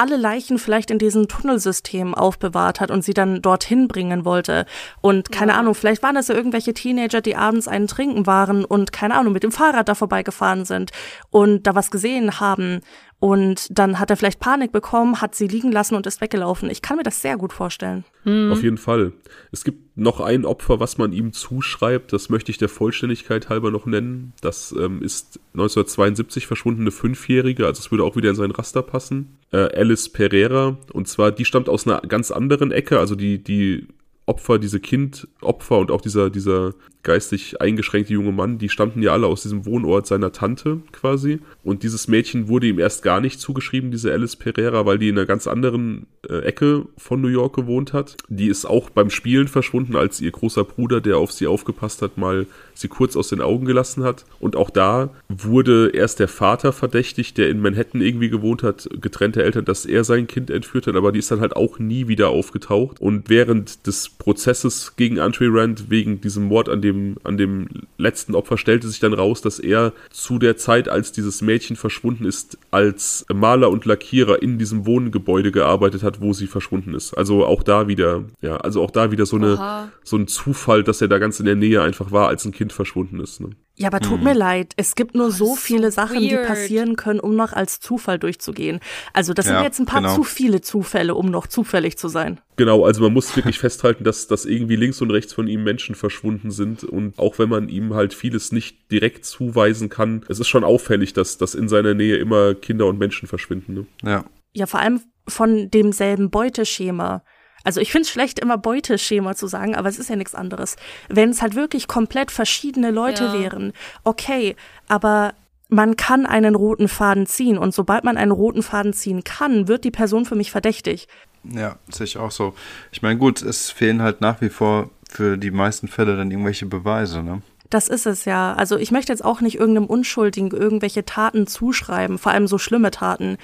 alle 0.00 0.16
Leichen 0.16 0.58
vielleicht 0.58 0.90
in 0.90 0.98
diesem 0.98 1.28
Tunnelsystem 1.28 2.14
aufbewahrt 2.14 2.80
hat 2.80 2.90
und 2.90 3.04
sie 3.04 3.12
dann 3.12 3.42
dorthin 3.42 3.86
bringen 3.86 4.24
wollte. 4.24 4.64
Und 5.02 5.30
keine 5.30 5.52
ja. 5.52 5.58
Ahnung, 5.58 5.74
vielleicht 5.74 6.02
waren 6.02 6.14
das 6.14 6.28
ja 6.28 6.34
irgendwelche 6.34 6.72
Teenager, 6.72 7.20
die 7.20 7.36
abends 7.36 7.68
einen 7.68 7.86
trinken 7.86 8.26
waren 8.26 8.64
und 8.64 8.92
keine 8.92 9.14
Ahnung, 9.14 9.34
mit 9.34 9.42
dem 9.42 9.52
Fahrrad 9.52 9.90
da 9.90 9.94
vorbeigefahren 9.94 10.64
sind 10.64 10.90
und 11.28 11.66
da 11.66 11.74
was 11.74 11.90
gesehen 11.90 12.40
haben. 12.40 12.80
Und 13.20 13.78
dann 13.78 14.00
hat 14.00 14.08
er 14.08 14.16
vielleicht 14.16 14.40
Panik 14.40 14.72
bekommen, 14.72 15.20
hat 15.20 15.34
sie 15.34 15.46
liegen 15.46 15.70
lassen 15.70 15.94
und 15.94 16.06
ist 16.06 16.22
weggelaufen. 16.22 16.70
Ich 16.70 16.80
kann 16.80 16.96
mir 16.96 17.02
das 17.02 17.20
sehr 17.20 17.36
gut 17.36 17.52
vorstellen. 17.52 18.04
Hm. 18.22 18.50
Auf 18.50 18.62
jeden 18.62 18.78
Fall. 18.78 19.12
Es 19.52 19.62
gibt 19.62 19.98
noch 19.98 20.20
ein 20.20 20.46
Opfer, 20.46 20.80
was 20.80 20.96
man 20.96 21.12
ihm 21.12 21.34
zuschreibt. 21.34 22.14
Das 22.14 22.30
möchte 22.30 22.50
ich 22.50 22.56
der 22.56 22.70
Vollständigkeit 22.70 23.50
halber 23.50 23.70
noch 23.70 23.84
nennen. 23.84 24.32
Das 24.40 24.72
ähm, 24.72 25.02
ist 25.02 25.38
1972 25.52 26.46
verschwundene 26.46 26.90
Fünfjährige. 26.90 27.66
Also 27.66 27.80
es 27.80 27.90
würde 27.90 28.04
auch 28.04 28.16
wieder 28.16 28.30
in 28.30 28.36
sein 28.36 28.52
Raster 28.52 28.80
passen. 28.80 29.36
Äh, 29.52 29.68
Alice 29.78 30.08
Pereira. 30.08 30.78
Und 30.94 31.06
zwar, 31.06 31.30
die 31.30 31.44
stammt 31.44 31.68
aus 31.68 31.86
einer 31.86 32.00
ganz 32.00 32.30
anderen 32.30 32.72
Ecke. 32.72 32.98
Also 32.98 33.16
die, 33.16 33.44
die 33.44 33.86
Opfer, 34.24 34.58
diese 34.58 34.80
Kindopfer 34.80 35.76
und 35.76 35.90
auch 35.90 36.00
dieser, 36.00 36.30
dieser 36.30 36.72
geistig 37.02 37.60
eingeschränkte 37.60 38.12
junge 38.12 38.32
Mann, 38.32 38.58
die 38.58 38.68
stammten 38.68 39.02
ja 39.02 39.12
alle 39.12 39.26
aus 39.26 39.42
diesem 39.42 39.64
Wohnort 39.66 40.06
seiner 40.06 40.32
Tante 40.32 40.80
quasi. 40.92 41.40
Und 41.64 41.82
dieses 41.82 42.08
Mädchen 42.08 42.48
wurde 42.48 42.66
ihm 42.66 42.78
erst 42.78 43.02
gar 43.02 43.20
nicht 43.20 43.40
zugeschrieben, 43.40 43.90
diese 43.90 44.12
Alice 44.12 44.36
Pereira, 44.36 44.86
weil 44.86 44.98
die 44.98 45.08
in 45.08 45.16
einer 45.16 45.26
ganz 45.26 45.46
anderen 45.46 46.06
äh, 46.28 46.40
Ecke 46.40 46.86
von 46.98 47.20
New 47.20 47.28
York 47.28 47.54
gewohnt 47.56 47.92
hat. 47.92 48.16
Die 48.28 48.48
ist 48.48 48.64
auch 48.64 48.90
beim 48.90 49.10
Spielen 49.10 49.48
verschwunden, 49.48 49.96
als 49.96 50.20
ihr 50.20 50.30
großer 50.30 50.64
Bruder, 50.64 51.00
der 51.00 51.18
auf 51.18 51.32
sie 51.32 51.46
aufgepasst 51.46 52.02
hat, 52.02 52.18
mal 52.18 52.46
sie 52.74 52.88
kurz 52.88 53.16
aus 53.16 53.28
den 53.28 53.40
Augen 53.40 53.66
gelassen 53.66 54.04
hat. 54.04 54.24
Und 54.38 54.56
auch 54.56 54.70
da 54.70 55.10
wurde 55.28 55.90
erst 55.92 56.18
der 56.18 56.28
Vater 56.28 56.72
verdächtigt, 56.72 57.38
der 57.38 57.48
in 57.48 57.60
Manhattan 57.60 58.00
irgendwie 58.00 58.30
gewohnt 58.30 58.62
hat, 58.62 58.88
getrennte 59.00 59.42
Eltern, 59.42 59.64
dass 59.64 59.86
er 59.86 60.04
sein 60.04 60.26
Kind 60.26 60.50
entführt 60.50 60.86
hat, 60.86 60.96
aber 60.96 61.12
die 61.12 61.18
ist 61.18 61.30
dann 61.30 61.40
halt 61.40 61.56
auch 61.56 61.78
nie 61.78 62.08
wieder 62.08 62.28
aufgetaucht. 62.30 63.00
Und 63.00 63.28
während 63.28 63.86
des 63.86 64.08
Prozesses 64.08 64.96
gegen 64.96 65.18
Andre 65.18 65.48
Rand 65.50 65.90
wegen 65.90 66.20
diesem 66.20 66.44
Mord 66.44 66.68
an 66.68 66.82
dem, 66.82 66.89
an 67.24 67.36
dem 67.36 67.68
letzten 67.98 68.34
Opfer 68.34 68.58
stellte 68.58 68.88
sich 68.88 69.00
dann 69.00 69.12
raus, 69.12 69.40
dass 69.40 69.58
er 69.58 69.92
zu 70.10 70.38
der 70.38 70.56
Zeit, 70.56 70.88
als 70.88 71.12
dieses 71.12 71.42
Mädchen 71.42 71.76
verschwunden 71.76 72.24
ist, 72.24 72.58
als 72.70 73.24
Maler 73.32 73.70
und 73.70 73.84
Lackierer 73.84 74.42
in 74.42 74.58
diesem 74.58 74.86
Wohngebäude 74.86 75.52
gearbeitet 75.52 76.02
hat, 76.02 76.20
wo 76.20 76.32
sie 76.32 76.46
verschwunden 76.46 76.94
ist. 76.94 77.14
Also 77.14 77.44
auch 77.44 77.62
da 77.62 77.88
wieder, 77.88 78.24
ja, 78.40 78.56
also 78.56 78.82
auch 78.82 78.90
da 78.90 79.10
wieder 79.10 79.26
so 79.26 79.36
eine, 79.36 79.90
so 80.04 80.16
ein 80.16 80.26
Zufall, 80.26 80.82
dass 80.82 81.00
er 81.00 81.08
da 81.08 81.18
ganz 81.18 81.40
in 81.40 81.46
der 81.46 81.56
Nähe 81.56 81.82
einfach 81.82 82.10
war, 82.10 82.28
als 82.28 82.44
ein 82.44 82.52
Kind 82.52 82.72
verschwunden 82.72 83.20
ist. 83.20 83.40
Ne? 83.40 83.50
Ja, 83.80 83.88
aber 83.88 84.00
tut 84.00 84.18
hm. 84.18 84.24
mir 84.24 84.34
leid. 84.34 84.74
Es 84.76 84.94
gibt 84.94 85.14
nur 85.14 85.30
so 85.30 85.56
viele 85.56 85.90
Sachen, 85.90 86.20
weird. 86.20 86.30
die 86.30 86.46
passieren 86.46 86.96
können, 86.96 87.18
um 87.18 87.34
noch 87.34 87.54
als 87.54 87.80
Zufall 87.80 88.18
durchzugehen. 88.18 88.78
Also 89.14 89.32
das 89.32 89.46
ja, 89.46 89.54
sind 89.54 89.64
jetzt 89.64 89.78
ein 89.78 89.86
paar 89.86 90.02
genau. 90.02 90.16
zu 90.16 90.22
viele 90.22 90.60
Zufälle, 90.60 91.14
um 91.14 91.30
noch 91.30 91.46
zufällig 91.46 91.96
zu 91.96 92.08
sein. 92.08 92.42
Genau, 92.56 92.84
also 92.84 93.00
man 93.00 93.14
muss 93.14 93.34
wirklich 93.34 93.58
festhalten, 93.58 94.04
dass, 94.04 94.26
dass 94.26 94.44
irgendwie 94.44 94.76
links 94.76 95.00
und 95.00 95.10
rechts 95.10 95.32
von 95.32 95.48
ihm 95.48 95.64
Menschen 95.64 95.94
verschwunden 95.94 96.50
sind. 96.50 96.84
Und 96.84 97.18
auch 97.18 97.38
wenn 97.38 97.48
man 97.48 97.70
ihm 97.70 97.94
halt 97.94 98.12
vieles 98.12 98.52
nicht 98.52 98.90
direkt 98.90 99.24
zuweisen 99.24 99.88
kann, 99.88 100.26
es 100.28 100.38
ist 100.38 100.48
schon 100.48 100.62
auffällig, 100.62 101.14
dass, 101.14 101.38
dass 101.38 101.54
in 101.54 101.70
seiner 101.70 101.94
Nähe 101.94 102.16
immer 102.16 102.54
Kinder 102.54 102.84
und 102.84 102.98
Menschen 102.98 103.28
verschwinden. 103.28 103.72
Ne? 103.72 103.86
Ja. 104.04 104.24
Ja, 104.52 104.66
vor 104.66 104.80
allem 104.80 105.00
von 105.26 105.70
demselben 105.70 106.28
Beuteschema. 106.28 107.22
Also 107.64 107.80
ich 107.80 107.92
finde 107.92 108.06
es 108.06 108.10
schlecht, 108.10 108.38
immer 108.38 108.58
Beuteschema 108.58 109.34
zu 109.34 109.46
sagen, 109.46 109.74
aber 109.74 109.88
es 109.88 109.98
ist 109.98 110.10
ja 110.10 110.16
nichts 110.16 110.34
anderes. 110.34 110.76
Wenn 111.08 111.30
es 111.30 111.42
halt 111.42 111.54
wirklich 111.54 111.88
komplett 111.88 112.30
verschiedene 112.30 112.90
Leute 112.90 113.24
ja. 113.24 113.32
wären, 113.34 113.72
okay, 114.04 114.56
aber 114.88 115.34
man 115.68 115.96
kann 115.96 116.26
einen 116.26 116.54
roten 116.54 116.88
Faden 116.88 117.26
ziehen 117.26 117.56
und 117.56 117.72
sobald 117.72 118.04
man 118.04 118.16
einen 118.16 118.32
roten 118.32 118.62
Faden 118.62 118.92
ziehen 118.92 119.24
kann, 119.24 119.68
wird 119.68 119.84
die 119.84 119.90
Person 119.90 120.24
für 120.24 120.34
mich 120.34 120.50
verdächtig. 120.50 121.06
Ja, 121.44 121.76
sehe 121.88 122.04
ich 122.04 122.18
auch 122.18 122.30
so. 122.30 122.54
Ich 122.92 123.02
meine, 123.02 123.18
gut, 123.18 123.40
es 123.40 123.70
fehlen 123.70 124.02
halt 124.02 124.20
nach 124.20 124.40
wie 124.40 124.50
vor 124.50 124.90
für 125.08 125.38
die 125.38 125.50
meisten 125.50 125.88
Fälle 125.88 126.16
dann 126.16 126.30
irgendwelche 126.30 126.66
Beweise, 126.66 127.22
ne? 127.22 127.42
Das 127.70 127.86
ist 127.86 128.04
es 128.04 128.24
ja. 128.24 128.52
Also 128.54 128.76
ich 128.76 128.90
möchte 128.90 129.12
jetzt 129.12 129.24
auch 129.24 129.40
nicht 129.40 129.58
irgendeinem 129.58 129.86
Unschuldigen 129.86 130.50
irgendwelche 130.50 131.04
Taten 131.04 131.46
zuschreiben, 131.46 132.18
vor 132.18 132.32
allem 132.32 132.48
so 132.48 132.58
schlimme 132.58 132.90
Taten. 132.90 133.38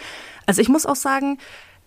Also 0.47 0.61
ich 0.61 0.69
muss 0.69 0.85
auch 0.85 0.97
sagen, 0.97 1.39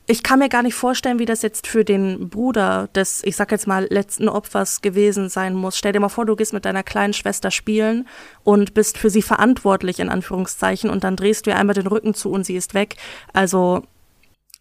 ich 0.10 0.24
kann 0.24 0.40
mir 0.40 0.50
gar 0.50 0.64
nicht 0.64 0.74
vorstellen, 0.74 1.20
wie 1.20 1.26
das 1.26 1.44
jetzt 1.44 1.68
für 1.68 1.86
den 1.86 2.30
Bruder 2.30 2.90
des, 2.96 3.24
ich 3.24 3.36
sag 3.36 3.52
jetzt 3.52 3.68
mal, 3.68 3.86
letzten 3.92 4.28
Opfers 4.28 4.82
gewesen 4.82 5.30
sein 5.30 5.54
muss. 5.54 5.78
Stell 5.78 5.94
dir 5.94 6.00
mal 6.00 6.10
vor, 6.10 6.26
du 6.26 6.36
gehst 6.36 6.52
mit 6.52 6.66
deiner 6.66 6.82
kleinen 6.82 7.14
Schwester 7.14 7.52
spielen 7.52 8.08
und 8.44 8.74
bist 8.74 8.98
für 8.98 9.12
sie 9.12 9.22
verantwortlich, 9.22 10.00
in 10.00 10.10
Anführungszeichen, 10.10 10.90
und 10.90 11.04
dann 11.04 11.16
drehst 11.16 11.46
du 11.46 11.52
ihr 11.52 11.58
einmal 11.58 11.76
den 11.76 11.86
Rücken 11.86 12.16
zu 12.16 12.32
und 12.32 12.44
sie 12.44 12.56
ist 12.56 12.74
weg. 12.74 12.96
Also 13.34 13.84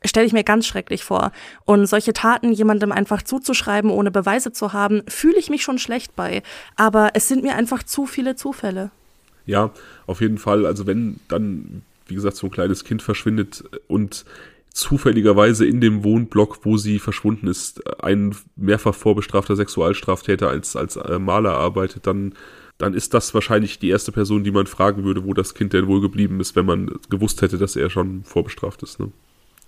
stelle 0.05 0.27
ich 0.27 0.35
mir 0.35 0.45
ganz 0.45 0.67
schrecklich 0.67 1.03
vor. 1.03 1.33
Und 1.65 1.87
solche 1.87 2.13
Taten 2.13 2.53
jemandem 2.53 2.93
einfach 2.93 3.23
zuzuschreiben, 3.23 3.91
ohne 3.91 4.11
Beweise 4.11 4.53
zu 4.53 4.75
haben, 4.75 5.03
fühle 5.09 5.39
ich 5.39 5.49
mich 5.49 5.63
schon 5.63 5.79
schlecht 5.79 6.15
bei. 6.15 6.43
Aber 6.77 7.13
es 7.15 7.27
sind 7.27 7.43
mir 7.43 7.55
einfach 7.55 7.83
zu 7.83 8.05
viele 8.05 8.37
Zufälle. 8.37 8.91
Ja, 9.47 9.71
auf 10.07 10.21
jeden 10.21 10.37
Fall. 10.37 10.67
Also 10.67 10.87
wenn 10.87 11.21
dann, 11.29 11.81
wie 12.07 12.17
gesagt, 12.17 12.37
so 12.37 12.49
ein 12.49 12.51
kleines 12.51 12.85
Kind 12.85 13.03
verschwindet 13.03 13.65
und 13.87 14.27
zufälligerweise 14.79 15.67
in 15.67 15.81
dem 15.81 16.05
Wohnblock, 16.05 16.65
wo 16.65 16.77
sie 16.77 17.01
verschwunden 17.01 17.49
ist, 17.49 17.83
ein 18.03 18.35
mehrfach 18.57 18.95
vorbestrafter 18.95 19.57
Sexualstraftäter 19.57 20.49
als, 20.49 20.77
als 20.77 20.97
äh, 20.97 21.19
Maler 21.19 21.55
arbeitet, 21.55 22.07
dann, 22.07 22.35
dann 22.79 22.95
ist 22.95 23.13
das 23.13 23.35
wahrscheinlich 23.35 23.81
die 23.81 23.89
erste 23.89 24.13
Person, 24.13 24.45
die 24.45 24.53
man 24.53 24.67
fragen 24.67 25.05
würde, 25.05 25.25
wo 25.25 25.35
das 25.35 25.55
Kind 25.55 25.73
denn 25.73 25.89
wohl 25.89 26.01
geblieben 26.01 26.39
ist, 26.39 26.55
wenn 26.55 26.67
man 26.67 26.93
gewusst 27.11 27.43
hätte, 27.43 27.59
dass 27.59 27.75
er 27.75 27.91
schon 27.91 28.23
vorbestraft 28.23 28.83
ist. 28.85 29.01
Ne? 29.01 29.11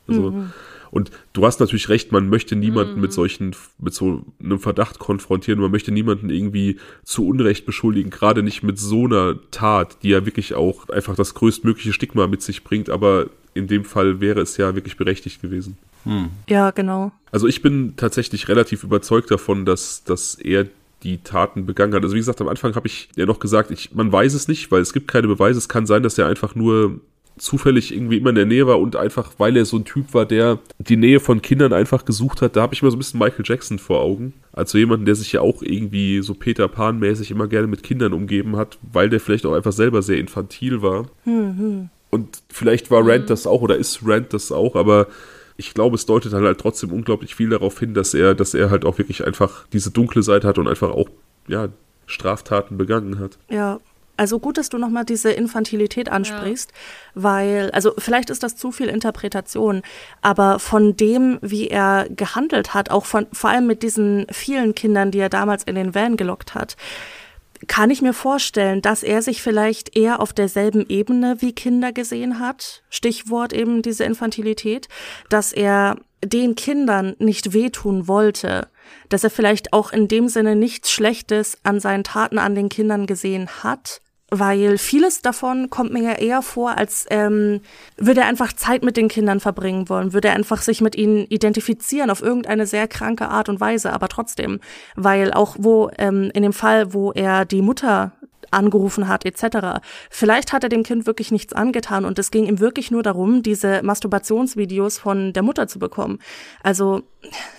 Also, 0.06 0.30
mhm. 0.30 0.52
Und 0.92 1.10
du 1.32 1.46
hast 1.46 1.60
natürlich 1.60 1.88
recht, 1.88 2.10
man 2.10 2.28
möchte 2.28 2.56
niemanden 2.56 2.96
mhm. 2.96 3.00
mit 3.00 3.12
solchen, 3.12 3.54
mit 3.78 3.94
so 3.94 4.24
einem 4.42 4.58
Verdacht 4.58 4.98
konfrontieren, 4.98 5.60
man 5.60 5.70
möchte 5.70 5.92
niemanden 5.92 6.30
irgendwie 6.30 6.78
zu 7.04 7.26
Unrecht 7.26 7.66
beschuldigen, 7.66 8.10
gerade 8.10 8.42
nicht 8.42 8.62
mit 8.62 8.78
so 8.78 9.04
einer 9.04 9.38
Tat, 9.50 10.02
die 10.02 10.08
ja 10.10 10.26
wirklich 10.26 10.54
auch 10.54 10.88
einfach 10.88 11.14
das 11.14 11.34
größtmögliche 11.34 11.92
Stigma 11.92 12.26
mit 12.26 12.42
sich 12.42 12.64
bringt, 12.64 12.90
aber 12.90 13.26
in 13.54 13.66
dem 13.66 13.84
Fall 13.84 14.20
wäre 14.20 14.40
es 14.40 14.56
ja 14.56 14.74
wirklich 14.74 14.96
berechtigt 14.96 15.42
gewesen. 15.42 15.76
Hm. 16.04 16.30
Ja, 16.48 16.70
genau. 16.70 17.12
Also 17.32 17.46
ich 17.46 17.62
bin 17.62 17.94
tatsächlich 17.96 18.48
relativ 18.48 18.84
überzeugt 18.84 19.30
davon, 19.30 19.64
dass, 19.64 20.04
dass 20.04 20.34
er 20.34 20.66
die 21.02 21.18
Taten 21.18 21.66
begangen 21.66 21.94
hat. 21.94 22.02
Also 22.02 22.14
wie 22.14 22.20
gesagt, 22.20 22.40
am 22.40 22.48
Anfang 22.48 22.74
habe 22.74 22.86
ich 22.86 23.08
ja 23.16 23.26
noch 23.26 23.40
gesagt, 23.40 23.70
ich, 23.70 23.94
man 23.94 24.12
weiß 24.12 24.34
es 24.34 24.48
nicht, 24.48 24.70
weil 24.70 24.82
es 24.82 24.92
gibt 24.92 25.08
keine 25.08 25.28
Beweise. 25.28 25.58
Es 25.58 25.68
kann 25.68 25.86
sein, 25.86 26.02
dass 26.02 26.18
er 26.18 26.26
einfach 26.26 26.54
nur 26.54 27.00
zufällig 27.38 27.94
irgendwie 27.94 28.18
immer 28.18 28.30
in 28.30 28.36
der 28.36 28.46
Nähe 28.46 28.66
war 28.66 28.80
und 28.80 28.96
einfach, 28.96 29.32
weil 29.38 29.56
er 29.56 29.64
so 29.64 29.78
ein 29.78 29.84
Typ 29.84 30.12
war, 30.12 30.26
der 30.26 30.58
die 30.78 30.96
Nähe 30.96 31.20
von 31.20 31.40
Kindern 31.40 31.72
einfach 31.72 32.04
gesucht 32.04 32.42
hat, 32.42 32.56
da 32.56 32.62
habe 32.62 32.74
ich 32.74 32.82
mir 32.82 32.90
so 32.90 32.96
ein 32.96 32.98
bisschen 32.98 33.18
Michael 33.18 33.44
Jackson 33.46 33.78
vor 33.78 34.00
Augen. 34.00 34.34
Also 34.52 34.76
jemanden, 34.76 35.06
der 35.06 35.14
sich 35.14 35.32
ja 35.32 35.40
auch 35.40 35.62
irgendwie 35.62 36.20
so 36.20 36.34
Peter 36.34 36.68
Pan-mäßig 36.68 37.30
immer 37.30 37.48
gerne 37.48 37.66
mit 37.66 37.82
Kindern 37.82 38.12
umgeben 38.12 38.56
hat, 38.56 38.78
weil 38.82 39.08
der 39.08 39.20
vielleicht 39.20 39.46
auch 39.46 39.54
einfach 39.54 39.72
selber 39.72 40.02
sehr 40.02 40.18
infantil 40.18 40.82
war. 40.82 41.06
Mhm. 41.24 41.88
Und 42.10 42.42
vielleicht 42.48 42.90
war 42.90 43.06
Rand 43.06 43.24
mhm. 43.24 43.28
das 43.28 43.46
auch 43.46 43.62
oder 43.62 43.76
ist 43.76 44.00
Rand 44.04 44.32
das 44.32 44.52
auch, 44.52 44.74
aber 44.74 45.06
ich 45.56 45.74
glaube, 45.74 45.94
es 45.94 46.06
deutet 46.06 46.32
halt, 46.32 46.44
halt 46.44 46.58
trotzdem 46.58 46.92
unglaublich 46.92 47.34
viel 47.34 47.50
darauf 47.50 47.78
hin, 47.78 47.94
dass 47.94 48.14
er, 48.14 48.34
dass 48.34 48.54
er 48.54 48.70
halt 48.70 48.84
auch 48.84 48.98
wirklich 48.98 49.26
einfach 49.26 49.66
diese 49.72 49.90
dunkle 49.90 50.22
Seite 50.22 50.48
hat 50.48 50.58
und 50.58 50.68
einfach 50.68 50.90
auch, 50.90 51.08
ja, 51.48 51.68
Straftaten 52.06 52.76
begangen 52.76 53.18
hat. 53.18 53.38
Ja, 53.48 53.78
also 54.20 54.38
gut, 54.38 54.58
dass 54.58 54.68
du 54.68 54.76
nochmal 54.76 55.06
diese 55.06 55.30
Infantilität 55.30 56.10
ansprichst, 56.10 56.72
ja. 56.72 57.22
weil, 57.22 57.70
also 57.70 57.94
vielleicht 57.96 58.28
ist 58.28 58.42
das 58.42 58.54
zu 58.54 58.70
viel 58.70 58.88
Interpretation, 58.88 59.80
aber 60.20 60.58
von 60.58 60.94
dem, 60.94 61.38
wie 61.40 61.68
er 61.68 62.06
gehandelt 62.10 62.74
hat, 62.74 62.90
auch 62.90 63.06
von, 63.06 63.26
vor 63.32 63.48
allem 63.48 63.66
mit 63.66 63.82
diesen 63.82 64.26
vielen 64.30 64.74
Kindern, 64.74 65.10
die 65.10 65.20
er 65.20 65.30
damals 65.30 65.64
in 65.64 65.74
den 65.74 65.94
Van 65.94 66.18
gelockt 66.18 66.54
hat, 66.54 66.76
kann 67.66 67.90
ich 67.90 68.02
mir 68.02 68.14
vorstellen, 68.14 68.82
dass 68.82 69.02
er 69.02 69.22
sich 69.22 69.42
vielleicht 69.42 69.96
eher 69.96 70.20
auf 70.20 70.32
derselben 70.32 70.86
Ebene 70.88 71.36
wie 71.40 71.52
Kinder 71.52 71.92
gesehen 71.92 72.38
hat. 72.38 72.82
Stichwort 72.88 73.52
eben 73.52 73.82
diese 73.82 74.04
Infantilität, 74.04 74.88
dass 75.28 75.52
er 75.52 75.96
den 76.24 76.54
Kindern 76.54 77.16
nicht 77.18 77.52
wehtun 77.52 78.08
wollte, 78.08 78.68
dass 79.08 79.24
er 79.24 79.30
vielleicht 79.30 79.72
auch 79.72 79.92
in 79.92 80.08
dem 80.08 80.28
Sinne 80.28 80.56
nichts 80.56 80.90
Schlechtes 80.90 81.58
an 81.62 81.80
seinen 81.80 82.04
Taten 82.04 82.38
an 82.38 82.54
den 82.54 82.68
Kindern 82.68 83.06
gesehen 83.06 83.48
hat, 83.62 84.00
weil 84.30 84.78
vieles 84.78 85.22
davon 85.22 85.70
kommt 85.70 85.92
mir 85.92 86.02
ja 86.02 86.12
eher 86.12 86.42
vor, 86.42 86.78
als 86.78 87.06
ähm, 87.10 87.60
würde 87.96 88.22
er 88.22 88.26
einfach 88.26 88.52
Zeit 88.52 88.82
mit 88.82 88.96
den 88.96 89.08
Kindern 89.08 89.40
verbringen 89.40 89.88
wollen, 89.88 90.12
würde 90.12 90.28
er 90.28 90.34
einfach 90.34 90.62
sich 90.62 90.80
mit 90.80 90.96
ihnen 90.96 91.26
identifizieren 91.26 92.10
auf 92.10 92.22
irgendeine 92.22 92.66
sehr 92.66 92.88
kranke 92.88 93.28
Art 93.28 93.48
und 93.48 93.60
Weise, 93.60 93.92
aber 93.92 94.08
trotzdem, 94.08 94.60
weil 94.94 95.32
auch 95.32 95.56
wo 95.58 95.90
ähm, 95.98 96.30
in 96.32 96.42
dem 96.42 96.52
Fall, 96.52 96.94
wo 96.94 97.12
er 97.12 97.44
die 97.44 97.62
Mutter 97.62 98.12
angerufen 98.50 99.08
hat, 99.08 99.24
etc. 99.24 99.80
Vielleicht 100.10 100.52
hat 100.52 100.62
er 100.62 100.68
dem 100.68 100.82
Kind 100.82 101.06
wirklich 101.06 101.30
nichts 101.30 101.52
angetan 101.52 102.04
und 102.04 102.18
es 102.18 102.30
ging 102.30 102.46
ihm 102.46 102.60
wirklich 102.60 102.90
nur 102.90 103.02
darum, 103.02 103.42
diese 103.42 103.82
Masturbationsvideos 103.82 104.98
von 104.98 105.32
der 105.32 105.42
Mutter 105.42 105.68
zu 105.68 105.78
bekommen. 105.78 106.18
Also 106.62 107.02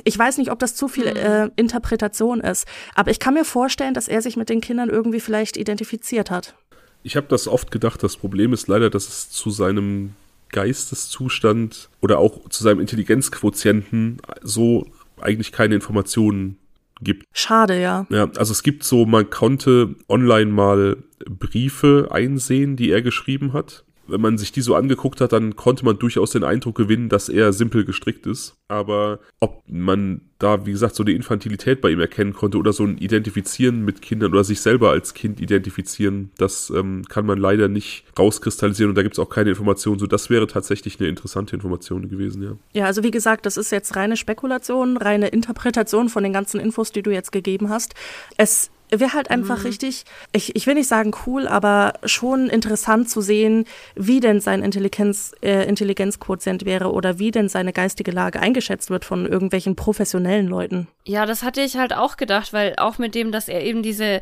ich 0.03 0.17
weiß 0.17 0.37
nicht, 0.37 0.51
ob 0.51 0.59
das 0.59 0.75
zu 0.75 0.87
viel 0.87 1.09
mhm. 1.09 1.17
äh, 1.17 1.49
Interpretation 1.55 2.41
ist, 2.41 2.67
aber 2.95 3.11
ich 3.11 3.19
kann 3.19 3.33
mir 3.33 3.45
vorstellen, 3.45 3.93
dass 3.93 4.07
er 4.07 4.21
sich 4.21 4.37
mit 4.37 4.49
den 4.49 4.61
Kindern 4.61 4.89
irgendwie 4.89 5.19
vielleicht 5.19 5.57
identifiziert 5.57 6.31
hat. 6.31 6.55
Ich 7.03 7.15
habe 7.15 7.27
das 7.29 7.47
oft 7.47 7.71
gedacht. 7.71 8.03
Das 8.03 8.17
Problem 8.17 8.53
ist 8.53 8.67
leider, 8.67 8.89
dass 8.89 9.07
es 9.07 9.29
zu 9.29 9.49
seinem 9.49 10.15
Geisteszustand 10.49 11.89
oder 12.01 12.19
auch 12.19 12.49
zu 12.49 12.63
seinem 12.63 12.79
Intelligenzquotienten 12.79 14.17
so 14.41 14.87
eigentlich 15.19 15.51
keine 15.51 15.75
Informationen 15.75 16.57
gibt. 17.01 17.25
Schade, 17.33 17.79
ja. 17.81 18.05
Ja, 18.09 18.29
also 18.37 18.51
es 18.51 18.63
gibt 18.63 18.83
so, 18.83 19.05
man 19.05 19.29
konnte 19.29 19.95
online 20.07 20.51
mal 20.51 20.97
Briefe 21.25 22.09
einsehen, 22.11 22.75
die 22.75 22.91
er 22.91 23.01
geschrieben 23.01 23.53
hat. 23.53 23.83
Wenn 24.07 24.21
man 24.21 24.37
sich 24.37 24.51
die 24.51 24.61
so 24.61 24.75
angeguckt 24.75 25.21
hat, 25.21 25.33
dann 25.33 25.55
konnte 25.55 25.85
man 25.85 25.97
durchaus 25.97 26.31
den 26.31 26.43
Eindruck 26.43 26.75
gewinnen, 26.75 27.09
dass 27.09 27.29
er 27.29 27.53
simpel 27.53 27.85
gestrickt 27.85 28.25
ist. 28.25 28.55
Aber 28.67 29.19
ob 29.39 29.63
man 29.67 30.21
da, 30.39 30.65
wie 30.65 30.71
gesagt, 30.71 30.95
so 30.95 31.03
eine 31.03 31.11
Infantilität 31.11 31.81
bei 31.81 31.91
ihm 31.91 31.99
erkennen 31.99 32.33
konnte 32.33 32.57
oder 32.57 32.73
so 32.73 32.83
ein 32.83 32.97
Identifizieren 32.97 33.85
mit 33.85 34.01
Kindern 34.01 34.31
oder 34.31 34.43
sich 34.43 34.61
selber 34.61 34.89
als 34.89 35.13
Kind 35.13 35.39
identifizieren, 35.39 36.31
das 36.37 36.71
ähm, 36.75 37.03
kann 37.07 37.25
man 37.25 37.37
leider 37.37 37.67
nicht 37.67 38.05
rauskristallisieren 38.17 38.89
und 38.89 38.95
da 38.95 39.03
gibt 39.03 39.15
es 39.15 39.19
auch 39.19 39.29
keine 39.29 39.51
Informationen. 39.51 39.99
So, 39.99 40.07
das 40.07 40.29
wäre 40.29 40.47
tatsächlich 40.47 40.99
eine 40.99 41.09
interessante 41.09 41.55
Information 41.55 42.09
gewesen, 42.09 42.41
ja. 42.41 42.51
Ja, 42.73 42.85
also 42.85 43.03
wie 43.03 43.11
gesagt, 43.11 43.45
das 43.45 43.57
ist 43.57 43.71
jetzt 43.71 43.95
reine 43.95 44.17
Spekulation, 44.17 44.97
reine 44.97 45.27
Interpretation 45.27 46.09
von 46.09 46.23
den 46.23 46.33
ganzen 46.33 46.59
Infos, 46.59 46.91
die 46.91 47.03
du 47.03 47.11
jetzt 47.11 47.31
gegeben 47.31 47.69
hast. 47.69 47.93
Es 48.37 48.71
wäre 48.91 49.13
halt 49.13 49.29
einfach 49.29 49.59
mhm. 49.59 49.65
richtig, 49.65 50.03
ich, 50.33 50.55
ich 50.55 50.67
will 50.67 50.75
nicht 50.75 50.87
sagen 50.87 51.13
cool, 51.25 51.47
aber 51.47 51.93
schon 52.03 52.47
interessant 52.47 53.09
zu 53.09 53.21
sehen, 53.21 53.65
wie 53.95 54.19
denn 54.19 54.41
sein 54.41 54.63
Intelligenz, 54.63 55.33
äh, 55.41 55.67
Intelligenzquotient 55.67 56.65
wäre 56.65 56.91
oder 56.91 57.17
wie 57.17 57.31
denn 57.31 57.49
seine 57.49 57.73
geistige 57.73 58.11
Lage 58.11 58.39
eingeschätzt 58.39 58.89
wird 58.89 59.05
von 59.05 59.25
irgendwelchen 59.25 59.75
professionellen 59.75 60.47
Leuten. 60.47 60.87
Ja, 61.05 61.25
das 61.25 61.43
hatte 61.43 61.61
ich 61.61 61.77
halt 61.77 61.93
auch 61.93 62.17
gedacht, 62.17 62.53
weil 62.53 62.75
auch 62.77 62.97
mit 62.97 63.15
dem, 63.15 63.31
dass 63.31 63.47
er 63.47 63.63
eben 63.63 63.81
diese 63.81 64.21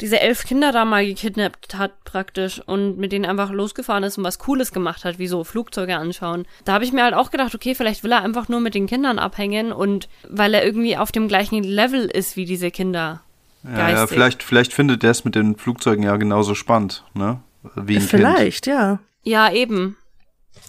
diese 0.00 0.20
elf 0.20 0.44
Kinder 0.44 0.72
da 0.72 0.84
mal 0.84 1.04
gekidnappt 1.04 1.76
hat 1.76 2.04
praktisch 2.04 2.60
und 2.64 2.98
mit 2.98 3.12
denen 3.12 3.24
einfach 3.24 3.50
losgefahren 3.50 4.04
ist 4.04 4.16
und 4.16 4.24
was 4.24 4.38
Cooles 4.38 4.72
gemacht 4.72 5.04
hat, 5.04 5.18
wie 5.18 5.26
so 5.26 5.44
Flugzeuge 5.44 5.96
anschauen. 5.96 6.46
Da 6.64 6.74
habe 6.74 6.84
ich 6.84 6.92
mir 6.92 7.02
halt 7.02 7.14
auch 7.14 7.30
gedacht, 7.30 7.54
okay, 7.54 7.74
vielleicht 7.74 8.04
will 8.04 8.12
er 8.12 8.22
einfach 8.22 8.48
nur 8.48 8.60
mit 8.60 8.74
den 8.74 8.86
Kindern 8.86 9.18
abhängen 9.18 9.72
und 9.72 10.08
weil 10.28 10.54
er 10.54 10.64
irgendwie 10.64 10.96
auf 10.96 11.12
dem 11.12 11.28
gleichen 11.28 11.64
Level 11.64 12.04
ist 12.04 12.36
wie 12.36 12.44
diese 12.44 12.70
Kinder. 12.70 13.22
Ja, 13.70 13.90
ja, 13.90 14.06
vielleicht, 14.06 14.42
vielleicht 14.42 14.72
findet 14.72 15.04
er 15.04 15.10
es 15.10 15.24
mit 15.24 15.34
den 15.34 15.56
Flugzeugen 15.56 16.02
ja 16.02 16.16
genauso 16.16 16.54
spannend, 16.54 17.04
ne? 17.14 17.40
Wie 17.74 17.96
ein 17.96 18.02
Vielleicht, 18.02 18.64
kind. 18.64 18.76
ja. 18.76 18.98
Ja, 19.24 19.52
eben. 19.52 19.96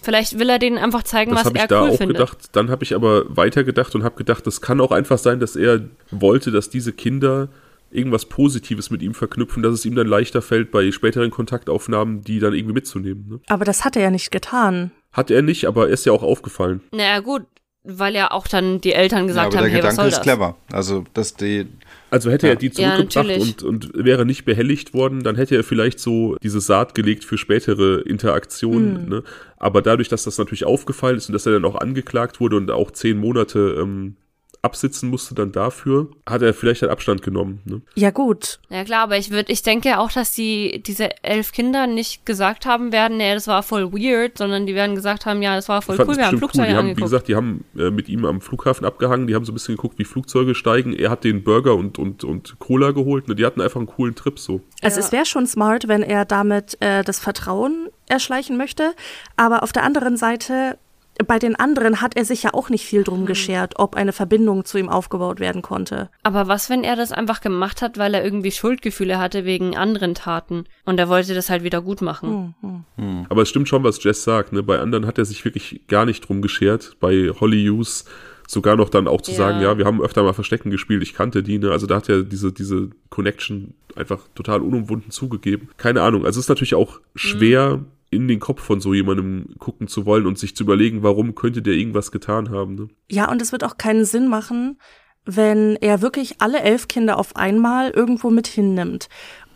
Vielleicht 0.02 0.38
will 0.38 0.50
er 0.50 0.58
denen 0.58 0.78
einfach 0.78 1.02
zeigen, 1.02 1.32
das 1.32 1.46
was 1.46 1.52
er 1.52 1.66
da 1.66 1.82
cool 1.82 1.90
auch 1.90 1.96
findet. 1.96 2.16
Gedacht. 2.18 2.38
Dann 2.52 2.70
habe 2.70 2.84
ich 2.84 2.94
aber 2.94 3.24
weitergedacht 3.36 3.94
und 3.94 4.04
habe 4.04 4.16
gedacht, 4.16 4.46
das 4.46 4.60
kann 4.60 4.80
auch 4.80 4.92
einfach 4.92 5.18
sein, 5.18 5.40
dass 5.40 5.56
er 5.56 5.80
wollte, 6.10 6.50
dass 6.50 6.70
diese 6.70 6.92
Kinder 6.92 7.48
irgendwas 7.90 8.26
Positives 8.26 8.90
mit 8.90 9.02
ihm 9.02 9.14
verknüpfen, 9.14 9.62
dass 9.62 9.74
es 9.74 9.84
ihm 9.84 9.94
dann 9.96 10.06
leichter 10.06 10.42
fällt, 10.42 10.70
bei 10.70 10.90
späteren 10.92 11.30
Kontaktaufnahmen 11.30 12.22
die 12.22 12.38
dann 12.38 12.54
irgendwie 12.54 12.74
mitzunehmen. 12.74 13.26
Ne? 13.28 13.40
Aber 13.48 13.64
das 13.64 13.84
hat 13.84 13.96
er 13.96 14.02
ja 14.02 14.10
nicht 14.10 14.30
getan. 14.30 14.92
Hat 15.12 15.30
er 15.30 15.42
nicht, 15.42 15.64
aber 15.64 15.88
er 15.88 15.94
ist 15.94 16.06
ja 16.06 16.12
auch 16.12 16.22
aufgefallen. 16.22 16.82
Naja, 16.92 17.18
gut, 17.18 17.42
weil 17.82 18.14
ja 18.14 18.30
auch 18.30 18.46
dann 18.46 18.80
die 18.80 18.92
Eltern 18.92 19.26
gesagt 19.26 19.54
ja, 19.54 19.58
aber 19.58 19.66
haben, 19.66 19.72
der 19.72 19.72
hey, 19.72 19.80
Gedanke 19.80 19.88
was 19.88 19.96
soll 19.96 20.08
ist 20.08 20.16
das? 20.18 20.22
clever. 20.22 20.56
Also, 20.70 21.04
dass 21.14 21.34
die 21.34 21.66
also 22.10 22.30
hätte 22.30 22.46
ja. 22.46 22.54
er 22.54 22.56
die 22.56 22.70
zurückgebracht 22.70 23.16
ja, 23.26 23.38
und, 23.38 23.62
und 23.62 23.90
wäre 23.94 24.26
nicht 24.26 24.44
behelligt 24.44 24.94
worden, 24.94 25.22
dann 25.22 25.36
hätte 25.36 25.56
er 25.56 25.64
vielleicht 25.64 26.00
so 26.00 26.36
diese 26.42 26.60
Saat 26.60 26.94
gelegt 26.94 27.24
für 27.24 27.38
spätere 27.38 28.00
Interaktionen. 28.00 29.04
Mhm. 29.04 29.08
Ne? 29.08 29.22
Aber 29.56 29.82
dadurch, 29.82 30.08
dass 30.08 30.24
das 30.24 30.38
natürlich 30.38 30.64
aufgefallen 30.64 31.16
ist 31.16 31.28
und 31.28 31.34
dass 31.34 31.46
er 31.46 31.52
dann 31.52 31.64
auch 31.64 31.76
angeklagt 31.76 32.40
wurde 32.40 32.56
und 32.56 32.70
auch 32.70 32.90
zehn 32.90 33.18
Monate 33.18 33.76
ähm, 33.80 34.16
absitzen 34.62 35.08
musste 35.08 35.34
dann 35.34 35.52
dafür, 35.52 36.08
hat 36.28 36.42
er 36.42 36.52
vielleicht 36.52 36.82
einen 36.82 36.92
Abstand 36.92 37.22
genommen. 37.22 37.60
Ne? 37.64 37.80
Ja, 37.94 38.10
gut. 38.10 38.60
Ja 38.68 38.84
klar, 38.84 39.04
aber 39.04 39.16
ich 39.16 39.30
würde, 39.30 39.50
ich 39.50 39.62
denke 39.62 39.98
auch, 39.98 40.12
dass 40.12 40.32
die 40.32 40.82
diese 40.84 41.08
elf 41.22 41.52
Kinder 41.52 41.86
nicht 41.86 42.26
gesagt 42.26 42.66
haben 42.66 42.92
werden, 42.92 43.16
nee, 43.16 43.32
das 43.32 43.46
war 43.46 43.62
voll 43.62 43.92
weird, 43.92 44.38
sondern 44.38 44.66
die 44.66 44.74
werden 44.74 44.94
gesagt 44.94 45.24
haben, 45.24 45.40
ja, 45.42 45.56
das 45.56 45.68
war 45.68 45.80
voll 45.80 45.98
cool, 46.00 46.16
wir 46.16 46.26
haben 46.26 46.38
Flugzeuge 46.38 46.68
cool. 46.68 46.72
die 46.72 46.76
haben, 46.76 46.96
Wie 46.96 47.02
gesagt, 47.02 47.28
die 47.28 47.36
haben 47.36 47.64
äh, 47.76 47.90
mit 47.90 48.08
ihm 48.08 48.24
am 48.24 48.40
Flughafen 48.40 48.86
abgehangen, 48.86 49.26
die 49.26 49.34
haben 49.34 49.44
so 49.44 49.52
ein 49.52 49.54
bisschen 49.54 49.76
geguckt, 49.76 49.98
wie 49.98 50.04
Flugzeuge 50.04 50.54
steigen. 50.54 50.92
Er 50.92 51.10
hat 51.10 51.24
den 51.24 51.42
Burger 51.42 51.74
und, 51.74 51.98
und, 51.98 52.24
und 52.24 52.58
Cola 52.58 52.90
geholt. 52.90 53.28
Ne? 53.28 53.34
Die 53.34 53.46
hatten 53.46 53.60
einfach 53.60 53.80
einen 53.80 53.86
coolen 53.86 54.14
Trip 54.14 54.38
so. 54.38 54.60
Also 54.82 55.00
ja. 55.00 55.06
es 55.06 55.12
wäre 55.12 55.26
schon 55.26 55.46
smart, 55.46 55.88
wenn 55.88 56.02
er 56.02 56.24
damit 56.24 56.76
äh, 56.80 57.02
das 57.02 57.18
Vertrauen 57.18 57.88
erschleichen 58.08 58.56
möchte. 58.56 58.92
Aber 59.36 59.62
auf 59.62 59.72
der 59.72 59.84
anderen 59.84 60.16
Seite 60.16 60.78
bei 61.26 61.38
den 61.38 61.56
anderen 61.56 62.00
hat 62.00 62.16
er 62.16 62.24
sich 62.24 62.42
ja 62.42 62.54
auch 62.54 62.70
nicht 62.70 62.86
viel 62.86 63.04
drum 63.04 63.20
hm. 63.20 63.26
geschert, 63.26 63.74
ob 63.76 63.94
eine 63.94 64.12
Verbindung 64.12 64.64
zu 64.64 64.78
ihm 64.78 64.88
aufgebaut 64.88 65.40
werden 65.40 65.62
konnte. 65.62 66.08
Aber 66.22 66.48
was, 66.48 66.70
wenn 66.70 66.84
er 66.84 66.96
das 66.96 67.12
einfach 67.12 67.40
gemacht 67.40 67.82
hat, 67.82 67.98
weil 67.98 68.14
er 68.14 68.24
irgendwie 68.24 68.50
Schuldgefühle 68.50 69.18
hatte 69.18 69.44
wegen 69.44 69.76
anderen 69.76 70.14
Taten 70.14 70.64
und 70.84 70.98
er 70.98 71.08
wollte 71.08 71.34
das 71.34 71.50
halt 71.50 71.62
wieder 71.62 71.82
gut 71.82 72.00
machen? 72.00 72.54
Hm, 72.60 72.70
hm. 72.70 72.84
Hm. 72.96 73.26
Aber 73.28 73.42
es 73.42 73.48
stimmt 73.48 73.68
schon, 73.68 73.84
was 73.84 74.02
Jess 74.02 74.24
sagt. 74.24 74.52
Ne? 74.52 74.62
Bei 74.62 74.78
anderen 74.78 75.06
hat 75.06 75.18
er 75.18 75.24
sich 75.24 75.44
wirklich 75.44 75.82
gar 75.88 76.06
nicht 76.06 76.28
drum 76.28 76.42
geschert. 76.42 76.96
Bei 77.00 77.30
Holly 77.40 77.66
Hughes 77.66 78.04
sogar 78.46 78.76
noch 78.76 78.88
dann 78.88 79.06
auch 79.06 79.20
zu 79.20 79.30
ja. 79.30 79.36
sagen, 79.36 79.60
ja, 79.60 79.78
wir 79.78 79.84
haben 79.84 80.02
öfter 80.02 80.24
mal 80.24 80.32
Verstecken 80.32 80.70
gespielt, 80.70 81.04
ich 81.04 81.14
kannte 81.14 81.44
die, 81.44 81.58
ne? 81.58 81.70
Also 81.70 81.86
da 81.86 81.96
hat 81.96 82.08
er 82.08 82.24
diese, 82.24 82.52
diese 82.52 82.90
Connection 83.08 83.74
einfach 83.94 84.26
total 84.34 84.60
unumwunden 84.60 85.12
zugegeben. 85.12 85.68
Keine 85.76 86.02
Ahnung. 86.02 86.24
Also 86.24 86.40
es 86.40 86.46
ist 86.46 86.48
natürlich 86.48 86.74
auch 86.74 87.00
schwer, 87.14 87.76
mhm 87.76 87.86
in 88.10 88.26
den 88.26 88.40
Kopf 88.40 88.62
von 88.62 88.80
so 88.80 88.92
jemandem 88.92 89.54
gucken 89.58 89.86
zu 89.86 90.04
wollen 90.04 90.26
und 90.26 90.38
sich 90.38 90.56
zu 90.56 90.64
überlegen, 90.64 91.02
warum 91.02 91.34
könnte 91.34 91.62
der 91.62 91.74
irgendwas 91.74 92.10
getan 92.10 92.50
haben. 92.50 92.74
Ne? 92.74 92.88
Ja, 93.08 93.30
und 93.30 93.40
es 93.40 93.52
wird 93.52 93.62
auch 93.62 93.78
keinen 93.78 94.04
Sinn 94.04 94.28
machen, 94.28 94.78
wenn 95.24 95.76
er 95.76 96.02
wirklich 96.02 96.36
alle 96.40 96.60
elf 96.60 96.88
Kinder 96.88 97.18
auf 97.18 97.36
einmal 97.36 97.90
irgendwo 97.90 98.30
mit 98.30 98.48
hinnimmt. 98.48 99.08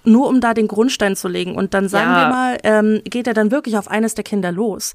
Nur 0.04 0.28
um 0.28 0.40
da 0.40 0.54
den 0.54 0.68
Grundstein 0.68 1.16
zu 1.16 1.28
legen. 1.28 1.56
Und 1.56 1.74
dann 1.74 1.88
sagen 1.88 2.10
ja. 2.10 2.20
wir 2.20 2.28
mal, 2.28 2.58
ähm, 2.62 3.00
geht 3.04 3.26
er 3.26 3.34
dann 3.34 3.50
wirklich 3.50 3.76
auf 3.76 3.88
eines 3.88 4.14
der 4.14 4.24
Kinder 4.24 4.52
los. 4.52 4.94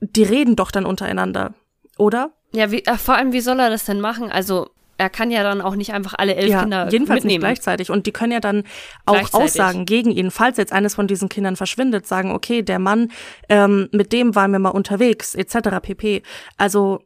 Die 0.00 0.22
reden 0.22 0.56
doch 0.56 0.70
dann 0.70 0.86
untereinander, 0.86 1.54
oder? 1.98 2.32
Ja, 2.52 2.70
wie, 2.70 2.84
äh, 2.84 2.96
vor 2.96 3.14
allem, 3.14 3.32
wie 3.32 3.40
soll 3.40 3.60
er 3.60 3.70
das 3.70 3.84
denn 3.84 4.00
machen? 4.00 4.30
Also, 4.32 4.70
er 4.98 5.08
kann 5.08 5.30
ja 5.30 5.44
dann 5.44 5.60
auch 5.60 5.76
nicht 5.76 5.92
einfach 5.92 6.14
alle 6.18 6.34
elf 6.34 6.50
ja, 6.50 6.60
Kinder 6.60 6.88
jedenfalls 6.90 7.22
mitnehmen. 7.22 7.40
nicht 7.40 7.40
gleichzeitig. 7.40 7.90
Und 7.90 8.06
die 8.06 8.12
können 8.12 8.32
ja 8.32 8.40
dann 8.40 8.64
auch 9.06 9.32
aussagen 9.32 9.86
gegen 9.86 10.10
ihn, 10.10 10.30
falls 10.30 10.58
jetzt 10.58 10.72
eines 10.72 10.96
von 10.96 11.06
diesen 11.06 11.28
Kindern 11.28 11.56
verschwindet, 11.56 12.06
sagen, 12.06 12.32
okay, 12.32 12.62
der 12.62 12.80
Mann, 12.80 13.12
ähm, 13.48 13.88
mit 13.92 14.12
dem 14.12 14.34
waren 14.34 14.50
wir 14.50 14.58
mal 14.58 14.70
unterwegs, 14.70 15.34
etc. 15.34 15.80
pp. 15.80 16.22
Also 16.56 17.00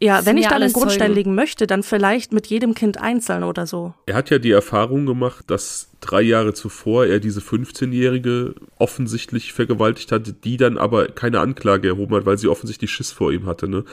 ja, 0.00 0.24
wenn 0.24 0.36
ich 0.36 0.46
dann 0.46 0.62
einen 0.62 0.72
Grundstein 0.72 1.08
Zeugen. 1.08 1.14
legen 1.14 1.34
möchte, 1.34 1.66
dann 1.66 1.82
vielleicht 1.82 2.32
mit 2.32 2.46
jedem 2.46 2.74
Kind 2.74 3.00
einzeln 3.00 3.42
oder 3.42 3.66
so. 3.66 3.94
Er 4.06 4.14
hat 4.14 4.30
ja 4.30 4.38
die 4.38 4.52
Erfahrung 4.52 5.06
gemacht, 5.06 5.44
dass 5.48 5.90
drei 6.00 6.22
Jahre 6.22 6.54
zuvor 6.54 7.06
er 7.06 7.18
diese 7.18 7.40
15-Jährige 7.40 8.54
offensichtlich 8.78 9.52
vergewaltigt 9.52 10.12
hatte, 10.12 10.32
die 10.32 10.56
dann 10.56 10.78
aber 10.78 11.08
keine 11.08 11.40
Anklage 11.40 11.88
erhoben 11.88 12.14
hat, 12.14 12.26
weil 12.26 12.38
sie 12.38 12.46
offensichtlich 12.46 12.92
Schiss 12.92 13.10
vor 13.10 13.32
ihm 13.32 13.46
hatte. 13.46 13.66
Ne? 13.66 13.84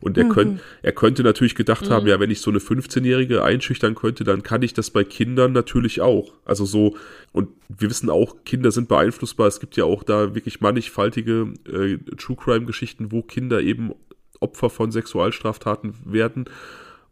Und 0.00 0.18
er, 0.18 0.24
mhm. 0.24 0.28
könnt, 0.28 0.60
er 0.82 0.92
könnte 0.92 1.22
natürlich 1.22 1.54
gedacht 1.54 1.86
mhm. 1.86 1.90
haben, 1.90 2.06
ja, 2.06 2.20
wenn 2.20 2.30
ich 2.30 2.42
so 2.42 2.50
eine 2.50 2.58
15-Jährige 2.58 3.42
einschüchtern 3.42 3.94
könnte, 3.94 4.24
dann 4.24 4.42
kann 4.42 4.60
ich 4.60 4.74
das 4.74 4.90
bei 4.90 5.04
Kindern 5.04 5.52
natürlich 5.52 6.02
auch. 6.02 6.32
Also 6.44 6.66
so, 6.66 6.96
und 7.32 7.48
wir 7.68 7.88
wissen 7.88 8.10
auch, 8.10 8.36
Kinder 8.44 8.70
sind 8.70 8.88
beeinflussbar. 8.88 9.46
Es 9.46 9.60
gibt 9.60 9.76
ja 9.76 9.84
auch 9.84 10.02
da 10.02 10.34
wirklich 10.34 10.60
mannigfaltige 10.60 11.54
äh, 11.66 11.96
True 12.16 12.36
Crime-Geschichten, 12.36 13.10
wo 13.10 13.22
Kinder 13.22 13.62
eben 13.62 13.94
Opfer 14.40 14.70
von 14.70 14.90
Sexualstraftaten 14.90 15.94
werden 16.04 16.46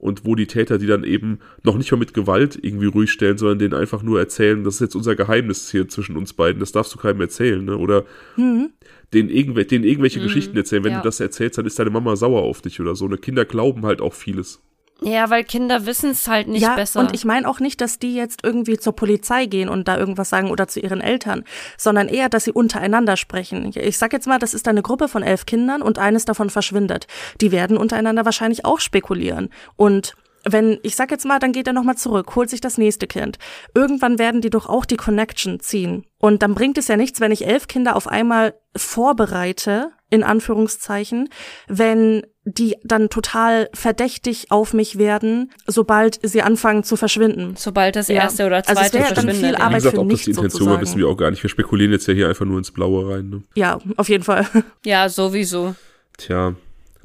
und 0.02 0.26
wo 0.26 0.34
die 0.34 0.48
Täter 0.48 0.78
die 0.78 0.88
dann 0.88 1.04
eben 1.04 1.38
noch 1.62 1.78
nicht 1.78 1.92
mal 1.92 1.98
mit 1.98 2.12
Gewalt 2.12 2.58
irgendwie 2.60 2.86
ruhig 2.86 3.12
stellen, 3.12 3.38
sondern 3.38 3.60
denen 3.60 3.74
einfach 3.74 4.02
nur 4.02 4.18
erzählen, 4.18 4.64
das 4.64 4.74
ist 4.74 4.80
jetzt 4.80 4.96
unser 4.96 5.14
Geheimnis 5.14 5.70
hier 5.70 5.88
zwischen 5.88 6.16
uns 6.16 6.32
beiden, 6.32 6.58
das 6.58 6.72
darfst 6.72 6.92
du 6.92 6.98
keinem 6.98 7.20
erzählen, 7.20 7.64
ne? 7.64 7.76
Oder 7.76 8.04
mhm. 8.36 8.70
denen, 9.14 9.30
irgendw 9.30 9.62
denen 9.62 9.84
irgendwelche 9.84 10.18
mhm. 10.18 10.24
Geschichten 10.24 10.56
erzählen. 10.56 10.82
Wenn 10.82 10.92
ja. 10.92 10.98
du 10.98 11.04
das 11.04 11.20
erzählst, 11.20 11.56
dann 11.56 11.66
ist 11.66 11.78
deine 11.78 11.90
Mama 11.90 12.16
sauer 12.16 12.42
auf 12.42 12.62
dich 12.62 12.80
oder 12.80 12.96
so. 12.96 13.06
Ne? 13.06 13.16
Kinder 13.16 13.44
glauben 13.44 13.86
halt 13.86 14.00
auch 14.00 14.12
vieles. 14.12 14.60
Ja, 15.04 15.30
weil 15.30 15.44
Kinder 15.44 15.86
wissen 15.86 16.10
es 16.10 16.26
halt 16.28 16.48
nicht 16.48 16.62
ja, 16.62 16.74
besser. 16.74 17.00
Und 17.00 17.14
ich 17.14 17.24
meine 17.24 17.48
auch 17.48 17.60
nicht, 17.60 17.80
dass 17.80 17.98
die 17.98 18.14
jetzt 18.14 18.40
irgendwie 18.42 18.78
zur 18.78 18.94
Polizei 18.94 19.46
gehen 19.46 19.68
und 19.68 19.88
da 19.88 19.98
irgendwas 19.98 20.30
sagen 20.30 20.50
oder 20.50 20.68
zu 20.68 20.80
ihren 20.80 21.00
Eltern, 21.00 21.44
sondern 21.76 22.08
eher, 22.08 22.28
dass 22.28 22.44
sie 22.44 22.52
untereinander 22.52 23.16
sprechen. 23.16 23.72
Ich 23.74 23.98
sag 23.98 24.12
jetzt 24.12 24.26
mal, 24.26 24.38
das 24.38 24.54
ist 24.54 24.68
eine 24.68 24.82
Gruppe 24.82 25.08
von 25.08 25.22
elf 25.22 25.46
Kindern 25.46 25.82
und 25.82 25.98
eines 25.98 26.24
davon 26.24 26.50
verschwindet. 26.50 27.06
Die 27.40 27.52
werden 27.52 27.76
untereinander 27.76 28.24
wahrscheinlich 28.24 28.64
auch 28.64 28.80
spekulieren. 28.80 29.50
Und 29.76 30.14
wenn, 30.44 30.78
ich 30.82 30.96
sag 30.96 31.10
jetzt 31.10 31.24
mal, 31.24 31.38
dann 31.38 31.52
geht 31.52 31.66
er 31.66 31.72
nochmal 31.72 31.96
zurück, 31.96 32.34
holt 32.34 32.50
sich 32.50 32.60
das 32.60 32.78
nächste 32.78 33.06
Kind. 33.06 33.38
Irgendwann 33.74 34.18
werden 34.18 34.40
die 34.40 34.50
doch 34.50 34.68
auch 34.68 34.84
die 34.84 34.96
Connection 34.96 35.60
ziehen. 35.60 36.04
Und 36.18 36.42
dann 36.42 36.54
bringt 36.54 36.78
es 36.78 36.88
ja 36.88 36.96
nichts, 36.96 37.20
wenn 37.20 37.32
ich 37.32 37.46
elf 37.46 37.68
Kinder 37.68 37.96
auf 37.96 38.08
einmal 38.08 38.54
vorbereite, 38.74 39.92
in 40.10 40.24
Anführungszeichen, 40.24 41.28
wenn 41.68 42.26
die 42.44 42.76
dann 42.82 43.08
total 43.08 43.68
verdächtig 43.72 44.50
auf 44.50 44.74
mich 44.74 44.98
werden, 44.98 45.52
sobald 45.66 46.18
sie 46.22 46.42
anfangen 46.42 46.82
zu 46.82 46.96
verschwinden. 46.96 47.54
Sobald 47.56 47.94
das 47.94 48.08
erste 48.08 48.42
ja. 48.42 48.46
oder 48.48 48.64
zweite 48.64 48.80
also 48.80 48.98
es 48.98 49.06
verschwindet. 49.06 49.34
Dann 49.34 49.50
viel 49.50 49.56
Arbeit 49.56 49.70
Wie 49.70 49.74
gesagt, 49.76 49.98
ob 49.98 50.10
das 50.10 50.22
die 50.22 50.30
Intention 50.30 50.50
sozusagen. 50.50 50.74
war, 50.74 50.80
wissen 50.80 50.98
wir 50.98 51.08
auch 51.08 51.16
gar 51.16 51.30
nicht. 51.30 51.42
Wir 51.42 51.50
spekulieren 51.50 51.92
jetzt 51.92 52.08
ja 52.08 52.14
hier 52.14 52.28
einfach 52.28 52.44
nur 52.44 52.58
ins 52.58 52.72
Blaue 52.72 53.14
rein. 53.14 53.30
Ne? 53.30 53.42
Ja, 53.54 53.78
auf 53.96 54.08
jeden 54.08 54.24
Fall. 54.24 54.46
Ja, 54.84 55.08
sowieso. 55.08 55.74
Tja, 56.18 56.54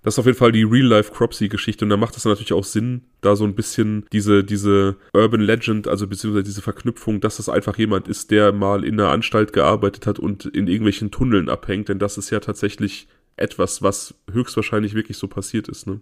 das 0.07 0.15
ist 0.15 0.19
auf 0.19 0.25
jeden 0.25 0.37
Fall 0.37 0.51
die 0.51 0.63
Real-Life-Cropsy-Geschichte 0.63 1.83
und 1.83 1.89
da 1.89 1.97
macht 1.97 2.15
es 2.15 2.25
natürlich 2.25 2.53
auch 2.53 2.63
Sinn, 2.63 3.01
da 3.21 3.35
so 3.35 3.43
ein 3.43 3.55
bisschen 3.55 4.05
diese, 4.13 4.43
diese 4.43 4.95
Urban 5.13 5.41
Legend, 5.41 5.87
also 5.87 6.07
beziehungsweise 6.07 6.43
diese 6.43 6.61
Verknüpfung, 6.61 7.19
dass 7.19 7.37
das 7.37 7.49
einfach 7.49 7.77
jemand 7.77 8.07
ist, 8.07 8.31
der 8.31 8.53
mal 8.53 8.83
in 8.85 8.99
einer 8.99 9.11
Anstalt 9.11 9.53
gearbeitet 9.53 10.07
hat 10.07 10.17
und 10.17 10.45
in 10.45 10.67
irgendwelchen 10.67 11.11
Tunneln 11.11 11.49
abhängt, 11.49 11.89
denn 11.89 11.99
das 11.99 12.17
ist 12.17 12.29
ja 12.29 12.39
tatsächlich 12.39 13.07
etwas, 13.37 13.81
was 13.81 14.13
höchstwahrscheinlich 14.31 14.93
wirklich 14.93 15.17
so 15.17 15.27
passiert 15.27 15.67
ist, 15.67 15.87
ne? 15.87 16.01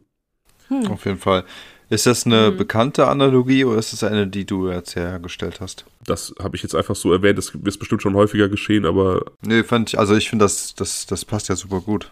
Hm. 0.67 0.87
Auf 0.87 1.05
jeden 1.05 1.19
Fall. 1.19 1.45
Ist 1.89 2.07
das 2.07 2.25
eine 2.25 2.49
mhm. 2.49 2.57
bekannte 2.57 3.07
Analogie 3.07 3.65
oder 3.65 3.77
ist 3.77 3.93
das 3.93 4.03
eine, 4.03 4.25
die 4.25 4.45
du 4.45 4.69
jetzt 4.71 4.95
hergestellt 4.95 5.61
hast? 5.61 5.85
Das 6.03 6.33
habe 6.41 6.55
ich 6.55 6.63
jetzt 6.63 6.73
einfach 6.73 6.95
so 6.95 7.13
erwähnt, 7.13 7.37
das 7.37 7.49
ist 7.49 7.77
bestimmt 7.77 8.01
schon 8.01 8.15
häufiger 8.15 8.49
geschehen, 8.49 8.85
aber. 8.85 9.23
Nee, 9.41 9.63
fand 9.63 9.89
ich, 9.89 9.99
also 9.99 10.15
ich 10.15 10.29
finde, 10.29 10.45
das, 10.45 10.73
das, 10.73 11.05
das 11.05 11.25
passt 11.25 11.49
ja 11.49 11.55
super 11.55 11.81
gut. 11.81 12.11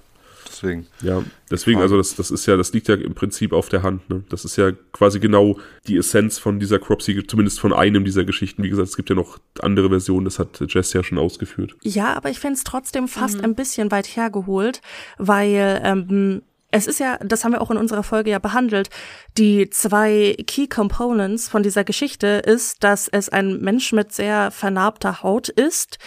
Deswegen. 0.63 0.87
Ja, 1.01 1.23
deswegen, 1.51 1.81
also 1.81 1.97
das, 1.97 2.15
das 2.15 2.31
ist 2.31 2.45
ja, 2.45 2.55
das 2.55 2.73
liegt 2.73 2.87
ja 2.87 2.95
im 2.95 3.13
Prinzip 3.13 3.51
auf 3.51 3.69
der 3.69 3.83
Hand. 3.83 4.09
Ne? 4.09 4.23
Das 4.29 4.45
ist 4.45 4.55
ja 4.55 4.71
quasi 4.91 5.19
genau 5.19 5.59
die 5.87 5.97
Essenz 5.97 6.39
von 6.39 6.59
dieser 6.59 6.79
Cropsy, 6.79 7.25
zumindest 7.27 7.59
von 7.59 7.73
einem 7.73 8.05
dieser 8.05 8.23
Geschichten. 8.23 8.63
Wie 8.63 8.69
gesagt, 8.69 8.87
es 8.87 8.95
gibt 8.95 9.09
ja 9.09 9.15
noch 9.15 9.39
andere 9.61 9.89
Versionen, 9.89 10.25
das 10.25 10.39
hat 10.39 10.63
Jess 10.67 10.93
ja 10.93 11.03
schon 11.03 11.17
ausgeführt. 11.17 11.75
Ja, 11.83 12.13
aber 12.13 12.29
ich 12.29 12.39
finde 12.39 12.55
es 12.55 12.63
trotzdem 12.63 13.07
fast 13.07 13.37
mhm. 13.37 13.43
ein 13.43 13.55
bisschen 13.55 13.91
weit 13.91 14.07
hergeholt, 14.07 14.81
weil 15.17 15.81
ähm, 15.83 16.41
es 16.73 16.87
ist 16.87 16.99
ja, 16.99 17.17
das 17.17 17.43
haben 17.43 17.51
wir 17.51 17.61
auch 17.61 17.69
in 17.69 17.77
unserer 17.77 18.01
Folge 18.01 18.31
ja 18.31 18.39
behandelt, 18.39 18.89
die 19.37 19.69
zwei 19.69 20.35
Key 20.47 20.67
Components 20.67 21.47
von 21.47 21.61
dieser 21.61 21.83
Geschichte 21.83 22.41
ist, 22.45 22.83
dass 22.83 23.07
es 23.07 23.29
ein 23.29 23.59
Mensch 23.59 23.93
mit 23.93 24.11
sehr 24.11 24.49
vernarbter 24.49 25.21
Haut 25.21 25.49
ist, 25.49 25.99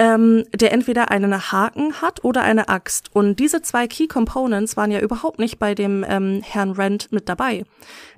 ähm, 0.00 0.46
der 0.54 0.72
entweder 0.72 1.10
einen 1.10 1.52
Haken 1.52 2.00
hat 2.00 2.24
oder 2.24 2.40
eine 2.40 2.70
Axt. 2.70 3.10
Und 3.14 3.38
diese 3.38 3.60
zwei 3.60 3.86
Key 3.86 4.06
Components 4.06 4.74
waren 4.78 4.90
ja 4.90 4.98
überhaupt 4.98 5.38
nicht 5.38 5.58
bei 5.58 5.74
dem 5.74 6.06
ähm, 6.08 6.40
Herrn 6.42 6.72
Rand 6.72 7.12
mit 7.12 7.28
dabei. 7.28 7.66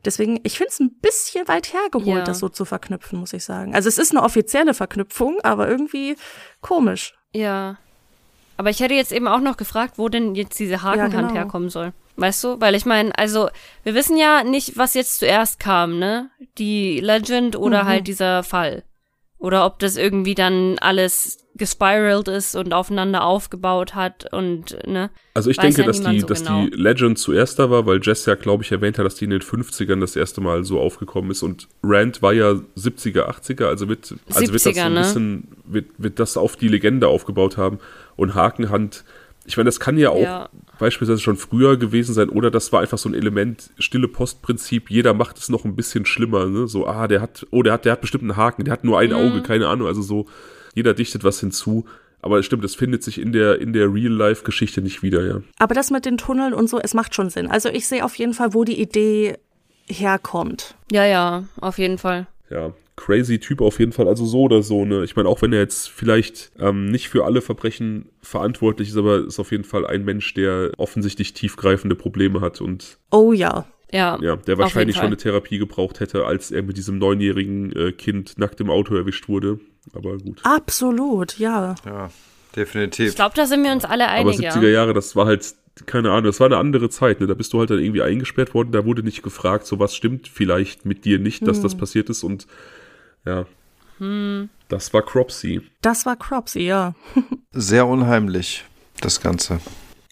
Deswegen, 0.04 0.38
ich 0.44 0.58
finde 0.58 0.70
es 0.70 0.78
ein 0.78 0.94
bisschen 1.00 1.48
weit 1.48 1.72
hergeholt, 1.72 2.18
ja. 2.18 2.22
das 2.22 2.38
so 2.38 2.48
zu 2.48 2.64
verknüpfen, 2.64 3.18
muss 3.18 3.32
ich 3.32 3.42
sagen. 3.42 3.74
Also 3.74 3.88
es 3.88 3.98
ist 3.98 4.12
eine 4.12 4.22
offizielle 4.22 4.74
Verknüpfung, 4.74 5.40
aber 5.42 5.68
irgendwie 5.68 6.14
komisch. 6.60 7.14
Ja. 7.34 7.78
Aber 8.56 8.70
ich 8.70 8.78
hätte 8.78 8.94
jetzt 8.94 9.10
eben 9.10 9.26
auch 9.26 9.40
noch 9.40 9.56
gefragt, 9.56 9.94
wo 9.96 10.08
denn 10.08 10.36
jetzt 10.36 10.60
diese 10.60 10.82
Hakenhand 10.82 11.14
ja, 11.14 11.20
genau. 11.20 11.34
herkommen 11.34 11.68
soll. 11.68 11.92
Weißt 12.14 12.44
du? 12.44 12.60
Weil 12.60 12.76
ich 12.76 12.86
meine, 12.86 13.10
also, 13.18 13.48
wir 13.82 13.94
wissen 13.94 14.16
ja 14.16 14.44
nicht, 14.44 14.78
was 14.78 14.94
jetzt 14.94 15.18
zuerst 15.18 15.58
kam, 15.58 15.98
ne? 15.98 16.30
Die 16.58 17.00
Legend 17.00 17.56
oder 17.56 17.82
mhm. 17.82 17.88
halt 17.88 18.06
dieser 18.06 18.44
Fall. 18.44 18.84
Oder 19.42 19.66
ob 19.66 19.80
das 19.80 19.96
irgendwie 19.96 20.36
dann 20.36 20.78
alles 20.78 21.38
gespiralt 21.56 22.28
ist 22.28 22.54
und 22.54 22.72
aufeinander 22.72 23.24
aufgebaut 23.24 23.96
hat 23.96 24.32
und 24.32 24.78
ne. 24.86 25.10
Also 25.34 25.50
ich 25.50 25.56
denke, 25.56 25.80
ja 25.80 25.86
dass 25.88 26.00
die, 26.00 26.20
so 26.20 26.26
dass 26.28 26.44
genau. 26.44 26.66
die 26.66 26.76
Legend 26.76 27.18
zuerst 27.18 27.58
da 27.58 27.68
war, 27.68 27.84
weil 27.84 28.00
Jess 28.00 28.24
ja, 28.24 28.36
glaube 28.36 28.62
ich, 28.62 28.70
erwähnt 28.70 28.98
hat, 28.98 29.04
dass 29.04 29.16
die 29.16 29.24
in 29.24 29.30
den 29.30 29.40
50ern 29.40 29.98
das 29.98 30.14
erste 30.14 30.40
Mal 30.40 30.62
so 30.62 30.80
aufgekommen 30.80 31.32
ist 31.32 31.42
und 31.42 31.66
Rand 31.82 32.22
war 32.22 32.32
ja 32.32 32.52
70er, 32.78 33.28
80er, 33.28 33.64
also 33.64 33.88
wird, 33.88 34.14
also 34.32 34.40
70er, 34.40 34.52
wird 34.52 34.54
das 34.54 34.62
so 34.62 34.80
ein 34.80 34.92
ne? 34.94 35.00
bisschen, 35.00 35.48
wird, 35.64 35.86
wird 35.98 36.20
das 36.20 36.36
auf 36.36 36.54
die 36.54 36.68
Legende 36.68 37.08
aufgebaut 37.08 37.56
haben 37.56 37.80
und 38.14 38.36
Hakenhand 38.36 39.04
ich 39.44 39.56
meine, 39.56 39.66
das 39.66 39.80
kann 39.80 39.98
ja 39.98 40.10
auch 40.10 40.22
ja. 40.22 40.48
beispielsweise 40.78 41.20
schon 41.20 41.36
früher 41.36 41.76
gewesen 41.76 42.14
sein, 42.14 42.28
oder 42.28 42.50
das 42.50 42.72
war 42.72 42.80
einfach 42.80 42.98
so 42.98 43.08
ein 43.08 43.14
Element, 43.14 43.70
stille 43.78 44.08
Postprinzip, 44.08 44.90
jeder 44.90 45.14
macht 45.14 45.38
es 45.38 45.48
noch 45.48 45.64
ein 45.64 45.76
bisschen 45.76 46.06
schlimmer, 46.06 46.46
ne? 46.46 46.68
So, 46.68 46.86
ah, 46.86 47.08
der 47.08 47.20
hat, 47.20 47.46
oh, 47.50 47.62
der 47.62 47.72
hat, 47.72 47.84
der 47.84 47.92
hat 47.92 48.00
bestimmt 48.00 48.22
einen 48.22 48.36
Haken, 48.36 48.64
der 48.64 48.72
hat 48.72 48.84
nur 48.84 48.98
ein 48.98 49.10
mhm. 49.10 49.16
Auge, 49.16 49.42
keine 49.42 49.68
Ahnung, 49.68 49.86
also 49.88 50.02
so, 50.02 50.26
jeder 50.74 50.94
dichtet 50.94 51.24
was 51.24 51.40
hinzu. 51.40 51.84
Aber 52.24 52.38
es 52.38 52.46
stimmt, 52.46 52.64
es 52.64 52.76
findet 52.76 53.02
sich 53.02 53.20
in 53.20 53.32
der, 53.32 53.60
in 53.60 53.72
der 53.72 53.92
Real-Life-Geschichte 53.92 54.80
nicht 54.80 55.02
wieder, 55.02 55.26
ja. 55.26 55.42
Aber 55.58 55.74
das 55.74 55.90
mit 55.90 56.06
den 56.06 56.18
Tunneln 56.18 56.54
und 56.54 56.68
so, 56.68 56.78
es 56.78 56.94
macht 56.94 57.16
schon 57.16 57.30
Sinn. 57.30 57.48
Also 57.48 57.68
ich 57.68 57.88
sehe 57.88 58.04
auf 58.04 58.14
jeden 58.14 58.32
Fall, 58.32 58.54
wo 58.54 58.62
die 58.62 58.80
Idee 58.80 59.38
herkommt. 59.88 60.76
Ja, 60.92 61.04
ja, 61.04 61.44
auf 61.60 61.78
jeden 61.78 61.98
Fall. 61.98 62.28
Ja, 62.48 62.72
crazy 63.02 63.40
Typ 63.40 63.60
auf 63.60 63.80
jeden 63.80 63.90
Fall, 63.90 64.06
also 64.06 64.24
so 64.24 64.42
oder 64.42 64.62
so, 64.62 64.84
ne? 64.84 65.02
Ich 65.02 65.16
meine, 65.16 65.28
auch 65.28 65.42
wenn 65.42 65.52
er 65.52 65.58
jetzt 65.58 65.90
vielleicht 65.90 66.52
ähm, 66.58 66.86
nicht 66.86 67.08
für 67.08 67.24
alle 67.24 67.40
Verbrechen 67.40 68.10
verantwortlich 68.20 68.90
ist, 68.90 68.96
aber 68.96 69.26
ist 69.26 69.40
auf 69.40 69.50
jeden 69.50 69.64
Fall 69.64 69.84
ein 69.84 70.04
Mensch, 70.04 70.32
der 70.34 70.70
offensichtlich 70.76 71.34
tiefgreifende 71.34 71.96
Probleme 71.96 72.40
hat 72.40 72.60
und. 72.60 72.98
Oh 73.10 73.32
ja. 73.32 73.66
Ja, 73.90 74.18
ja, 74.22 74.36
der 74.36 74.56
wahrscheinlich 74.56 74.96
schon 74.96 75.06
eine 75.06 75.18
Therapie 75.18 75.58
gebraucht 75.58 76.00
hätte, 76.00 76.24
als 76.24 76.50
er 76.50 76.62
mit 76.62 76.78
diesem 76.78 76.96
neunjährigen 76.96 77.76
äh, 77.76 77.92
Kind 77.92 78.38
nackt 78.38 78.58
im 78.60 78.70
Auto 78.70 78.94
erwischt 78.94 79.28
wurde. 79.28 79.60
Aber 79.92 80.16
gut. 80.16 80.40
Absolut, 80.44 81.38
ja. 81.38 81.74
Ja, 81.84 82.10
definitiv. 82.56 83.10
Ich 83.10 83.16
glaube, 83.16 83.34
da 83.36 83.44
sind 83.44 83.62
wir 83.62 83.70
uns 83.70 83.84
alle 83.84 84.08
einig. 84.08 84.38
Aber 84.38 84.60
70er 84.60 84.70
Jahre, 84.70 84.94
das 84.94 85.14
war 85.14 85.26
halt 85.26 85.54
keine 85.86 86.10
Ahnung, 86.10 86.24
das 86.24 86.40
war 86.40 86.46
eine 86.46 86.58
andere 86.58 86.88
Zeit, 86.90 87.20
ne? 87.20 87.26
Da 87.26 87.34
bist 87.34 87.52
du 87.52 87.58
halt 87.58 87.70
dann 87.70 87.80
irgendwie 87.80 88.02
eingesperrt 88.02 88.54
worden, 88.54 88.72
da 88.72 88.84
wurde 88.84 89.02
nicht 89.02 89.22
gefragt, 89.22 89.66
so 89.66 89.78
was 89.78 89.94
stimmt 89.94 90.28
vielleicht 90.28 90.84
mit 90.84 91.04
dir 91.04 91.18
nicht, 91.18 91.46
dass 91.46 91.56
hm. 91.58 91.62
das 91.62 91.76
passiert 91.76 92.10
ist 92.10 92.22
und 92.22 92.46
ja. 93.24 93.46
Hm. 93.98 94.48
Das 94.68 94.92
war 94.94 95.02
Cropsy. 95.02 95.62
Das 95.82 96.06
war 96.06 96.16
Cropsy, 96.16 96.60
ja. 96.60 96.94
Sehr 97.52 97.86
unheimlich, 97.86 98.64
das 99.00 99.20
Ganze 99.20 99.60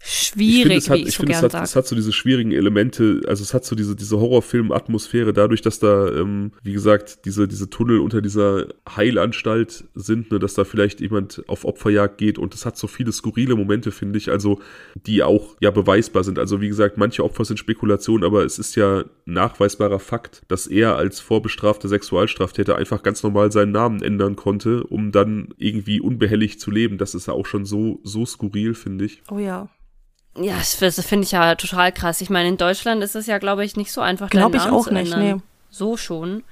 schwierig, 0.02 0.56
ich 0.56 0.62
finde, 0.62 0.76
es 0.76 0.90
hat, 0.90 0.98
ich 0.98 1.14
so 1.14 1.16
finde, 1.18 1.32
es 1.32 1.42
hat, 1.42 1.54
es 1.54 1.76
hat 1.76 1.86
so 1.86 1.94
diese 1.94 2.12
schwierigen 2.12 2.52
Elemente, 2.52 3.20
also 3.26 3.42
es 3.42 3.52
hat 3.52 3.64
so 3.64 3.76
diese, 3.76 3.94
diese 3.94 4.18
Horrorfilm-Atmosphäre, 4.18 5.32
dadurch, 5.32 5.60
dass 5.60 5.78
da, 5.78 6.08
ähm, 6.08 6.52
wie 6.62 6.72
gesagt, 6.72 7.24
diese, 7.26 7.46
diese 7.46 7.68
Tunnel 7.68 8.00
unter 8.00 8.22
dieser 8.22 8.68
Heilanstalt 8.88 9.84
sind, 9.94 10.30
ne, 10.32 10.38
dass 10.38 10.54
da 10.54 10.64
vielleicht 10.64 11.00
jemand 11.00 11.42
auf 11.48 11.64
Opferjagd 11.64 12.18
geht 12.18 12.38
und 12.38 12.54
es 12.54 12.64
hat 12.64 12.78
so 12.78 12.86
viele 12.86 13.12
skurrile 13.12 13.54
Momente, 13.56 13.90
finde 13.90 14.18
ich, 14.18 14.30
also 14.30 14.60
die 15.06 15.22
auch 15.22 15.56
ja 15.60 15.70
beweisbar 15.70 16.24
sind. 16.24 16.38
Also 16.38 16.60
wie 16.60 16.68
gesagt, 16.68 16.96
manche 16.96 17.22
Opfer 17.22 17.44
sind 17.44 17.58
Spekulation, 17.58 18.24
aber 18.24 18.44
es 18.44 18.58
ist 18.58 18.76
ja 18.76 19.04
nachweisbarer 19.26 19.98
Fakt, 19.98 20.42
dass 20.48 20.66
er 20.66 20.96
als 20.96 21.20
vorbestrafter 21.20 21.88
Sexualstraftäter 21.88 22.76
einfach 22.76 23.02
ganz 23.02 23.22
normal 23.22 23.52
seinen 23.52 23.72
Namen 23.72 24.02
ändern 24.02 24.36
konnte, 24.36 24.84
um 24.84 25.12
dann 25.12 25.48
irgendwie 25.58 26.00
unbehelligt 26.00 26.60
zu 26.60 26.70
leben. 26.70 26.96
Das 26.98 27.14
ist 27.14 27.26
ja 27.26 27.34
auch 27.34 27.46
schon 27.46 27.64
so, 27.66 28.00
so 28.02 28.24
skurril, 28.24 28.74
finde 28.74 29.04
ich. 29.04 29.22
Oh 29.30 29.38
ja. 29.38 29.68
Ja, 30.36 30.56
das 30.58 31.06
finde 31.06 31.24
ich 31.24 31.32
ja 31.32 31.54
total 31.56 31.92
krass. 31.92 32.20
Ich 32.20 32.30
meine, 32.30 32.48
in 32.48 32.56
Deutschland 32.56 33.02
ist 33.02 33.16
es 33.16 33.26
ja, 33.26 33.38
glaube 33.38 33.64
ich, 33.64 33.76
nicht 33.76 33.92
so 33.92 34.00
einfach. 34.00 34.30
Glaube 34.30 34.56
ich 34.56 34.62
auch 34.64 34.90
nicht, 34.90 35.16
nee. 35.16 35.36
So 35.70 35.96
schon. 35.96 36.42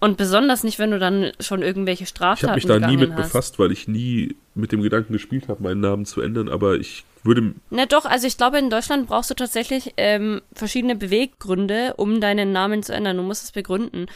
Und 0.00 0.16
besonders 0.16 0.64
nicht, 0.64 0.80
wenn 0.80 0.90
du 0.90 0.98
dann 0.98 1.30
schon 1.38 1.62
irgendwelche 1.62 2.06
Straftaten 2.06 2.58
Ich 2.58 2.64
habe 2.68 2.74
mich 2.74 2.82
da 2.82 2.88
nie 2.88 2.96
mit 2.96 3.12
hast. 3.12 3.22
befasst, 3.22 3.58
weil 3.60 3.70
ich 3.70 3.86
nie 3.86 4.34
mit 4.56 4.72
dem 4.72 4.82
Gedanken 4.82 5.12
gespielt 5.12 5.46
habe, 5.46 5.62
meinen 5.62 5.80
Namen 5.80 6.06
zu 6.06 6.20
ändern, 6.20 6.48
aber 6.48 6.74
ich 6.74 7.04
würde. 7.22 7.54
Na 7.70 7.86
doch, 7.86 8.04
also 8.04 8.26
ich 8.26 8.36
glaube, 8.36 8.58
in 8.58 8.68
Deutschland 8.68 9.06
brauchst 9.06 9.30
du 9.30 9.34
tatsächlich 9.34 9.94
ähm, 9.96 10.42
verschiedene 10.52 10.96
Beweggründe, 10.96 11.94
um 11.98 12.20
deinen 12.20 12.50
Namen 12.50 12.82
zu 12.82 12.92
ändern. 12.92 13.16
Du 13.16 13.22
musst 13.22 13.44
es 13.44 13.52
begründen, 13.52 14.06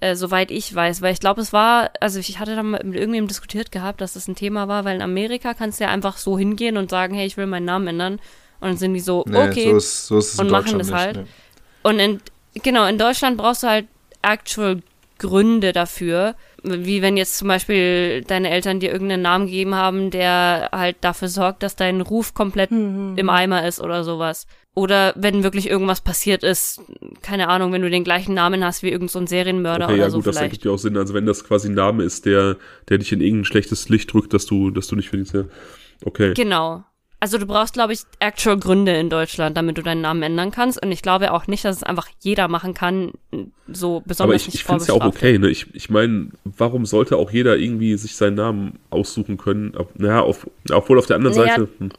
äh, 0.00 0.16
soweit 0.16 0.50
ich 0.50 0.74
weiß. 0.74 1.02
Weil 1.02 1.12
ich 1.12 1.20
glaube, 1.20 1.42
es 1.42 1.52
war, 1.52 1.90
also 2.00 2.18
ich 2.20 2.38
hatte 2.38 2.56
da 2.56 2.62
mit 2.62 2.82
irgendjemandem 2.82 3.28
diskutiert 3.28 3.70
gehabt, 3.70 4.00
dass 4.00 4.14
das 4.14 4.26
ein 4.28 4.36
Thema 4.36 4.66
war, 4.66 4.86
weil 4.86 4.96
in 4.96 5.02
Amerika 5.02 5.52
kannst 5.52 5.78
du 5.78 5.84
ja 5.84 5.90
einfach 5.90 6.16
so 6.16 6.38
hingehen 6.38 6.78
und 6.78 6.88
sagen, 6.88 7.14
hey, 7.14 7.26
ich 7.26 7.36
will 7.36 7.46
meinen 7.46 7.66
Namen 7.66 7.88
ändern. 7.88 8.18
Und 8.64 8.70
dann 8.70 8.76
sind 8.78 8.94
die 8.94 9.00
so, 9.00 9.24
nee, 9.28 9.36
okay, 9.36 9.70
so 9.72 9.76
ist, 9.76 10.06
so 10.06 10.18
ist 10.18 10.40
und 10.40 10.50
machen 10.50 10.78
das 10.78 10.90
halt. 10.90 11.16
Nee. 11.16 11.24
Und 11.82 11.98
in, 11.98 12.20
genau, 12.62 12.86
in 12.86 12.96
Deutschland 12.96 13.36
brauchst 13.36 13.62
du 13.62 13.66
halt 13.66 13.86
actual 14.22 14.80
Gründe 15.18 15.74
dafür. 15.74 16.34
Wie 16.62 17.02
wenn 17.02 17.18
jetzt 17.18 17.36
zum 17.36 17.48
Beispiel 17.48 18.22
deine 18.22 18.48
Eltern 18.48 18.80
dir 18.80 18.90
irgendeinen 18.90 19.20
Namen 19.20 19.44
gegeben 19.48 19.74
haben, 19.74 20.10
der 20.10 20.70
halt 20.72 20.96
dafür 21.02 21.28
sorgt, 21.28 21.62
dass 21.62 21.76
dein 21.76 22.00
Ruf 22.00 22.32
komplett 22.32 22.70
mhm. 22.70 23.12
im 23.16 23.28
Eimer 23.28 23.68
ist 23.68 23.82
oder 23.82 24.02
sowas. 24.02 24.46
Oder 24.72 25.12
wenn 25.14 25.44
wirklich 25.44 25.68
irgendwas 25.68 26.00
passiert 26.00 26.42
ist, 26.42 26.80
keine 27.20 27.48
Ahnung, 27.48 27.70
wenn 27.70 27.82
du 27.82 27.90
den 27.90 28.02
gleichen 28.02 28.32
Namen 28.32 28.64
hast 28.64 28.82
wie 28.82 28.88
irgendein 28.88 29.20
so 29.20 29.26
Serienmörder 29.26 29.84
okay, 29.84 29.94
oder 29.94 30.02
ja, 30.04 30.10
so 30.10 30.16
gut, 30.16 30.24
vielleicht. 30.24 30.36
das 30.36 30.42
ergibt 30.42 30.64
ja 30.64 30.70
auch 30.70 30.78
Sinn. 30.78 30.96
Also 30.96 31.12
wenn 31.12 31.26
das 31.26 31.44
quasi 31.44 31.68
ein 31.68 31.74
Name 31.74 32.02
ist, 32.02 32.24
der, 32.24 32.56
der 32.88 32.96
dich 32.96 33.12
in 33.12 33.20
irgendein 33.20 33.44
schlechtes 33.44 33.90
Licht 33.90 34.10
drückt, 34.10 34.32
dass 34.32 34.46
du, 34.46 34.70
dass 34.70 34.86
du 34.86 34.96
nicht 34.96 35.10
findest, 35.10 35.34
ja. 35.34 35.44
Okay. 36.02 36.32
Genau. 36.32 36.82
Also 37.24 37.38
du 37.38 37.46
brauchst, 37.46 37.72
glaube 37.72 37.94
ich, 37.94 38.00
actual 38.18 38.58
Gründe 38.58 38.92
in 38.92 39.08
Deutschland, 39.08 39.56
damit 39.56 39.78
du 39.78 39.82
deinen 39.82 40.02
Namen 40.02 40.22
ändern 40.22 40.50
kannst. 40.50 40.82
Und 40.82 40.92
ich 40.92 41.00
glaube 41.00 41.32
auch 41.32 41.46
nicht, 41.46 41.64
dass 41.64 41.76
es 41.76 41.82
einfach 41.82 42.06
jeder 42.20 42.48
machen 42.48 42.74
kann, 42.74 43.12
so 43.66 44.02
besonders 44.04 44.20
Aber 44.20 44.34
ich, 44.34 44.54
ich 44.54 44.62
finde 44.62 44.82
es 44.82 44.88
ja 44.88 44.94
auch 44.94 45.06
okay. 45.06 45.38
Ne? 45.38 45.48
Ich, 45.48 45.74
ich 45.74 45.88
meine, 45.88 46.28
warum 46.44 46.84
sollte 46.84 47.16
auch 47.16 47.30
jeder 47.30 47.56
irgendwie 47.56 47.96
sich 47.96 48.14
seinen 48.14 48.34
Namen 48.34 48.78
aussuchen 48.90 49.38
können? 49.38 49.72
Naja, 49.94 50.20
auf, 50.20 50.46
obwohl 50.70 50.98
auf 50.98 51.06
der 51.06 51.16
anderen 51.16 51.34
naja, 51.34 51.52
Seite. 51.52 51.68
Hm. 51.78 51.92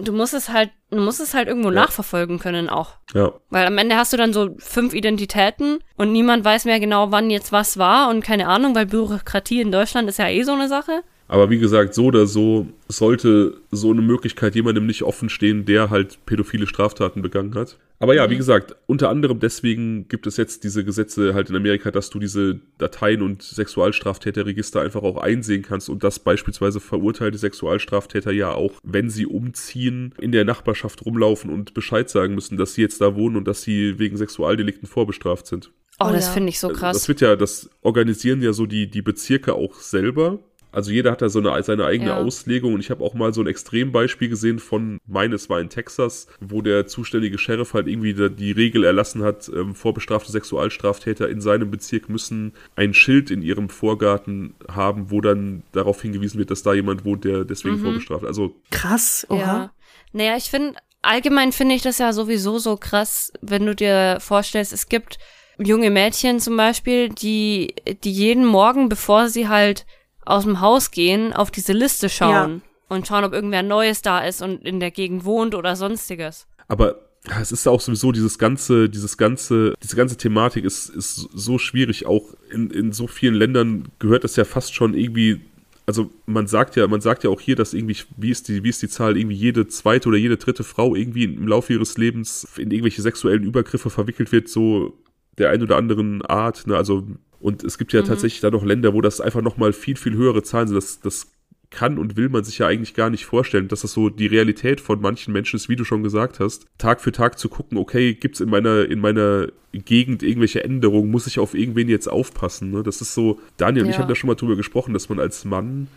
Du 0.00 0.12
musst 0.12 0.34
es 0.34 0.48
halt, 0.48 0.70
du 0.90 0.98
musst 0.98 1.20
es 1.20 1.34
halt 1.34 1.46
irgendwo 1.46 1.68
ja. 1.68 1.76
nachverfolgen 1.76 2.40
können 2.40 2.68
auch. 2.68 2.96
Ja. 3.14 3.32
Weil 3.50 3.68
am 3.68 3.78
Ende 3.78 3.94
hast 3.94 4.12
du 4.12 4.16
dann 4.16 4.32
so 4.32 4.56
fünf 4.58 4.92
Identitäten 4.92 5.78
und 5.96 6.10
niemand 6.10 6.44
weiß 6.44 6.64
mehr 6.64 6.80
genau, 6.80 7.12
wann 7.12 7.30
jetzt 7.30 7.52
was 7.52 7.78
war 7.78 8.10
und 8.10 8.24
keine 8.24 8.48
Ahnung, 8.48 8.74
weil 8.74 8.86
Bürokratie 8.86 9.60
in 9.60 9.70
Deutschland 9.70 10.08
ist 10.08 10.18
ja 10.18 10.28
eh 10.28 10.42
so 10.42 10.50
eine 10.50 10.66
Sache. 10.66 11.04
Aber 11.26 11.48
wie 11.48 11.58
gesagt, 11.58 11.94
so 11.94 12.06
oder 12.06 12.26
so 12.26 12.66
sollte 12.86 13.56
so 13.70 13.90
eine 13.90 14.02
Möglichkeit 14.02 14.54
jemandem 14.54 14.86
nicht 14.86 15.02
offen 15.02 15.28
stehen, 15.28 15.64
der 15.64 15.88
halt 15.90 16.18
pädophile 16.26 16.66
Straftaten 16.66 17.22
begangen 17.22 17.54
hat. 17.54 17.78
Aber 17.98 18.14
ja, 18.14 18.28
wie 18.28 18.34
mhm. 18.34 18.38
gesagt, 18.38 18.76
unter 18.86 19.08
anderem 19.08 19.40
deswegen 19.40 20.06
gibt 20.08 20.26
es 20.26 20.36
jetzt 20.36 20.64
diese 20.64 20.84
Gesetze 20.84 21.32
halt 21.32 21.48
in 21.48 21.56
Amerika, 21.56 21.90
dass 21.90 22.10
du 22.10 22.18
diese 22.18 22.60
Dateien 22.76 23.22
und 23.22 23.42
Sexualstraftäterregister 23.42 24.82
einfach 24.82 25.02
auch 25.02 25.16
einsehen 25.16 25.62
kannst 25.62 25.88
und 25.88 26.04
dass 26.04 26.18
beispielsweise 26.18 26.80
verurteilte 26.80 27.38
Sexualstraftäter 27.38 28.32
ja 28.32 28.52
auch, 28.52 28.72
wenn 28.82 29.08
sie 29.08 29.26
umziehen, 29.26 30.12
in 30.20 30.32
der 30.32 30.44
Nachbarschaft 30.44 31.06
rumlaufen 31.06 31.50
und 31.50 31.72
Bescheid 31.72 32.10
sagen 32.10 32.34
müssen, 32.34 32.58
dass 32.58 32.74
sie 32.74 32.82
jetzt 32.82 33.00
da 33.00 33.14
wohnen 33.14 33.36
und 33.36 33.48
dass 33.48 33.62
sie 33.62 33.98
wegen 33.98 34.16
Sexualdelikten 34.16 34.86
vorbestraft 34.86 35.46
sind. 35.46 35.70
Oh, 36.00 36.10
das 36.10 36.24
oh, 36.24 36.26
ja. 36.26 36.32
finde 36.32 36.48
ich 36.50 36.58
so 36.58 36.68
krass. 36.68 36.96
Das 36.96 37.08
wird 37.08 37.20
ja, 37.20 37.36
das 37.36 37.70
organisieren 37.82 38.42
ja 38.42 38.52
so 38.52 38.66
die, 38.66 38.90
die 38.90 39.02
Bezirke 39.02 39.54
auch 39.54 39.76
selber 39.76 40.40
Also 40.74 40.90
jeder 40.90 41.12
hat 41.12 41.22
da 41.22 41.28
so 41.28 41.38
eine, 41.38 41.62
seine 41.62 41.84
eigene 41.84 42.10
Ja. 42.10 42.16
Auslegung 42.16 42.74
und 42.74 42.80
ich 42.80 42.90
habe 42.90 43.04
auch 43.04 43.14
mal 43.14 43.32
so 43.32 43.40
ein 43.40 43.46
Extrembeispiel 43.46 44.28
gesehen 44.28 44.58
von 44.58 44.98
meines 45.06 45.48
war 45.48 45.60
in 45.60 45.68
Texas, 45.68 46.26
wo 46.40 46.62
der 46.62 46.86
zuständige 46.86 47.38
Sheriff 47.38 47.74
halt 47.74 47.86
irgendwie 47.86 48.14
da 48.14 48.28
die 48.28 48.52
Regel 48.52 48.84
erlassen 48.84 49.22
hat, 49.22 49.48
ähm, 49.48 49.74
vorbestrafte 49.74 50.32
Sexualstraftäter 50.32 51.28
in 51.28 51.40
seinem 51.40 51.70
Bezirk 51.70 52.08
müssen 52.08 52.52
ein 52.76 52.94
Schild 52.94 53.30
in 53.30 53.42
ihrem 53.42 53.68
Vorgarten 53.68 54.54
haben, 54.68 55.10
wo 55.10 55.20
dann 55.20 55.62
darauf 55.72 56.02
hingewiesen 56.02 56.38
wird, 56.38 56.50
dass 56.50 56.62
da 56.62 56.74
jemand 56.74 57.04
wohnt, 57.04 57.24
der 57.24 57.44
deswegen 57.44 57.78
vorbestraft. 57.78 58.24
Also 58.24 58.54
Krass, 58.70 59.26
oha. 59.28 59.38
Ja. 59.38 59.72
Naja, 60.12 60.36
ich 60.36 60.50
finde, 60.50 60.74
allgemein 61.02 61.52
finde 61.52 61.74
ich 61.74 61.82
das 61.82 61.98
ja 61.98 62.12
sowieso 62.12 62.58
so 62.58 62.76
krass, 62.76 63.32
wenn 63.40 63.66
du 63.66 63.74
dir 63.74 64.18
vorstellst, 64.20 64.72
es 64.72 64.88
gibt 64.88 65.18
junge 65.58 65.90
Mädchen 65.90 66.40
zum 66.40 66.56
Beispiel, 66.56 67.08
die, 67.10 67.74
die 68.02 68.12
jeden 68.12 68.44
Morgen, 68.44 68.88
bevor 68.88 69.28
sie 69.28 69.48
halt 69.48 69.86
aus 70.26 70.44
dem 70.44 70.60
Haus 70.60 70.90
gehen, 70.90 71.32
auf 71.32 71.50
diese 71.50 71.72
Liste 71.72 72.08
schauen 72.08 72.62
und 72.88 73.06
schauen, 73.06 73.24
ob 73.24 73.32
irgendwer 73.32 73.62
Neues 73.62 74.02
da 74.02 74.20
ist 74.20 74.42
und 74.42 74.64
in 74.64 74.80
der 74.80 74.90
Gegend 74.90 75.24
wohnt 75.24 75.54
oder 75.54 75.76
sonstiges. 75.76 76.46
Aber 76.68 76.96
ja, 77.28 77.40
es 77.40 77.52
ist 77.52 77.66
auch 77.66 77.80
sowieso 77.80 78.12
dieses 78.12 78.38
ganze, 78.38 78.88
dieses 78.88 79.16
ganze, 79.16 79.74
diese 79.82 79.96
ganze 79.96 80.16
Thematik 80.16 80.64
ist, 80.64 80.90
ist 80.90 81.28
so 81.32 81.58
schwierig. 81.58 82.06
Auch 82.06 82.34
in, 82.50 82.70
in 82.70 82.92
so 82.92 83.06
vielen 83.06 83.34
Ländern 83.34 83.88
gehört 83.98 84.24
das 84.24 84.36
ja 84.36 84.44
fast 84.44 84.74
schon 84.74 84.94
irgendwie. 84.94 85.40
Also 85.86 86.10
man 86.26 86.46
sagt 86.46 86.76
ja, 86.76 86.86
man 86.86 87.00
sagt 87.00 87.24
ja 87.24 87.30
auch 87.30 87.40
hier, 87.40 87.56
dass 87.56 87.74
irgendwie, 87.74 87.96
wie 88.16 88.30
ist 88.30 88.48
die, 88.48 88.62
wie 88.64 88.70
ist 88.70 88.82
die 88.82 88.88
Zahl, 88.88 89.16
irgendwie 89.16 89.36
jede 89.36 89.68
zweite 89.68 90.08
oder 90.08 90.18
jede 90.18 90.36
dritte 90.36 90.64
Frau 90.64 90.94
irgendwie 90.94 91.24
im 91.24 91.46
Laufe 91.46 91.72
ihres 91.72 91.98
Lebens 91.98 92.46
in 92.56 92.70
irgendwelche 92.70 93.02
sexuellen 93.02 93.42
Übergriffe 93.42 93.90
verwickelt 93.90 94.32
wird, 94.32 94.48
so 94.48 94.98
der 95.36 95.50
ein 95.50 95.62
oder 95.62 95.76
anderen 95.76 96.22
Art. 96.22 96.66
Ne? 96.66 96.76
Also 96.76 97.06
und 97.44 97.62
es 97.62 97.76
gibt 97.76 97.92
ja 97.92 98.00
tatsächlich 98.00 98.40
da 98.40 98.50
noch 98.50 98.64
Länder, 98.64 98.94
wo 98.94 99.02
das 99.02 99.20
einfach 99.20 99.42
noch 99.42 99.58
mal 99.58 99.74
viel 99.74 99.96
viel 99.96 100.14
höhere 100.14 100.42
Zahlen 100.42 100.68
sind. 100.68 100.76
Das, 100.76 101.00
das 101.00 101.30
kann 101.68 101.98
und 101.98 102.16
will 102.16 102.30
man 102.30 102.42
sich 102.42 102.56
ja 102.58 102.68
eigentlich 102.68 102.94
gar 102.94 103.10
nicht 103.10 103.26
vorstellen, 103.26 103.68
dass 103.68 103.82
das 103.82 103.92
so 103.92 104.08
die 104.08 104.28
Realität 104.28 104.80
von 104.80 105.00
manchen 105.02 105.32
Menschen 105.34 105.56
ist, 105.56 105.68
wie 105.68 105.76
du 105.76 105.84
schon 105.84 106.02
gesagt 106.02 106.40
hast. 106.40 106.66
Tag 106.78 107.02
für 107.02 107.12
Tag 107.12 107.38
zu 107.38 107.50
gucken, 107.50 107.76
okay, 107.76 108.14
gibt's 108.14 108.40
in 108.40 108.48
meiner, 108.48 108.88
in 108.88 108.98
meiner 109.00 109.48
Gegend 109.72 110.22
irgendwelche 110.22 110.64
Änderungen, 110.64 111.10
muss 111.10 111.26
ich 111.26 111.38
auf 111.38 111.52
irgendwen 111.54 111.88
jetzt 111.90 112.06
aufpassen. 112.06 112.70
Ne? 112.70 112.82
Das 112.82 113.02
ist 113.02 113.12
so, 113.12 113.38
Daniel 113.58 113.84
und 113.84 113.90
ich 113.90 113.96
Ja. 113.96 114.02
haben 114.02 114.08
da 114.08 114.14
schon 114.14 114.28
mal 114.28 114.36
drüber 114.36 114.56
gesprochen, 114.56 114.94
dass 114.94 115.10
man 115.10 115.18
als 115.20 115.44
Mann 115.44 115.88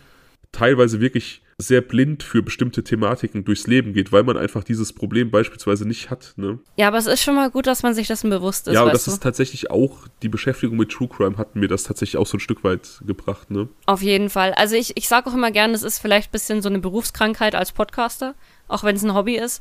teilweise 0.52 1.00
wirklich 1.00 1.42
sehr 1.60 1.80
blind 1.80 2.22
für 2.22 2.40
bestimmte 2.40 2.84
Thematiken 2.84 3.44
durchs 3.44 3.66
Leben 3.66 3.92
geht, 3.92 4.12
weil 4.12 4.22
man 4.22 4.36
einfach 4.36 4.62
dieses 4.62 4.92
Problem 4.92 5.32
beispielsweise 5.32 5.88
nicht 5.88 6.08
hat. 6.08 6.34
Ne? 6.36 6.60
Ja, 6.76 6.86
aber 6.86 6.98
es 6.98 7.06
ist 7.06 7.20
schon 7.20 7.34
mal 7.34 7.50
gut, 7.50 7.66
dass 7.66 7.82
man 7.82 7.94
sich 7.94 8.06
dessen 8.06 8.30
bewusst 8.30 8.68
ist, 8.68 8.74
ja, 8.74 8.84
und 8.84 8.94
das 8.94 9.06
du? 9.06 9.10
ist 9.10 9.22
tatsächlich 9.24 9.68
auch, 9.68 10.06
die 10.22 10.28
Beschäftigung 10.28 10.76
mit 10.76 10.90
True 10.92 11.08
Crime 11.08 11.36
hat 11.36 11.56
mir 11.56 11.66
das 11.66 11.82
tatsächlich 11.82 12.16
auch 12.16 12.28
so 12.28 12.36
ein 12.36 12.40
Stück 12.40 12.62
weit 12.62 13.00
gebracht. 13.04 13.50
Ne? 13.50 13.68
Auf 13.86 14.02
jeden 14.02 14.30
Fall. 14.30 14.52
Also 14.52 14.76
ich, 14.76 14.96
ich 14.96 15.08
sage 15.08 15.28
auch 15.28 15.34
immer 15.34 15.50
gerne, 15.50 15.74
es 15.74 15.82
ist 15.82 15.98
vielleicht 15.98 16.28
ein 16.28 16.32
bisschen 16.32 16.62
so 16.62 16.68
eine 16.68 16.78
Berufskrankheit 16.78 17.56
als 17.56 17.72
Podcaster, 17.72 18.36
auch 18.68 18.84
wenn 18.84 18.94
es 18.94 19.02
ein 19.02 19.14
Hobby 19.14 19.36
ist, 19.36 19.60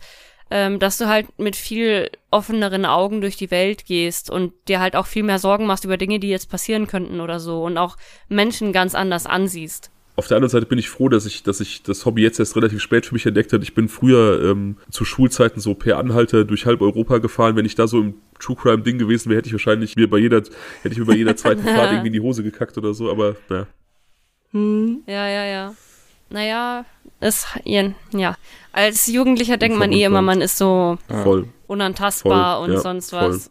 ähm, 0.52 0.78
dass 0.78 1.00
du 1.00 1.08
halt 1.08 1.40
mit 1.40 1.56
viel 1.56 2.12
offeneren 2.30 2.86
Augen 2.86 3.22
durch 3.22 3.38
die 3.38 3.50
Welt 3.50 3.86
gehst 3.86 4.30
und 4.30 4.54
dir 4.68 4.80
halt 4.80 4.96
auch 4.96 5.08
viel 5.08 5.24
mehr 5.24 5.40
Sorgen 5.40 5.66
machst 5.66 5.84
über 5.84 5.98
Dinge, 5.98 6.20
die 6.20 6.30
jetzt 6.30 6.52
passieren 6.52 6.86
könnten 6.86 7.22
oder 7.22 7.40
so 7.40 7.64
und 7.64 7.80
auch 7.80 7.98
Menschen 8.30 8.72
ganz 8.72 8.94
anders 8.94 9.26
ansiehst. 9.26 9.90
Auf 10.18 10.28
der 10.28 10.36
anderen 10.38 10.50
Seite 10.50 10.66
bin 10.66 10.80
ich 10.80 10.90
froh, 10.90 11.10
dass 11.10 11.26
ich, 11.26 11.44
dass 11.44 11.60
ich 11.60 11.84
das 11.84 12.06
Hobby 12.06 12.24
jetzt 12.24 12.40
erst 12.40 12.56
relativ 12.56 12.82
spät 12.82 13.06
für 13.06 13.14
mich 13.14 13.26
entdeckt 13.26 13.54
habe. 13.54 13.64
Ich 13.64 13.76
bin 13.76 13.88
früher 13.88 14.44
ähm, 14.52 14.78
zu 14.90 15.06
Schulzeiten 15.06 15.62
so 15.62 15.76
per 15.76 15.98
Anhalter 16.00 16.44
durch 16.44 16.66
halb 16.66 16.82
Europa 16.82 17.20
gefahren. 17.20 17.56
Wenn 17.56 17.66
ich 17.66 17.76
da 17.76 17.88
so 17.88 18.02
im 18.02 18.16
True 18.40 18.56
Crime 18.56 18.82
Ding 18.82 18.98
gewesen 18.98 19.30
wäre, 19.30 19.38
hätte 19.38 19.48
ich 19.48 19.54
wahrscheinlich 19.54 19.96
mir 19.96 20.10
bei 20.10 20.18
jeder, 20.18 20.38
hätte 20.38 20.90
ich 20.92 20.98
mir 20.98 21.06
bei 21.06 21.16
jeder 21.16 21.36
zweiten 21.38 21.64
Fahrt 21.64 21.92
irgendwie 21.92 22.08
in 22.08 22.14
die 22.14 22.20
Hose 22.20 22.42
gekackt 22.44 22.78
oder 22.80 22.94
so. 22.94 23.12
Aber 23.12 23.36
naja, 23.48 23.68
Hm. 24.52 25.04
Ja, 25.06 25.28
ja, 25.28 25.46
ja. 25.46 25.76
Naja, 26.30 26.86
es, 27.20 27.46
ja. 27.64 28.36
Als 28.72 29.08
Jugendlicher 29.08 29.58
denkt 29.58 29.78
man 29.78 29.92
eh 29.92 30.04
immer, 30.04 30.22
man 30.22 30.42
ist 30.42 30.58
so 30.58 30.98
voll. 31.24 31.48
unantastbar 31.68 32.58
Voll, 32.58 32.68
und 32.70 32.74
ja, 32.76 32.80
sonst 32.82 33.12
voll. 33.12 33.30
was. 33.30 33.50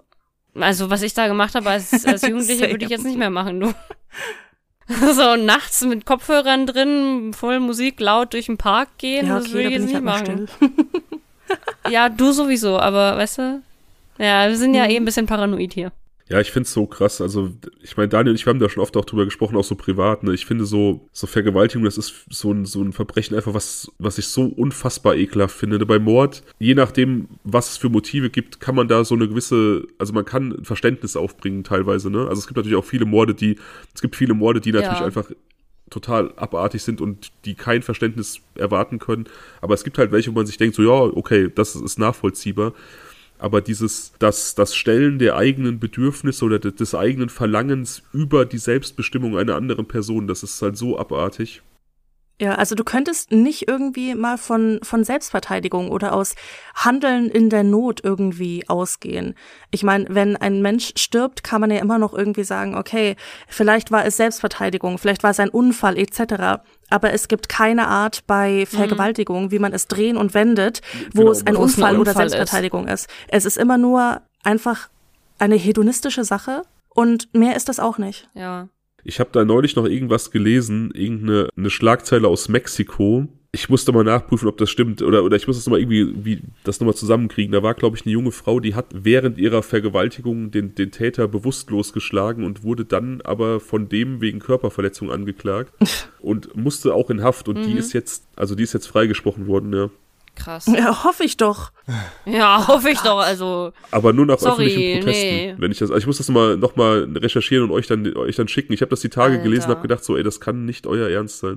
Also, 0.59 0.91
was 0.91 1.03
ich 1.03 1.15
da 1.15 1.29
gemacht 1.29 1.55
habe 1.55 1.69
als, 1.71 2.05
als 2.07 2.23
Jugendliche, 2.27 2.61
Same. 2.61 2.73
würde 2.73 2.85
ich 2.85 2.91
jetzt 2.91 3.05
nicht 3.05 3.19
mehr 3.19 3.31
machen, 3.31 3.61
du. 3.61 3.73
So 5.13 5.37
nachts 5.37 5.83
mit 5.85 6.07
Kopfhörern 6.07 6.67
drin, 6.67 7.33
voll 7.35 7.59
Musik 7.61 7.99
laut 8.01 8.33
durch 8.35 8.47
den 8.47 8.57
Park 8.57 8.89
gehen, 8.99 9.27
Ja, 9.27 9.35
das 9.37 9.47
okay, 9.47 9.53
würde 9.55 9.63
da 9.65 9.69
ich 9.69 9.75
jetzt 9.75 9.83
ich 9.83 10.01
nicht 10.03 10.27
halt 10.27 10.49
machen. 10.49 10.49
Ja, 11.91 12.09
du 12.09 12.33
sowieso, 12.33 12.79
aber 12.81 13.17
weißt 13.17 13.39
du? 13.39 13.63
Ja, 14.19 14.49
wir 14.49 14.57
sind 14.57 14.75
ja 14.75 14.85
Mhm. 14.85 14.91
eh 14.91 14.97
ein 14.97 15.05
bisschen 15.05 15.27
paranoid 15.27 15.73
hier. 15.75 15.93
Ja, 16.29 16.41
ich 16.41 16.51
find's 16.51 16.73
so 16.73 16.87
krass. 16.87 17.21
Also, 17.21 17.53
ich 17.83 17.97
meine, 17.97 18.09
Daniel 18.09 18.31
und 18.31 18.35
ich, 18.35 18.47
wir 18.47 18.51
haben 18.51 18.59
da 18.59 18.69
schon 18.69 18.83
oft 18.83 18.97
auch 18.97 19.05
drüber 19.05 19.25
gesprochen, 19.25 19.57
auch 19.57 19.63
so 19.65 19.77
privat. 19.77 20.25
Ne? 20.25 20.35
Ich 20.35 20.45
finde 20.45 20.65
so, 20.65 21.07
so 21.13 21.29
Vergewaltigung, 21.29 21.85
das 21.85 21.99
ist 21.99 22.25
so 22.31 22.53
ein, 22.53 22.65
so 22.65 22.83
ein 22.83 22.93
Verbrechen 22.93 23.37
einfach, 23.37 23.55
was, 23.55 23.93
was 23.99 24.19
ich 24.19 24.27
so 24.27 24.47
unfassbar 24.47 25.15
ekelhaft 25.15 25.57
finde. 25.57 25.79
Ne? 25.79 25.87
Bei 25.87 26.01
Mord, 26.01 26.43
je 26.59 26.75
nachdem, 26.75 27.29
was 27.45 27.71
es 27.71 27.77
für 27.77 27.91
Motive 27.91 28.31
gibt, 28.31 28.59
kann 28.59 28.75
man 28.75 28.89
da 28.89 29.05
so 29.05 29.15
eine 29.15 29.29
gewisse, 29.29 29.87
also 29.99 30.13
man 30.13 30.25
kann 30.25 30.51
ein 30.53 30.65
Verständnis 30.65 31.15
aufbringen 31.15 31.63
teilweise. 31.63 32.11
Ne? 32.11 32.27
Also 32.27 32.41
es 32.41 32.49
gibt 32.49 32.57
natürlich 32.57 32.77
auch 32.77 32.85
viele 32.85 33.05
Morde, 33.05 33.33
die, 33.33 33.57
es 33.95 34.01
gibt 34.03 34.17
viele 34.17 34.35
Morde, 34.35 34.61
die 34.61 34.73
natürlich 34.73 34.99
Ja. 34.99 35.07
einfach 35.07 35.31
total 35.91 36.33
abartig 36.35 36.83
sind 36.83 37.01
und 37.01 37.31
die 37.45 37.55
kein 37.55 37.83
Verständnis 37.83 38.41
erwarten 38.57 38.99
können. 38.99 39.27
Aber 39.61 39.75
es 39.75 39.85
gibt 39.85 39.99
halt 39.99 40.11
welche, 40.11 40.31
wo 40.31 40.35
man 40.35 40.47
sich 40.47 40.57
denkt, 40.57 40.75
so 40.75 40.83
ja, 40.83 41.13
okay, 41.17 41.51
das 41.55 41.77
ist 41.77 42.01
nachvollziehbar. 42.01 42.73
Aber 43.39 43.61
dieses, 43.61 44.13
das, 44.19 44.55
das 44.55 44.75
Stellen 44.75 45.19
der 45.19 45.37
eigenen 45.37 45.79
Bedürfnisse 45.79 46.45
oder 46.45 46.59
de- 46.59 46.73
des 46.73 46.95
eigenen 46.95 47.29
Verlangens 47.29 48.03
über 48.13 48.45
die 48.45 48.59
Selbstbestimmung 48.59 49.37
einer 49.37 49.57
anderen 49.57 49.87
Person, 49.87 50.27
das 50.27 50.43
ist 50.43 50.61
halt 50.63 50.77
so 50.77 50.99
abartig. 50.99 51.63
Ja, 52.39 52.57
also 52.57 52.75
du 52.75 52.85
könntest 52.85 53.33
nicht 53.33 53.67
irgendwie 53.67 54.15
mal 54.15 54.37
von, 54.37 54.79
von 54.83 55.05
Selbstverteidigung 55.05 55.91
oder 55.91 56.13
aus 56.13 56.35
Handeln 56.75 57.31
in 57.31 57.49
der 57.49 57.63
Not 57.63 58.05
irgendwie 58.05 58.69
ausgehen. 58.69 59.35
Ich 59.71 59.83
meine, 59.83 60.05
wenn 60.11 60.37
ein 60.37 60.61
Mensch 60.61 60.93
stirbt, 60.99 61.43
kann 61.45 61.63
man 61.63 61.71
ja 61.71 61.79
immer 61.79 61.99
noch 61.99 62.13
irgendwie 62.13 62.45
sagen, 62.45 62.75
okay, 62.75 63.17
vielleicht 63.49 63.91
war 63.91 64.05
es 64.05 64.19
Selbstverteidigung, 64.19 64.99
vielleicht 64.99 65.23
war 65.23 65.31
es 65.31 65.41
ein 65.41 65.49
Unfall 65.49 65.97
etc. 65.97 66.63
Aber 66.91 67.13
es 67.13 67.29
gibt 67.29 67.49
keine 67.49 67.89
Art 67.89 68.27
bei 68.27 68.65
Vergewaltigung, 68.67 69.51
wie 69.51 69.59
man 69.59 69.73
es 69.73 69.89
drehen 69.89 70.17
und 70.17 70.35
wendet, 70.35 70.83
wo 71.13 71.21
Genau, 71.21 71.33
es 71.33 71.43
ein 71.43 71.49
ein 71.49 71.57
Unfall 71.57 71.97
oder 71.99 72.11
Unfall 72.11 72.27
ist. 72.27 72.33
Selbstverteidigung 72.33 72.89
ist. 72.89 73.09
Es 73.29 73.45
ist 73.45 73.57
immer 73.57 73.79
nur 73.79 74.21
einfach 74.43 74.89
eine 75.39 75.57
hedonistische 75.57 76.25
Sache 76.25 76.63
und 76.91 77.33
mehr 77.35 77.57
ist 77.57 77.69
das 77.69 77.81
auch 77.81 77.99
nicht. 77.99 78.29
Ja. 78.35 78.69
Ich 79.05 79.21
habe 79.21 79.31
da 79.33 79.45
neulich 79.45 79.77
noch 79.77 79.85
irgendwas 79.85 80.31
gelesen, 80.31 80.91
irgendeine 80.93 81.49
eine 81.57 81.71
Schlagzeile 81.71 82.27
aus 82.27 82.49
Mexiko. 82.49 83.29
Ich 83.53 83.69
musste 83.69 83.93
mal 83.93 84.05
nachprüfen, 84.05 84.49
ob 84.49 84.59
das 84.59 84.69
stimmt 84.71 85.01
oder, 85.03 85.25
oder 85.25 85.37
ich 85.37 85.47
muss 85.47 85.57
das 85.57 85.67
nochmal 85.67 85.81
irgendwie 85.81 86.25
wie, 86.25 86.43
das 86.65 86.81
nochmal 86.81 86.95
zusammenkriegen. 86.95 87.53
Da 87.53 87.63
war, 87.63 87.75
glaube 87.75 87.97
ich, 87.97 88.05
eine 88.05 88.13
junge 88.13 88.33
Frau, 88.33 88.61
die 88.61 88.75
hat 88.75 88.87
während 88.93 89.39
ihrer 89.39 89.63
Vergewaltigung 89.63 90.51
den, 90.51 90.75
den 90.75 90.91
Täter 90.91 91.27
bewusstlos 91.29 91.93
geschlagen 91.93 92.45
und 92.45 92.65
wurde 92.65 92.85
dann 92.85 93.21
aber 93.23 93.61
von 93.61 93.89
dem 93.89 94.21
wegen 94.21 94.41
Körperverletzung 94.41 95.11
angeklagt 95.11 95.73
und 96.21 96.55
musste 96.57 96.95
auch 96.95 97.09
in 97.11 97.23
Haft 97.23 97.49
und 97.49 97.65
die 97.65 97.73
ist 97.75 97.93
jetzt, 97.93 98.25
also 98.37 98.55
die 98.55 98.63
ist 98.65 98.75
jetzt 98.75 98.87
freigesprochen 98.89 99.47
worden, 99.47 99.73
ja. 99.73 99.91
Krass. 100.37 100.67
Ja, 100.67 101.03
hoffe 101.05 101.25
ich 101.25 101.39
doch. 101.39 101.73
Ja, 102.27 102.69
hoffe 102.69 102.91
ich 102.91 102.99
doch. 103.01 103.19
Also, 103.21 103.73
Aber 103.91 104.13
nur 104.13 104.27
nach 104.27 104.39
Sorry, 104.39 104.67
öffentlichen 104.67 105.01
Protesten. 105.01 105.29
nee. 105.29 105.55
Wenn 105.57 105.73
ich 105.73 105.79
das, 105.79 105.91
also 105.91 105.99
ich 105.99 106.07
muss 106.07 106.19
das 106.19 106.29
mal 106.29 106.59
noch 106.59 106.77
mal 106.77 107.09
recherchieren 107.17 107.65
und 107.65 107.71
euch 107.71 107.87
dann 107.87 108.15
euch 108.17 108.37
dann 108.37 108.47
schicken. 108.47 108.75
Ich 108.75 108.83
habe 108.83 108.91
das 108.91 109.01
die 109.01 109.09
Tage 109.09 109.35
Alter. 109.37 109.45
gelesen, 109.45 109.69
habe 109.69 109.81
gedacht 109.81 110.05
so, 110.05 110.15
ey, 110.15 110.23
das 110.23 110.39
kann 110.41 110.67
nicht 110.67 110.87
euer 110.87 111.09
Ernst 111.09 111.39
sein. 111.39 111.57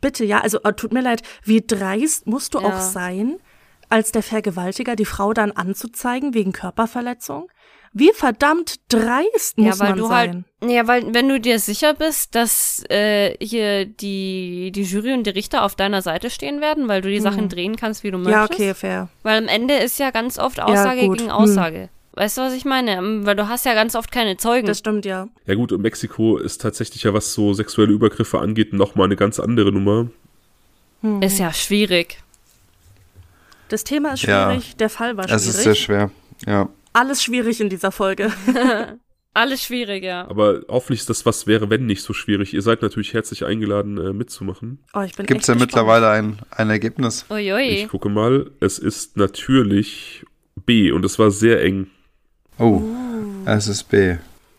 Bitte, 0.00 0.24
ja, 0.24 0.40
also 0.40 0.60
äh, 0.62 0.72
tut 0.72 0.92
mir 0.92 1.00
leid, 1.02 1.22
wie 1.44 1.62
dreist 1.66 2.26
musst 2.26 2.54
du 2.54 2.58
Ja. 2.58 2.64
auch 2.64 2.80
sein, 2.80 3.38
als 3.88 4.12
der 4.12 4.22
Vergewaltiger 4.22 4.96
die 4.96 5.04
Frau 5.04 5.32
dann 5.32 5.52
anzuzeigen 5.52 6.34
wegen 6.34 6.52
Körperverletzung? 6.52 7.48
Wie 7.92 8.12
verdammt 8.12 8.76
dreist 8.88 9.56
muss 9.56 9.78
ja, 9.78 9.84
weil 9.84 9.90
man 9.90 9.98
du 9.98 10.06
sein? 10.06 10.44
halt, 10.60 10.70
ja, 10.70 10.86
weil 10.86 11.14
wenn 11.14 11.28
du 11.30 11.40
dir 11.40 11.58
sicher 11.58 11.94
bist, 11.94 12.34
dass 12.34 12.84
äh, 12.90 13.34
hier 13.40 13.86
die 13.86 14.70
die 14.74 14.82
Jury 14.82 15.14
und 15.14 15.24
die 15.26 15.30
Richter 15.30 15.64
auf 15.64 15.76
deiner 15.76 16.02
Seite 16.02 16.28
stehen 16.28 16.60
werden, 16.60 16.88
weil 16.88 17.00
du 17.00 17.08
die 17.08 17.20
Sachen 17.20 17.48
drehen 17.48 17.76
kannst, 17.76 18.04
wie 18.04 18.10
du 18.10 18.18
möchtest. 18.18 18.36
ja, 18.36 18.44
okay, 18.44 18.74
fair. 18.74 19.08
Weil 19.22 19.38
am 19.38 19.48
Ende 19.48 19.76
ist 19.76 19.98
ja 19.98 20.10
ganz 20.10 20.38
oft 20.38 20.60
Aussage 20.60 21.06
gut. 21.06 21.18
gegen 21.18 21.30
Hm. 21.30 21.88
Weißt 22.16 22.38
du, 22.38 22.42
was 22.42 22.54
ich 22.54 22.64
meine? 22.64 22.96
Ähm, 22.96 23.26
Weil 23.26 23.36
du 23.36 23.46
hast 23.48 23.66
ja 23.66 23.74
ganz 23.74 23.94
oft 23.94 24.10
keine 24.10 24.36
Zeugen. 24.38 24.66
Das 24.66 24.78
stimmt, 24.78 25.04
ja. 25.04 25.28
Ja 25.46 25.54
gut, 25.54 25.70
und 25.70 25.82
Mexiko 25.82 26.38
ist 26.38 26.60
tatsächlich 26.62 27.02
ja, 27.02 27.12
was 27.14 27.32
so 27.34 27.52
sexuelle 27.52 27.92
Übergriffe 27.92 28.40
angeht, 28.40 28.72
noch 28.72 28.94
mal 28.94 29.04
eine 29.04 29.16
ganz 29.16 29.38
andere 29.38 29.70
Nummer. 29.70 30.08
ist 31.20 31.38
ja 31.38 31.52
schwierig. 31.52 32.22
Das 33.68 33.84
Thema 33.84 34.14
ist 34.14 34.22
Ja. 34.22 34.50
schwierig, 34.50 34.76
der 34.76 34.88
Fall 34.88 35.16
war 35.16 35.24
schwierig. 35.24 35.42
Es 35.42 35.46
ist 35.46 35.62
sehr 35.62 35.74
schwer. 35.74 36.10
Ja. 36.46 36.68
Alles 36.92 37.22
schwierig 37.22 37.60
in 37.60 37.68
dieser 37.68 37.92
Folge. 37.92 38.32
Alles 39.34 39.62
schwierig, 39.62 40.02
ja. 40.02 40.26
Aber 40.30 40.62
hoffentlich 40.68 41.00
ist 41.00 41.10
das 41.10 41.26
was 41.26 41.46
wäre, 41.46 41.68
wenn 41.68 41.84
nicht 41.84 42.02
so 42.02 42.14
schwierig. 42.14 42.54
Ihr 42.54 42.62
seid 42.62 42.80
natürlich 42.80 43.12
herzlich 43.12 43.44
eingeladen, 43.44 43.98
äh, 43.98 44.14
mitzumachen. 44.14 44.78
Oh, 44.94 45.00
ich 45.02 45.14
bin 45.14 45.26
Gibt 45.26 45.42
es 45.42 45.46
ja 45.48 45.54
mittlerweile 45.54 46.08
ein, 46.08 46.38
ein 46.50 46.70
Ergebnis? 46.70 47.26
Uiui. 47.28 47.82
Ich 47.82 47.88
gucke 47.88 48.08
mal. 48.08 48.50
Es 48.60 48.78
ist 48.78 49.18
natürlich 49.18 50.24
B 50.64 50.90
und 50.90 51.04
es 51.04 51.18
war 51.18 51.30
sehr 51.30 51.62
eng. 51.62 51.88
Oh, 52.58 52.82
es 53.44 53.68
ist 53.68 53.84
B. 53.84 54.16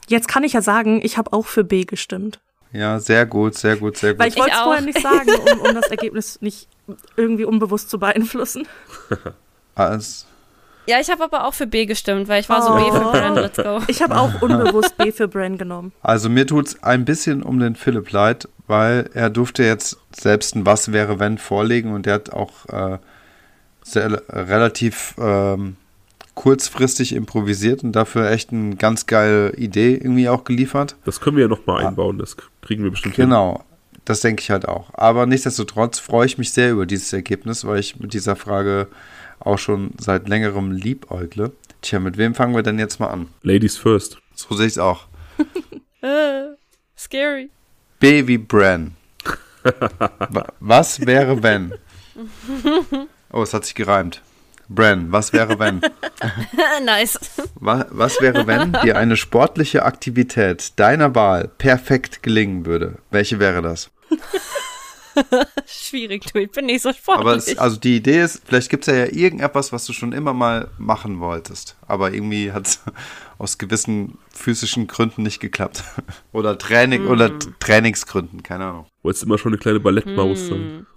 Jetzt 0.08 0.28
kann 0.28 0.44
ich 0.44 0.54
ja 0.54 0.62
sagen, 0.62 1.02
ich 1.04 1.18
habe 1.18 1.34
auch 1.34 1.46
für 1.46 1.64
B 1.64 1.84
gestimmt. 1.84 2.40
Ja, 2.72 3.00
sehr 3.00 3.26
gut, 3.26 3.56
sehr 3.56 3.78
gut, 3.78 3.98
sehr 3.98 4.14
gut. 4.14 4.20
Weil 4.20 4.30
ich 4.30 4.38
wollte 4.38 4.52
es 4.52 4.60
vorher 4.60 4.82
nicht 4.82 5.02
sagen, 5.02 5.30
um, 5.54 5.60
um 5.62 5.76
das 5.76 5.90
Ergebnis 5.90 6.42
nicht 6.42 6.68
irgendwie 7.16 7.46
unbewusst 7.46 7.90
zu 7.90 8.00
beeinflussen. 8.00 8.68
Alles. 9.76 10.26
Ja, 10.88 11.02
ich 11.02 11.10
habe 11.10 11.24
aber 11.26 11.46
auch 11.46 11.54
für 11.54 11.68
B 11.68 11.86
gestimmt, 11.86 12.30
weil 12.30 12.40
ich 12.40 12.48
war 12.48 12.62
so 12.62 12.74
B 12.74 12.92
für 12.92 13.12
Bran, 13.12 13.36
let's 13.36 13.58
go. 13.58 13.82
Ich 13.88 14.02
habe 14.02 14.16
auch 14.18 14.42
unbewusst 14.42 14.96
B 14.96 15.12
für 15.12 15.28
Bran 15.28 15.58
genommen. 15.58 15.92
Also 16.02 16.30
mir 16.30 16.48
tut's 16.48 16.82
ein 16.82 17.04
bisschen 17.04 17.44
um 17.44 17.60
den 17.60 17.76
Philipp 17.76 18.10
leid, 18.12 18.48
weil 18.68 19.10
er 19.14 19.30
durfte 19.30 19.64
jetzt 19.64 19.98
selbst 20.18 20.56
ein 20.56 20.66
Was 20.66 20.94
wäre 20.94 21.20
wenn 21.20 21.38
vorlegen 21.38 21.94
und 21.94 22.06
der 22.06 22.14
hat 22.14 22.30
auch 22.32 22.66
äh, 22.70 23.00
sehr, 23.84 24.22
relativ 24.30 25.16
ähm, 25.20 25.76
kurzfristig 26.38 27.14
improvisiert 27.14 27.84
und 27.84 27.94
dafür 27.94 28.30
echt 28.30 28.52
eine 28.54 28.76
ganz 28.76 29.08
geile 29.08 29.54
Idee 29.56 29.96
irgendwie 29.96 30.30
auch 30.30 30.44
geliefert. 30.44 30.96
Das 31.04 31.20
können 31.20 31.36
wir 31.36 31.44
ja 31.46 31.50
nochmal 31.50 31.84
einbauen, 31.84 32.20
das 32.20 32.38
kriegen 32.62 32.84
wir 32.84 32.92
bestimmt 32.92 33.16
Genau, 33.16 33.54
hin. 33.58 34.00
das 34.06 34.22
denke 34.22 34.42
ich 34.42 34.52
halt 34.52 34.68
auch. 34.68 34.94
Aber 34.94 35.26
nichtsdestotrotz 35.26 35.98
freue 35.98 36.28
ich 36.28 36.38
mich 36.38 36.52
sehr 36.54 36.72
über 36.72 36.86
dieses 36.86 37.12
Ergebnis, 37.12 37.66
weil 37.66 37.80
ich 37.80 38.00
mit 38.00 38.14
dieser 38.14 38.36
Frage 38.36 38.88
auch 39.40 39.58
schon 39.58 39.92
seit 40.00 40.30
längerem 40.30 40.72
liebäugle. 40.72 41.54
Tja, 41.82 42.00
mit 42.00 42.18
wem 42.18 42.36
fangen 42.36 42.56
wir 42.56 42.62
denn 42.64 42.78
jetzt 42.78 43.00
mal 43.00 43.08
an? 43.08 43.30
Ladies 43.42 43.76
first. 43.78 44.20
So 44.36 44.56
sehe 44.56 44.68
ich 44.68 44.74
es 44.74 44.78
auch. 44.78 45.08
uh, 46.04 46.56
scary. 46.96 47.50
B 48.00 48.28
wie 48.28 48.38
Bran. 48.38 48.96
Was 50.60 51.04
wäre 51.06 51.42
wenn? 51.42 51.74
Oh, 53.34 53.42
es 53.42 53.56
hat 53.56 53.66
sich 53.66 53.74
gereimt. 53.74 54.22
Bran, 54.70 55.12
was 55.12 55.32
wäre 55.34 55.60
wenn? 55.60 55.82
nice. 56.86 57.20
Was, 57.56 57.86
was 57.90 58.22
wäre 58.22 58.48
wenn 58.48 58.74
dir 58.84 58.98
eine 58.98 59.16
sportliche 59.16 59.84
Aktivität 59.84 60.74
deiner 60.78 61.16
Wahl 61.16 61.48
perfekt 61.48 62.22
gelingen 62.24 62.66
würde? 62.66 62.98
Welche 63.10 63.40
wäre 63.40 63.62
das? 63.62 63.90
Schwierig, 65.66 66.32
du, 66.32 66.40
ich 66.40 66.52
bin 66.52 66.66
nicht 66.66 66.82
so 66.82 66.94
sportlich. 66.94 67.22
Aber 67.22 67.36
es, 67.36 67.58
also 67.58 67.78
die 67.78 67.98
Idee 67.98 68.22
ist, 68.22 68.42
vielleicht 68.46 68.70
gibt 68.70 68.88
es 68.88 68.94
ja, 68.94 69.06
ja 69.06 69.12
irgendetwas, 69.12 69.72
was 69.72 69.86
du 69.86 69.94
schon 69.94 70.12
immer 70.12 70.34
mal 70.34 70.70
machen 70.78 71.20
wolltest. 71.20 71.76
Aber 71.88 72.14
irgendwie 72.14 72.52
hat 72.52 72.68
es 72.68 72.84
aus 73.38 73.58
gewissen 73.58 74.18
physischen 74.32 74.88
Gründen 74.88 75.24
nicht 75.24 75.40
geklappt. 75.40 75.84
oder 76.34 76.58
Training 76.58 77.04
hm. 77.04 77.10
oder 77.10 77.32
Trainingsgründen, 77.60 78.44
keine 78.44 78.66
Ahnung. 78.66 78.86
Wolltest 79.02 79.24
immer 79.24 79.38
schon 79.38 79.54
eine 79.54 79.60
kleine 79.60 79.80
Ballettmaus 79.80 80.40
hm. 80.40 80.48
sein. 80.50 80.88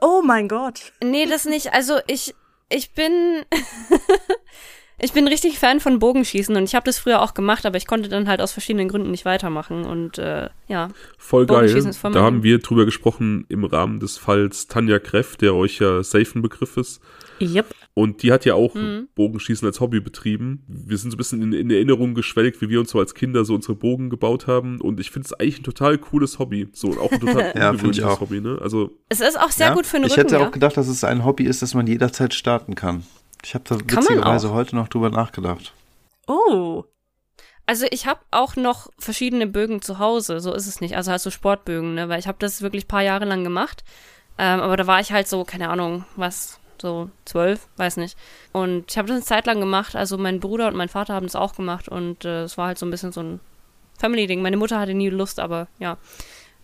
Oh 0.00 0.22
mein 0.24 0.48
Gott. 0.48 0.92
Nee, 1.02 1.26
das 1.26 1.44
nicht. 1.44 1.72
Also 1.72 1.98
ich, 2.06 2.34
ich 2.70 2.92
bin. 2.92 3.44
ich 4.98 5.12
bin 5.12 5.28
richtig 5.28 5.58
Fan 5.58 5.80
von 5.80 5.98
Bogenschießen 5.98 6.56
und 6.56 6.64
ich 6.64 6.74
habe 6.74 6.84
das 6.84 6.98
früher 6.98 7.22
auch 7.22 7.34
gemacht, 7.34 7.66
aber 7.66 7.76
ich 7.76 7.86
konnte 7.86 8.08
dann 8.08 8.28
halt 8.28 8.40
aus 8.40 8.52
verschiedenen 8.52 8.88
Gründen 8.88 9.10
nicht 9.10 9.24
weitermachen 9.24 9.84
und 9.84 10.18
äh, 10.18 10.48
ja. 10.68 10.88
Voll 11.18 11.46
geil. 11.46 11.92
Da 12.12 12.22
haben 12.22 12.42
wir 12.42 12.58
drüber 12.58 12.84
gesprochen 12.84 13.44
im 13.48 13.64
Rahmen 13.64 14.00
des 14.00 14.18
Falls 14.18 14.66
Tanja 14.66 14.98
Kreff, 14.98 15.36
der 15.36 15.54
euch 15.54 15.78
ja 15.80 16.02
safe 16.02 16.38
ein 16.38 16.42
Begriff 16.42 16.76
ist. 16.76 17.00
Yep. 17.40 17.74
Und 17.94 18.22
die 18.22 18.32
hat 18.32 18.44
ja 18.44 18.54
auch 18.54 18.74
mhm. 18.74 19.08
Bogenschießen 19.14 19.66
als 19.66 19.80
Hobby 19.80 20.00
betrieben. 20.00 20.64
Wir 20.68 20.96
sind 20.96 21.10
so 21.10 21.16
ein 21.16 21.18
bisschen 21.18 21.42
in, 21.42 21.52
in, 21.52 21.70
Erinnerung 21.70 22.14
geschwelgt, 22.14 22.60
wie 22.60 22.68
wir 22.68 22.78
uns 22.80 22.90
so 22.90 23.00
als 23.00 23.14
Kinder 23.14 23.44
so 23.44 23.54
unsere 23.54 23.74
Bogen 23.74 24.10
gebaut 24.10 24.46
haben. 24.46 24.80
Und 24.80 25.00
ich 25.00 25.10
finde 25.10 25.26
es 25.26 25.32
eigentlich 25.32 25.60
ein 25.60 25.64
total 25.64 25.98
cooles 25.98 26.38
Hobby. 26.38 26.68
So 26.72 26.88
und 26.88 26.98
auch 26.98 27.10
ein 27.10 27.20
total 27.20 27.52
ja, 27.56 27.70
ungewöhnliches 27.70 28.20
Hobby, 28.20 28.40
ne? 28.40 28.58
Also. 28.62 28.90
Es 29.08 29.20
ist 29.20 29.38
auch 29.38 29.50
sehr 29.50 29.68
ja, 29.68 29.74
gut 29.74 29.86
für 29.86 29.96
Ich 29.98 30.04
Rücken, 30.04 30.14
hätte 30.14 30.36
ja? 30.36 30.46
auch 30.46 30.52
gedacht, 30.52 30.76
dass 30.76 30.88
es 30.88 31.02
ein 31.02 31.24
Hobby 31.24 31.44
ist, 31.44 31.62
das 31.62 31.74
man 31.74 31.86
jederzeit 31.86 32.32
starten 32.32 32.74
kann. 32.74 33.04
Ich 33.44 33.54
habe 33.54 33.64
da 33.66 33.76
kann 33.76 34.04
witzigerweise 34.04 34.52
heute 34.52 34.76
noch 34.76 34.88
drüber 34.88 35.10
nachgedacht. 35.10 35.72
Oh. 36.26 36.84
Also 37.66 37.86
ich 37.90 38.06
habe 38.06 38.20
auch 38.30 38.56
noch 38.56 38.88
verschiedene 38.98 39.46
Bögen 39.46 39.82
zu 39.82 39.98
Hause, 39.98 40.40
so 40.40 40.52
ist 40.54 40.66
es 40.66 40.80
nicht. 40.80 40.96
Also 40.96 41.10
halt 41.10 41.20
so 41.20 41.30
Sportbögen, 41.30 41.94
ne? 41.94 42.08
Weil 42.08 42.20
ich 42.20 42.28
habe 42.28 42.38
das 42.38 42.62
wirklich 42.62 42.88
paar 42.88 43.02
Jahre 43.02 43.24
lang 43.24 43.44
gemacht. 43.44 43.84
Ähm, 44.38 44.60
aber 44.60 44.76
da 44.76 44.86
war 44.86 45.00
ich 45.00 45.12
halt 45.12 45.28
so, 45.28 45.44
keine 45.44 45.68
Ahnung, 45.68 46.04
was, 46.16 46.60
so 46.80 47.10
zwölf, 47.24 47.68
weiß 47.76 47.96
nicht. 47.96 48.16
Und 48.52 48.90
ich 48.90 48.98
habe 48.98 49.08
das 49.08 49.16
eine 49.16 49.24
Zeit 49.24 49.46
lang 49.46 49.60
gemacht. 49.60 49.96
Also 49.96 50.18
mein 50.18 50.40
Bruder 50.40 50.68
und 50.68 50.76
mein 50.76 50.88
Vater 50.88 51.14
haben 51.14 51.26
das 51.26 51.36
auch 51.36 51.54
gemacht 51.54 51.88
und 51.88 52.24
äh, 52.24 52.42
es 52.42 52.58
war 52.58 52.68
halt 52.68 52.78
so 52.78 52.86
ein 52.86 52.90
bisschen 52.90 53.12
so 53.12 53.22
ein 53.22 53.40
Family-Ding. 53.98 54.42
Meine 54.42 54.56
Mutter 54.56 54.78
hatte 54.78 54.94
nie 54.94 55.10
Lust, 55.10 55.40
aber 55.40 55.68
ja. 55.78 55.98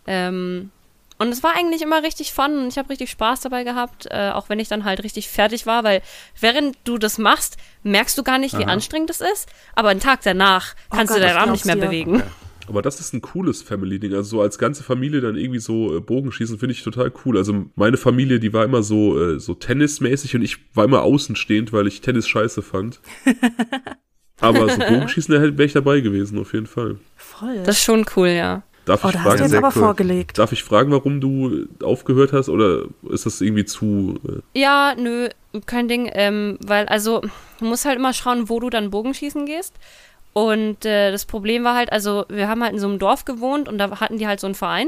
Ähm, 0.05 0.71
und 1.19 1.29
es 1.29 1.41
war 1.41 1.55
eigentlich 1.55 1.81
immer 1.81 2.03
richtig 2.03 2.31
fun 2.31 2.57
und 2.57 2.67
ich 2.67 2.77
habe 2.77 2.89
richtig 2.89 3.09
Spaß 3.09 3.41
dabei 3.41 3.63
gehabt, 3.63 4.07
äh, 4.11 4.29
auch 4.29 4.49
wenn 4.49 4.59
ich 4.59 4.67
dann 4.67 4.83
halt 4.83 5.03
richtig 5.03 5.29
fertig 5.29 5.65
war, 5.65 5.83
weil 5.83 6.01
während 6.39 6.77
du 6.83 6.97
das 6.97 7.17
machst, 7.17 7.57
merkst 7.81 8.17
du 8.17 8.23
gar 8.23 8.37
nicht, 8.37 8.57
wie 8.57 8.65
Aha. 8.65 8.71
anstrengend 8.71 9.09
es 9.09 9.21
ist, 9.21 9.49
aber 9.75 9.89
einen 9.89 9.99
Tag 9.99 10.21
danach 10.23 10.75
oh 10.91 10.95
kannst 10.95 11.11
oh 11.11 11.15
Gott, 11.15 11.23
du 11.23 11.27
deinen 11.27 11.37
Arm 11.37 11.51
nicht 11.51 11.65
mehr 11.65 11.75
dir. 11.75 11.81
bewegen. 11.81 12.15
Okay. 12.17 12.25
Aber 12.67 12.81
das 12.81 12.99
ist 12.99 13.13
ein 13.13 13.21
cooles 13.21 13.61
Family-Ding. 13.61 14.13
Also 14.13 14.37
so 14.37 14.41
als 14.41 14.57
ganze 14.57 14.83
Familie 14.83 15.21
dann 15.21 15.35
irgendwie 15.35 15.59
so 15.59 15.95
äh, 15.95 15.99
Bogenschießen 15.99 16.59
finde 16.59 16.73
ich 16.73 16.83
total 16.83 17.11
cool. 17.25 17.37
Also 17.37 17.65
meine 17.75 17.97
Familie, 17.97 18.39
die 18.39 18.53
war 18.53 18.65
immer 18.65 18.83
so, 18.83 19.19
äh, 19.19 19.39
so 19.39 19.53
tennismäßig 19.53 20.35
und 20.35 20.41
ich 20.41 20.57
war 20.75 20.85
immer 20.85 21.03
außenstehend, 21.03 21.73
weil 21.73 21.87
ich 21.87 22.01
Tennis 22.01 22.27
scheiße 22.27 22.61
fand. 22.61 22.99
Aber 24.39 24.69
so 24.69 24.77
Bogenschießen 24.77 25.33
wäre 25.33 25.65
ich 25.65 25.73
dabei 25.73 25.99
gewesen, 26.01 26.37
auf 26.39 26.53
jeden 26.53 26.67
Fall. 26.67 26.97
Voll. 27.15 27.63
Das 27.63 27.77
ist 27.77 27.83
schon 27.83 28.05
cool, 28.15 28.27
ja. 28.27 28.63
Darf 28.87 29.03
oh, 29.03 29.09
ich 29.09 29.15
da 29.15 29.19
fragen, 29.19 29.31
hast 29.31 29.39
du 29.39 29.43
jetzt 29.43 29.55
aber 29.55 29.67
cool. 29.67 29.83
vorgelegt. 29.83 30.37
Darf 30.37 30.51
ich 30.53 30.63
fragen, 30.63 30.91
warum 30.91 31.19
du 31.19 31.67
aufgehört 31.83 32.31
hast 32.31 32.47
oder 32.47 32.85
ist 33.09 33.25
das 33.25 33.41
irgendwie 33.41 33.65
zu. 33.65 34.17
Äh 34.25 34.59
ja, 34.59 34.95
nö, 34.97 35.27
kein 35.65 35.89
Ding. 35.89 36.09
Ähm, 36.13 36.57
weil, 36.65 36.85
also, 36.85 37.21
du 37.59 37.65
musst 37.65 37.83
halt 37.83 37.97
immer 37.97 38.13
schauen, 38.13 38.47
wo 38.47 38.61
du 38.61 38.69
dann 38.69 38.89
Bogenschießen 38.89 39.45
gehst. 39.45 39.73
Und 40.37 40.85
äh, 40.85 41.09
das 41.09 41.25
Problem 41.25 41.63
war 41.63 41.73
halt, 41.73 41.91
also 41.91 42.23
wir 42.29 42.47
haben 42.47 42.61
halt 42.61 42.73
in 42.73 42.79
so 42.79 42.87
einem 42.87 42.99
Dorf 42.99 43.25
gewohnt 43.25 43.67
und 43.67 43.79
da 43.79 43.99
hatten 43.99 44.19
die 44.19 44.27
halt 44.27 44.39
so 44.39 44.45
einen 44.45 44.53
Verein. 44.53 44.87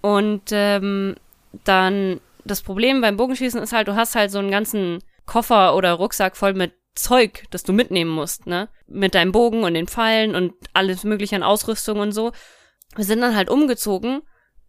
Und 0.00 0.42
ähm, 0.52 1.16
dann 1.64 2.20
das 2.44 2.62
Problem 2.62 3.00
beim 3.00 3.16
Bogenschießen 3.16 3.60
ist 3.60 3.72
halt, 3.72 3.88
du 3.88 3.96
hast 3.96 4.14
halt 4.14 4.30
so 4.30 4.38
einen 4.38 4.52
ganzen 4.52 5.02
Koffer 5.26 5.74
oder 5.74 5.94
Rucksack 5.94 6.36
voll 6.36 6.54
mit 6.54 6.72
Zeug, 6.94 7.46
das 7.50 7.64
du 7.64 7.72
mitnehmen 7.72 8.12
musst, 8.12 8.46
ne? 8.46 8.68
Mit 8.86 9.16
deinem 9.16 9.32
Bogen 9.32 9.64
und 9.64 9.74
den 9.74 9.88
Pfeilen 9.88 10.36
und 10.36 10.54
alles 10.72 11.02
mögliche 11.02 11.34
an 11.34 11.42
Ausrüstung 11.42 11.98
und 11.98 12.12
so. 12.12 12.30
Wir 12.94 13.04
sind 13.04 13.22
dann 13.22 13.34
halt 13.34 13.50
umgezogen 13.50 14.22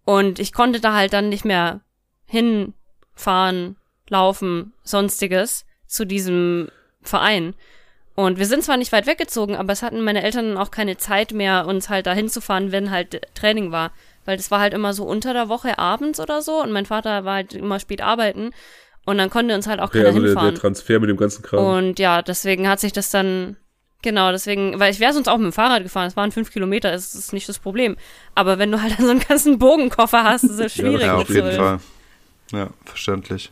und 0.04 0.40
ich 0.40 0.52
konnte 0.52 0.80
da 0.80 0.96
halt 0.96 1.14
dann 1.14 1.30
nicht 1.30 1.46
mehr 1.46 1.82
hinfahren, 2.26 3.78
laufen, 4.10 4.74
sonstiges 4.82 5.68
zu 5.86 6.06
diesem 6.06 6.70
Verein. 7.04 7.54
Und 8.26 8.38
wir 8.38 8.46
sind 8.46 8.64
zwar 8.64 8.78
nicht 8.78 8.92
weit 8.92 9.08
weggezogen, 9.08 9.56
aber 9.56 9.74
es 9.74 9.84
hatten 9.84 10.04
meine 10.04 10.24
Eltern 10.24 10.58
auch 10.58 10.72
keine 10.72 10.98
Zeit 10.98 11.32
mehr, 11.32 11.66
uns 11.66 11.90
halt 11.90 12.06
dahin 12.06 12.30
zu 12.30 12.42
fahren, 12.42 12.72
wenn 12.72 12.92
halt 12.92 13.22
Training 13.36 13.72
war. 13.72 13.92
Weil 14.26 14.38
das 14.38 14.52
war 14.52 14.60
halt 14.60 14.74
immer 14.74 14.94
so 14.94 15.04
unter 15.06 15.34
der 15.34 15.50
Woche 15.50 15.80
abends 15.80 16.20
oder 16.20 16.42
so 16.42 16.62
und 16.62 16.72
mein 16.72 16.86
Vater 16.86 17.26
war 17.26 17.36
halt 17.36 17.54
immer 17.54 17.80
spät 17.80 18.02
arbeiten 18.02 18.52
und 19.06 19.18
dann 19.18 19.30
konnte 19.30 19.56
uns 19.56 19.68
halt 19.68 19.80
auch 19.80 19.92
keiner 19.92 20.06
ja, 20.06 20.10
also 20.12 20.22
hinfahren. 20.24 20.48
Der, 20.48 20.52
der 20.54 20.62
Transfer 20.62 21.00
mit 21.00 21.10
dem 21.10 21.18
ganzen 21.18 21.42
Kram. 21.42 21.66
Und 21.66 22.00
ja, 22.00 22.22
deswegen 22.22 22.68
hat 22.68 22.80
sich 22.80 22.94
das 22.94 23.10
dann, 23.10 23.58
genau, 24.04 24.32
deswegen, 24.32 24.80
weil 24.80 24.92
ich 24.92 25.00
wäre 25.00 25.14
sonst 25.14 25.28
auch 25.28 25.38
mit 25.38 25.46
dem 25.46 25.54
Fahrrad 25.54 25.82
gefahren, 25.84 26.08
es 26.08 26.16
waren 26.16 26.32
fünf 26.32 26.52
Kilometer, 26.52 26.92
das 26.92 27.16
ist 27.16 27.34
nicht 27.34 27.50
das 27.50 27.58
Problem. 27.58 27.98
Aber 28.36 28.60
wenn 28.60 28.72
du 28.72 28.82
halt 28.82 28.96
so 29.00 29.10
einen 29.10 29.20
ganzen 29.20 29.58
Bogenkoffer 29.58 30.24
hast, 30.24 30.44
ist 30.44 30.60
es 30.60 30.74
schwierig. 30.76 31.02
ja, 31.02 31.16
auf 31.16 31.30
jeden 31.30 31.52
Fall. 31.52 31.80
Ja, 32.52 32.70
verständlich. 32.86 33.52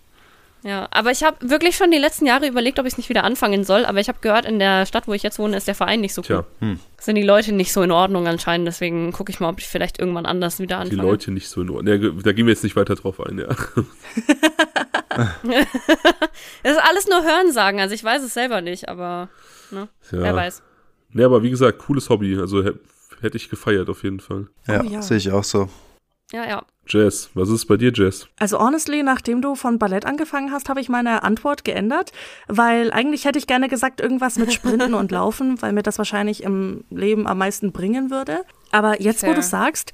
Ja, 0.64 0.90
aber 0.91 1.11
ich 1.11 1.23
habe 1.23 1.49
wirklich 1.49 1.77
schon 1.77 1.90
die 1.90 1.98
letzten 1.98 2.26
Jahre 2.26 2.48
überlegt, 2.48 2.80
ob 2.80 2.86
ich 2.86 2.94
es 2.94 2.98
nicht 2.98 3.07
wieder 3.10 3.23
anfangen 3.23 3.64
soll. 3.64 3.86
Aber 3.86 3.99
ich 3.99 4.10
habe 4.10 4.19
gehört, 4.19 4.45
in 4.45 4.60
der 4.60 4.86
Stadt, 4.86 5.07
wo 5.07 5.14
ich 5.14 5.23
jetzt 5.23 5.40
wohne, 5.40 5.56
ist 5.56 5.68
der 5.68 5.76
Verein 5.76 6.02
nicht 6.02 6.14
so 6.14 6.22
cool. 6.30 6.45
Hm. 6.60 6.80
Sind 6.99 7.15
die 7.15 7.23
Leute 7.23 7.53
nicht 7.53 7.72
so 7.72 7.81
in 7.81 7.91
Ordnung 7.91 8.27
anscheinend. 8.27 8.68
Deswegen 8.68 9.14
gucke 9.14 9.31
ich 9.31 9.40
mal, 9.40 9.49
ob 9.49 9.60
ich 9.60 9.68
vielleicht 9.68 9.99
irgendwann 9.99 10.26
anders 10.26 10.60
wieder 10.60 10.77
anfange. 10.77 11.02
Die 11.02 11.07
Leute 11.07 11.31
nicht 11.31 11.48
so 11.48 11.61
in 11.61 11.69
Ordnung. 11.69 12.02
Ja, 12.02 12.10
da 12.23 12.34
gehen 12.34 12.45
wir 12.45 12.53
jetzt 12.53 12.64
nicht 12.64 12.76
weiter 12.76 12.95
drauf 12.95 13.22
ein, 13.26 13.40
ja. 13.40 13.48
das 16.64 16.73
ist 16.73 16.84
alles 16.84 17.07
nur 17.07 17.23
Hörensagen. 17.23 17.80
Also 17.80 17.95
ich 17.95 18.03
weiß 18.03 18.22
es 18.23 18.34
selber 18.34 18.60
nicht, 18.61 18.90
aber 18.90 19.30
ne, 19.72 19.88
ja. 20.11 20.19
wer 20.19 20.36
weiß. 20.36 20.61
Ja, 21.14 21.26
aber 21.26 21.41
wie 21.41 21.49
gesagt, 21.49 21.80
cooles 21.80 22.10
Hobby. 22.10 22.38
Also 22.38 22.64
hätte 23.22 23.38
ich 23.38 23.49
gefeiert 23.49 23.90
auf 23.90 24.03
jeden 24.03 24.19
Fall. 24.19 24.48
Ja, 24.68 24.81
oh, 24.81 24.84
ja. 24.84 25.02
sehe 25.02 25.18
ich 25.18 25.31
auch 25.31 25.44
so. 25.44 25.69
Ja, 26.31 26.45
ja. 26.48 26.64
Jess, 26.90 27.30
was 27.34 27.49
ist 27.49 27.66
bei 27.66 27.78
dir, 27.78 27.91
Jess? 27.94 28.28
Also 28.40 28.60
honestly, 28.60 29.03
nachdem 29.03 29.41
du 29.41 29.56
von 29.56 29.78
Ballett 29.78 30.06
angefangen 30.06 30.52
hast, 30.52 30.70
habe 30.70 30.82
ich 30.82 30.90
meine 30.90 31.24
Antwort 31.24 31.64
geändert, 31.64 32.11
weil 32.48 32.91
eigentlich 32.91 33.26
hätte 33.26 33.38
ich 33.38 33.48
gerne 33.48 33.70
gesagt 33.70 34.02
irgendwas 34.02 34.38
mit 34.38 34.52
Sprinten 34.53 34.94
und 34.94 35.11
Laufen, 35.11 35.61
weil 35.61 35.74
mir 35.74 35.84
das 35.84 35.98
wahrscheinlich 35.98 36.44
im 36.44 36.84
Leben 36.90 37.28
am 37.28 37.38
meisten 37.38 37.72
bringen 37.72 38.10
würde. 38.10 38.44
Aber 38.72 39.02
jetzt, 39.02 39.22
Fair. 39.22 39.30
wo 39.30 39.34
du 39.36 39.44
sagst, 39.44 39.94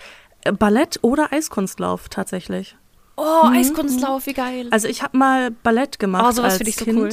Ballett 0.57 0.99
oder 1.01 1.31
Eiskunstlauf 1.31 2.09
tatsächlich. 2.09 2.75
Oh, 3.17 3.47
mhm. 3.47 3.55
Eiskunstlauf, 3.55 4.25
wie 4.25 4.33
geil. 4.33 4.67
Also 4.71 4.87
ich 4.87 5.01
habe 5.01 5.17
mal 5.17 5.51
Ballett 5.51 5.99
gemacht 5.99 6.25
oh, 6.27 6.31
sowas 6.31 6.59
als 6.59 6.67
ich 6.67 6.77
Kind. 6.77 6.97
So 6.97 7.01
cool. 7.01 7.09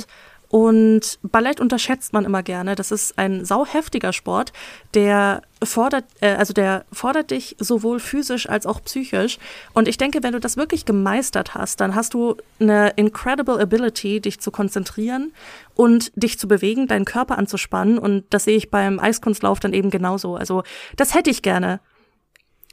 Und 0.53 1.19
Ballett 1.23 1.61
unterschätzt 1.61 2.12
man 2.12 2.27
immer 2.27 2.43
gerne. 2.43 2.74
Das 2.74 2.91
ist 2.91 3.19
ein 3.19 3.43
sauheftiger 3.43 4.12
Sport, 4.12 4.53
der 4.93 5.41
fordert, 5.62 6.05
äh, 6.20 6.35
also 6.35 6.53
der 6.53 6.85
fordert 6.93 7.31
dich 7.31 7.57
sowohl 7.59 7.99
physisch 7.99 8.47
als 8.51 8.66
auch 8.66 8.85
psychisch. 8.85 9.39
Und 9.73 9.89
ich 9.89 9.97
denke, 9.97 10.23
wenn 10.23 10.35
du 10.35 10.41
das 10.41 10.59
wirklich 10.59 10.85
gemeistert 10.85 11.55
hast, 11.55 11.81
dann 11.81 11.95
hast 11.95 12.12
du 12.12 12.37
eine 12.61 12.91
incredible 12.97 13.59
ability, 13.59 14.20
dich 14.20 14.41
zu 14.41 14.51
konzentrieren 14.51 15.33
und 15.74 16.12
dich 16.16 16.39
zu 16.39 16.47
bewegen, 16.49 16.87
deinen 16.87 17.07
Körper 17.07 17.39
anzuspannen. 17.39 17.99
Und 17.99 18.24
das 18.29 18.45
sehe 18.45 18.59
ich 18.59 18.70
beim 18.70 19.01
Eiskunstlauf 19.01 19.59
dann 19.59 19.73
eben 19.73 19.89
genauso. 19.89 20.37
Also 20.37 20.65
das 20.97 21.15
hätte 21.15 21.31
ich 21.31 21.41
gerne. 21.41 21.81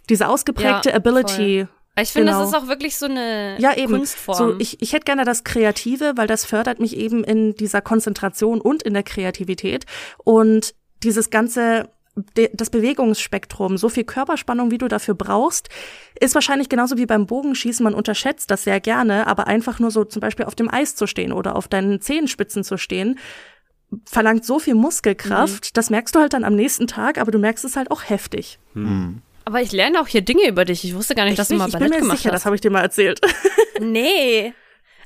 Diese 0.10 0.28
ausgeprägte 0.28 0.90
Ja, 0.90 0.96
Ability. 0.96 1.68
Ich 2.02 2.12
finde, 2.12 2.32
Genau. 2.32 2.42
das 2.42 2.50
ist 2.50 2.56
auch 2.56 2.68
wirklich 2.68 2.98
so 2.98 3.06
eine 3.06 3.56
Ja, 3.60 3.76
eben. 3.76 3.94
Kunstform. 3.94 4.38
So, 4.38 4.56
ich, 4.60 4.82
ich 4.82 4.94
hätte 4.94 5.06
gerne 5.06 5.26
das 5.26 5.44
Kreative, 5.44 6.14
weil 6.16 6.28
das 6.28 6.46
fördert 6.46 6.80
mich 6.80 6.96
eben 6.98 7.24
in 7.24 7.56
dieser 7.56 7.82
Konzentration 7.82 8.62
und 8.62 8.84
in 8.84 8.94
der 8.94 9.04
Kreativität. 9.04 9.86
Und 10.24 10.74
dieses 11.04 11.30
ganze, 11.30 11.90
das 12.54 12.70
Bewegungsspektrum, 12.70 13.78
so 13.78 13.88
viel 13.88 14.04
Körperspannung, 14.04 14.72
wie 14.72 14.78
du 14.78 14.88
dafür 14.88 15.14
brauchst, 15.14 15.70
ist 16.20 16.36
wahrscheinlich 16.36 16.68
genauso 16.68 16.98
wie 16.98 17.06
beim 17.06 17.26
Bogenschießen. 17.26 17.84
Man 17.84 17.94
unterschätzt 17.94 18.52
das 18.52 18.64
sehr 18.64 18.80
gerne, 18.82 19.28
aber 19.28 19.48
einfach 19.48 19.80
nur 19.80 19.92
so 19.92 20.04
zum 20.04 20.20
Beispiel 20.20 20.46
auf 20.46 20.56
dem 20.56 20.70
Eis 20.70 20.96
zu 20.96 21.08
stehen 21.08 21.32
oder 21.32 21.56
auf 21.56 21.68
deinen 21.70 22.02
Zehenspitzen 22.02 22.64
zu 22.64 22.78
stehen, 22.78 23.18
verlangt 24.06 24.46
so 24.46 24.60
viel 24.60 24.76
Muskelkraft. 24.76 25.78
Das 25.78 25.90
merkst 25.90 26.14
du 26.14 26.20
halt 26.20 26.34
dann 26.34 26.44
am 26.44 26.56
nächsten 26.56 26.88
Tag, 26.88 27.18
aber 27.18 27.32
du 27.32 27.40
merkst 27.40 27.64
es 27.66 27.76
halt 27.76 27.90
auch 27.90 28.04
heftig. 28.04 28.60
Aber 29.50 29.64
ich 29.64 29.72
lerne 29.72 30.00
auch 30.00 30.08
hier 30.08 30.22
Dinge 30.22 30.48
über 30.48 30.64
dich. 30.64 30.84
Ich 30.84 30.94
wusste 30.94 31.16
gar 31.16 31.26
nicht, 31.26 31.40
dass 31.40 31.48
du 31.48 31.56
ich, 31.56 31.60
mal 31.60 31.66
ich 31.70 31.74
Ballett 31.74 31.90
bin 31.90 31.98
mir 31.98 32.02
gemacht 32.04 32.20
sicher, 32.20 32.30
hast. 32.30 32.42
das 32.42 32.46
habe 32.46 32.54
ich 32.54 32.62
dir 32.62 32.70
mal 32.70 32.82
erzählt. 32.82 33.20
nee. 33.82 34.54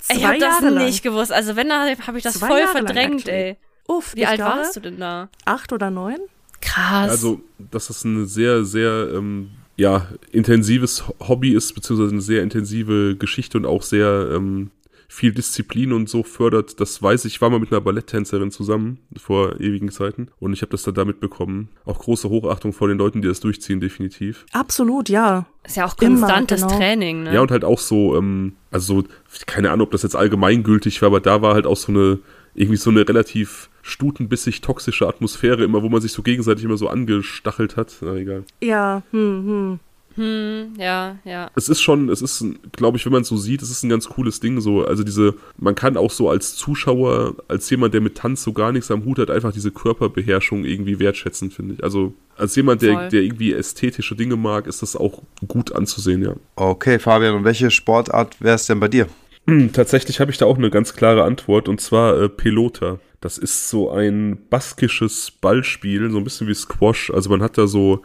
Ich 0.10 0.18
Zwei 0.18 0.28
habe 0.28 0.38
das 0.38 0.60
lang. 0.60 0.84
nicht 0.84 1.02
gewusst. 1.02 1.32
Also 1.32 1.56
wenn, 1.56 1.70
dann 1.70 1.98
habe 2.06 2.18
ich 2.18 2.26
das 2.26 2.40
Zwei 2.40 2.48
voll 2.48 2.60
Jahre 2.60 2.72
verdrängt, 2.74 3.30
ey. 3.30 3.56
Uff, 3.88 4.14
Wie 4.16 4.24
ich 4.24 4.28
alt 4.28 4.36
glaube, 4.40 4.58
warst 4.58 4.76
du 4.76 4.82
denn 4.82 5.00
da? 5.00 5.30
Acht 5.46 5.72
oder 5.72 5.90
neun? 5.92 6.18
Krass. 6.60 7.10
Also, 7.10 7.40
dass 7.58 7.88
das 7.88 8.04
ein 8.04 8.28
sehr, 8.28 8.66
sehr 8.66 9.14
ähm, 9.14 9.52
ja, 9.78 10.10
intensives 10.34 11.06
Hobby 11.26 11.54
ist, 11.54 11.74
beziehungsweise 11.74 12.12
eine 12.12 12.22
sehr 12.22 12.44
intensive 12.44 13.16
Geschichte 13.16 13.58
und 13.58 13.66
auch 13.66 13.82
sehr 13.82 14.30
ähm, 14.34 14.72
viel 15.14 15.32
Disziplin 15.32 15.94
und 15.94 16.10
so 16.10 16.24
fördert, 16.24 16.80
das 16.80 17.02
weiß 17.02 17.26
ich. 17.26 17.36
Ich 17.36 17.42
war 17.42 17.52
mal 17.52 17.60
mit 17.60 17.72
einer 17.72 17.82
Balletttänzerin 17.82 18.50
zusammen 18.50 18.98
vor 19.16 19.62
ewigen 19.62 19.92
Zeiten 19.92 20.30
und 20.40 20.54
ich 20.54 20.62
habe 20.64 20.72
das 20.72 20.82
dann 20.82 20.96
damit 20.96 21.20
bekommen. 21.20 21.70
Auch 21.86 22.00
große 22.00 22.30
Hochachtung 22.30 22.74
vor 22.74 22.88
den 22.88 22.98
Leuten, 22.98 23.22
die 23.22 23.28
das 23.28 23.40
durchziehen, 23.40 23.80
definitiv. 23.80 24.46
Absolut, 24.54 25.10
ja. 25.10 25.46
ist 25.64 25.78
ja 25.78 25.86
auch 25.86 25.96
Immer, 26.00 26.22
konstantes 26.22 26.62
genau. 26.62 26.78
Training, 26.78 27.24
ne? 27.24 27.36
Ja, 27.36 27.42
und 27.42 27.52
halt 27.52 27.64
auch 27.64 27.78
so, 27.78 28.18
ähm, 28.18 28.54
also 28.72 29.02
so, 29.02 29.08
keine 29.46 29.70
Ahnung, 29.70 29.86
ob 29.86 29.92
das 29.92 30.02
jetzt 30.02 30.16
allgemeingültig 30.16 31.02
war, 31.04 31.08
aber 31.08 31.20
da 31.20 31.44
war 31.44 31.54
halt 31.54 31.68
auch 31.68 31.78
so 31.78 31.92
eine, 31.92 32.18
irgendwie 32.56 32.78
so 32.78 32.90
eine 32.90 33.08
relativ 33.08 33.70
stutenbissig 33.84 34.62
toxische 34.62 35.08
Atmosphäre 35.08 35.64
immer, 35.64 35.84
wo 35.84 35.90
man 35.90 36.02
sich 36.02 36.12
so 36.12 36.24
gegenseitig 36.24 36.66
immer 36.66 36.78
so 36.78 36.88
angestachelt 36.88 37.78
hat. 37.78 37.96
Na 38.02 38.16
egal. 38.16 38.46
Ja, 38.62 39.04
hm, 39.12 39.46
hm. 39.46 39.80
Hm, 40.16 40.74
ja, 40.78 41.18
ja. 41.26 41.50
Es 41.56 41.70
ist 41.70 41.82
schon, 41.82 42.10
es 42.10 42.22
ist, 42.22 42.46
glaube 42.74 42.98
ich, 42.98 43.06
wenn 43.06 43.14
man 43.14 43.24
es 43.24 43.28
so 43.28 43.38
sieht, 43.38 43.62
es 43.62 43.72
ist 43.72 43.84
ein 43.84 43.90
ganz 43.90 44.08
cooles 44.08 44.40
Ding. 44.40 44.62
So, 44.62 44.86
also 44.86 45.04
diese, 45.04 45.36
man 45.58 45.76
kann 45.76 45.98
auch 45.98 46.12
so 46.12 46.30
als 46.30 46.56
Zuschauer, 46.56 47.36
als 47.48 47.70
jemand, 47.70 47.94
der 47.94 48.02
mit 48.02 48.16
Tanz 48.16 48.44
so 48.44 48.54
gar 48.54 48.72
nichts 48.72 48.92
am 48.92 49.06
Hut 49.06 49.20
hat, 49.20 49.32
einfach 49.32 49.52
diese 49.52 49.72
Körperbeherrschung 49.72 50.66
irgendwie 50.66 51.00
wertschätzen, 51.00 51.52
finde 51.52 51.76
ich. 51.76 51.84
Also 51.84 52.14
als 52.38 52.56
jemand, 52.56 52.82
der, 52.82 52.94
Voll. 52.94 53.10
der 53.10 53.22
irgendwie 53.22 53.54
ästhetische 53.54 54.16
Dinge 54.16 54.36
mag, 54.36 54.68
ist 54.68 54.82
das 54.82 54.96
auch 54.96 55.22
gut 55.48 55.74
anzusehen, 55.74 56.24
ja. 56.24 56.36
Okay, 56.56 57.00
Fabian, 57.00 57.36
und 57.36 57.44
welche 57.44 57.72
Sportart 57.72 58.42
wäre 58.42 58.56
es 58.56 58.68
denn 58.68 58.80
bei 58.80 58.88
dir? 58.88 59.08
Hm, 59.48 59.74
Tatsächlich 59.74 60.20
habe 60.20 60.32
ich 60.32 60.38
da 60.38 60.46
auch 60.46 60.58
eine 60.58 60.70
ganz 60.70 60.94
klare 60.94 61.24
Antwort 61.24 61.68
und 61.68 61.82
zwar 61.82 62.22
äh, 62.22 62.30
Pelota. 62.30 63.00
Das 63.20 63.38
ist 63.38 63.70
so 63.70 63.90
ein 63.90 64.38
baskisches 64.50 65.32
Ballspiel, 65.32 66.12
so 66.12 66.18
ein 66.18 66.24
bisschen 66.24 66.48
wie 66.48 66.54
Squash. 66.54 67.10
Also 67.10 67.30
man 67.30 67.42
hat 67.42 67.58
da 67.58 67.68
so 67.68 68.02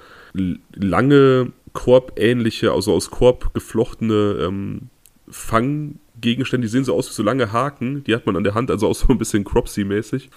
lange 0.74 1.52
korbähnliche, 1.78 2.72
also 2.72 2.92
aus 2.92 3.08
Korb 3.12 3.54
geflochtene 3.54 4.48
ähm, 4.48 4.90
Fanggegenstände, 6.18 6.66
die 6.66 6.70
sehen 6.70 6.84
so 6.84 6.94
aus 6.94 7.08
wie 7.08 7.14
so 7.14 7.22
lange 7.22 7.52
Haken, 7.52 8.02
die 8.04 8.14
hat 8.14 8.26
man 8.26 8.36
an 8.36 8.44
der 8.44 8.54
Hand, 8.54 8.70
also 8.70 8.88
auch 8.88 8.94
so 8.94 9.08
ein 9.08 9.18
bisschen 9.18 9.44
Cropsy-mäßig. 9.44 10.30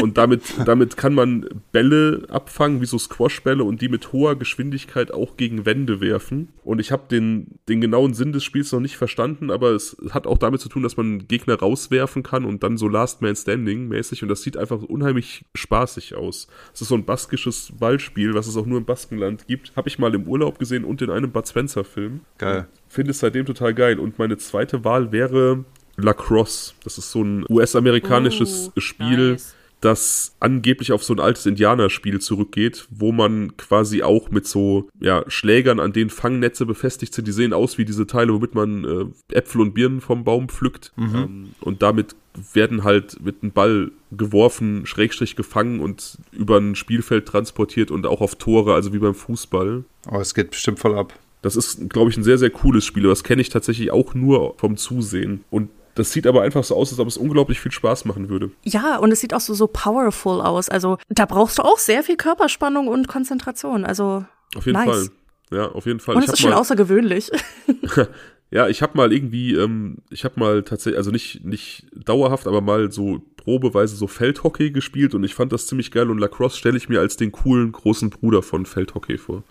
Und 0.00 0.16
damit, 0.18 0.42
damit 0.64 0.96
kann 0.96 1.14
man 1.14 1.48
Bälle 1.72 2.26
abfangen, 2.28 2.80
wie 2.80 2.86
so 2.86 2.98
Squashbälle 2.98 3.64
und 3.64 3.80
die 3.80 3.88
mit 3.88 4.12
hoher 4.12 4.36
Geschwindigkeit 4.36 5.12
auch 5.12 5.36
gegen 5.36 5.66
Wände 5.66 6.00
werfen. 6.00 6.48
Und 6.64 6.80
ich 6.80 6.92
habe 6.92 7.04
den, 7.10 7.58
den 7.68 7.80
genauen 7.80 8.14
Sinn 8.14 8.32
des 8.32 8.44
Spiels 8.44 8.72
noch 8.72 8.80
nicht 8.80 8.96
verstanden, 8.96 9.50
aber 9.50 9.70
es 9.70 9.96
hat 10.10 10.26
auch 10.26 10.38
damit 10.38 10.60
zu 10.60 10.68
tun, 10.68 10.82
dass 10.82 10.96
man 10.96 11.26
Gegner 11.26 11.58
rauswerfen 11.58 12.22
kann 12.22 12.44
und 12.44 12.62
dann 12.62 12.76
so 12.76 12.88
Last 12.88 13.22
Man 13.22 13.36
Standing 13.36 13.88
mäßig. 13.88 14.22
Und 14.22 14.28
das 14.28 14.42
sieht 14.42 14.56
einfach 14.56 14.82
unheimlich 14.82 15.44
spaßig 15.54 16.14
aus. 16.14 16.46
Es 16.72 16.82
ist 16.82 16.88
so 16.88 16.94
ein 16.94 17.04
baskisches 17.04 17.72
Ballspiel, 17.78 18.34
was 18.34 18.46
es 18.46 18.56
auch 18.56 18.66
nur 18.66 18.78
im 18.78 18.84
Baskenland 18.84 19.46
gibt. 19.46 19.74
Habe 19.76 19.88
ich 19.88 19.98
mal 19.98 20.14
im 20.14 20.28
Urlaub 20.28 20.58
gesehen 20.58 20.84
und 20.84 21.02
in 21.02 21.10
einem 21.10 21.32
Bud 21.32 21.48
Spencer-Film. 21.48 22.20
Geil. 22.38 22.66
Finde 22.92 23.12
es 23.12 23.20
seitdem 23.20 23.46
total 23.46 23.72
geil. 23.72 23.98
Und 23.98 24.18
meine 24.18 24.36
zweite 24.36 24.84
Wahl 24.84 25.12
wäre 25.12 25.64
Lacrosse. 25.96 26.74
Das 26.84 26.98
ist 26.98 27.10
so 27.10 27.22
ein 27.24 27.46
US-amerikanisches 27.48 28.70
Oh, 28.76 28.80
Spiel, 28.80 29.30
nice. 29.32 29.54
das 29.80 30.36
angeblich 30.40 30.92
auf 30.92 31.02
so 31.02 31.14
ein 31.14 31.18
altes 31.20 31.46
Indianerspiel 31.46 32.20
zurückgeht, 32.20 32.86
wo 32.90 33.10
man 33.10 33.56
quasi 33.56 34.02
auch 34.02 34.30
mit 34.30 34.46
so 34.46 34.90
ja, 35.00 35.24
Schlägern, 35.28 35.80
an 35.80 35.94
denen 35.94 36.10
Fangnetze 36.10 36.66
befestigt 36.66 37.14
sind, 37.14 37.26
die 37.26 37.32
sehen 37.32 37.54
aus 37.54 37.78
wie 37.78 37.86
diese 37.86 38.06
Teile, 38.06 38.34
womit 38.34 38.54
man 38.54 38.84
äh, 38.84 39.34
Äpfel 39.34 39.62
und 39.62 39.72
Birnen 39.72 40.02
vom 40.02 40.22
Baum 40.24 40.50
pflückt. 40.50 40.92
Ähm, 40.98 41.54
und 41.62 41.80
damit 41.80 42.14
werden 42.52 42.84
halt 42.84 43.22
mit 43.24 43.42
einem 43.42 43.52
Ball 43.52 43.90
geworfen, 44.10 44.84
Schrägstrich 44.84 45.34
gefangen 45.34 45.80
und 45.80 46.18
über 46.32 46.58
ein 46.58 46.74
Spielfeld 46.74 47.24
transportiert 47.26 47.90
und 47.90 48.06
auch 48.06 48.20
auf 48.20 48.34
Tore, 48.34 48.74
also 48.74 48.92
wie 48.92 48.98
beim 48.98 49.14
Fußball. 49.14 49.84
Oh, 50.10 50.18
es 50.20 50.34
geht 50.34 50.50
bestimmt 50.50 50.78
voll 50.78 50.94
ab. 50.94 51.14
Das 51.42 51.56
ist, 51.56 51.90
glaube 51.90 52.10
ich, 52.10 52.16
ein 52.16 52.22
sehr, 52.24 52.38
sehr 52.38 52.50
cooles 52.50 52.84
Spiel. 52.84 53.02
Das 53.02 53.24
kenne 53.24 53.42
ich 53.42 53.48
tatsächlich 53.48 53.90
auch 53.90 54.14
nur 54.14 54.54
vom 54.58 54.76
Zusehen. 54.76 55.44
Und 55.50 55.70
das 55.94 56.12
sieht 56.12 56.26
aber 56.26 56.42
einfach 56.42 56.64
so 56.64 56.76
aus, 56.76 56.90
als 56.90 57.00
ob 57.00 57.08
es 57.08 57.16
unglaublich 57.16 57.60
viel 57.60 57.72
Spaß 57.72 58.04
machen 58.06 58.28
würde. 58.28 58.50
Ja, 58.62 58.96
und 58.98 59.12
es 59.12 59.20
sieht 59.20 59.34
auch 59.34 59.40
so, 59.40 59.52
so 59.52 59.66
powerful 59.66 60.40
aus. 60.40 60.68
Also 60.68 60.98
da 61.08 61.26
brauchst 61.26 61.58
du 61.58 61.62
auch 61.62 61.78
sehr 61.78 62.02
viel 62.02 62.16
Körperspannung 62.16 62.88
und 62.88 63.08
Konzentration. 63.08 63.84
Also 63.84 64.24
Auf 64.54 64.66
jeden 64.66 64.78
Nice. 64.78 64.86
Fall. 64.86 65.58
Ja, 65.58 65.66
auf 65.72 65.84
jeden 65.84 66.00
Fall. 66.00 66.16
und 66.16 66.22
es 66.24 66.32
ist 66.32 66.40
schon 66.40 66.54
außergewöhnlich. 66.54 67.30
ja, 68.50 68.68
ich 68.68 68.80
habe 68.80 68.96
mal 68.96 69.12
irgendwie, 69.12 69.54
ähm, 69.54 69.98
ich 70.08 70.24
habe 70.24 70.40
mal 70.40 70.62
tatsächlich, 70.62 70.96
also 70.96 71.10
nicht, 71.10 71.44
nicht 71.44 71.86
dauerhaft, 71.94 72.46
aber 72.46 72.62
mal 72.62 72.90
so 72.90 73.20
probeweise 73.36 73.96
so 73.96 74.06
Feldhockey 74.06 74.70
gespielt 74.70 75.14
und 75.14 75.24
ich 75.24 75.34
fand 75.34 75.52
das 75.52 75.66
ziemlich 75.66 75.90
geil 75.90 76.08
und 76.08 76.18
Lacrosse 76.18 76.56
stelle 76.56 76.78
ich 76.78 76.88
mir 76.88 77.00
als 77.00 77.16
den 77.18 77.32
coolen 77.32 77.72
großen 77.72 78.08
Bruder 78.08 78.42
von 78.42 78.64
Feldhockey 78.64 79.18
vor. 79.18 79.42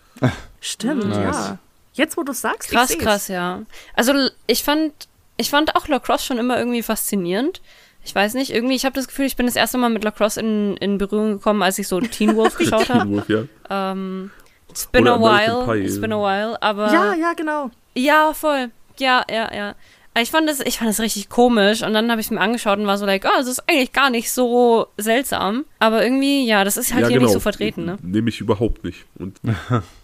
Stimmt, 0.60 1.04
Nice. 1.04 1.16
ja. 1.16 1.58
Jetzt, 1.94 2.16
wo 2.16 2.22
du 2.22 2.32
sagst, 2.32 2.70
Krass, 2.70 2.90
ich 2.90 2.96
seh's. 2.96 3.04
krass, 3.04 3.28
ja. 3.28 3.62
Also 3.94 4.12
ich 4.46 4.62
fand, 4.64 4.92
ich 5.36 5.50
fand 5.50 5.76
auch 5.76 5.88
Lacrosse 5.88 6.24
schon 6.26 6.38
immer 6.38 6.58
irgendwie 6.58 6.82
faszinierend. 6.82 7.60
Ich 8.04 8.14
weiß 8.14 8.34
nicht, 8.34 8.50
irgendwie, 8.52 8.74
ich 8.74 8.84
habe 8.84 8.94
das 8.94 9.06
Gefühl, 9.06 9.26
ich 9.26 9.36
bin 9.36 9.46
das 9.46 9.54
erste 9.56 9.78
Mal 9.78 9.90
mit 9.90 10.02
Lacrosse 10.02 10.40
in, 10.40 10.76
in 10.78 10.98
Berührung 10.98 11.32
gekommen, 11.34 11.62
als 11.62 11.78
ich 11.78 11.86
so 11.86 12.00
Teen 12.00 12.34
Wolf 12.36 12.56
geschaut 12.56 12.88
habe. 12.88 13.02
Teen 13.04 13.16
Wolf, 13.16 13.28
ja. 13.28 13.92
Ähm, 13.92 14.30
it's 14.68 14.86
been 14.86 15.02
Oder 15.02 15.12
a 15.12 15.16
American 15.16 15.66
while, 15.66 15.66
Pie. 15.74 15.84
it's 15.86 16.00
been 16.00 16.12
a 16.12 16.18
while, 16.18 16.60
aber 16.62 16.92
Ja, 16.92 17.14
ja, 17.14 17.32
genau. 17.34 17.70
ja, 17.94 18.32
voll. 18.34 18.70
Ja, 18.98 19.24
ja, 19.30 19.54
ja. 19.54 19.74
Ich 20.20 20.30
fand 20.30 20.46
das, 20.46 20.60
ich 20.60 20.76
fand 20.78 20.90
das 20.90 21.00
richtig 21.00 21.30
komisch 21.30 21.82
und 21.82 21.94
dann 21.94 22.10
habe 22.10 22.20
ich 22.20 22.26
es 22.26 22.30
mir 22.30 22.40
angeschaut 22.40 22.78
und 22.78 22.86
war 22.86 22.98
so 22.98 23.06
like, 23.06 23.24
oh, 23.24 23.40
es 23.40 23.46
ist 23.46 23.66
eigentlich 23.66 23.92
gar 23.92 24.10
nicht 24.10 24.30
so 24.30 24.88
seltsam. 24.98 25.64
Aber 25.78 26.02
irgendwie, 26.02 26.46
ja, 26.46 26.64
das 26.64 26.76
ist 26.76 26.92
halt 26.92 27.02
ja, 27.02 27.08
hier 27.08 27.16
genau. 27.18 27.28
nicht 27.28 27.32
so 27.32 27.40
vertreten, 27.40 27.84
ne? 27.86 27.96
Nehme 28.02 28.28
ich 28.28 28.40
überhaupt 28.40 28.84
nicht. 28.84 29.06
Und 29.18 29.40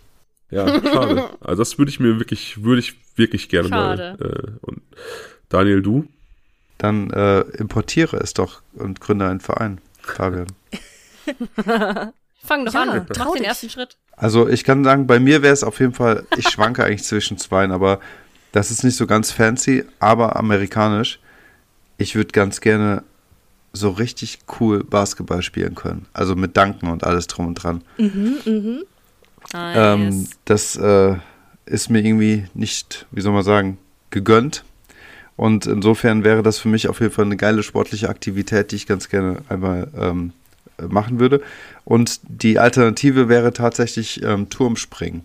ja, 0.51 0.67
schade. 0.67 1.31
Also 1.41 1.63
das 1.63 1.79
würde 1.79 1.91
ich 1.91 2.01
mir 2.01 2.19
wirklich, 2.19 2.63
würde 2.63 2.81
ich 2.81 2.97
wirklich 3.17 3.49
gerne 3.49 3.69
Schade. 3.69 4.17
mal. 4.19 4.27
Äh, 4.27 4.51
und 4.63 4.83
Daniel, 5.49 5.83
du? 5.83 6.07
Dann 6.79 7.11
äh, 7.11 7.41
importiere 7.59 8.19
es 8.19 8.35
doch 8.35 8.63
und 8.75 9.01
gründe 9.01 9.27
einen 9.27 9.41
Verein, 9.41 9.81
Fabian. 10.01 10.47
Fang 12.45 12.65
doch 12.65 12.73
Ja, 12.75 12.83
an, 12.83 13.07
trau 13.09 13.25
mach 13.27 13.35
den 13.35 13.45
ersten 13.45 13.69
Schritt. 13.69 13.97
Also 14.17 14.49
ich 14.49 14.65
kann 14.65 14.85
sagen, 14.85 15.07
bei 15.07 15.19
mir 15.21 15.43
wäre 15.43 15.53
es 15.53 15.65
auf 15.65 15.81
jeden 15.81 15.93
Fall, 15.93 16.25
ich 16.37 16.49
schwanke 16.49 16.85
eigentlich 16.85 17.05
zwischen 17.05 17.39
zweien, 17.39 17.73
aber 17.73 18.01
das 18.53 18.71
ist 18.71 18.85
nicht 18.85 18.97
so 18.97 19.07
ganz 19.07 19.31
fancy, 19.33 19.85
aber 19.99 20.37
amerikanisch. 20.37 21.19
Ich 21.99 22.15
würde 22.15 22.31
ganz 22.33 22.61
gerne 22.61 23.03
so 23.73 23.91
richtig 23.91 24.39
cool 24.61 24.83
Basketball 24.85 25.43
spielen 25.43 25.75
können. 25.75 26.07
Also 26.13 26.35
mit 26.37 26.57
Danken 26.57 26.89
und 26.89 27.05
alles 27.05 27.27
drum 27.27 27.49
und 27.49 27.55
dran. 27.55 27.83
Mhm, 27.99 28.83
Nice. 29.53 29.77
Ähm, 29.77 30.29
das 30.45 30.77
äh, 30.77 31.17
ist 31.67 31.91
mir 31.91 32.01
irgendwie 32.05 32.47
nicht, 32.55 33.07
wie 33.11 33.21
soll 33.21 33.33
man 33.33 33.43
sagen, 33.45 33.79
gegönnt. 34.11 34.65
Und 35.37 35.67
insofern 35.67 36.25
wäre 36.25 36.43
das 36.43 36.59
für 36.59 36.69
mich 36.69 36.89
auf 36.89 37.01
jeden 37.01 37.13
Fall 37.13 37.25
eine 37.25 37.37
geile 37.37 37.63
sportliche 37.63 38.09
Aktivität, 38.09 38.73
die 38.73 38.77
ich 38.77 38.87
ganz 38.87 39.09
gerne 39.09 39.39
einmal 39.49 39.89
ähm, 39.97 40.33
äh, 40.79 40.83
machen 40.83 41.21
würde. 41.21 41.41
Und 41.85 42.21
die 42.25 42.59
Alternative 42.59 43.29
wäre 43.29 43.53
tatsächlich 43.53 44.23
ähm, 44.23 44.51
Turmspringen. 44.51 45.25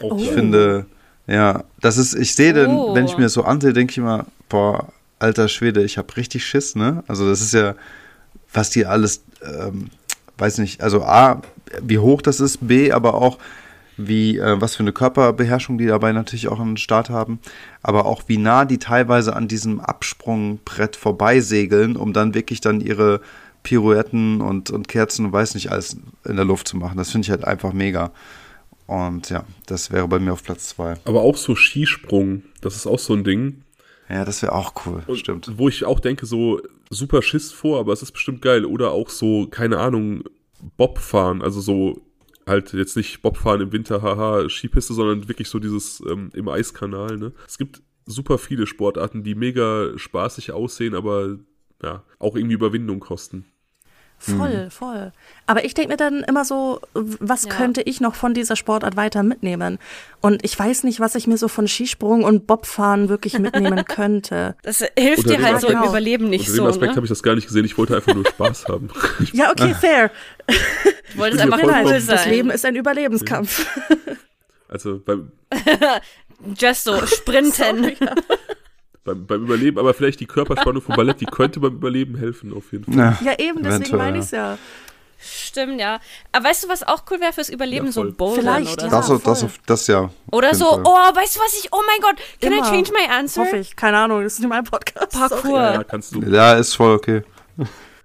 Auch 0.00 0.16
Ich 0.18 0.28
Oh. 0.28 0.32
finde, 0.32 0.86
ja, 1.26 1.64
das 1.80 1.96
ist, 1.98 2.14
ich 2.14 2.34
sehe 2.34 2.52
den, 2.52 2.70
Oh. 2.70 2.94
wenn 2.94 3.04
ich 3.06 3.16
mir 3.16 3.24
das 3.24 3.32
so 3.32 3.42
ansehe, 3.44 3.72
denke 3.72 3.90
ich 3.90 3.98
immer, 3.98 4.26
boah, 4.48 4.92
alter 5.18 5.48
Schwede, 5.48 5.82
ich 5.82 5.98
habe 5.98 6.16
richtig 6.16 6.44
Schiss, 6.46 6.74
ne? 6.76 7.02
Also 7.08 7.28
das 7.28 7.40
ist 7.40 7.54
ja, 7.54 7.74
was 8.52 8.70
die 8.70 8.86
alles, 8.86 9.22
ähm, 9.42 9.90
weiß 10.38 10.58
nicht, 10.58 10.82
also 10.82 11.02
A, 11.02 11.42
wie 11.80 11.98
hoch 11.98 12.22
das 12.22 12.40
ist, 12.40 12.66
B, 12.66 12.92
aber 12.92 13.14
auch 13.14 13.38
wie, 13.96 14.38
äh, 14.38 14.60
was 14.60 14.76
für 14.76 14.82
eine 14.82 14.92
Körperbeherrschung 14.92 15.78
die 15.78 15.86
dabei 15.86 16.12
natürlich 16.12 16.48
auch 16.48 16.60
am 16.60 16.76
Start 16.76 17.10
haben, 17.10 17.38
aber 17.82 18.06
auch 18.06 18.22
wie 18.26 18.38
nah 18.38 18.64
die 18.64 18.78
teilweise 18.78 19.36
an 19.36 19.48
diesem 19.48 19.80
Absprungbrett 19.80 20.96
vorbeisegeln, 20.96 21.96
um 21.96 22.12
dann 22.12 22.34
wirklich 22.34 22.60
dann 22.60 22.80
ihre 22.80 23.20
Pirouetten 23.62 24.40
und, 24.40 24.70
und 24.70 24.88
Kerzen 24.88 25.26
und 25.26 25.32
weiß 25.32 25.54
nicht 25.54 25.70
alles 25.70 25.96
in 26.24 26.36
der 26.36 26.44
Luft 26.44 26.68
zu 26.68 26.76
machen. 26.76 26.96
Das 26.96 27.10
finde 27.10 27.26
ich 27.26 27.30
halt 27.30 27.44
einfach 27.44 27.72
mega. 27.72 28.10
Und 28.86 29.30
ja, 29.30 29.44
das 29.66 29.92
wäre 29.92 30.08
bei 30.08 30.18
mir 30.18 30.32
auf 30.32 30.42
Platz 30.42 30.68
zwei. 30.70 30.96
Aber 31.04 31.22
auch 31.22 31.36
so 31.36 31.54
Skisprung, 31.54 32.42
das 32.60 32.74
ist 32.74 32.86
auch 32.86 32.98
so 32.98 33.14
ein 33.14 33.24
Ding. 33.24 33.62
Ja, 34.08 34.24
das 34.24 34.42
wäre 34.42 34.52
auch 34.52 34.74
cool, 34.84 35.02
Und 35.06 35.18
stimmt. 35.18 35.50
Wo 35.56 35.68
ich 35.68 35.84
auch 35.84 36.00
denke, 36.00 36.26
so 36.26 36.60
super 36.92 37.22
Schiss 37.22 37.52
vor, 37.52 37.80
aber 37.80 37.92
es 37.92 38.02
ist 38.02 38.12
bestimmt 38.12 38.42
geil. 38.42 38.64
Oder 38.64 38.92
auch 38.92 39.08
so, 39.08 39.46
keine 39.48 39.78
Ahnung, 39.78 40.24
Bob 40.76 40.98
fahren. 40.98 41.42
Also 41.42 41.60
so 41.60 42.02
halt 42.46 42.72
jetzt 42.72 42.96
nicht 42.96 43.22
Bob 43.22 43.36
fahren 43.36 43.60
im 43.60 43.72
Winter, 43.72 44.02
haha, 44.02 44.48
Skipiste, 44.48 44.94
sondern 44.94 45.28
wirklich 45.28 45.48
so 45.48 45.58
dieses 45.58 46.02
ähm, 46.08 46.30
im 46.34 46.48
Eiskanal. 46.48 47.16
Ne? 47.16 47.32
Es 47.46 47.58
gibt 47.58 47.82
super 48.06 48.38
viele 48.38 48.66
Sportarten, 48.66 49.22
die 49.22 49.34
mega 49.34 49.96
spaßig 49.96 50.52
aussehen, 50.52 50.94
aber 50.94 51.38
ja, 51.82 52.04
auch 52.18 52.36
irgendwie 52.36 52.54
Überwindung 52.54 53.00
kosten. 53.00 53.44
Voll, 54.24 54.68
voll. 54.70 55.10
Aber 55.48 55.64
ich 55.64 55.74
denke 55.74 55.90
mir 55.90 55.96
dann 55.96 56.22
immer 56.22 56.44
so, 56.44 56.80
was 56.94 57.44
Ja. 57.44 57.50
könnte 57.54 57.82
ich 57.82 58.00
noch 58.00 58.14
von 58.14 58.34
dieser 58.34 58.54
Sportart 58.54 58.96
weiter 58.96 59.24
mitnehmen? 59.24 59.78
Und 60.20 60.44
ich 60.44 60.56
weiß 60.56 60.84
nicht, 60.84 61.00
was 61.00 61.16
ich 61.16 61.26
mir 61.26 61.36
so 61.36 61.48
von 61.48 61.66
Skisprung 61.66 62.22
und 62.22 62.46
Bobfahren 62.46 63.08
wirklich 63.08 63.36
mitnehmen 63.40 63.84
könnte. 63.88 64.54
Das 64.62 64.84
hilft 64.96 65.28
dir 65.28 65.42
halt 65.42 65.60
so 65.60 65.66
im 65.68 65.82
Überleben 65.82 66.30
nicht 66.30 66.48
Unter 66.48 66.52
dem 66.52 66.64
so, 66.64 66.70
Aspekt 66.70 66.92
ne? 66.92 66.96
habe 66.96 67.06
ich 67.06 67.10
das 67.10 67.22
gar 67.24 67.34
nicht 67.34 67.48
gesehen. 67.48 67.64
Ich 67.64 67.76
wollte 67.76 67.96
einfach 67.96 68.14
nur 68.14 68.24
Spaß 68.24 68.64
haben. 68.68 68.90
Ich, 69.20 69.32
Ja, 69.32 69.50
okay, 69.50 69.74
fair. 69.74 70.10
Du 70.46 71.18
wolltest 71.18 71.42
einfach 71.42 71.58
cool 71.62 71.70
Nein, 71.72 71.86
das 71.86 72.06
sein. 72.06 72.30
Leben 72.30 72.50
ist 72.50 72.64
ein 72.64 72.76
Überlebenskampf. 72.76 73.66
also 74.68 75.00
beim, 75.04 75.32
Just 76.58 76.84
so, 76.84 77.04
sprinten. 77.06 77.52
Sorry. 77.52 77.96
Beim, 79.04 79.26
beim 79.26 79.44
Überleben, 79.44 79.78
aber 79.78 79.94
vielleicht 79.94 80.20
die 80.20 80.26
Körperspannung 80.26 80.82
vom 80.82 80.96
Ballett, 80.96 81.20
die 81.20 81.26
könnte 81.26 81.60
beim 81.60 81.74
Überleben 81.74 82.16
helfen, 82.16 82.52
auf 82.52 82.72
jeden 82.72 82.84
Fall. 82.84 83.16
Ja, 83.20 83.32
Ja, 83.32 83.38
eben, 83.38 83.62
deswegen 83.62 83.96
meine 83.96 84.18
ja. 84.18 84.22
ich's 84.22 84.30
ja. 84.30 84.58
Stimmt, 85.24 85.80
ja. 85.80 86.00
Aber 86.32 86.48
weißt 86.48 86.64
du, 86.64 86.68
was 86.68 86.82
auch 86.82 87.04
cool 87.10 87.20
wäre 87.20 87.32
fürs 87.32 87.48
Überleben? 87.48 87.86
Ja, 87.86 87.92
so. 87.92 88.10
Bouldern 88.10 88.64
Vielleicht, 88.64 88.72
oder 88.72 88.84
ja. 88.84 88.90
Das, 88.90 89.06
so. 89.06 89.18
das, 89.18 89.46
das 89.66 89.86
ja. 89.86 90.10
Oder 90.32 90.54
so, 90.54 90.64
Fall. 90.64 90.82
oh, 90.84 91.16
weißt 91.16 91.36
du 91.36 91.40
was 91.40 91.54
ich, 91.62 91.68
oh 91.72 91.80
mein 91.86 92.00
Gott, 92.00 92.16
can 92.40 92.52
Immer. 92.52 92.66
I 92.66 92.70
change 92.70 92.90
my 92.92 93.08
answer? 93.08 93.44
Hoffe 93.44 93.58
ich. 93.58 93.76
Keine 93.76 93.98
Ahnung, 93.98 94.22
das 94.22 94.34
ist 94.34 94.38
nicht 94.40 94.48
mein 94.48 94.64
Podcast. 94.64 95.12
Parkour. 95.12 95.60
Ja, 95.60 95.72
ja, 95.74 95.84
kannst 95.84 96.14
du. 96.14 96.22
Ja, 96.22 96.54
ist 96.54 96.74
voll 96.74 96.94
okay. 96.94 97.22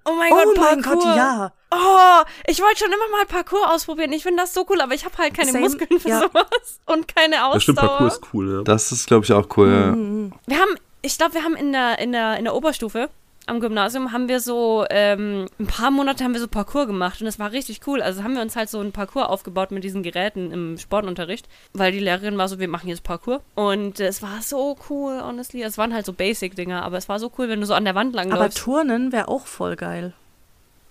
Oh 0.05 0.13
mein 0.17 0.31
Oh 0.31 0.35
Gott, 0.35 0.57
mein 0.57 0.81
Parkour. 0.81 1.03
Gott, 1.03 1.17
ja. 1.17 1.51
Oh, 1.69 2.23
ich 2.45 2.61
wollte 2.61 2.79
schon 2.79 2.87
immer 2.87 3.09
mal 3.11 3.25
Parkour 3.25 3.69
ausprobieren. 3.73 4.13
Ich 4.13 4.23
finde 4.23 4.41
das 4.41 4.53
so 4.53 4.65
cool, 4.69 4.79
aber 4.79 4.93
ich 4.93 5.03
habe 5.03 5.17
halt 5.17 5.33
keine 5.33 5.51
Same, 5.51 5.65
Muskeln 5.65 5.99
für 5.99 6.07
ja. 6.07 6.21
sowas 6.21 6.79
und 6.85 7.13
keine 7.13 7.43
Ausdauer. 7.45 7.53
Das 7.53 7.63
stimmt, 7.63 7.79
Parcours 7.79 8.13
ist 8.13 8.33
cool, 8.33 8.53
ja. 8.53 8.61
Das 8.63 8.91
ist, 8.93 9.07
glaube 9.07 9.25
ich, 9.25 9.33
auch 9.33 9.47
cool. 9.57 9.67
Mhm. 9.67 10.33
Wir 10.45 10.59
haben, 10.59 10.77
ich 11.07 11.17
glaube, 11.17 11.33
wir 11.33 11.43
haben 11.43 11.55
in 11.55 11.71
der, 11.71 11.99
in 11.99 12.11
der, 12.11 12.37
in 12.37 12.43
der 12.43 12.53
Oberstufe 12.53 13.09
am 13.47 13.61
Gymnasium 13.61 14.11
haben 14.11 14.27
wir 14.27 14.41
so, 14.41 14.85
ähm, 14.89 15.47
ein 15.57 15.67
paar 15.67 15.89
Monate 15.89 16.23
haben 16.23 16.33
wir 16.33 16.41
so 16.41 16.49
Parkour 16.49 16.85
gemacht 16.85 17.21
und 17.21 17.25
das 17.25 17.39
war 17.39 17.53
richtig 17.53 17.79
cool. 17.87 18.01
Also 18.01 18.23
haben 18.23 18.35
wir 18.35 18.41
uns 18.41 18.57
halt 18.57 18.69
so 18.69 18.81
ein 18.81 18.91
Parcours 18.91 19.27
aufgebaut 19.27 19.71
mit 19.71 19.85
diesen 19.85 20.03
Geräten 20.03 20.51
im 20.51 20.77
Sportunterricht, 20.77 21.47
weil 21.73 21.93
die 21.93 21.99
Lehrerin 21.99 22.37
war 22.37 22.49
so, 22.49 22.59
wir 22.59 22.67
machen 22.67 22.89
jetzt 22.89 23.03
Parkour. 23.03 23.41
Und 23.55 24.01
es 24.01 24.21
war 24.21 24.41
so 24.41 24.77
cool, 24.89 25.21
honestly. 25.23 25.63
Es 25.63 25.77
waren 25.77 25.93
halt 25.93 26.05
so 26.05 26.11
Basic-Dinger, 26.11 26.83
aber 26.83 26.97
es 26.97 27.07
war 27.07 27.19
so 27.19 27.31
cool, 27.37 27.47
wenn 27.47 27.61
du 27.61 27.65
so 27.65 27.73
an 27.73 27.85
der 27.85 27.95
Wand 27.95 28.15
Aber 28.17 28.27
langläufst. 28.27 28.57
Turnen 28.57 29.13
wäre 29.13 29.29
auch 29.29 29.47
voll 29.47 29.77
geil. 29.77 30.13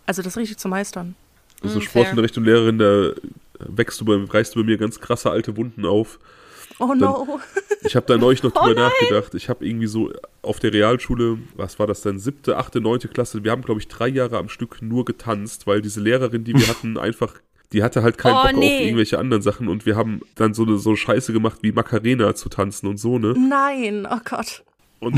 Also 0.06 0.22
das 0.22 0.38
richtig 0.38 0.56
zu 0.56 0.68
meistern. 0.68 1.14
Also 1.62 1.78
Mm, 1.78 1.82
Sportunterricht 1.82 2.38
und 2.38 2.44
Lehrerin, 2.44 2.78
da 2.78 3.10
wächst 3.58 4.00
du 4.00 4.06
bei, 4.06 4.14
reißt 4.14 4.54
du 4.54 4.60
bei 4.60 4.64
mir 4.64 4.78
ganz 4.78 4.98
krasse 4.98 5.30
alte 5.30 5.56
Wunden 5.58 5.84
auf. 5.84 6.18
Oh 6.80 6.94
no. 6.94 7.40
Ich 7.82 7.96
habe 7.96 8.04
da 8.06 8.18
neulich 8.18 8.42
noch 8.42 8.52
drüber 8.54 8.72
Oh 8.72 8.88
nachgedacht. 8.88 9.34
Ich 9.34 9.48
habe 9.48 9.66
irgendwie 9.66 9.86
so 9.86 10.12
auf 10.42 10.58
der 10.60 10.72
Realschule, 10.72 11.38
was 11.56 11.78
war 11.78 11.86
das 11.86 12.02
denn, 12.02 12.18
siebte, 12.18 12.56
achte, 12.58 12.80
neunte 12.80 13.08
Klasse, 13.08 13.44
wir 13.44 13.50
haben, 13.50 13.62
glaube 13.62 13.80
ich, 13.80 13.88
drei 13.88 14.08
Jahre 14.08 14.36
am 14.38 14.48
Stück 14.48 14.82
nur 14.82 15.04
getanzt, 15.06 15.66
weil 15.66 15.80
diese 15.80 16.00
Lehrerin, 16.00 16.44
die 16.44 16.54
wir 16.54 16.66
hatten, 16.68 16.98
einfach, 16.98 17.34
die 17.72 17.82
hatte 17.82 18.02
halt 18.02 18.18
keinen 18.18 18.36
Oh, 18.36 18.42
Bock 18.42 18.56
nee. 18.60 18.76
auf 18.76 18.80
irgendwelche 18.82 19.18
anderen 19.18 19.42
Sachen 19.42 19.68
und 19.68 19.86
wir 19.86 19.96
haben 19.96 20.20
dann 20.34 20.52
so 20.54 20.64
eine 20.64 20.76
so 20.78 20.94
Scheiße 20.96 21.32
gemacht 21.32 21.58
wie 21.62 21.72
Macarena 21.72 22.34
zu 22.34 22.48
tanzen 22.48 22.86
und 22.88 22.98
so, 22.98 23.18
ne? 23.18 23.34
Nein, 23.36 24.06
oh 24.10 24.18
Gott. 24.28 24.62
Und 25.00 25.16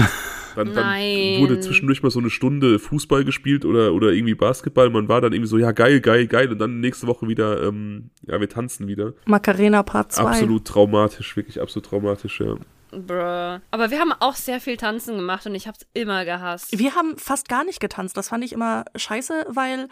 dann, 0.58 0.74
dann 0.74 1.00
wurde 1.40 1.60
zwischendurch 1.60 2.02
mal 2.02 2.10
so 2.10 2.18
eine 2.18 2.30
Stunde 2.30 2.78
Fußball 2.78 3.24
gespielt 3.24 3.64
oder, 3.64 3.92
oder 3.92 4.10
irgendwie 4.12 4.34
Basketball. 4.34 4.90
Man 4.90 5.08
war 5.08 5.20
dann 5.20 5.32
irgendwie 5.32 5.48
so, 5.48 5.58
ja, 5.58 5.72
geil, 5.72 6.00
geil, 6.00 6.26
geil. 6.26 6.50
Und 6.50 6.58
dann 6.58 6.80
nächste 6.80 7.06
Woche 7.06 7.28
wieder, 7.28 7.62
ähm, 7.62 8.10
ja, 8.26 8.40
wir 8.40 8.48
tanzen 8.48 8.88
wieder. 8.88 9.14
Macarena 9.26 9.82
Part 9.82 10.12
2. 10.12 10.22
Absolut 10.22 10.64
traumatisch, 10.66 11.36
wirklich 11.36 11.60
absolut 11.60 11.86
traumatisch, 11.86 12.40
ja. 12.40 12.56
Bruh. 12.90 13.60
Aber 13.70 13.90
wir 13.90 14.00
haben 14.00 14.12
auch 14.12 14.34
sehr 14.34 14.60
viel 14.60 14.76
Tanzen 14.76 15.16
gemacht 15.16 15.46
und 15.46 15.54
ich 15.54 15.68
hab's 15.68 15.86
immer 15.92 16.24
gehasst. 16.24 16.78
Wir 16.78 16.94
haben 16.94 17.18
fast 17.18 17.48
gar 17.48 17.64
nicht 17.64 17.80
getanzt. 17.80 18.16
Das 18.16 18.28
fand 18.28 18.44
ich 18.44 18.52
immer 18.52 18.84
scheiße, 18.96 19.46
weil 19.50 19.88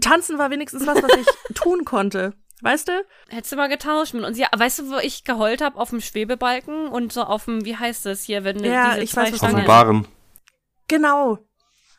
tanzen 0.00 0.38
war 0.38 0.50
wenigstens 0.50 0.86
was, 0.86 1.02
was 1.02 1.16
ich 1.18 1.26
tun 1.54 1.84
konnte. 1.84 2.34
Weißt 2.62 2.88
du? 2.88 2.92
Hättest 3.28 3.52
du 3.52 3.56
mal 3.56 3.68
getauscht 3.68 4.14
mit 4.14 4.24
uns. 4.24 4.38
Ja, 4.38 4.48
weißt 4.56 4.78
du, 4.78 4.90
wo 4.90 4.96
ich 4.98 5.24
geheult 5.24 5.60
habe? 5.60 5.78
Auf 5.78 5.90
dem 5.90 6.00
Schwebebalken 6.00 6.88
und 6.88 7.12
so 7.12 7.22
auf 7.22 7.44
dem, 7.44 7.64
wie 7.64 7.76
heißt 7.76 8.06
das 8.06 8.22
hier, 8.22 8.44
wenn 8.44 8.58
du 8.58 8.68
Ja, 8.68 8.90
diese 8.92 9.02
ich 9.04 9.10
zwei 9.10 9.22
weiß, 9.24 9.32
was 9.34 9.42
Auf 9.42 9.48
dem 9.50 9.58
Stangen. 9.60 9.66
Baren. 9.66 10.06
Genau. 10.88 11.38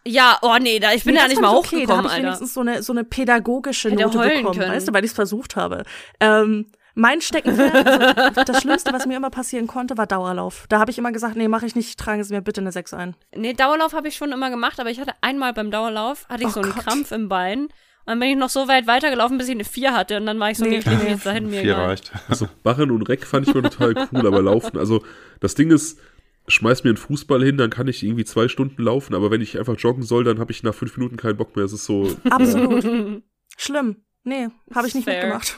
Ja, 0.05 0.39
oh 0.41 0.55
nee, 0.59 0.79
da, 0.79 0.93
ich 0.93 1.03
bin 1.03 1.13
Nee, 1.15 1.19
da 1.19 1.27
nicht 1.27 1.41
mal 1.41 1.49
okay. 1.55 1.85
Da 1.85 1.95
hochgekommen, 1.95 1.97
habe 1.97 2.07
ich 2.07 2.13
Alter. 2.13 2.23
wenigstens 2.23 2.53
so 2.53 2.61
eine, 2.61 2.81
so 2.81 2.93
eine 2.93 3.03
pädagogische 3.03 3.91
Hätte 3.91 4.03
Note 4.03 4.17
bekommen, 4.19 4.57
können. 4.57 4.71
weißt 4.71 4.88
du, 4.88 4.93
weil 4.93 5.03
ich 5.03 5.11
es 5.11 5.15
versucht 5.15 5.55
habe. 5.57 5.84
Ähm, 6.21 6.71
mein 6.95 7.19
Steckenpferd, 7.21 8.17
also 8.17 8.43
das 8.43 8.61
Schlimmste, 8.61 8.91
was 8.93 9.05
mir 9.05 9.17
immer 9.17 9.29
passieren 9.29 9.67
konnte, 9.67 9.97
war 9.97 10.07
Dauerlauf. 10.07 10.65
Da 10.69 10.79
habe 10.79 10.89
ich 10.89 10.97
immer 10.97 11.11
gesagt, 11.11 11.35
nee, 11.35 11.47
mache 11.49 11.65
ich 11.65 11.75
nicht, 11.75 11.99
tragen 11.99 12.23
Sie 12.23 12.34
mir 12.34 12.41
bitte 12.41 12.61
eine 12.61 12.71
6 12.71 12.93
ein. 12.93 13.15
Nee, 13.35 13.53
Dauerlauf 13.53 13.93
habe 13.93 14.07
ich 14.07 14.15
schon 14.15 14.31
immer 14.31 14.49
gemacht, 14.49 14.79
aber 14.79 14.89
ich 14.89 14.99
hatte 14.99 15.11
einmal 15.21 15.53
beim 15.53 15.69
Dauerlauf, 15.71 16.25
hatte 16.29 16.41
ich 16.43 16.49
Oh 16.49 16.51
so 16.53 16.61
einen 16.61 16.71
Gott. 16.73 16.84
Krampf 16.85 17.11
im 17.11 17.27
Bein. 17.29 17.67
Und 18.07 18.11
dann 18.11 18.19
bin 18.21 18.29
ich 18.29 18.38
noch 18.38 18.49
so 18.49 18.69
weit 18.69 18.88
weitergelaufen, 18.88 19.38
bis 19.38 19.47
ich 19.49 19.55
eine 19.55 19.65
4 19.65 19.93
hatte. 19.93 20.15
Und 20.17 20.25
dann 20.27 20.39
war 20.39 20.49
ich 20.49 20.57
so, 20.57 20.63
Nee, 20.65 20.77
ich 20.77 20.85
lege 20.85 21.03
nee. 21.03 21.09
jetzt 21.11 21.25
dahin, 21.25 21.49
mir 21.49 21.61
Vier 21.61 21.73
egal. 21.73 21.88
reicht. 21.88 22.11
Also 22.29 22.47
Barren 22.63 22.89
und 22.91 23.01
Reck 23.03 23.25
fand 23.25 23.47
ich 23.47 23.53
mal 23.53 23.61
total 23.63 24.07
cool, 24.13 24.25
aber 24.25 24.41
Laufen, 24.41 24.77
also 24.77 25.03
das 25.41 25.55
Ding 25.55 25.71
ist, 25.71 25.99
schmeiß 26.47 26.85
mir 26.85 26.91
einen 26.91 26.97
Fußball 26.97 27.43
hin, 27.43 27.57
dann 27.57 27.69
kann 27.69 27.89
ich 27.89 28.01
irgendwie 28.03 28.23
zwei 28.23 28.47
Stunden 28.47 28.81
laufen, 28.81 29.13
aber 29.13 29.29
wenn 29.29 29.41
ich 29.41 29.59
einfach 29.59 29.77
joggen 29.77 30.03
soll, 30.03 30.23
dann 30.23 30.39
habe 30.39 30.53
ich 30.53 30.63
nach 30.63 30.73
fünf 30.73 30.95
Minuten 30.95 31.17
keinen 31.17 31.35
Bock 31.35 31.55
mehr. 31.57 31.65
Es 31.65 31.73
ist 31.73 31.84
so, 31.84 32.09
Absolut. 32.29 32.85
Schlimm. 33.57 33.97
Nee, 34.23 34.47
habe 34.73 34.88
ich 34.88 34.95
nicht 34.95 35.03
Fair. 35.03 35.23
mitgemacht. 35.23 35.57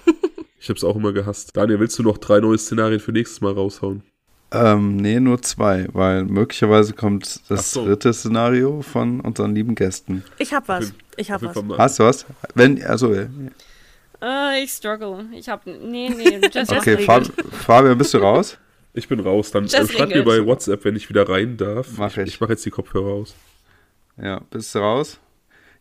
ich 0.59 0.69
habe 0.69 0.77
es 0.77 0.83
auch 0.83 0.95
immer 0.95 1.13
gehasst. 1.13 1.55
Daniel, 1.55 1.79
willst 1.79 1.99
du 1.99 2.03
noch 2.03 2.17
drei 2.17 2.39
neue 2.39 2.57
Szenarien 2.57 2.99
für 2.99 3.11
nächstes 3.11 3.41
Mal 3.41 3.53
raushauen? 3.53 4.01
Ähm, 4.51 4.95
nee, 4.95 5.19
nur 5.19 5.41
zwei, 5.41 5.87
weil 5.93 6.23
möglicherweise 6.25 6.93
kommt 6.93 7.41
das 7.49 7.71
so. 7.71 7.85
dritte 7.85 8.11
Szenario 8.13 8.81
von 8.81 9.19
unseren 9.21 9.53
lieben 9.53 9.75
Gästen. 9.75 10.23
Ich 10.39 10.53
hab 10.53 10.67
was. 10.67 10.91
Ich 11.17 11.29
hab 11.29 11.41
was. 11.43 11.55
Hast 11.77 11.99
du 11.99 12.03
was? 12.03 12.25
Wenn, 12.55 12.83
also, 12.83 13.13
äh, 13.13 13.27
Äh, 14.21 14.63
ich 14.63 14.71
struggle. 14.71 15.25
Ich 15.33 15.47
hab, 15.47 15.65
nee, 15.67 16.09
nee, 16.09 16.41
just 16.53 16.71
okay, 16.71 16.95
just 16.95 17.05
Fab, 17.05 17.23
Fabian, 17.51 17.97
bist 17.97 18.13
du 18.13 18.17
raus? 18.21 18.57
Ich 18.93 19.07
bin 19.07 19.19
raus. 19.19 19.51
Dann 19.51 19.65
äh, 19.65 19.67
Just 19.67 19.93
schreibt 19.93 20.13
mir 20.15 20.23
bei 20.23 20.43
WhatsApp, 20.43 20.83
wenn 20.83 20.95
ich 20.95 21.07
wieder 21.09 21.29
rein 21.29 21.55
darf. 21.57 21.87
Mach 21.97 22.17
ich. 22.17 22.27
Ich 22.27 22.41
mache 22.41 22.53
jetzt 22.53 22.65
die 22.65 22.71
Kopfhörer 22.71 23.13
aus. 23.13 23.35
Ja, 24.17 24.41
bist 24.49 24.73
du 24.73 24.79
raus? 24.79 25.19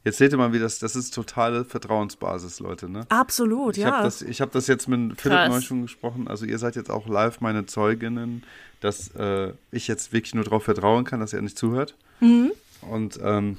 Jetzt 0.04 0.18
seht 0.18 0.32
ihr 0.32 0.38
mal, 0.38 0.52
wie 0.52 0.58
das, 0.58 0.78
das 0.78 0.94
ist 0.96 1.12
totale 1.12 1.64
Vertrauensbasis, 1.64 2.60
Leute, 2.60 2.88
ne? 2.88 3.04
Absolut, 3.08 3.76
Ich 3.76 3.82
ja. 3.82 3.90
habe 3.92 4.04
das, 4.04 4.22
ich 4.22 4.40
hab 4.40 4.52
das 4.52 4.66
jetzt 4.68 4.88
mit 4.88 5.20
Philipp 5.20 5.38
Krass. 5.38 5.48
neu 5.50 5.60
schon 5.60 5.82
gesprochen. 5.82 6.28
Also 6.28 6.46
ihr 6.46 6.58
seid 6.58 6.76
jetzt 6.76 6.90
auch 6.90 7.08
live 7.08 7.40
meine 7.40 7.66
Zeuginnen, 7.66 8.44
dass 8.80 9.08
äh, 9.16 9.52
ich 9.72 9.88
jetzt 9.88 10.12
wirklich 10.12 10.34
nur 10.34 10.44
darauf 10.44 10.64
vertrauen 10.64 11.04
kann, 11.04 11.20
dass 11.20 11.32
er 11.32 11.42
nicht 11.42 11.58
zuhört. 11.58 11.96
Mhm. 12.20 12.52
Und 12.82 13.18
ähm, 13.22 13.58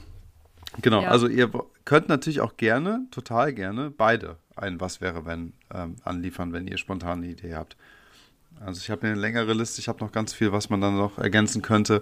genau, 0.81 1.01
Ja. 1.01 1.09
also 1.09 1.27
ihr 1.27 1.51
könnt 1.85 2.07
natürlich 2.07 2.39
auch 2.41 2.55
gerne, 2.57 3.05
total 3.11 3.53
gerne, 3.53 3.91
beide 3.95 4.37
ein 4.55 4.79
Was 4.81 5.01
wäre 5.01 5.25
wenn 5.25 5.53
ähm, 5.73 5.95
anliefern, 6.03 6.51
wenn 6.53 6.67
ihr 6.67 6.77
spontan 6.77 7.19
eine 7.19 7.27
Idee 7.27 7.55
habt. 7.55 7.75
Also 8.65 8.79
ich 8.81 8.89
habe 8.89 9.07
eine 9.07 9.15
längere 9.15 9.53
Liste, 9.53 9.79
ich 9.79 9.87
habe 9.87 10.03
noch 10.03 10.11
ganz 10.11 10.33
viel, 10.33 10.51
was 10.51 10.69
man 10.69 10.81
dann 10.81 10.97
noch 10.97 11.17
ergänzen 11.17 11.61
könnte. 11.61 12.01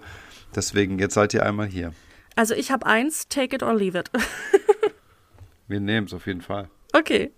Deswegen, 0.55 0.97
jetzt 0.97 1.13
seid 1.13 1.33
ihr 1.35 1.45
einmal 1.45 1.67
hier. 1.67 1.93
Also 2.37 2.53
ich 2.53 2.71
habe 2.71 2.85
eins, 2.85 3.27
take 3.27 3.53
it 3.55 3.63
or 3.63 3.73
leave 3.75 3.97
it. 3.97 4.09
Wir 5.67 5.79
nehmen 5.81 6.07
es 6.07 6.13
auf 6.13 6.25
jeden 6.27 6.41
Fall. 6.41 6.69
okay. 6.93 7.31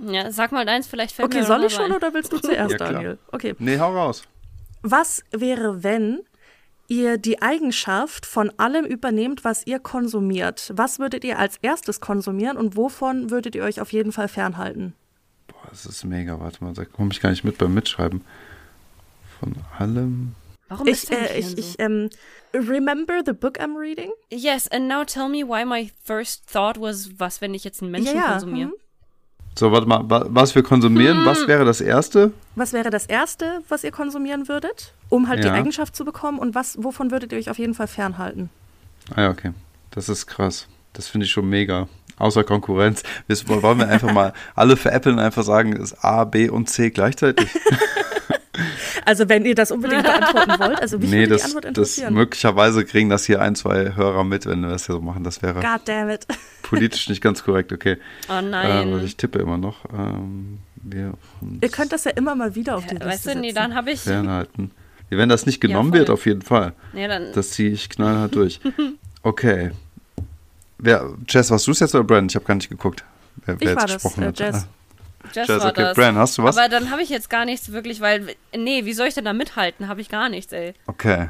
Ja, 0.00 0.30
sag 0.30 0.52
mal 0.52 0.64
deins, 0.64 0.86
vielleicht 0.86 1.12
fällt 1.16 1.26
Okay, 1.26 1.40
mir 1.40 1.44
soll 1.44 1.64
ich 1.64 1.74
schon 1.74 1.86
ein. 1.86 1.92
oder 1.92 2.14
willst 2.14 2.32
du 2.32 2.38
zuerst, 2.40 2.70
Ja, 2.70 2.76
klar. 2.76 2.92
Daniel? 2.92 3.18
Okay. 3.32 3.56
Nee, 3.58 3.80
hau 3.80 3.92
raus. 3.92 4.22
Was 4.82 5.24
wäre, 5.32 5.82
wenn 5.82 6.20
ihr 6.86 7.18
die 7.18 7.42
Eigenschaft 7.42 8.24
von 8.24 8.52
allem 8.58 8.84
übernehmt, 8.84 9.42
was 9.42 9.66
ihr 9.66 9.80
konsumiert? 9.80 10.70
Was 10.76 11.00
würdet 11.00 11.24
ihr 11.24 11.40
als 11.40 11.56
erstes 11.62 12.00
konsumieren 12.00 12.56
und 12.56 12.76
wovon 12.76 13.30
würdet 13.30 13.56
ihr 13.56 13.64
euch 13.64 13.80
auf 13.80 13.92
jeden 13.92 14.12
Fall 14.12 14.28
fernhalten? 14.28 14.94
Boah, 15.48 15.66
das 15.70 15.84
ist 15.84 16.04
mega. 16.04 16.38
Warte 16.38 16.62
mal, 16.62 16.74
da 16.74 16.84
komme 16.84 17.10
ich 17.12 17.20
gar 17.20 17.30
nicht 17.30 17.42
mit 17.42 17.58
beim 17.58 17.74
Mitschreiben. 17.74 18.24
Von 19.40 19.56
allem. 19.76 20.36
Warum 20.68 20.86
Ich, 20.86 21.04
ist 21.04 21.10
äh, 21.12 21.38
ich, 21.38 21.46
so? 21.50 21.56
ich, 21.56 21.74
ähm, 21.78 22.10
remember 22.52 23.20
the 23.24 23.32
book 23.32 23.58
I'm 23.58 23.76
reading? 23.78 24.10
Yes, 24.30 24.68
and 24.68 24.86
now 24.88 25.04
tell 25.04 25.28
me 25.28 25.42
why 25.46 25.64
my 25.64 25.90
first 26.04 26.46
thought 26.50 26.80
was, 26.80 27.10
was, 27.18 27.40
wenn 27.40 27.54
ich 27.54 27.64
jetzt 27.64 27.82
einen 27.82 27.90
Menschen 27.90 28.20
konsumiere? 28.20 28.68
hm. 28.68 28.74
So, 29.58 29.72
warte 29.72 29.88
mal, 29.88 30.08
wa- 30.08 30.26
was 30.28 30.54
wir 30.54 30.62
konsumieren, 30.62 31.24
was 31.24 31.48
wäre 31.48 31.64
das 31.64 31.80
erste? 31.80 32.30
Was 32.54 32.72
wäre 32.72 32.90
das 32.90 33.06
Erste, 33.06 33.60
was 33.68 33.82
ihr 33.82 33.90
konsumieren 33.90 34.46
würdet, 34.46 34.94
um 35.08 35.26
halt 35.28 35.42
die 35.42 35.48
Ja. 35.48 35.54
Eigenschaft 35.54 35.96
zu 35.96 36.04
bekommen? 36.04 36.38
Und 36.38 36.54
was, 36.54 36.76
wovon 36.80 37.10
würdet 37.10 37.32
ihr 37.32 37.38
euch 37.38 37.50
auf 37.50 37.58
jeden 37.58 37.74
Fall 37.74 37.88
fernhalten? 37.88 38.50
Ah 39.16 39.22
ja, 39.22 39.30
okay. 39.30 39.52
Das 39.90 40.08
ist 40.08 40.26
krass. 40.28 40.68
Das 40.92 41.08
finde 41.08 41.24
ich 41.26 41.32
schon 41.32 41.48
mega. 41.48 41.88
Außer 42.18 42.44
Konkurrenz. 42.44 43.02
Wir, 43.26 43.36
wollen 43.62 43.78
wir 43.78 43.88
einfach 43.88 44.12
mal 44.12 44.32
alle 44.54 44.76
veräppeln 44.76 45.16
und 45.16 45.24
einfach 45.24 45.42
sagen, 45.42 45.72
es 45.72 45.92
ist 45.92 46.04
A, 46.04 46.24
B 46.24 46.48
und 46.48 46.68
C 46.68 46.90
gleichzeitig? 46.90 47.48
Also 49.04 49.28
wenn 49.28 49.44
ihr 49.44 49.54
das 49.54 49.70
unbedingt 49.70 50.02
beantworten 50.02 50.50
wollt, 50.58 50.80
also 50.80 50.98
mich 50.98 51.10
nee, 51.10 51.20
würde 51.20 51.28
das, 51.34 51.40
die 51.42 51.46
Antwort 51.46 51.64
das 51.64 51.68
interessieren. 51.68 52.14
möglicherweise 52.14 52.84
kriegen 52.84 53.08
das 53.08 53.24
hier 53.24 53.40
ein, 53.42 53.54
zwei 53.54 53.94
Hörer 53.94 54.24
mit, 54.24 54.46
wenn 54.46 54.60
wir 54.62 54.70
das 54.70 54.86
hier 54.86 54.94
so 54.94 55.00
machen. 55.00 55.24
Das 55.24 55.42
wäre 55.42 55.60
God 55.60 55.80
damn 55.84 56.10
it. 56.10 56.26
politisch 56.62 57.08
nicht 57.08 57.20
ganz 57.22 57.42
korrekt, 57.44 57.72
okay. 57.72 57.96
Oh 58.28 58.40
nein. 58.40 58.92
also 58.92 59.04
ich 59.04 59.16
tippe 59.16 59.38
immer 59.38 59.58
noch. 59.58 59.84
Ähm, 59.92 60.58
wir 60.82 61.14
Ihr 61.60 61.68
könnt 61.68 61.92
das 61.92 62.04
ja 62.04 62.12
immer 62.12 62.34
mal 62.34 62.54
wieder 62.54 62.76
auf 62.76 62.86
die 62.86 62.94
Liste 62.94 63.06
weißt 63.08 63.26
du, 63.26 63.38
nee, 63.40 63.52
dann 63.52 63.74
habe 63.74 63.90
ich. 63.90 64.00
fernhalten. 64.00 64.70
Wenn 65.10 65.28
das 65.30 65.46
nicht 65.46 65.60
genommen 65.60 65.90
voll. 65.90 66.00
wird, 66.00 66.10
auf 66.10 66.26
jeden 66.26 66.42
Fall. 66.42 66.74
Nee, 66.92 67.08
dann. 67.08 67.32
Das 67.32 67.50
ziehe 67.50 67.70
ich 67.70 67.88
knallhart 67.88 68.34
durch. 68.34 68.60
Okay. 69.24 69.72
Wer, 70.78 71.10
Jess, 71.28 71.50
warst 71.50 71.66
du 71.66 71.72
es 71.72 71.80
jetzt 71.80 71.92
oder 71.94 72.04
Brandon? 72.04 72.28
Ich 72.28 72.36
habe 72.36 72.44
gar 72.44 72.54
nicht 72.54 72.68
geguckt. 72.68 73.04
Wer, 73.44 73.56
Ich 73.56 73.60
wer 73.62 73.74
war 73.74 73.82
jetzt 73.82 73.94
das, 73.96 74.02
gesprochen 74.02 74.22
äh, 74.22 74.26
hat. 74.26 74.38
Jess. 74.38 74.66
Jess 75.34 75.48
Jess, 75.48 75.60
war 75.60 75.70
okay. 75.70 75.82
das. 75.82 75.96
Brandon, 75.96 76.18
hast 76.22 76.38
du 76.38 76.42
was? 76.44 76.56
Aber 76.56 76.68
dann 76.68 76.90
habe 76.90 77.02
ich 77.02 77.08
jetzt 77.08 77.28
gar 77.30 77.44
nichts 77.44 77.72
wirklich, 77.72 78.00
weil. 78.00 78.34
Nee, 78.56 78.84
wie 78.84 78.92
soll 78.92 79.08
ich 79.08 79.14
denn 79.14 79.24
da 79.24 79.32
mithalten? 79.32 79.88
Habe 79.88 80.00
ich 80.00 80.08
gar 80.08 80.28
nichts, 80.28 80.52
ey. 80.52 80.74
Okay. 80.86 81.28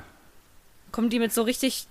Kommen 0.92 1.10
die 1.10 1.18
mit 1.18 1.32
so 1.32 1.42
richtig 1.42 1.86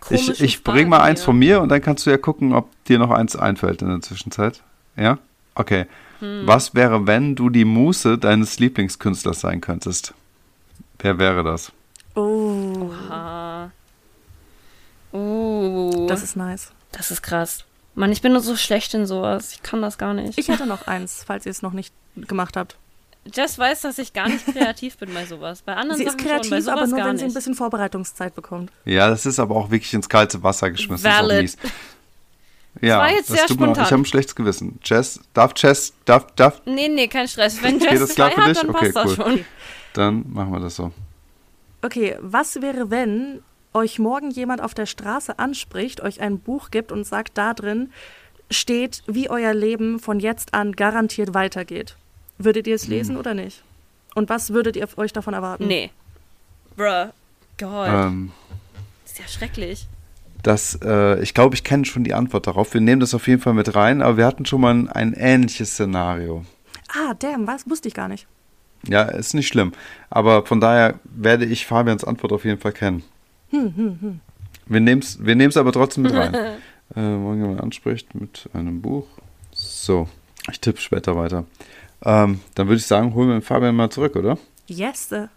komischen 0.00 0.34
Ich, 0.34 0.42
ich 0.42 0.58
Fragen 0.58 0.76
bring 0.76 0.88
mal 0.88 1.00
eins 1.00 1.20
hier? 1.20 1.24
von 1.26 1.38
mir 1.38 1.60
und 1.60 1.68
dann 1.68 1.80
kannst 1.82 2.06
du 2.06 2.10
ja 2.10 2.18
gucken, 2.18 2.52
ob 2.52 2.68
dir 2.84 2.98
noch 2.98 3.10
eins 3.10 3.36
einfällt 3.36 3.82
in 3.82 3.88
der 3.88 4.00
Zwischenzeit. 4.00 4.62
Ja? 4.96 5.18
Okay. 5.54 5.86
Hm. 6.20 6.42
Was 6.46 6.74
wäre, 6.74 7.06
wenn 7.06 7.34
du 7.36 7.50
die 7.50 7.64
Muse 7.64 8.18
deines 8.18 8.58
Lieblingskünstlers 8.58 9.40
sein 9.40 9.60
könntest? 9.60 10.14
Wer 10.98 11.18
wäre 11.18 11.44
das? 11.44 11.72
Oh, 12.14 12.90
Ah. 13.10 13.70
Uh, 15.12 16.06
das 16.06 16.20
das, 16.20 16.30
ist 16.30 16.36
nice. 16.36 16.72
ist 16.98 17.22
krass. 17.22 17.64
Mann, 17.98 18.12
ich 18.12 18.22
bin 18.22 18.32
nur 18.32 18.40
so 18.40 18.56
schlecht 18.56 18.94
in 18.94 19.06
sowas. 19.06 19.52
Ich 19.52 19.62
kann 19.62 19.82
das 19.82 19.98
gar 19.98 20.14
nicht. 20.14 20.38
Ich 20.38 20.48
hätte 20.48 20.66
noch 20.66 20.86
eins, 20.86 21.24
falls 21.26 21.46
ihr 21.46 21.50
es 21.50 21.62
noch 21.62 21.72
nicht 21.72 21.92
gemacht 22.16 22.56
habt. 22.56 22.76
Jess 23.34 23.58
weiß, 23.58 23.82
dass 23.82 23.98
ich 23.98 24.12
gar 24.12 24.28
nicht 24.28 24.46
kreativ 24.46 24.96
bin 24.98 25.12
bei 25.12 25.26
sowas. 25.26 25.62
Bei 25.62 25.74
anderen 25.74 25.98
Sie 25.98 26.04
ist 26.04 26.12
Sachen 26.12 26.20
schon, 26.20 26.28
bei 26.28 26.34
kreativ, 26.48 26.64
sowas 26.64 26.78
aber 26.78 26.86
nur, 26.86 26.98
gar 26.98 27.08
wenn 27.08 27.18
sie 27.18 27.24
ein 27.24 27.26
nicht. 27.26 27.34
bisschen 27.34 27.54
Vorbereitungszeit 27.54 28.34
bekommt. 28.34 28.70
Ja, 28.84 29.10
das 29.10 29.26
ist 29.26 29.38
aber 29.38 29.56
auch 29.56 29.70
wirklich 29.70 29.92
ins 29.92 30.08
kalte 30.08 30.42
Wasser 30.42 30.70
geschmissen. 30.70 31.04
Das 31.10 31.20
Valid. 31.22 31.44
ist 31.44 31.58
auch 31.58 31.62
mies. 31.64 31.72
Ja, 32.80 32.98
war 32.98 33.10
jetzt 33.10 33.26
sehr 33.26 33.34
mir 33.36 33.40
leid. 33.42 33.50
spontan. 33.50 33.84
Ich 33.84 33.90
habe 33.90 34.02
ein 34.02 34.06
schlechtes 34.06 34.34
Gewissen. 34.36 34.78
Jess, 34.84 35.20
darf 35.34 35.52
Jess, 35.56 35.92
darf, 36.04 36.26
darf, 36.36 36.62
Nee, 36.64 36.88
nee, 36.88 37.08
kein 37.08 37.26
Stress. 37.26 37.60
Wenn 37.62 37.80
Jess 37.80 37.98
das 37.98 38.10
ist 38.10 38.14
klar 38.14 38.30
für 38.30 38.40
hat, 38.42 38.48
dich? 38.50 38.58
dann 38.58 38.70
Okay, 38.70 38.92
passt 38.92 38.96
das 38.96 39.06
cool. 39.06 39.14
schon. 39.16 39.44
dann 39.94 40.24
machen 40.32 40.52
wir 40.52 40.60
das 40.60 40.76
so. 40.76 40.92
Okay, 41.82 42.16
was 42.20 42.62
wäre, 42.62 42.90
wenn 42.90 43.42
euch 43.78 43.98
morgen 43.98 44.30
jemand 44.30 44.60
auf 44.60 44.74
der 44.74 44.86
Straße 44.86 45.38
anspricht, 45.38 46.00
euch 46.02 46.20
ein 46.20 46.38
Buch 46.38 46.70
gibt 46.70 46.92
und 46.92 47.04
sagt, 47.04 47.38
da 47.38 47.54
drin 47.54 47.90
steht, 48.50 49.02
wie 49.06 49.28
euer 49.30 49.54
Leben 49.54 49.98
von 49.98 50.20
jetzt 50.20 50.54
an 50.54 50.72
garantiert 50.72 51.34
weitergeht? 51.34 51.96
Würdet 52.38 52.66
ihr 52.66 52.74
es 52.74 52.84
Hm. 52.84 52.90
lesen 52.90 53.16
oder 53.16 53.34
nicht? 53.34 53.62
Und 54.14 54.28
was 54.28 54.50
würdet 54.52 54.76
ihr 54.76 54.88
euch 54.96 55.12
davon 55.12 55.34
erwarten? 55.34 55.66
Nee. 55.66 55.90
Bruh. 56.76 57.08
Gott. 57.58 57.88
Ähm, 57.88 58.32
Ist 59.04 59.18
ja 59.18 59.26
schrecklich. 59.28 59.86
das, 60.42 60.78
äh, 60.82 61.20
ich 61.22 61.34
glaube, 61.34 61.54
ich 61.56 61.64
kenne 61.64 61.84
schon 61.84 62.04
die 62.04 62.14
Antwort 62.14 62.46
darauf. 62.46 62.72
Wir 62.72 62.80
nehmen 62.80 63.00
das 63.00 63.14
auf 63.14 63.26
jeden 63.26 63.40
Fall 63.42 63.54
mit 63.54 63.74
rein, 63.74 64.00
aber 64.02 64.16
wir 64.16 64.26
hatten 64.26 64.46
schon 64.46 64.60
mal 64.60 64.70
ein, 64.74 64.88
ein 64.88 65.12
ähnliches 65.14 65.72
Szenario. 65.72 66.44
Ah, 66.88 67.14
damn, 67.18 67.46
was 67.46 67.68
wusste 67.68 67.88
ich 67.88 67.94
gar 67.94 68.08
nicht. 68.08 68.26
Ja, 68.86 69.02
ist 69.02 69.34
nicht 69.34 69.48
schlimm. 69.48 69.72
Aber 70.08 70.46
von 70.46 70.60
daher 70.60 71.00
werde 71.04 71.44
ich 71.44 71.66
Fabians 71.66 72.04
Antwort 72.04 72.32
auf 72.32 72.44
jeden 72.44 72.60
Fall 72.60 72.72
kennen. 72.72 73.02
Wir 73.50 74.80
nehmen 74.80 75.00
es 75.00 75.24
wir 75.24 75.34
nehmen's 75.34 75.56
aber 75.56 75.72
trotzdem 75.72 76.04
mit 76.04 76.14
rein. 76.14 76.34
äh, 76.34 76.54
wenn 76.94 77.40
jemand 77.40 77.60
anspricht 77.60 78.14
mit 78.14 78.48
einem 78.52 78.82
Buch. 78.82 79.06
So, 79.52 80.08
ich 80.50 80.60
tippe 80.60 80.80
später 80.80 81.16
weiter. 81.16 81.44
Ähm, 82.04 82.40
dann 82.54 82.68
würde 82.68 82.78
ich 82.78 82.86
sagen, 82.86 83.14
holen 83.14 83.28
wir 83.28 83.36
den 83.36 83.42
Fabian 83.42 83.74
mal 83.74 83.90
zurück, 83.90 84.14
oder? 84.16 84.38
Yes, 84.66 85.10
äh, 85.12 85.28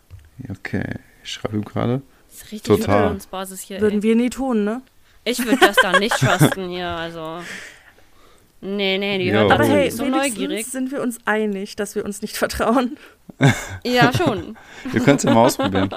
Okay, 0.50 0.96
ich 1.24 1.32
schreibe 1.32 1.58
ihm 1.58 1.66
gerade. 1.66 2.02
Das 2.28 2.38
ist 2.38 2.52
richtig 2.52 2.64
Total. 2.64 3.00
Vertrauensbasis 3.00 3.62
hier. 3.62 3.82
würden 3.82 3.98
Ey. 4.00 4.04
wir 4.04 4.16
nie 4.16 4.30
tun, 4.30 4.64
ne? 4.64 4.82
Ich 5.24 5.44
würde 5.46 5.58
das 5.60 5.76
da 5.78 6.00
nicht 6.00 6.16
trusten 6.20 6.70
hier, 6.70 6.88
also. 6.88 7.42
Nee, 8.62 8.98
nee, 8.98 9.18
die 9.18 9.32
hört 9.32 9.52
Aber 9.52 9.66
hey, 9.66 9.90
so 9.90 10.06
wenigstens 10.06 10.36
neugierig. 10.36 10.66
sind 10.68 10.92
wir 10.92 11.02
uns 11.02 11.18
einig, 11.26 11.76
dass 11.76 11.96
wir 11.96 12.06
uns 12.06 12.22
nicht 12.22 12.38
vertrauen. 12.38 12.98
Ja, 13.84 14.14
schon. 14.14 14.56
Wir 14.92 15.02
können 15.02 15.18
es 15.18 15.24
ja 15.24 15.34
mal 15.34 15.46
ausprobieren. 15.46 15.90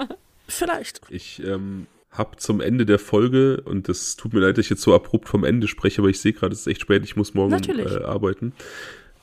Vielleicht. 0.49 1.03
Ich 1.11 1.43
ähm, 1.45 1.87
habe 2.15 2.37
zum 2.37 2.61
Ende 2.61 2.87
der 2.87 2.99
Folge, 2.99 3.61
und 3.65 3.89
das 3.89 4.17
tut 4.17 4.33
mir 4.33 4.41
leid, 4.41 4.57
dass 4.57 4.67
ich 4.67 4.71
jetzt 4.71 4.83
so 4.83 4.95
abrupt 4.95 5.29
vom 5.29 5.45
Ende 5.45 5.67
spreche, 5.69 6.01
aber 6.01 6.09
ich 6.09 6.21
sehe 6.21 6.33
gerade, 6.33 6.53
es 6.53 6.61
ist 6.61 6.67
echt 6.69 6.81
spät, 6.81 7.05
ich 7.05 7.17
muss 7.17 7.35
morgen 7.35 7.53
äh, 7.53 8.05
arbeiten. 8.05 8.53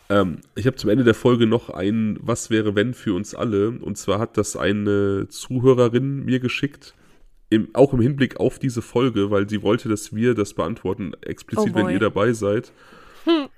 Ähm, 0.09 0.39
ich 0.55 0.67
habe 0.67 0.75
zum 0.75 0.89
Ende 0.89 1.05
der 1.05 1.13
Folge 1.13 1.47
noch 1.47 1.69
ein 1.69 2.17
Was 2.21 2.49
wäre 2.49 2.75
wenn 2.75 2.93
für 2.93 3.13
uns 3.13 3.33
alle. 3.33 3.71
Und 3.71 3.97
zwar 3.97 4.19
hat 4.19 4.37
das 4.37 4.57
eine 4.57 5.27
Zuhörerin 5.29 6.25
mir 6.25 6.41
geschickt, 6.41 6.93
im, 7.49 7.69
auch 7.73 7.93
im 7.93 8.01
Hinblick 8.01 8.39
auf 8.39 8.59
diese 8.59 8.81
Folge, 8.81 9.31
weil 9.31 9.49
sie 9.49 9.61
wollte, 9.61 9.87
dass 9.87 10.13
wir 10.13 10.35
das 10.35 10.53
beantworten, 10.53 11.13
explizit, 11.21 11.73
Oh 11.73 11.75
wenn 11.75 11.89
ihr 11.89 11.99
dabei 11.99 12.33
seid. 12.33 12.71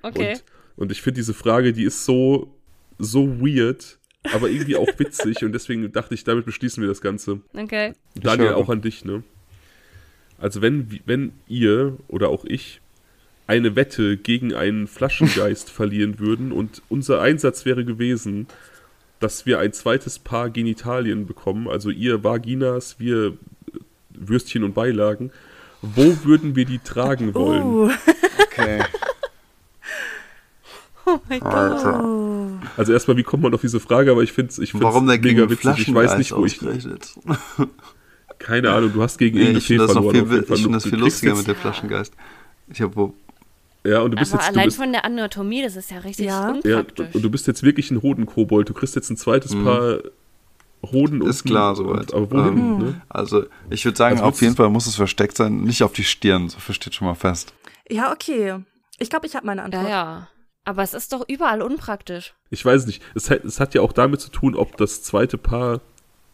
Okay. 0.02 0.32
Und, 0.32 0.44
und 0.76 0.92
ich 0.92 1.02
finde 1.02 1.16
diese 1.16 1.34
Frage, 1.34 1.72
die 1.72 1.84
ist 1.84 2.04
so, 2.04 2.54
so 2.98 3.40
weird, 3.40 3.98
aber 4.32 4.48
irgendwie 4.48 4.76
auch 4.76 4.88
witzig. 4.98 5.44
und 5.44 5.52
deswegen 5.52 5.90
dachte 5.92 6.14
ich, 6.14 6.24
damit 6.24 6.46
beschließen 6.46 6.82
wir 6.82 6.88
das 6.88 7.00
Ganze. 7.00 7.40
Okay. 7.54 7.92
Daniel, 8.14 8.54
auch 8.54 8.68
an 8.68 8.80
dich, 8.80 9.04
ne? 9.04 9.22
Also 10.38 10.62
wenn, 10.62 11.00
wenn 11.06 11.32
ihr 11.46 11.96
oder 12.08 12.28
auch 12.28 12.44
ich 12.44 12.80
eine 13.46 13.76
Wette 13.76 14.16
gegen 14.16 14.54
einen 14.54 14.86
Flaschengeist 14.86 15.70
verlieren 15.70 16.18
würden 16.18 16.52
und 16.52 16.82
unser 16.88 17.20
Einsatz 17.20 17.64
wäre 17.64 17.84
gewesen, 17.84 18.46
dass 19.20 19.46
wir 19.46 19.58
ein 19.58 19.72
zweites 19.72 20.18
Paar 20.18 20.50
Genitalien 20.50 21.26
bekommen, 21.26 21.68
also 21.68 21.90
ihr 21.90 22.24
Vaginas, 22.24 22.96
wir 22.98 23.36
Würstchen 24.10 24.64
und 24.64 24.74
Beilagen, 24.74 25.30
wo 25.82 26.24
würden 26.24 26.56
wir 26.56 26.64
die 26.64 26.78
tragen 26.78 27.34
wollen? 27.34 27.62
Uh, 27.62 27.90
Okay. 28.54 28.82
Oh 31.06 31.20
mein 31.28 31.40
Gott. 31.40 31.84
Also 32.76 32.92
erstmal, 32.92 33.16
wie 33.16 33.22
kommt 33.22 33.42
man 33.42 33.54
auf 33.54 33.60
diese 33.60 33.80
Frage, 33.80 34.10
aber 34.10 34.22
ich 34.22 34.32
finde 34.32 34.50
es 34.52 34.58
ich 34.58 34.70
find's 34.72 34.84
Warum 34.84 35.06
der 35.06 35.16
mega 35.18 35.46
gegen 35.46 35.50
witzig. 35.50 35.88
Ich 35.88 35.94
weiß 35.94 36.18
nicht, 36.18 36.34
wo 36.36 36.44
ich. 36.46 36.58
Keine 38.38 38.70
Ahnung, 38.72 38.92
du 38.92 39.02
hast 39.02 39.18
gegen 39.18 39.38
Nee, 39.38 39.60
finde 39.60 39.86
das, 39.86 39.94
noch 39.94 40.02
verloren. 40.02 40.14
viel, 40.14 40.22
auf 40.24 40.30
jeden 40.32 40.46
Fall. 40.46 40.56
ich 40.56 40.62
find 40.62 40.74
Du- 40.74 40.76
das 40.78 40.84
viel 40.84 40.98
lustiger 40.98 41.32
jetzt- 41.32 41.38
mit 41.38 41.56
dem 41.56 41.56
Flaschengeist. 41.60 42.14
Ich 42.68 42.80
habe 42.80 42.96
wo. 42.96 43.14
Ja, 43.86 44.00
und 44.00 44.10
du 44.12 44.16
bist 44.16 44.32
Aber 44.32 44.42
jetzt. 44.42 44.50
Du 44.50 44.54
allein 44.58 44.66
bist, 44.68 44.76
von 44.78 44.92
der 44.92 45.04
Anatomie, 45.04 45.62
das 45.62 45.76
ist 45.76 45.90
ja 45.90 45.98
richtig 45.98 46.26
Ja. 46.26 46.48
ja, 46.64 46.78
unpraktisch. 46.78 47.14
und 47.14 47.22
du 47.22 47.30
bist 47.30 47.46
jetzt 47.46 47.62
wirklich 47.62 47.90
ein 47.90 48.02
Hodenkobold. 48.02 48.68
Du 48.68 48.74
kriegst 48.74 48.96
jetzt 48.96 49.10
ein 49.10 49.16
zweites 49.16 49.54
Paar 49.54 49.98
Hoden 50.90 51.18
Mhm. 51.18 51.26
Ist 51.28 51.42
unten 51.42 51.48
klar 51.48 51.70
und- 51.70 51.76
soweit. 51.76 52.12
Aber 52.14 52.30
wohin? 52.30 52.58
Ähm, 52.58 52.78
Ne? 52.78 53.02
Also, 53.08 53.44
ich 53.70 53.84
würde 53.84 53.96
sagen, 53.96 54.16
Also 54.16 54.24
auf 54.28 54.40
jeden 54.42 54.56
Fall 54.56 54.68
muss 54.70 54.86
es 54.86 54.96
versteckt 54.96 55.36
sein, 55.36 55.62
nicht 55.62 55.82
auf 55.82 55.92
die 55.92 56.04
Stirn. 56.04 56.48
So 56.48 56.58
versteht 56.58 56.94
schon 56.94 57.06
mal 57.06 57.14
fest. 57.14 57.54
Ja, 57.88 58.12
okay. 58.12 58.56
Ich 58.98 59.10
glaube, 59.10 59.26
ich 59.26 59.34
habe 59.36 59.46
meine 59.46 59.62
Antwort. 59.62 59.84
ja, 59.84 59.88
ja. 59.90 60.28
Aber 60.66 60.82
es 60.82 60.94
ist 60.94 61.12
doch 61.12 61.24
überall 61.28 61.60
unpraktisch. 61.60 62.32
Ich 62.54 62.64
weiß 62.64 62.86
nicht. 62.86 63.02
Es 63.14 63.30
hat, 63.30 63.44
es 63.44 63.60
hat 63.60 63.74
ja 63.74 63.82
auch 63.82 63.92
damit 63.92 64.20
zu 64.20 64.30
tun, 64.30 64.54
ob 64.54 64.76
das 64.76 65.02
zweite 65.02 65.36
Paar 65.36 65.80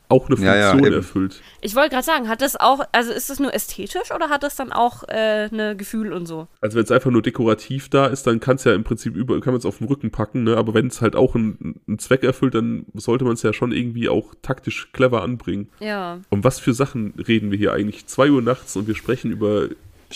auch 0.08 0.28
eine 0.28 0.38
Ja, 0.44 0.56
ja, 0.56 0.70
Funktion 0.70 0.86
eben. 0.88 0.96
erfüllt. 0.96 1.40
Ich 1.60 1.76
wollte 1.76 1.90
gerade 1.90 2.04
sagen, 2.04 2.28
hat 2.28 2.42
das 2.42 2.56
auch, 2.56 2.80
also 2.90 3.12
ist 3.12 3.30
das 3.30 3.38
nur 3.38 3.54
ästhetisch 3.54 4.10
oder 4.12 4.28
hat 4.28 4.42
das 4.42 4.56
dann 4.56 4.72
auch 4.72 5.04
äh, 5.08 5.48
eine 5.52 5.76
Gefühl 5.76 6.12
und 6.12 6.26
so? 6.26 6.48
Also 6.60 6.76
wenn 6.76 6.82
es 6.82 6.90
einfach 6.90 7.12
nur 7.12 7.22
dekorativ 7.22 7.88
da 7.88 8.06
ist, 8.06 8.26
dann 8.26 8.40
kann 8.40 8.56
es 8.56 8.64
ja 8.64 8.74
im 8.74 8.82
Prinzip 8.82 9.14
über, 9.14 9.40
kann 9.40 9.52
man 9.52 9.60
es 9.60 9.64
auf 9.66 9.78
den 9.78 9.86
Rücken 9.86 10.10
packen, 10.10 10.42
ne? 10.42 10.56
Aber 10.56 10.74
wenn 10.74 10.88
es 10.88 11.00
halt 11.00 11.14
auch 11.14 11.36
einen, 11.36 11.80
einen 11.86 12.00
Zweck 12.00 12.24
erfüllt, 12.24 12.54
dann 12.56 12.86
sollte 12.94 13.24
man 13.24 13.34
es 13.34 13.42
ja 13.42 13.52
schon 13.52 13.70
irgendwie 13.70 14.08
auch 14.08 14.34
taktisch 14.42 14.90
clever 14.92 15.22
anbringen. 15.22 15.68
Ja. 15.78 16.18
Um 16.28 16.42
was 16.42 16.58
für 16.58 16.74
Sachen 16.74 17.14
reden 17.28 17.52
wir 17.52 17.58
hier 17.58 17.72
eigentlich? 17.72 18.06
Zwei 18.06 18.30
Uhr 18.30 18.42
nachts 18.42 18.74
und 18.74 18.88
wir 18.88 18.96
sprechen 18.96 19.30
über 19.30 19.68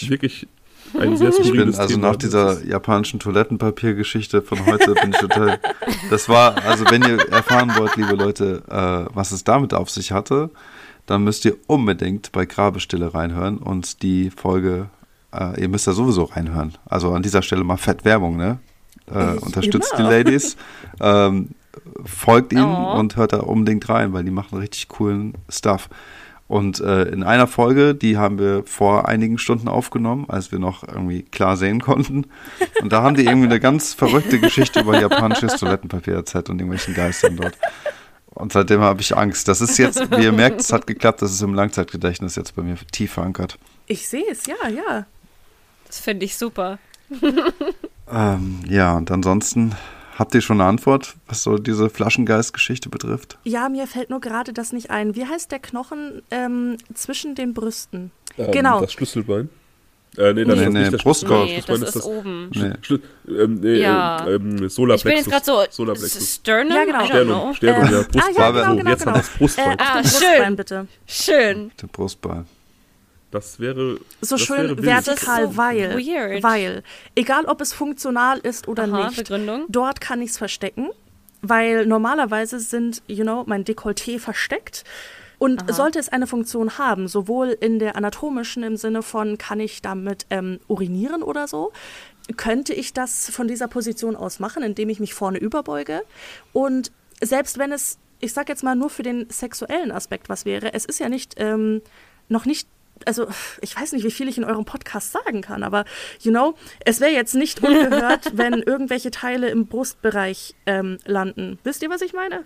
wirklich 0.09 0.49
ein 0.99 1.17
sehr 1.17 1.29
Ich 1.31 1.51
bin 1.53 1.75
also 1.75 1.87
Thema. 1.95 2.09
nach 2.11 2.17
dieser 2.17 2.65
japanischen 2.65 3.21
Toilettenpapiergeschichte 3.21 4.43
von 4.43 4.65
heute 4.67 4.95
bin 4.95 5.11
ich 5.11 5.19
total. 5.19 5.59
Das 6.11 6.29
war, 6.29 6.57
also 6.65 6.85
wenn 6.91 7.03
ihr 7.03 7.19
erfahren 7.31 7.73
wollt, 7.77 7.97
liebe 7.97 8.15
Leute, 8.15 8.63
äh, 8.69 9.15
was 9.15 9.33
es 9.33 9.45
damit 9.45 9.75
auf 9.75 9.91
sich 9.91 10.13
hatte, 10.13 10.51
dann 11.07 11.25
müsst 11.25 11.45
ihr 11.45 11.57
unbedingt 11.67 12.33
bei 12.33 12.47
Grabestille 12.47 13.13
reinhören 13.13 13.59
und 13.59 14.03
die 14.03 14.31
Folge, 14.31 14.89
äh, 15.33 15.61
ihr 15.61 15.69
müsst 15.69 15.87
da 15.87 15.93
sowieso 15.93 16.25
reinhören. 16.25 16.73
Also 16.87 17.13
an 17.13 17.23
dieser 17.23 17.43
Stelle 17.43 17.65
mal 17.65 17.77
fett 17.77 18.05
Werbung, 18.05 18.37
ne? 18.37 18.59
Äh, 19.07 19.35
unterstützt 19.39 19.93
immer. 19.99 20.09
die 20.09 20.15
Ladies, 20.15 20.57
ähm, 21.01 21.51
folgt 22.07 22.53
ihnen 22.55 22.65
Oh. 22.65 22.99
und 22.99 23.17
hört 23.17 23.35
da 23.35 23.41
unbedingt 23.41 23.87
rein, 23.91 24.13
weil 24.15 24.25
die 24.25 24.31
machen 24.31 24.59
richtig 24.59 24.89
coolen 24.89 25.35
Stuff. 25.51 25.89
Und 26.55 26.79
äh, 26.79 27.03
in 27.07 27.25
einer 27.25 27.49
Folge, 27.49 27.97
die 27.97 28.17
haben 28.17 28.39
wir 28.39 28.63
vor 28.65 29.09
einigen 29.09 29.39
Stunden 29.39 29.67
aufgenommen, 29.67 30.27
als 30.29 30.53
wir 30.53 30.61
noch 30.61 30.87
irgendwie 30.87 31.25
klar 31.25 31.57
sehen 31.57 31.81
konnten. 31.81 32.29
Und 32.81 32.93
da 32.93 33.03
haben 33.03 33.17
die 33.17 33.25
irgendwie 33.25 33.49
eine 33.49 33.59
ganz 33.59 33.93
verrückte 33.93 34.39
Geschichte 34.39 34.79
über 34.79 35.01
japanisches 35.01 35.57
Toilettenpapier 35.57 36.15
erzählt 36.15 36.51
und 36.51 36.61
irgendwelchen 36.61 36.95
Geistern 36.95 37.37
dort. 37.39 37.59
Und 38.27 38.53
seitdem 38.53 38.83
habe 38.83 39.01
ich 39.01 39.17
Angst. 39.17 39.49
Das 39.49 39.61
ist 39.61 39.79
jetzt, 39.79 40.09
wie 40.13 40.23
ihr 40.23 40.31
merkt, 40.31 40.61
es 40.61 40.73
hat 40.73 40.87
geklappt, 40.87 41.23
das 41.23 41.33
ist 41.33 41.43
im 41.43 41.55
Langzeitgedächtnis 41.55 42.37
jetzt 42.37 42.55
bei 42.55 42.63
mir 42.63 42.77
tief 42.93 43.15
verankert. 43.15 43.59
Ich 43.89 44.07
sehe 44.07 44.31
es, 44.31 44.47
ja, 44.47 44.69
ja. 44.69 45.07
Das 45.89 45.99
finde 45.99 46.25
ich 46.25 46.37
super. 46.37 46.79
ähm, 48.13 48.61
ja, 48.69 48.97
und 48.97 49.11
ansonsten 49.11 49.75
Habt 50.17 50.35
ihr 50.35 50.41
schon 50.41 50.61
eine 50.61 50.69
Antwort, 50.69 51.17
was 51.27 51.43
so 51.43 51.59
diese 51.59 51.91
Flaschengeist-Geschichte 51.91 52.89
betrifft? 52.89 53.39
Ja, 53.45 53.69
mir 53.69 53.87
fällt 53.87 54.11
nur 54.11 54.21
gerade 54.21 54.53
das 54.53 54.73
nicht 54.73 54.91
ein. 54.91 55.17
Wie 55.17 55.27
heißt 55.27 55.51
der 55.51 55.59
Knochen 55.59 56.23
ähm, 56.31 56.77
zwischen 56.95 57.35
den 57.35 57.53
Brüsten? 57.53 58.13
Ähm, 58.39 58.51
genau. 58.53 58.81
Das 58.81 58.93
Schlüsselbein. 58.93 59.49
Äh, 60.17 60.33
nee, 60.33 60.45
das 60.45 60.57
nee, 60.57 60.65
ist 60.67 60.73
nee, 60.73 60.79
nicht 60.79 60.93
der 60.93 60.99
Brustkorb. 60.99 61.45
Nee, 61.47 61.63
das 61.67 61.81
ist, 61.97 62.05
oben. 62.05 62.49
Nee. 62.55 62.73
Ähm, 63.29 63.55
nee, 63.61 63.81
Ja. 63.81 64.25
ähm, 64.29 64.69
Solarplexus. 64.69 64.99
Ich 64.99 65.03
bin 65.05 65.17
jetzt 65.17 65.31
gerade 65.31 65.45
so 65.45 65.65
Solarplexus. 65.85 66.35
Sternum? 66.37 66.77
Ja, 66.77 66.85
genau. 66.85 67.05
Sternum. 67.07 67.55
Sternum, 67.55 67.83
Ähm, 67.89 67.93
ja. 67.93 67.99
ah, 67.99 68.05
Brustbein. 68.05 68.35
ja, 68.37 68.51
genau, 68.53 68.71
so, 68.71 68.77
genau, 68.77 68.91
jetzt 68.91 68.99
genau. 69.01 69.11
haben 69.11 69.15
wir 69.17 69.23
das 69.23 69.31
Brustbein. 69.31 69.71
Äh, 69.71 69.77
Ah, 69.81 69.95
schön. 69.95 70.03
Brustbein, 70.03 70.57
bitte. 70.57 70.87
Schön. 71.07 71.71
Der 71.83 71.87
Brustball. 71.89 72.45
Das 73.35 73.61
wäre 73.61 73.99
So 74.21 74.37
das 74.37 74.41
schön 74.47 74.69
wäre 74.83 74.83
vertikal, 74.83 75.49
so 75.49 75.57
weil, 75.57 75.95
weird. 75.97 76.43
weil, 76.43 76.83
egal 77.15 77.45
ob 77.47 77.61
es 77.61 77.73
funktional 77.73 78.39
ist 78.39 78.69
oder 78.69 78.85
Aha, 78.85 79.07
nicht, 79.07 79.17
Begründung? 79.17 79.67
dort 79.69 80.01
kann 80.01 80.23
ich 80.23 80.31
es 80.31 80.39
verstecken, 80.39 80.89
weil 81.43 81.85
normalerweise 81.87 82.59
sind, 82.61 83.03
you 83.07 83.25
know, 83.25 83.45
mein 83.47 83.65
Dekolleté 83.65 84.19
versteckt. 84.19 84.85
Und 85.39 85.75
sollte 85.75 85.99
es 85.99 86.09
eine 86.09 86.27
Funktion 86.27 86.79
haben, 86.79 87.07
sowohl 87.07 87.49
in 87.49 87.79
der 87.79 87.97
anatomischen 87.97 88.63
im 88.63 88.77
Sinne 88.79 89.03
von, 89.03 89.37
kann 89.37 89.61
ich 89.61 89.83
damit 89.83 90.25
ähm, 90.31 90.59
urinieren 90.69 91.23
oder 91.23 91.49
so, 91.49 91.73
könnte 92.39 92.73
ich 92.73 92.95
das 92.95 93.29
von 93.31 93.49
dieser 93.49 93.69
Position 93.69 94.17
aus 94.17 94.39
machen, 94.39 94.63
indem 94.63 94.89
ich 94.89 95.01
mich 95.01 95.13
vorne 95.13 95.37
überbeuge. 95.39 96.03
Und 96.55 96.93
selbst 97.21 97.59
wenn 97.59 97.73
es, 97.73 97.99
ich 98.21 98.33
sag 98.33 98.49
jetzt 98.49 98.63
mal 98.63 98.77
nur 98.77 98.89
für 98.89 99.03
den 99.03 99.29
sexuellen 99.29 99.91
Aspekt 99.91 100.31
was 100.31 100.47
wäre, 100.47 100.73
es 100.73 100.87
ist 100.87 101.01
ja 101.01 101.11
nicht, 101.11 101.35
ähm, 101.37 101.83
noch 102.29 102.47
nicht 102.47 102.67
also 103.07 103.27
ich 103.61 103.77
weiß 103.77 103.93
nicht, 103.93 104.05
wie 104.05 104.11
viel 104.11 104.29
ich 104.29 104.39
in 104.39 104.45
eurem 104.45 104.65
Podcast 104.65 105.13
sagen 105.13 105.41
kann, 105.43 105.63
aber 105.63 105.85
you 106.21 106.31
know, 106.31 106.55
es 106.85 107.01
wäre 107.01 107.13
jetzt 107.13 107.35
nicht 107.35 107.63
ungehört, 107.63 108.33
wenn 108.37 108.55
irgendwelche 108.63 109.11
Teile 109.11 109.49
im 109.51 109.67
Brustbereich 109.67 110.55
ähm, 110.67 110.99
landen. 111.05 111.59
Wisst 111.65 111.83
ihr, 111.83 111.91
was 111.91 112.03
ich 112.03 112.13
meine? 112.13 112.45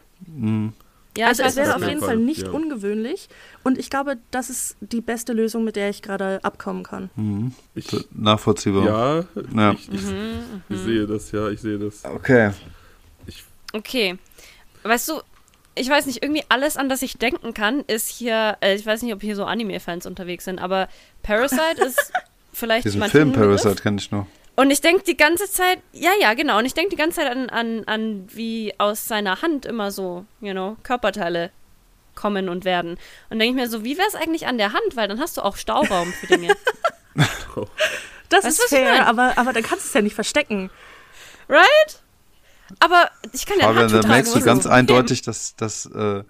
Ja, 1.16 1.26
also 1.28 1.42
es 1.42 1.56
wäre 1.56 1.74
auf 1.74 1.80
jeden 1.80 1.94
meinst. 1.94 2.04
Fall 2.06 2.16
nicht 2.16 2.42
Ja. 2.42 2.50
ungewöhnlich 2.50 3.28
und 3.64 3.76
ich 3.78 3.90
glaube, 3.90 4.18
das 4.30 4.50
ist 4.50 4.76
die 4.80 5.00
beste 5.00 5.32
Lösung, 5.32 5.64
mit 5.64 5.74
der 5.76 5.90
ich 5.90 6.00
gerade 6.02 6.38
abkommen 6.44 6.82
kann. 6.84 7.52
Ich, 7.74 7.86
Nachvollziehbar. 8.12 8.84
ja, 8.84 9.24
Ja. 9.54 9.72
Ich, 9.72 9.88
ich, 9.92 10.02
ich 10.68 10.78
sehe 10.78 11.06
das, 11.06 11.32
ja, 11.32 11.48
ich 11.50 11.60
sehe 11.60 11.78
das. 11.78 12.04
Okay. 12.04 12.52
Ich, 13.26 13.44
Okay. 13.72 14.16
Weißt 14.84 15.08
du, 15.08 15.20
ich 15.78 15.88
weiß 15.88 16.06
nicht, 16.06 16.22
irgendwie 16.22 16.44
alles, 16.48 16.76
an 16.76 16.88
das 16.88 17.02
ich 17.02 17.18
denken 17.18 17.54
kann, 17.54 17.80
ist 17.86 18.08
hier, 18.08 18.56
äh, 18.60 18.74
ich 18.74 18.84
weiß 18.84 19.02
nicht, 19.02 19.12
ob 19.14 19.20
hier 19.20 19.36
so 19.36 19.44
Anime-Fans 19.44 20.06
unterwegs 20.06 20.44
sind, 20.44 20.60
aber 20.60 20.88
Parasite 21.22 21.82
ist 21.84 22.12
vielleicht 22.52 22.84
Diesen 22.86 23.02
Film. 23.04 23.32
Parasite 23.32 23.82
kenne 23.82 23.98
ich 23.98 24.10
noch. 24.10 24.26
Und 24.56 24.72
ich 24.72 24.80
denke 24.80 25.04
die 25.04 25.16
ganze 25.16 25.48
Zeit, 25.50 25.78
ja, 25.92 26.10
ja, 26.20 26.34
genau. 26.34 26.58
Und 26.58 26.64
ich 26.64 26.74
denke 26.74 26.90
die 26.90 26.96
ganze 26.96 27.20
Zeit 27.20 27.30
an, 27.30 27.48
an, 27.48 27.84
an, 27.84 28.28
wie 28.28 28.74
aus 28.78 29.06
seiner 29.06 29.40
Hand 29.40 29.66
immer 29.66 29.92
so, 29.92 30.24
you 30.40 30.52
know, 30.52 30.76
Körperteile 30.82 31.52
kommen 32.16 32.48
und 32.48 32.64
werden. 32.64 32.98
Und 33.30 33.38
denke 33.38 33.56
ich 33.56 33.64
mir 33.64 33.70
so, 33.70 33.84
wie 33.84 33.96
wäre 33.96 34.08
es 34.08 34.16
eigentlich 34.16 34.48
an 34.48 34.58
der 34.58 34.72
Hand? 34.72 34.96
Weil 34.96 35.06
dann 35.06 35.20
hast 35.20 35.36
du 35.36 35.42
auch 35.42 35.56
Stauraum 35.56 36.12
für 36.12 36.26
Dinge. 36.26 36.54
Das 38.28 38.44
Weißt 38.44 38.58
ist 38.58 38.68
fair, 38.68 39.06
aber, 39.06 39.38
aber 39.38 39.52
dann 39.52 39.62
kannst 39.62 39.86
du 39.86 39.88
es 39.88 39.94
ja 39.94 40.02
nicht 40.02 40.14
verstecken. 40.14 40.70
right? 41.48 42.02
Aber 42.80 43.10
ich 43.32 43.46
kann 43.46 43.58
ja 43.58 43.64
ein 43.64 43.70
Aber 43.70 43.80
Handschuh 43.80 44.00
da 44.00 44.08
merkst 44.08 44.34
du 44.34 44.40
ganz 44.40 44.64
so- 44.64 44.70
eindeutig, 44.70 45.22
dass, 45.22 45.56
dass 45.56 45.86
äh, 45.86 46.22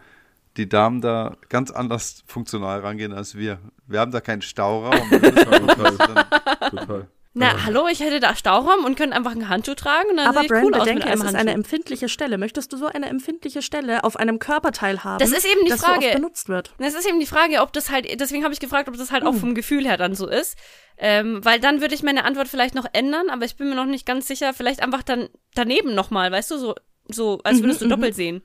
die 0.57 0.69
Damen 0.69 1.01
da 1.01 1.37
ganz 1.49 1.71
anders 1.71 2.23
funktional 2.27 2.81
rangehen 2.81 3.13
als 3.13 3.35
wir. 3.37 3.59
Wir 3.87 4.01
haben 4.01 4.11
da 4.13 4.21
keinen 4.21 4.43
Stauraum. 4.43 5.09
total. 6.71 7.09
Na, 7.39 7.65
hallo, 7.65 7.87
ich 7.89 8.01
hätte 8.01 8.21
da 8.21 8.35
Stauraum 8.35 8.85
und 8.85 8.97
könnte 8.97 9.17
einfach 9.17 9.33
ein 9.33 9.49
Handschuh 9.49 9.75
tragen 9.75 10.11
und 10.11 10.17
dann 10.17 10.27
Aber 10.27 10.41
sieht 10.41 10.49
Brand, 10.51 10.65
cool 10.65 10.75
aus 10.75 10.87
mit 10.87 10.95
bedenke, 10.97 11.07
es 11.15 11.21
einem 11.21 11.29
ist 11.29 11.35
eine 11.37 11.53
empfindliche 11.53 12.09
Stelle. 12.09 12.37
Möchtest 12.39 12.73
du 12.73 12.77
so 12.77 12.87
eine 12.87 13.07
empfindliche 13.09 13.63
Stelle 13.63 14.03
auf 14.05 14.17
einem 14.17 14.39
Körperteil 14.39 15.05
haben, 15.05 15.19
Das 15.19 15.31
ist 15.31 15.47
eben 15.47 15.65
die 15.65 15.71
so 15.73 15.79
Frage. 15.79 16.07
oft 16.07 16.15
benutzt 16.15 16.49
wird? 16.49 16.73
Das 16.79 16.95
ist 16.95 17.07
eben 17.09 17.21
die 17.21 17.27
Frage, 17.27 17.61
ob 17.61 17.73
das 17.73 17.91
halt, 17.91 18.07
deswegen 18.21 18.45
habe 18.45 18.53
ich 18.55 18.61
gefragt, 18.61 18.89
ob 18.89 18.97
das 18.97 19.13
halt 19.13 19.25
auch 19.25 19.33
Hm. 19.33 19.41
vom 19.41 19.55
Gefühl 19.55 19.87
her 19.87 19.97
dann 19.97 20.15
so 20.15 20.27
ist. 20.29 20.57
Ähm, 20.99 21.45
weil 21.45 21.61
dann 21.61 21.81
würde 21.81 21.95
ich 21.95 22.03
meine 22.03 22.25
Antwort 22.25 22.49
vielleicht 22.49 22.75
noch 22.75 22.87
ändern, 22.93 23.31
aber 23.31 23.45
ich 23.45 23.57
bin 23.57 23.69
mir 23.69 23.77
noch 23.77 23.85
nicht 23.87 24.05
ganz 24.05 24.27
sicher. 24.27 24.53
Vielleicht 24.53 24.83
einfach 24.83 25.03
dann 25.05 25.29
daneben 25.55 25.95
nochmal, 25.95 26.33
weißt 26.33 26.51
du, 26.51 26.59
so, 26.59 26.75
so 27.09 27.39
als 27.45 27.61
würdest 27.63 27.81
du 27.83 27.89
doppelt 27.89 28.15
sehen. 28.17 28.43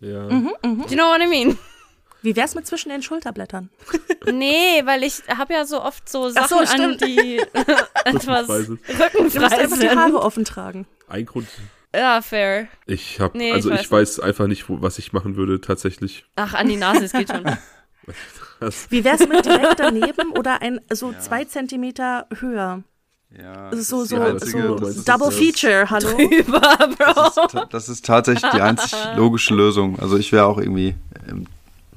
Ja. 0.00 0.28
Do 0.28 0.36
you 0.62 0.94
know 0.96 1.08
what 1.08 1.20
I 1.20 1.26
mean? 1.26 1.58
Wie 2.22 2.34
wär's 2.36 2.54
mit 2.54 2.66
zwischen 2.66 2.88
den 2.90 3.02
Schulterblättern? 3.02 3.70
Nee, 4.30 4.82
weil 4.84 5.04
ich 5.04 5.22
habe 5.34 5.54
ja 5.54 5.64
so 5.64 5.82
oft 5.82 6.06
so 6.06 6.30
Ach 6.34 6.48
so, 6.48 6.62
Sachen 6.62 6.80
an, 6.82 6.98
die 6.98 7.38
etwas 8.04 8.46
Rückenfrei 8.46 8.62
sind. 8.62 8.80
Du 9.34 9.68
musst 9.70 9.82
die 9.82 9.88
Haare 9.88 10.20
offen 10.20 10.44
tragen. 10.44 10.86
Ein 11.08 11.24
Grund. 11.24 11.48
Ja, 11.94 12.20
fair. 12.20 12.68
Ich 12.84 13.20
habe, 13.20 13.38
Nee, 13.38 13.48
ich 13.48 13.54
also 13.54 13.70
weiß 13.70 13.80
ich 13.80 13.90
weiß 13.90 14.20
einfach 14.20 14.46
nicht, 14.46 14.68
wo, 14.68 14.82
was 14.82 14.98
ich 14.98 15.14
machen 15.14 15.36
würde 15.36 15.62
tatsächlich. 15.62 16.26
Ach, 16.36 16.52
an 16.52 16.68
die 16.68 16.76
Nase, 16.76 17.04
es 17.06 17.12
geht 17.12 17.30
schon. 17.30 17.44
Wie 18.90 19.04
wär's 19.04 19.20
mit 19.26 19.44
direkt 19.46 19.78
daneben 19.80 20.32
oder 20.32 20.60
ein 20.60 20.80
so 20.92 21.14
zwei 21.18 21.44
Zentimeter 21.44 22.26
höher? 22.40 22.82
Ja, 23.30 23.68
ist 23.70 23.88
so, 23.88 24.04
so, 24.04 24.16
einzige- 24.20 24.76
so 24.92 25.02
Double 25.02 25.30
Feature, 25.30 25.88
hallo? 25.90 26.16
Über, 26.18 26.60
Bro. 26.60 27.12
Das 27.14 27.36
ist, 27.36 27.66
das 27.74 27.88
ist 27.88 28.04
tatsächlich 28.06 28.50
die 28.52 28.60
einzig 28.60 28.92
logische 29.16 29.54
Lösung. 29.54 29.98
Also 30.00 30.16
ich 30.16 30.32
wäre 30.32 30.46
auch 30.46 30.58
irgendwie 30.58 30.94
im, 31.28 31.46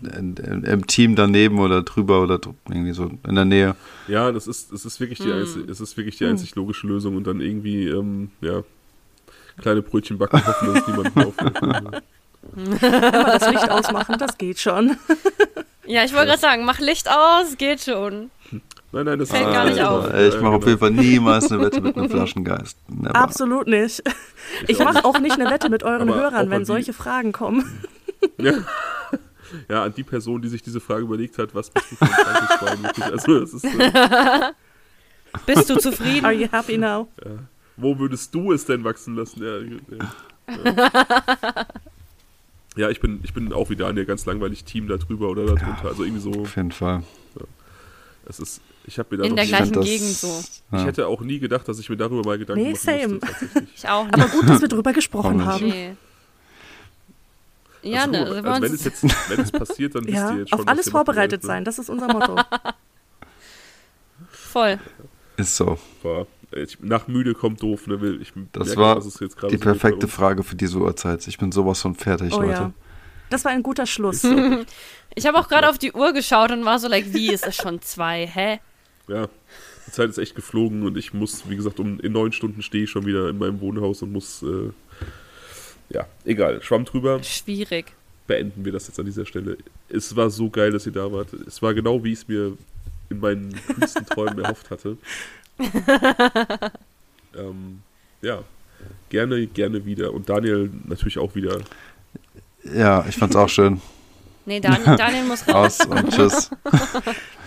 in, 0.04 0.36
in, 0.38 0.64
im 0.64 0.88
Team 0.88 1.16
daneben 1.16 1.60
oder 1.60 1.84
drüber 1.84 2.22
oder 2.22 2.40
irgendwie 2.70 2.94
so 2.94 3.12
in 3.28 3.36
der 3.36 3.46
Nähe. 3.46 3.76
ja, 4.08 4.32
das 4.32 4.48
ist, 4.48 4.72
es 4.72 4.86
ist 4.86 5.00
wirklich 5.00 5.20
die, 5.20 5.26
Hm. 5.26 5.40
einzig, 5.40 5.70
es 5.70 5.80
ist 5.82 5.98
wirklich 5.98 6.18
die 6.18 6.26
einzig 6.26 6.56
logische 6.56 6.88
Lösung 6.88 7.16
und 7.16 7.28
dann 7.28 7.42
irgendwie, 7.42 7.88
ähm, 7.88 8.32
ja, 8.42 8.64
kleine 9.60 9.82
Brötchen 9.82 10.18
backen, 10.18 10.46
hoffen, 10.46 10.74
dass 10.74 10.88
niemand 10.88 11.18
auffällt. 11.18 11.62
Einmal 11.62 12.02
das 12.82 13.50
Licht 13.52 13.70
ausmachen, 13.70 14.16
das 14.18 14.38
geht 14.38 14.60
schon. 14.60 14.98
Ja, 15.86 16.04
ich 16.04 16.14
wollte 16.14 16.28
gerade 16.28 16.40
sagen, 16.42 16.66
mach 16.66 16.80
Licht 16.80 17.08
aus, 17.10 17.58
geht 17.58 17.82
schon. 17.82 18.32
Nein, 18.94 19.06
nein, 19.06 19.20
das 19.20 19.30
Fällt 19.30 19.46
gar 19.46 19.66
nicht 19.66 19.82
auf. 19.82 20.06
Ich 20.14 20.36
mache 20.42 20.56
auf 20.56 20.66
genau. 20.66 20.68
jeden 20.68 20.80
Fall 20.80 20.92
niemals 20.92 21.52
eine 21.52 21.64
Wette 21.64 21.80
mit 21.82 21.96
einem 21.96 22.10
Flaschengeist. 22.10 22.78
Never. 22.90 23.16
Absolut 23.16 23.68
nicht. 23.68 24.04
Ich 24.68 24.80
mache 24.80 25.06
auch 25.06 25.20
nicht 25.20 25.40
eine 25.40 25.50
Wette 25.50 25.70
mit 25.70 25.84
euren 25.84 26.10
Aber 26.10 26.20
Hörern, 26.20 26.50
wenn 26.50 26.66
solche 26.66 26.92
Fragen 26.94 27.32
kommen. 27.32 27.64
Ja. 28.38 28.54
Ja, 29.70 29.84
an 29.84 29.94
die 29.94 30.04
Person, 30.04 30.42
die 30.42 30.48
sich 30.50 30.62
diese 30.62 30.80
Frage 30.80 31.02
überlegt 31.04 31.38
hat, 31.38 31.54
was 31.56 31.70
bist 31.70 31.92
du 31.92 31.96
für 31.96 32.68
ein 32.68 32.84
wirklich? 32.84 33.06
Also, 33.12 33.40
das 33.40 33.54
ist, 33.54 33.64
äh, 33.66 34.52
Bist 35.46 35.70
du 35.70 35.78
zufrieden? 35.78 36.26
Are 36.26 36.34
you 36.34 36.48
happy 36.52 36.78
now? 36.78 37.08
wo 37.78 37.98
würdest 37.98 38.34
du 38.36 38.52
es 38.52 38.66
denn 38.66 38.84
wachsen 38.84 39.16
lassen? 39.16 39.42
Ja, 39.44 39.58
ja, 39.58 39.78
ja. 40.56 41.66
ja 42.78 42.90
ich, 42.90 43.00
bin, 43.00 43.20
ich 43.24 43.34
bin 43.34 43.52
auch 43.54 43.70
wie 43.70 43.76
Daniel 43.76 44.06
ganz 44.06 44.26
langweilig 44.26 44.64
Team 44.64 44.88
da 44.88 44.98
drüber 44.98 45.30
oder 45.30 45.46
da 45.46 45.54
drunter. 45.56 45.86
Also 45.88 46.04
irgendwie 46.04 46.22
so, 46.22 46.42
Auf 46.42 46.56
jeden 46.56 46.72
Fall. 46.72 47.04
es 48.28 48.40
ist, 48.40 48.62
ich 48.86 48.98
habe 49.00 49.16
mir 49.16 49.24
da 49.24 49.28
In 49.28 49.36
der 49.36 49.46
gleichen 49.46 49.74
das- 49.74 49.86
Gegend 49.86 50.10
so. 50.10 50.44
Ich 50.74 50.78
Ja. 50.80 50.86
hätte 50.86 51.08
auch 51.08 51.22
nie 51.22 51.40
gedacht, 51.40 51.68
dass 51.68 51.80
ich 51.80 51.90
mir 51.90 51.98
darüber 51.98 52.24
mal 52.24 52.38
Gedanken 52.38 52.64
Nee, 52.64 52.72
machen 52.72 52.82
same. 52.84 53.20
tatsächlich. 53.20 53.70
Ich 53.76 53.88
auch 53.90 54.08
Aber 54.08 54.18
nicht. 54.18 54.32
gut, 54.32 54.50
dass 54.50 54.62
wir 54.62 54.68
drüber 54.68 54.94
gesprochen 54.94 55.44
haben. 55.46 55.68
Nee. 55.68 55.96
Ja, 57.84 58.02
also, 58.02 58.12
ne, 58.12 58.20
also 58.20 58.36
wir 58.44 58.46
also 58.46 58.62
wenn, 58.62 58.74
es 58.74 58.84
jetzt, 58.84 59.04
wenn 59.30 59.40
es 59.40 59.52
passiert, 59.52 59.96
dann 59.96 60.04
wisst 60.08 60.16
Ja, 60.16 60.32
ihr 60.34 60.40
jetzt 60.40 60.50
schon, 60.50 60.60
auf 60.60 60.68
alles 60.68 60.90
vorbereitet 60.90 61.42
sein, 61.44 61.66
das 61.66 61.80
ist 61.80 61.90
unser 61.90 62.08
Motto. 62.08 62.36
voll. 64.30 64.80
Ist 65.38 65.56
so. 65.56 65.78
War, 66.04 66.28
ich, 66.52 66.80
nach 66.82 67.08
müde 67.08 67.34
kommt 67.34 67.62
doof. 67.64 67.88
Ne? 67.88 68.18
Ich 68.22 68.34
Das 68.52 68.68
merke, 68.68 68.82
war 68.82 69.00
gerade 69.00 69.48
Die 69.50 69.58
perfekte. 69.58 70.08
Frage 70.08 70.44
für 70.44 70.56
diese 70.56 70.78
Uhrzeit. 70.78 71.26
Ich 71.28 71.38
bin 71.38 71.52
sowas 71.52 71.82
von 71.82 71.96
fertig, 71.96 72.34
Oh 72.34 72.42
Leute. 72.42 72.52
ja. 72.52 72.72
Das 73.30 73.46
war 73.46 73.52
ein 73.52 73.64
guter 73.64 73.86
Schluss. 73.86 74.24
Ich 75.14 75.28
habe 75.28 75.38
auch 75.38 75.50
gerade 75.50 75.68
auf 75.70 75.78
die 75.78 75.92
Uhr 75.92 76.14
geschaut 76.14 76.52
und 76.52 76.64
war 76.64 76.80
so 76.80 76.88
like, 76.88 77.14
wie 77.14 77.34
ist 77.34 77.46
es 77.46 77.58
schon 77.58 77.82
zwei? 77.82 78.26
Hä? 78.26 78.62
Ja, 79.10 79.28
die 79.86 79.92
Zeit 79.92 80.10
ist 80.10 80.18
echt 80.18 80.36
geflogen 80.36 80.84
und 80.84 80.96
ich 80.98 81.14
muss, 81.14 81.50
wie 81.50 81.58
gesagt, 81.58 81.82
um 81.82 82.00
in 82.00 82.14
neun 82.14 82.32
Stunden 82.32 82.62
stehe 82.62 82.86
ich 82.86 82.90
schon 82.92 83.06
wieder 83.06 83.28
in 83.28 83.38
meinem 83.38 83.60
Wohnhaus 83.60 84.02
und 84.04 84.14
muss, 84.14 84.42
äh, 84.42 84.70
ja, 85.92 86.08
egal, 86.26 86.62
Schwamm 86.62 86.86
drüber, 86.86 87.22
Schwierig. 87.24 87.94
beenden 88.28 88.66
wir 88.66 88.72
das 88.72 88.88
jetzt 88.88 89.00
an 89.00 89.06
dieser 89.06 89.26
Stelle. 89.26 89.58
Es 89.90 90.16
war 90.16 90.30
so 90.30 90.50
geil, 90.50 90.72
dass 90.72 90.86
ihr 90.86 90.92
da 90.92 91.12
wart. 91.12 91.34
Es 91.34 91.62
war 91.62 91.74
genau, 91.74 92.04
wie 92.04 92.14
ich 92.14 92.20
es 92.20 92.28
mir 92.28 92.58
in 93.10 93.20
meinen 93.20 93.54
kühnsten 93.68 94.06
Träumen 94.06 94.40
erhofft 94.40 94.70
hatte. 94.72 94.98
ähm, 97.36 97.82
ja, 98.22 98.44
gerne, 99.10 99.48
gerne 99.48 99.86
wieder. 99.86 100.14
Und 100.14 100.30
Daniel 100.30 100.72
natürlich 100.86 101.18
auch 101.18 101.36
wieder. 101.36 101.60
Ja, 102.64 103.06
ich 103.08 103.16
fand's 103.16 103.36
auch 103.36 103.50
schön. 103.50 103.82
Nee, 104.46 104.60
Daniel, 104.60 104.96
Daniel 104.98 105.26
muss 105.26 105.48
raus. 105.48 105.82
Aus 105.82 105.88
und 105.88 106.14
tschüss. 106.14 106.52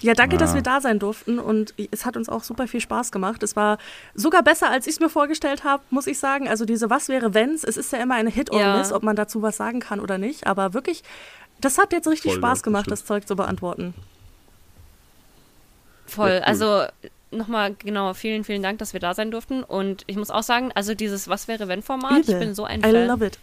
Ja, 0.00 0.14
danke, 0.14 0.36
dass 0.38 0.50
Ja. 0.50 0.56
wir 0.56 0.62
da 0.62 0.80
sein 0.80 0.98
durften 0.98 1.38
und 1.38 1.74
es 1.90 2.06
hat 2.06 2.16
uns 2.16 2.28
auch 2.28 2.42
super 2.42 2.66
viel 2.66 2.80
Spaß 2.80 3.12
gemacht. 3.12 3.42
Es 3.42 3.54
war 3.54 3.78
sogar 4.14 4.42
besser, 4.42 4.70
als 4.70 4.86
ich 4.86 4.94
es 4.94 5.00
mir 5.00 5.10
vorgestellt 5.10 5.62
habe, 5.62 5.82
muss 5.90 6.06
ich 6.06 6.18
sagen. 6.18 6.48
Also 6.48 6.64
diese 6.64 6.88
Was 6.90 7.08
wäre 7.08 7.34
wenn's, 7.34 7.64
es 7.64 7.76
ist 7.76 7.92
ja 7.92 7.98
immer 7.98 8.14
eine 8.14 8.30
Hit 8.30 8.50
or 8.50 8.60
Ja. 8.60 8.76
Miss, 8.78 8.92
ob 8.92 9.02
man 9.02 9.14
dazu 9.16 9.42
was 9.42 9.56
sagen 9.56 9.80
kann 9.80 10.00
oder 10.00 10.16
nicht, 10.18 10.46
aber 10.46 10.72
wirklich, 10.74 11.02
das 11.60 11.76
hat 11.78 11.92
jetzt 11.92 12.08
richtig 12.08 12.32
Voll, 12.32 12.38
Spaß 12.40 12.62
gemacht, 12.62 12.90
das 12.90 13.04
Zeug 13.04 13.28
zu 13.28 13.36
beantworten. 13.36 13.92
Voll. 16.06 16.30
Ja, 16.30 16.36
cool. 16.36 16.42
Also 16.44 16.84
nochmal, 17.30 17.74
genau, 17.78 18.14
vielen, 18.14 18.44
vielen 18.44 18.62
Dank, 18.62 18.78
dass 18.78 18.92
wir 18.92 19.00
da 19.00 19.14
sein 19.14 19.30
durften. 19.30 19.62
Und 19.62 20.04
ich 20.06 20.16
muss 20.16 20.30
auch 20.30 20.42
sagen, 20.42 20.72
also 20.74 20.94
dieses 20.94 21.28
Was 21.28 21.46
wäre 21.46 21.68
wenn 21.68 21.82
Format, 21.82 22.20
ich 22.20 22.38
bin 22.38 22.54
so 22.54 22.64
ein 22.64 22.80
Fan. 22.80 22.94
I 22.94 23.06
love 23.06 23.24
it. 23.24 23.38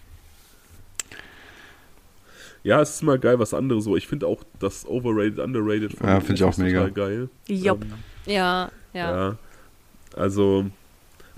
Ja, 2.68 2.82
es 2.82 2.90
ist 2.90 3.02
mal 3.02 3.18
geil, 3.18 3.40
was 3.40 3.54
andere 3.54 3.82
so. 3.82 3.96
Ich 3.96 4.10
finde 4.10 4.28
auch 4.28 4.44
das 4.60 4.86
Overrated, 4.86 5.40
Underrated. 5.40 5.94
Ja, 6.04 6.20
finde 6.20 6.34
ich 6.34 6.44
auch 6.44 6.58
mega. 6.58 6.90
geil. 6.90 7.30
Jupp. 7.48 7.82
Ähm, 7.82 7.94
ja, 8.26 8.70
ja, 8.92 9.16
ja. 9.16 9.36
Also, 10.18 10.66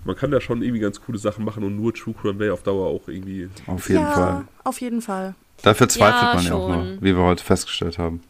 man 0.05 0.15
kann 0.15 0.31
da 0.31 0.41
schon 0.41 0.63
irgendwie 0.63 0.79
ganz 0.79 0.99
coole 0.99 1.19
Sachen 1.19 1.45
machen 1.45 1.63
und 1.63 1.75
nur 1.75 1.93
True 1.93 2.15
Crime 2.19 2.39
wäre 2.39 2.53
auf 2.53 2.63
Dauer 2.63 2.87
auch 2.87 3.07
irgendwie. 3.07 3.47
Auf 3.67 3.89
jeden 3.89 4.01
ja, 4.01 4.11
Fall. 4.11 4.47
Auf 4.63 4.81
jeden 4.81 5.03
Fall. 5.03 5.35
Dafür 5.61 5.87
zweifelt 5.87 6.23
ja, 6.23 6.33
man 6.33 6.45
ja 6.45 6.53
auch 6.55 6.67
nur, 6.67 6.97
wie 6.99 7.15
wir 7.15 7.23
heute 7.23 7.43
festgestellt 7.43 7.99
haben. 7.99 8.23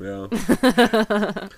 ja. 0.00 0.28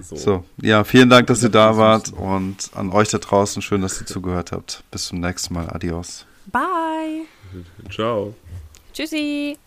So. 0.00 0.16
so. 0.16 0.44
ja, 0.60 0.82
vielen 0.82 1.08
Dank, 1.08 1.28
dass 1.28 1.42
ihr 1.44 1.50
da 1.50 1.76
wart 1.76 2.12
und 2.12 2.70
an 2.74 2.90
euch 2.90 3.10
da 3.10 3.18
draußen 3.18 3.62
schön, 3.62 3.80
dass 3.80 4.00
ihr 4.00 4.06
zugehört 4.06 4.50
habt. 4.50 4.82
Bis 4.90 5.04
zum 5.04 5.20
nächsten 5.20 5.54
Mal. 5.54 5.68
Adios. 5.70 6.26
Bye. 6.46 7.26
Ciao. 7.90 8.34
Tschüssi. 8.94 9.58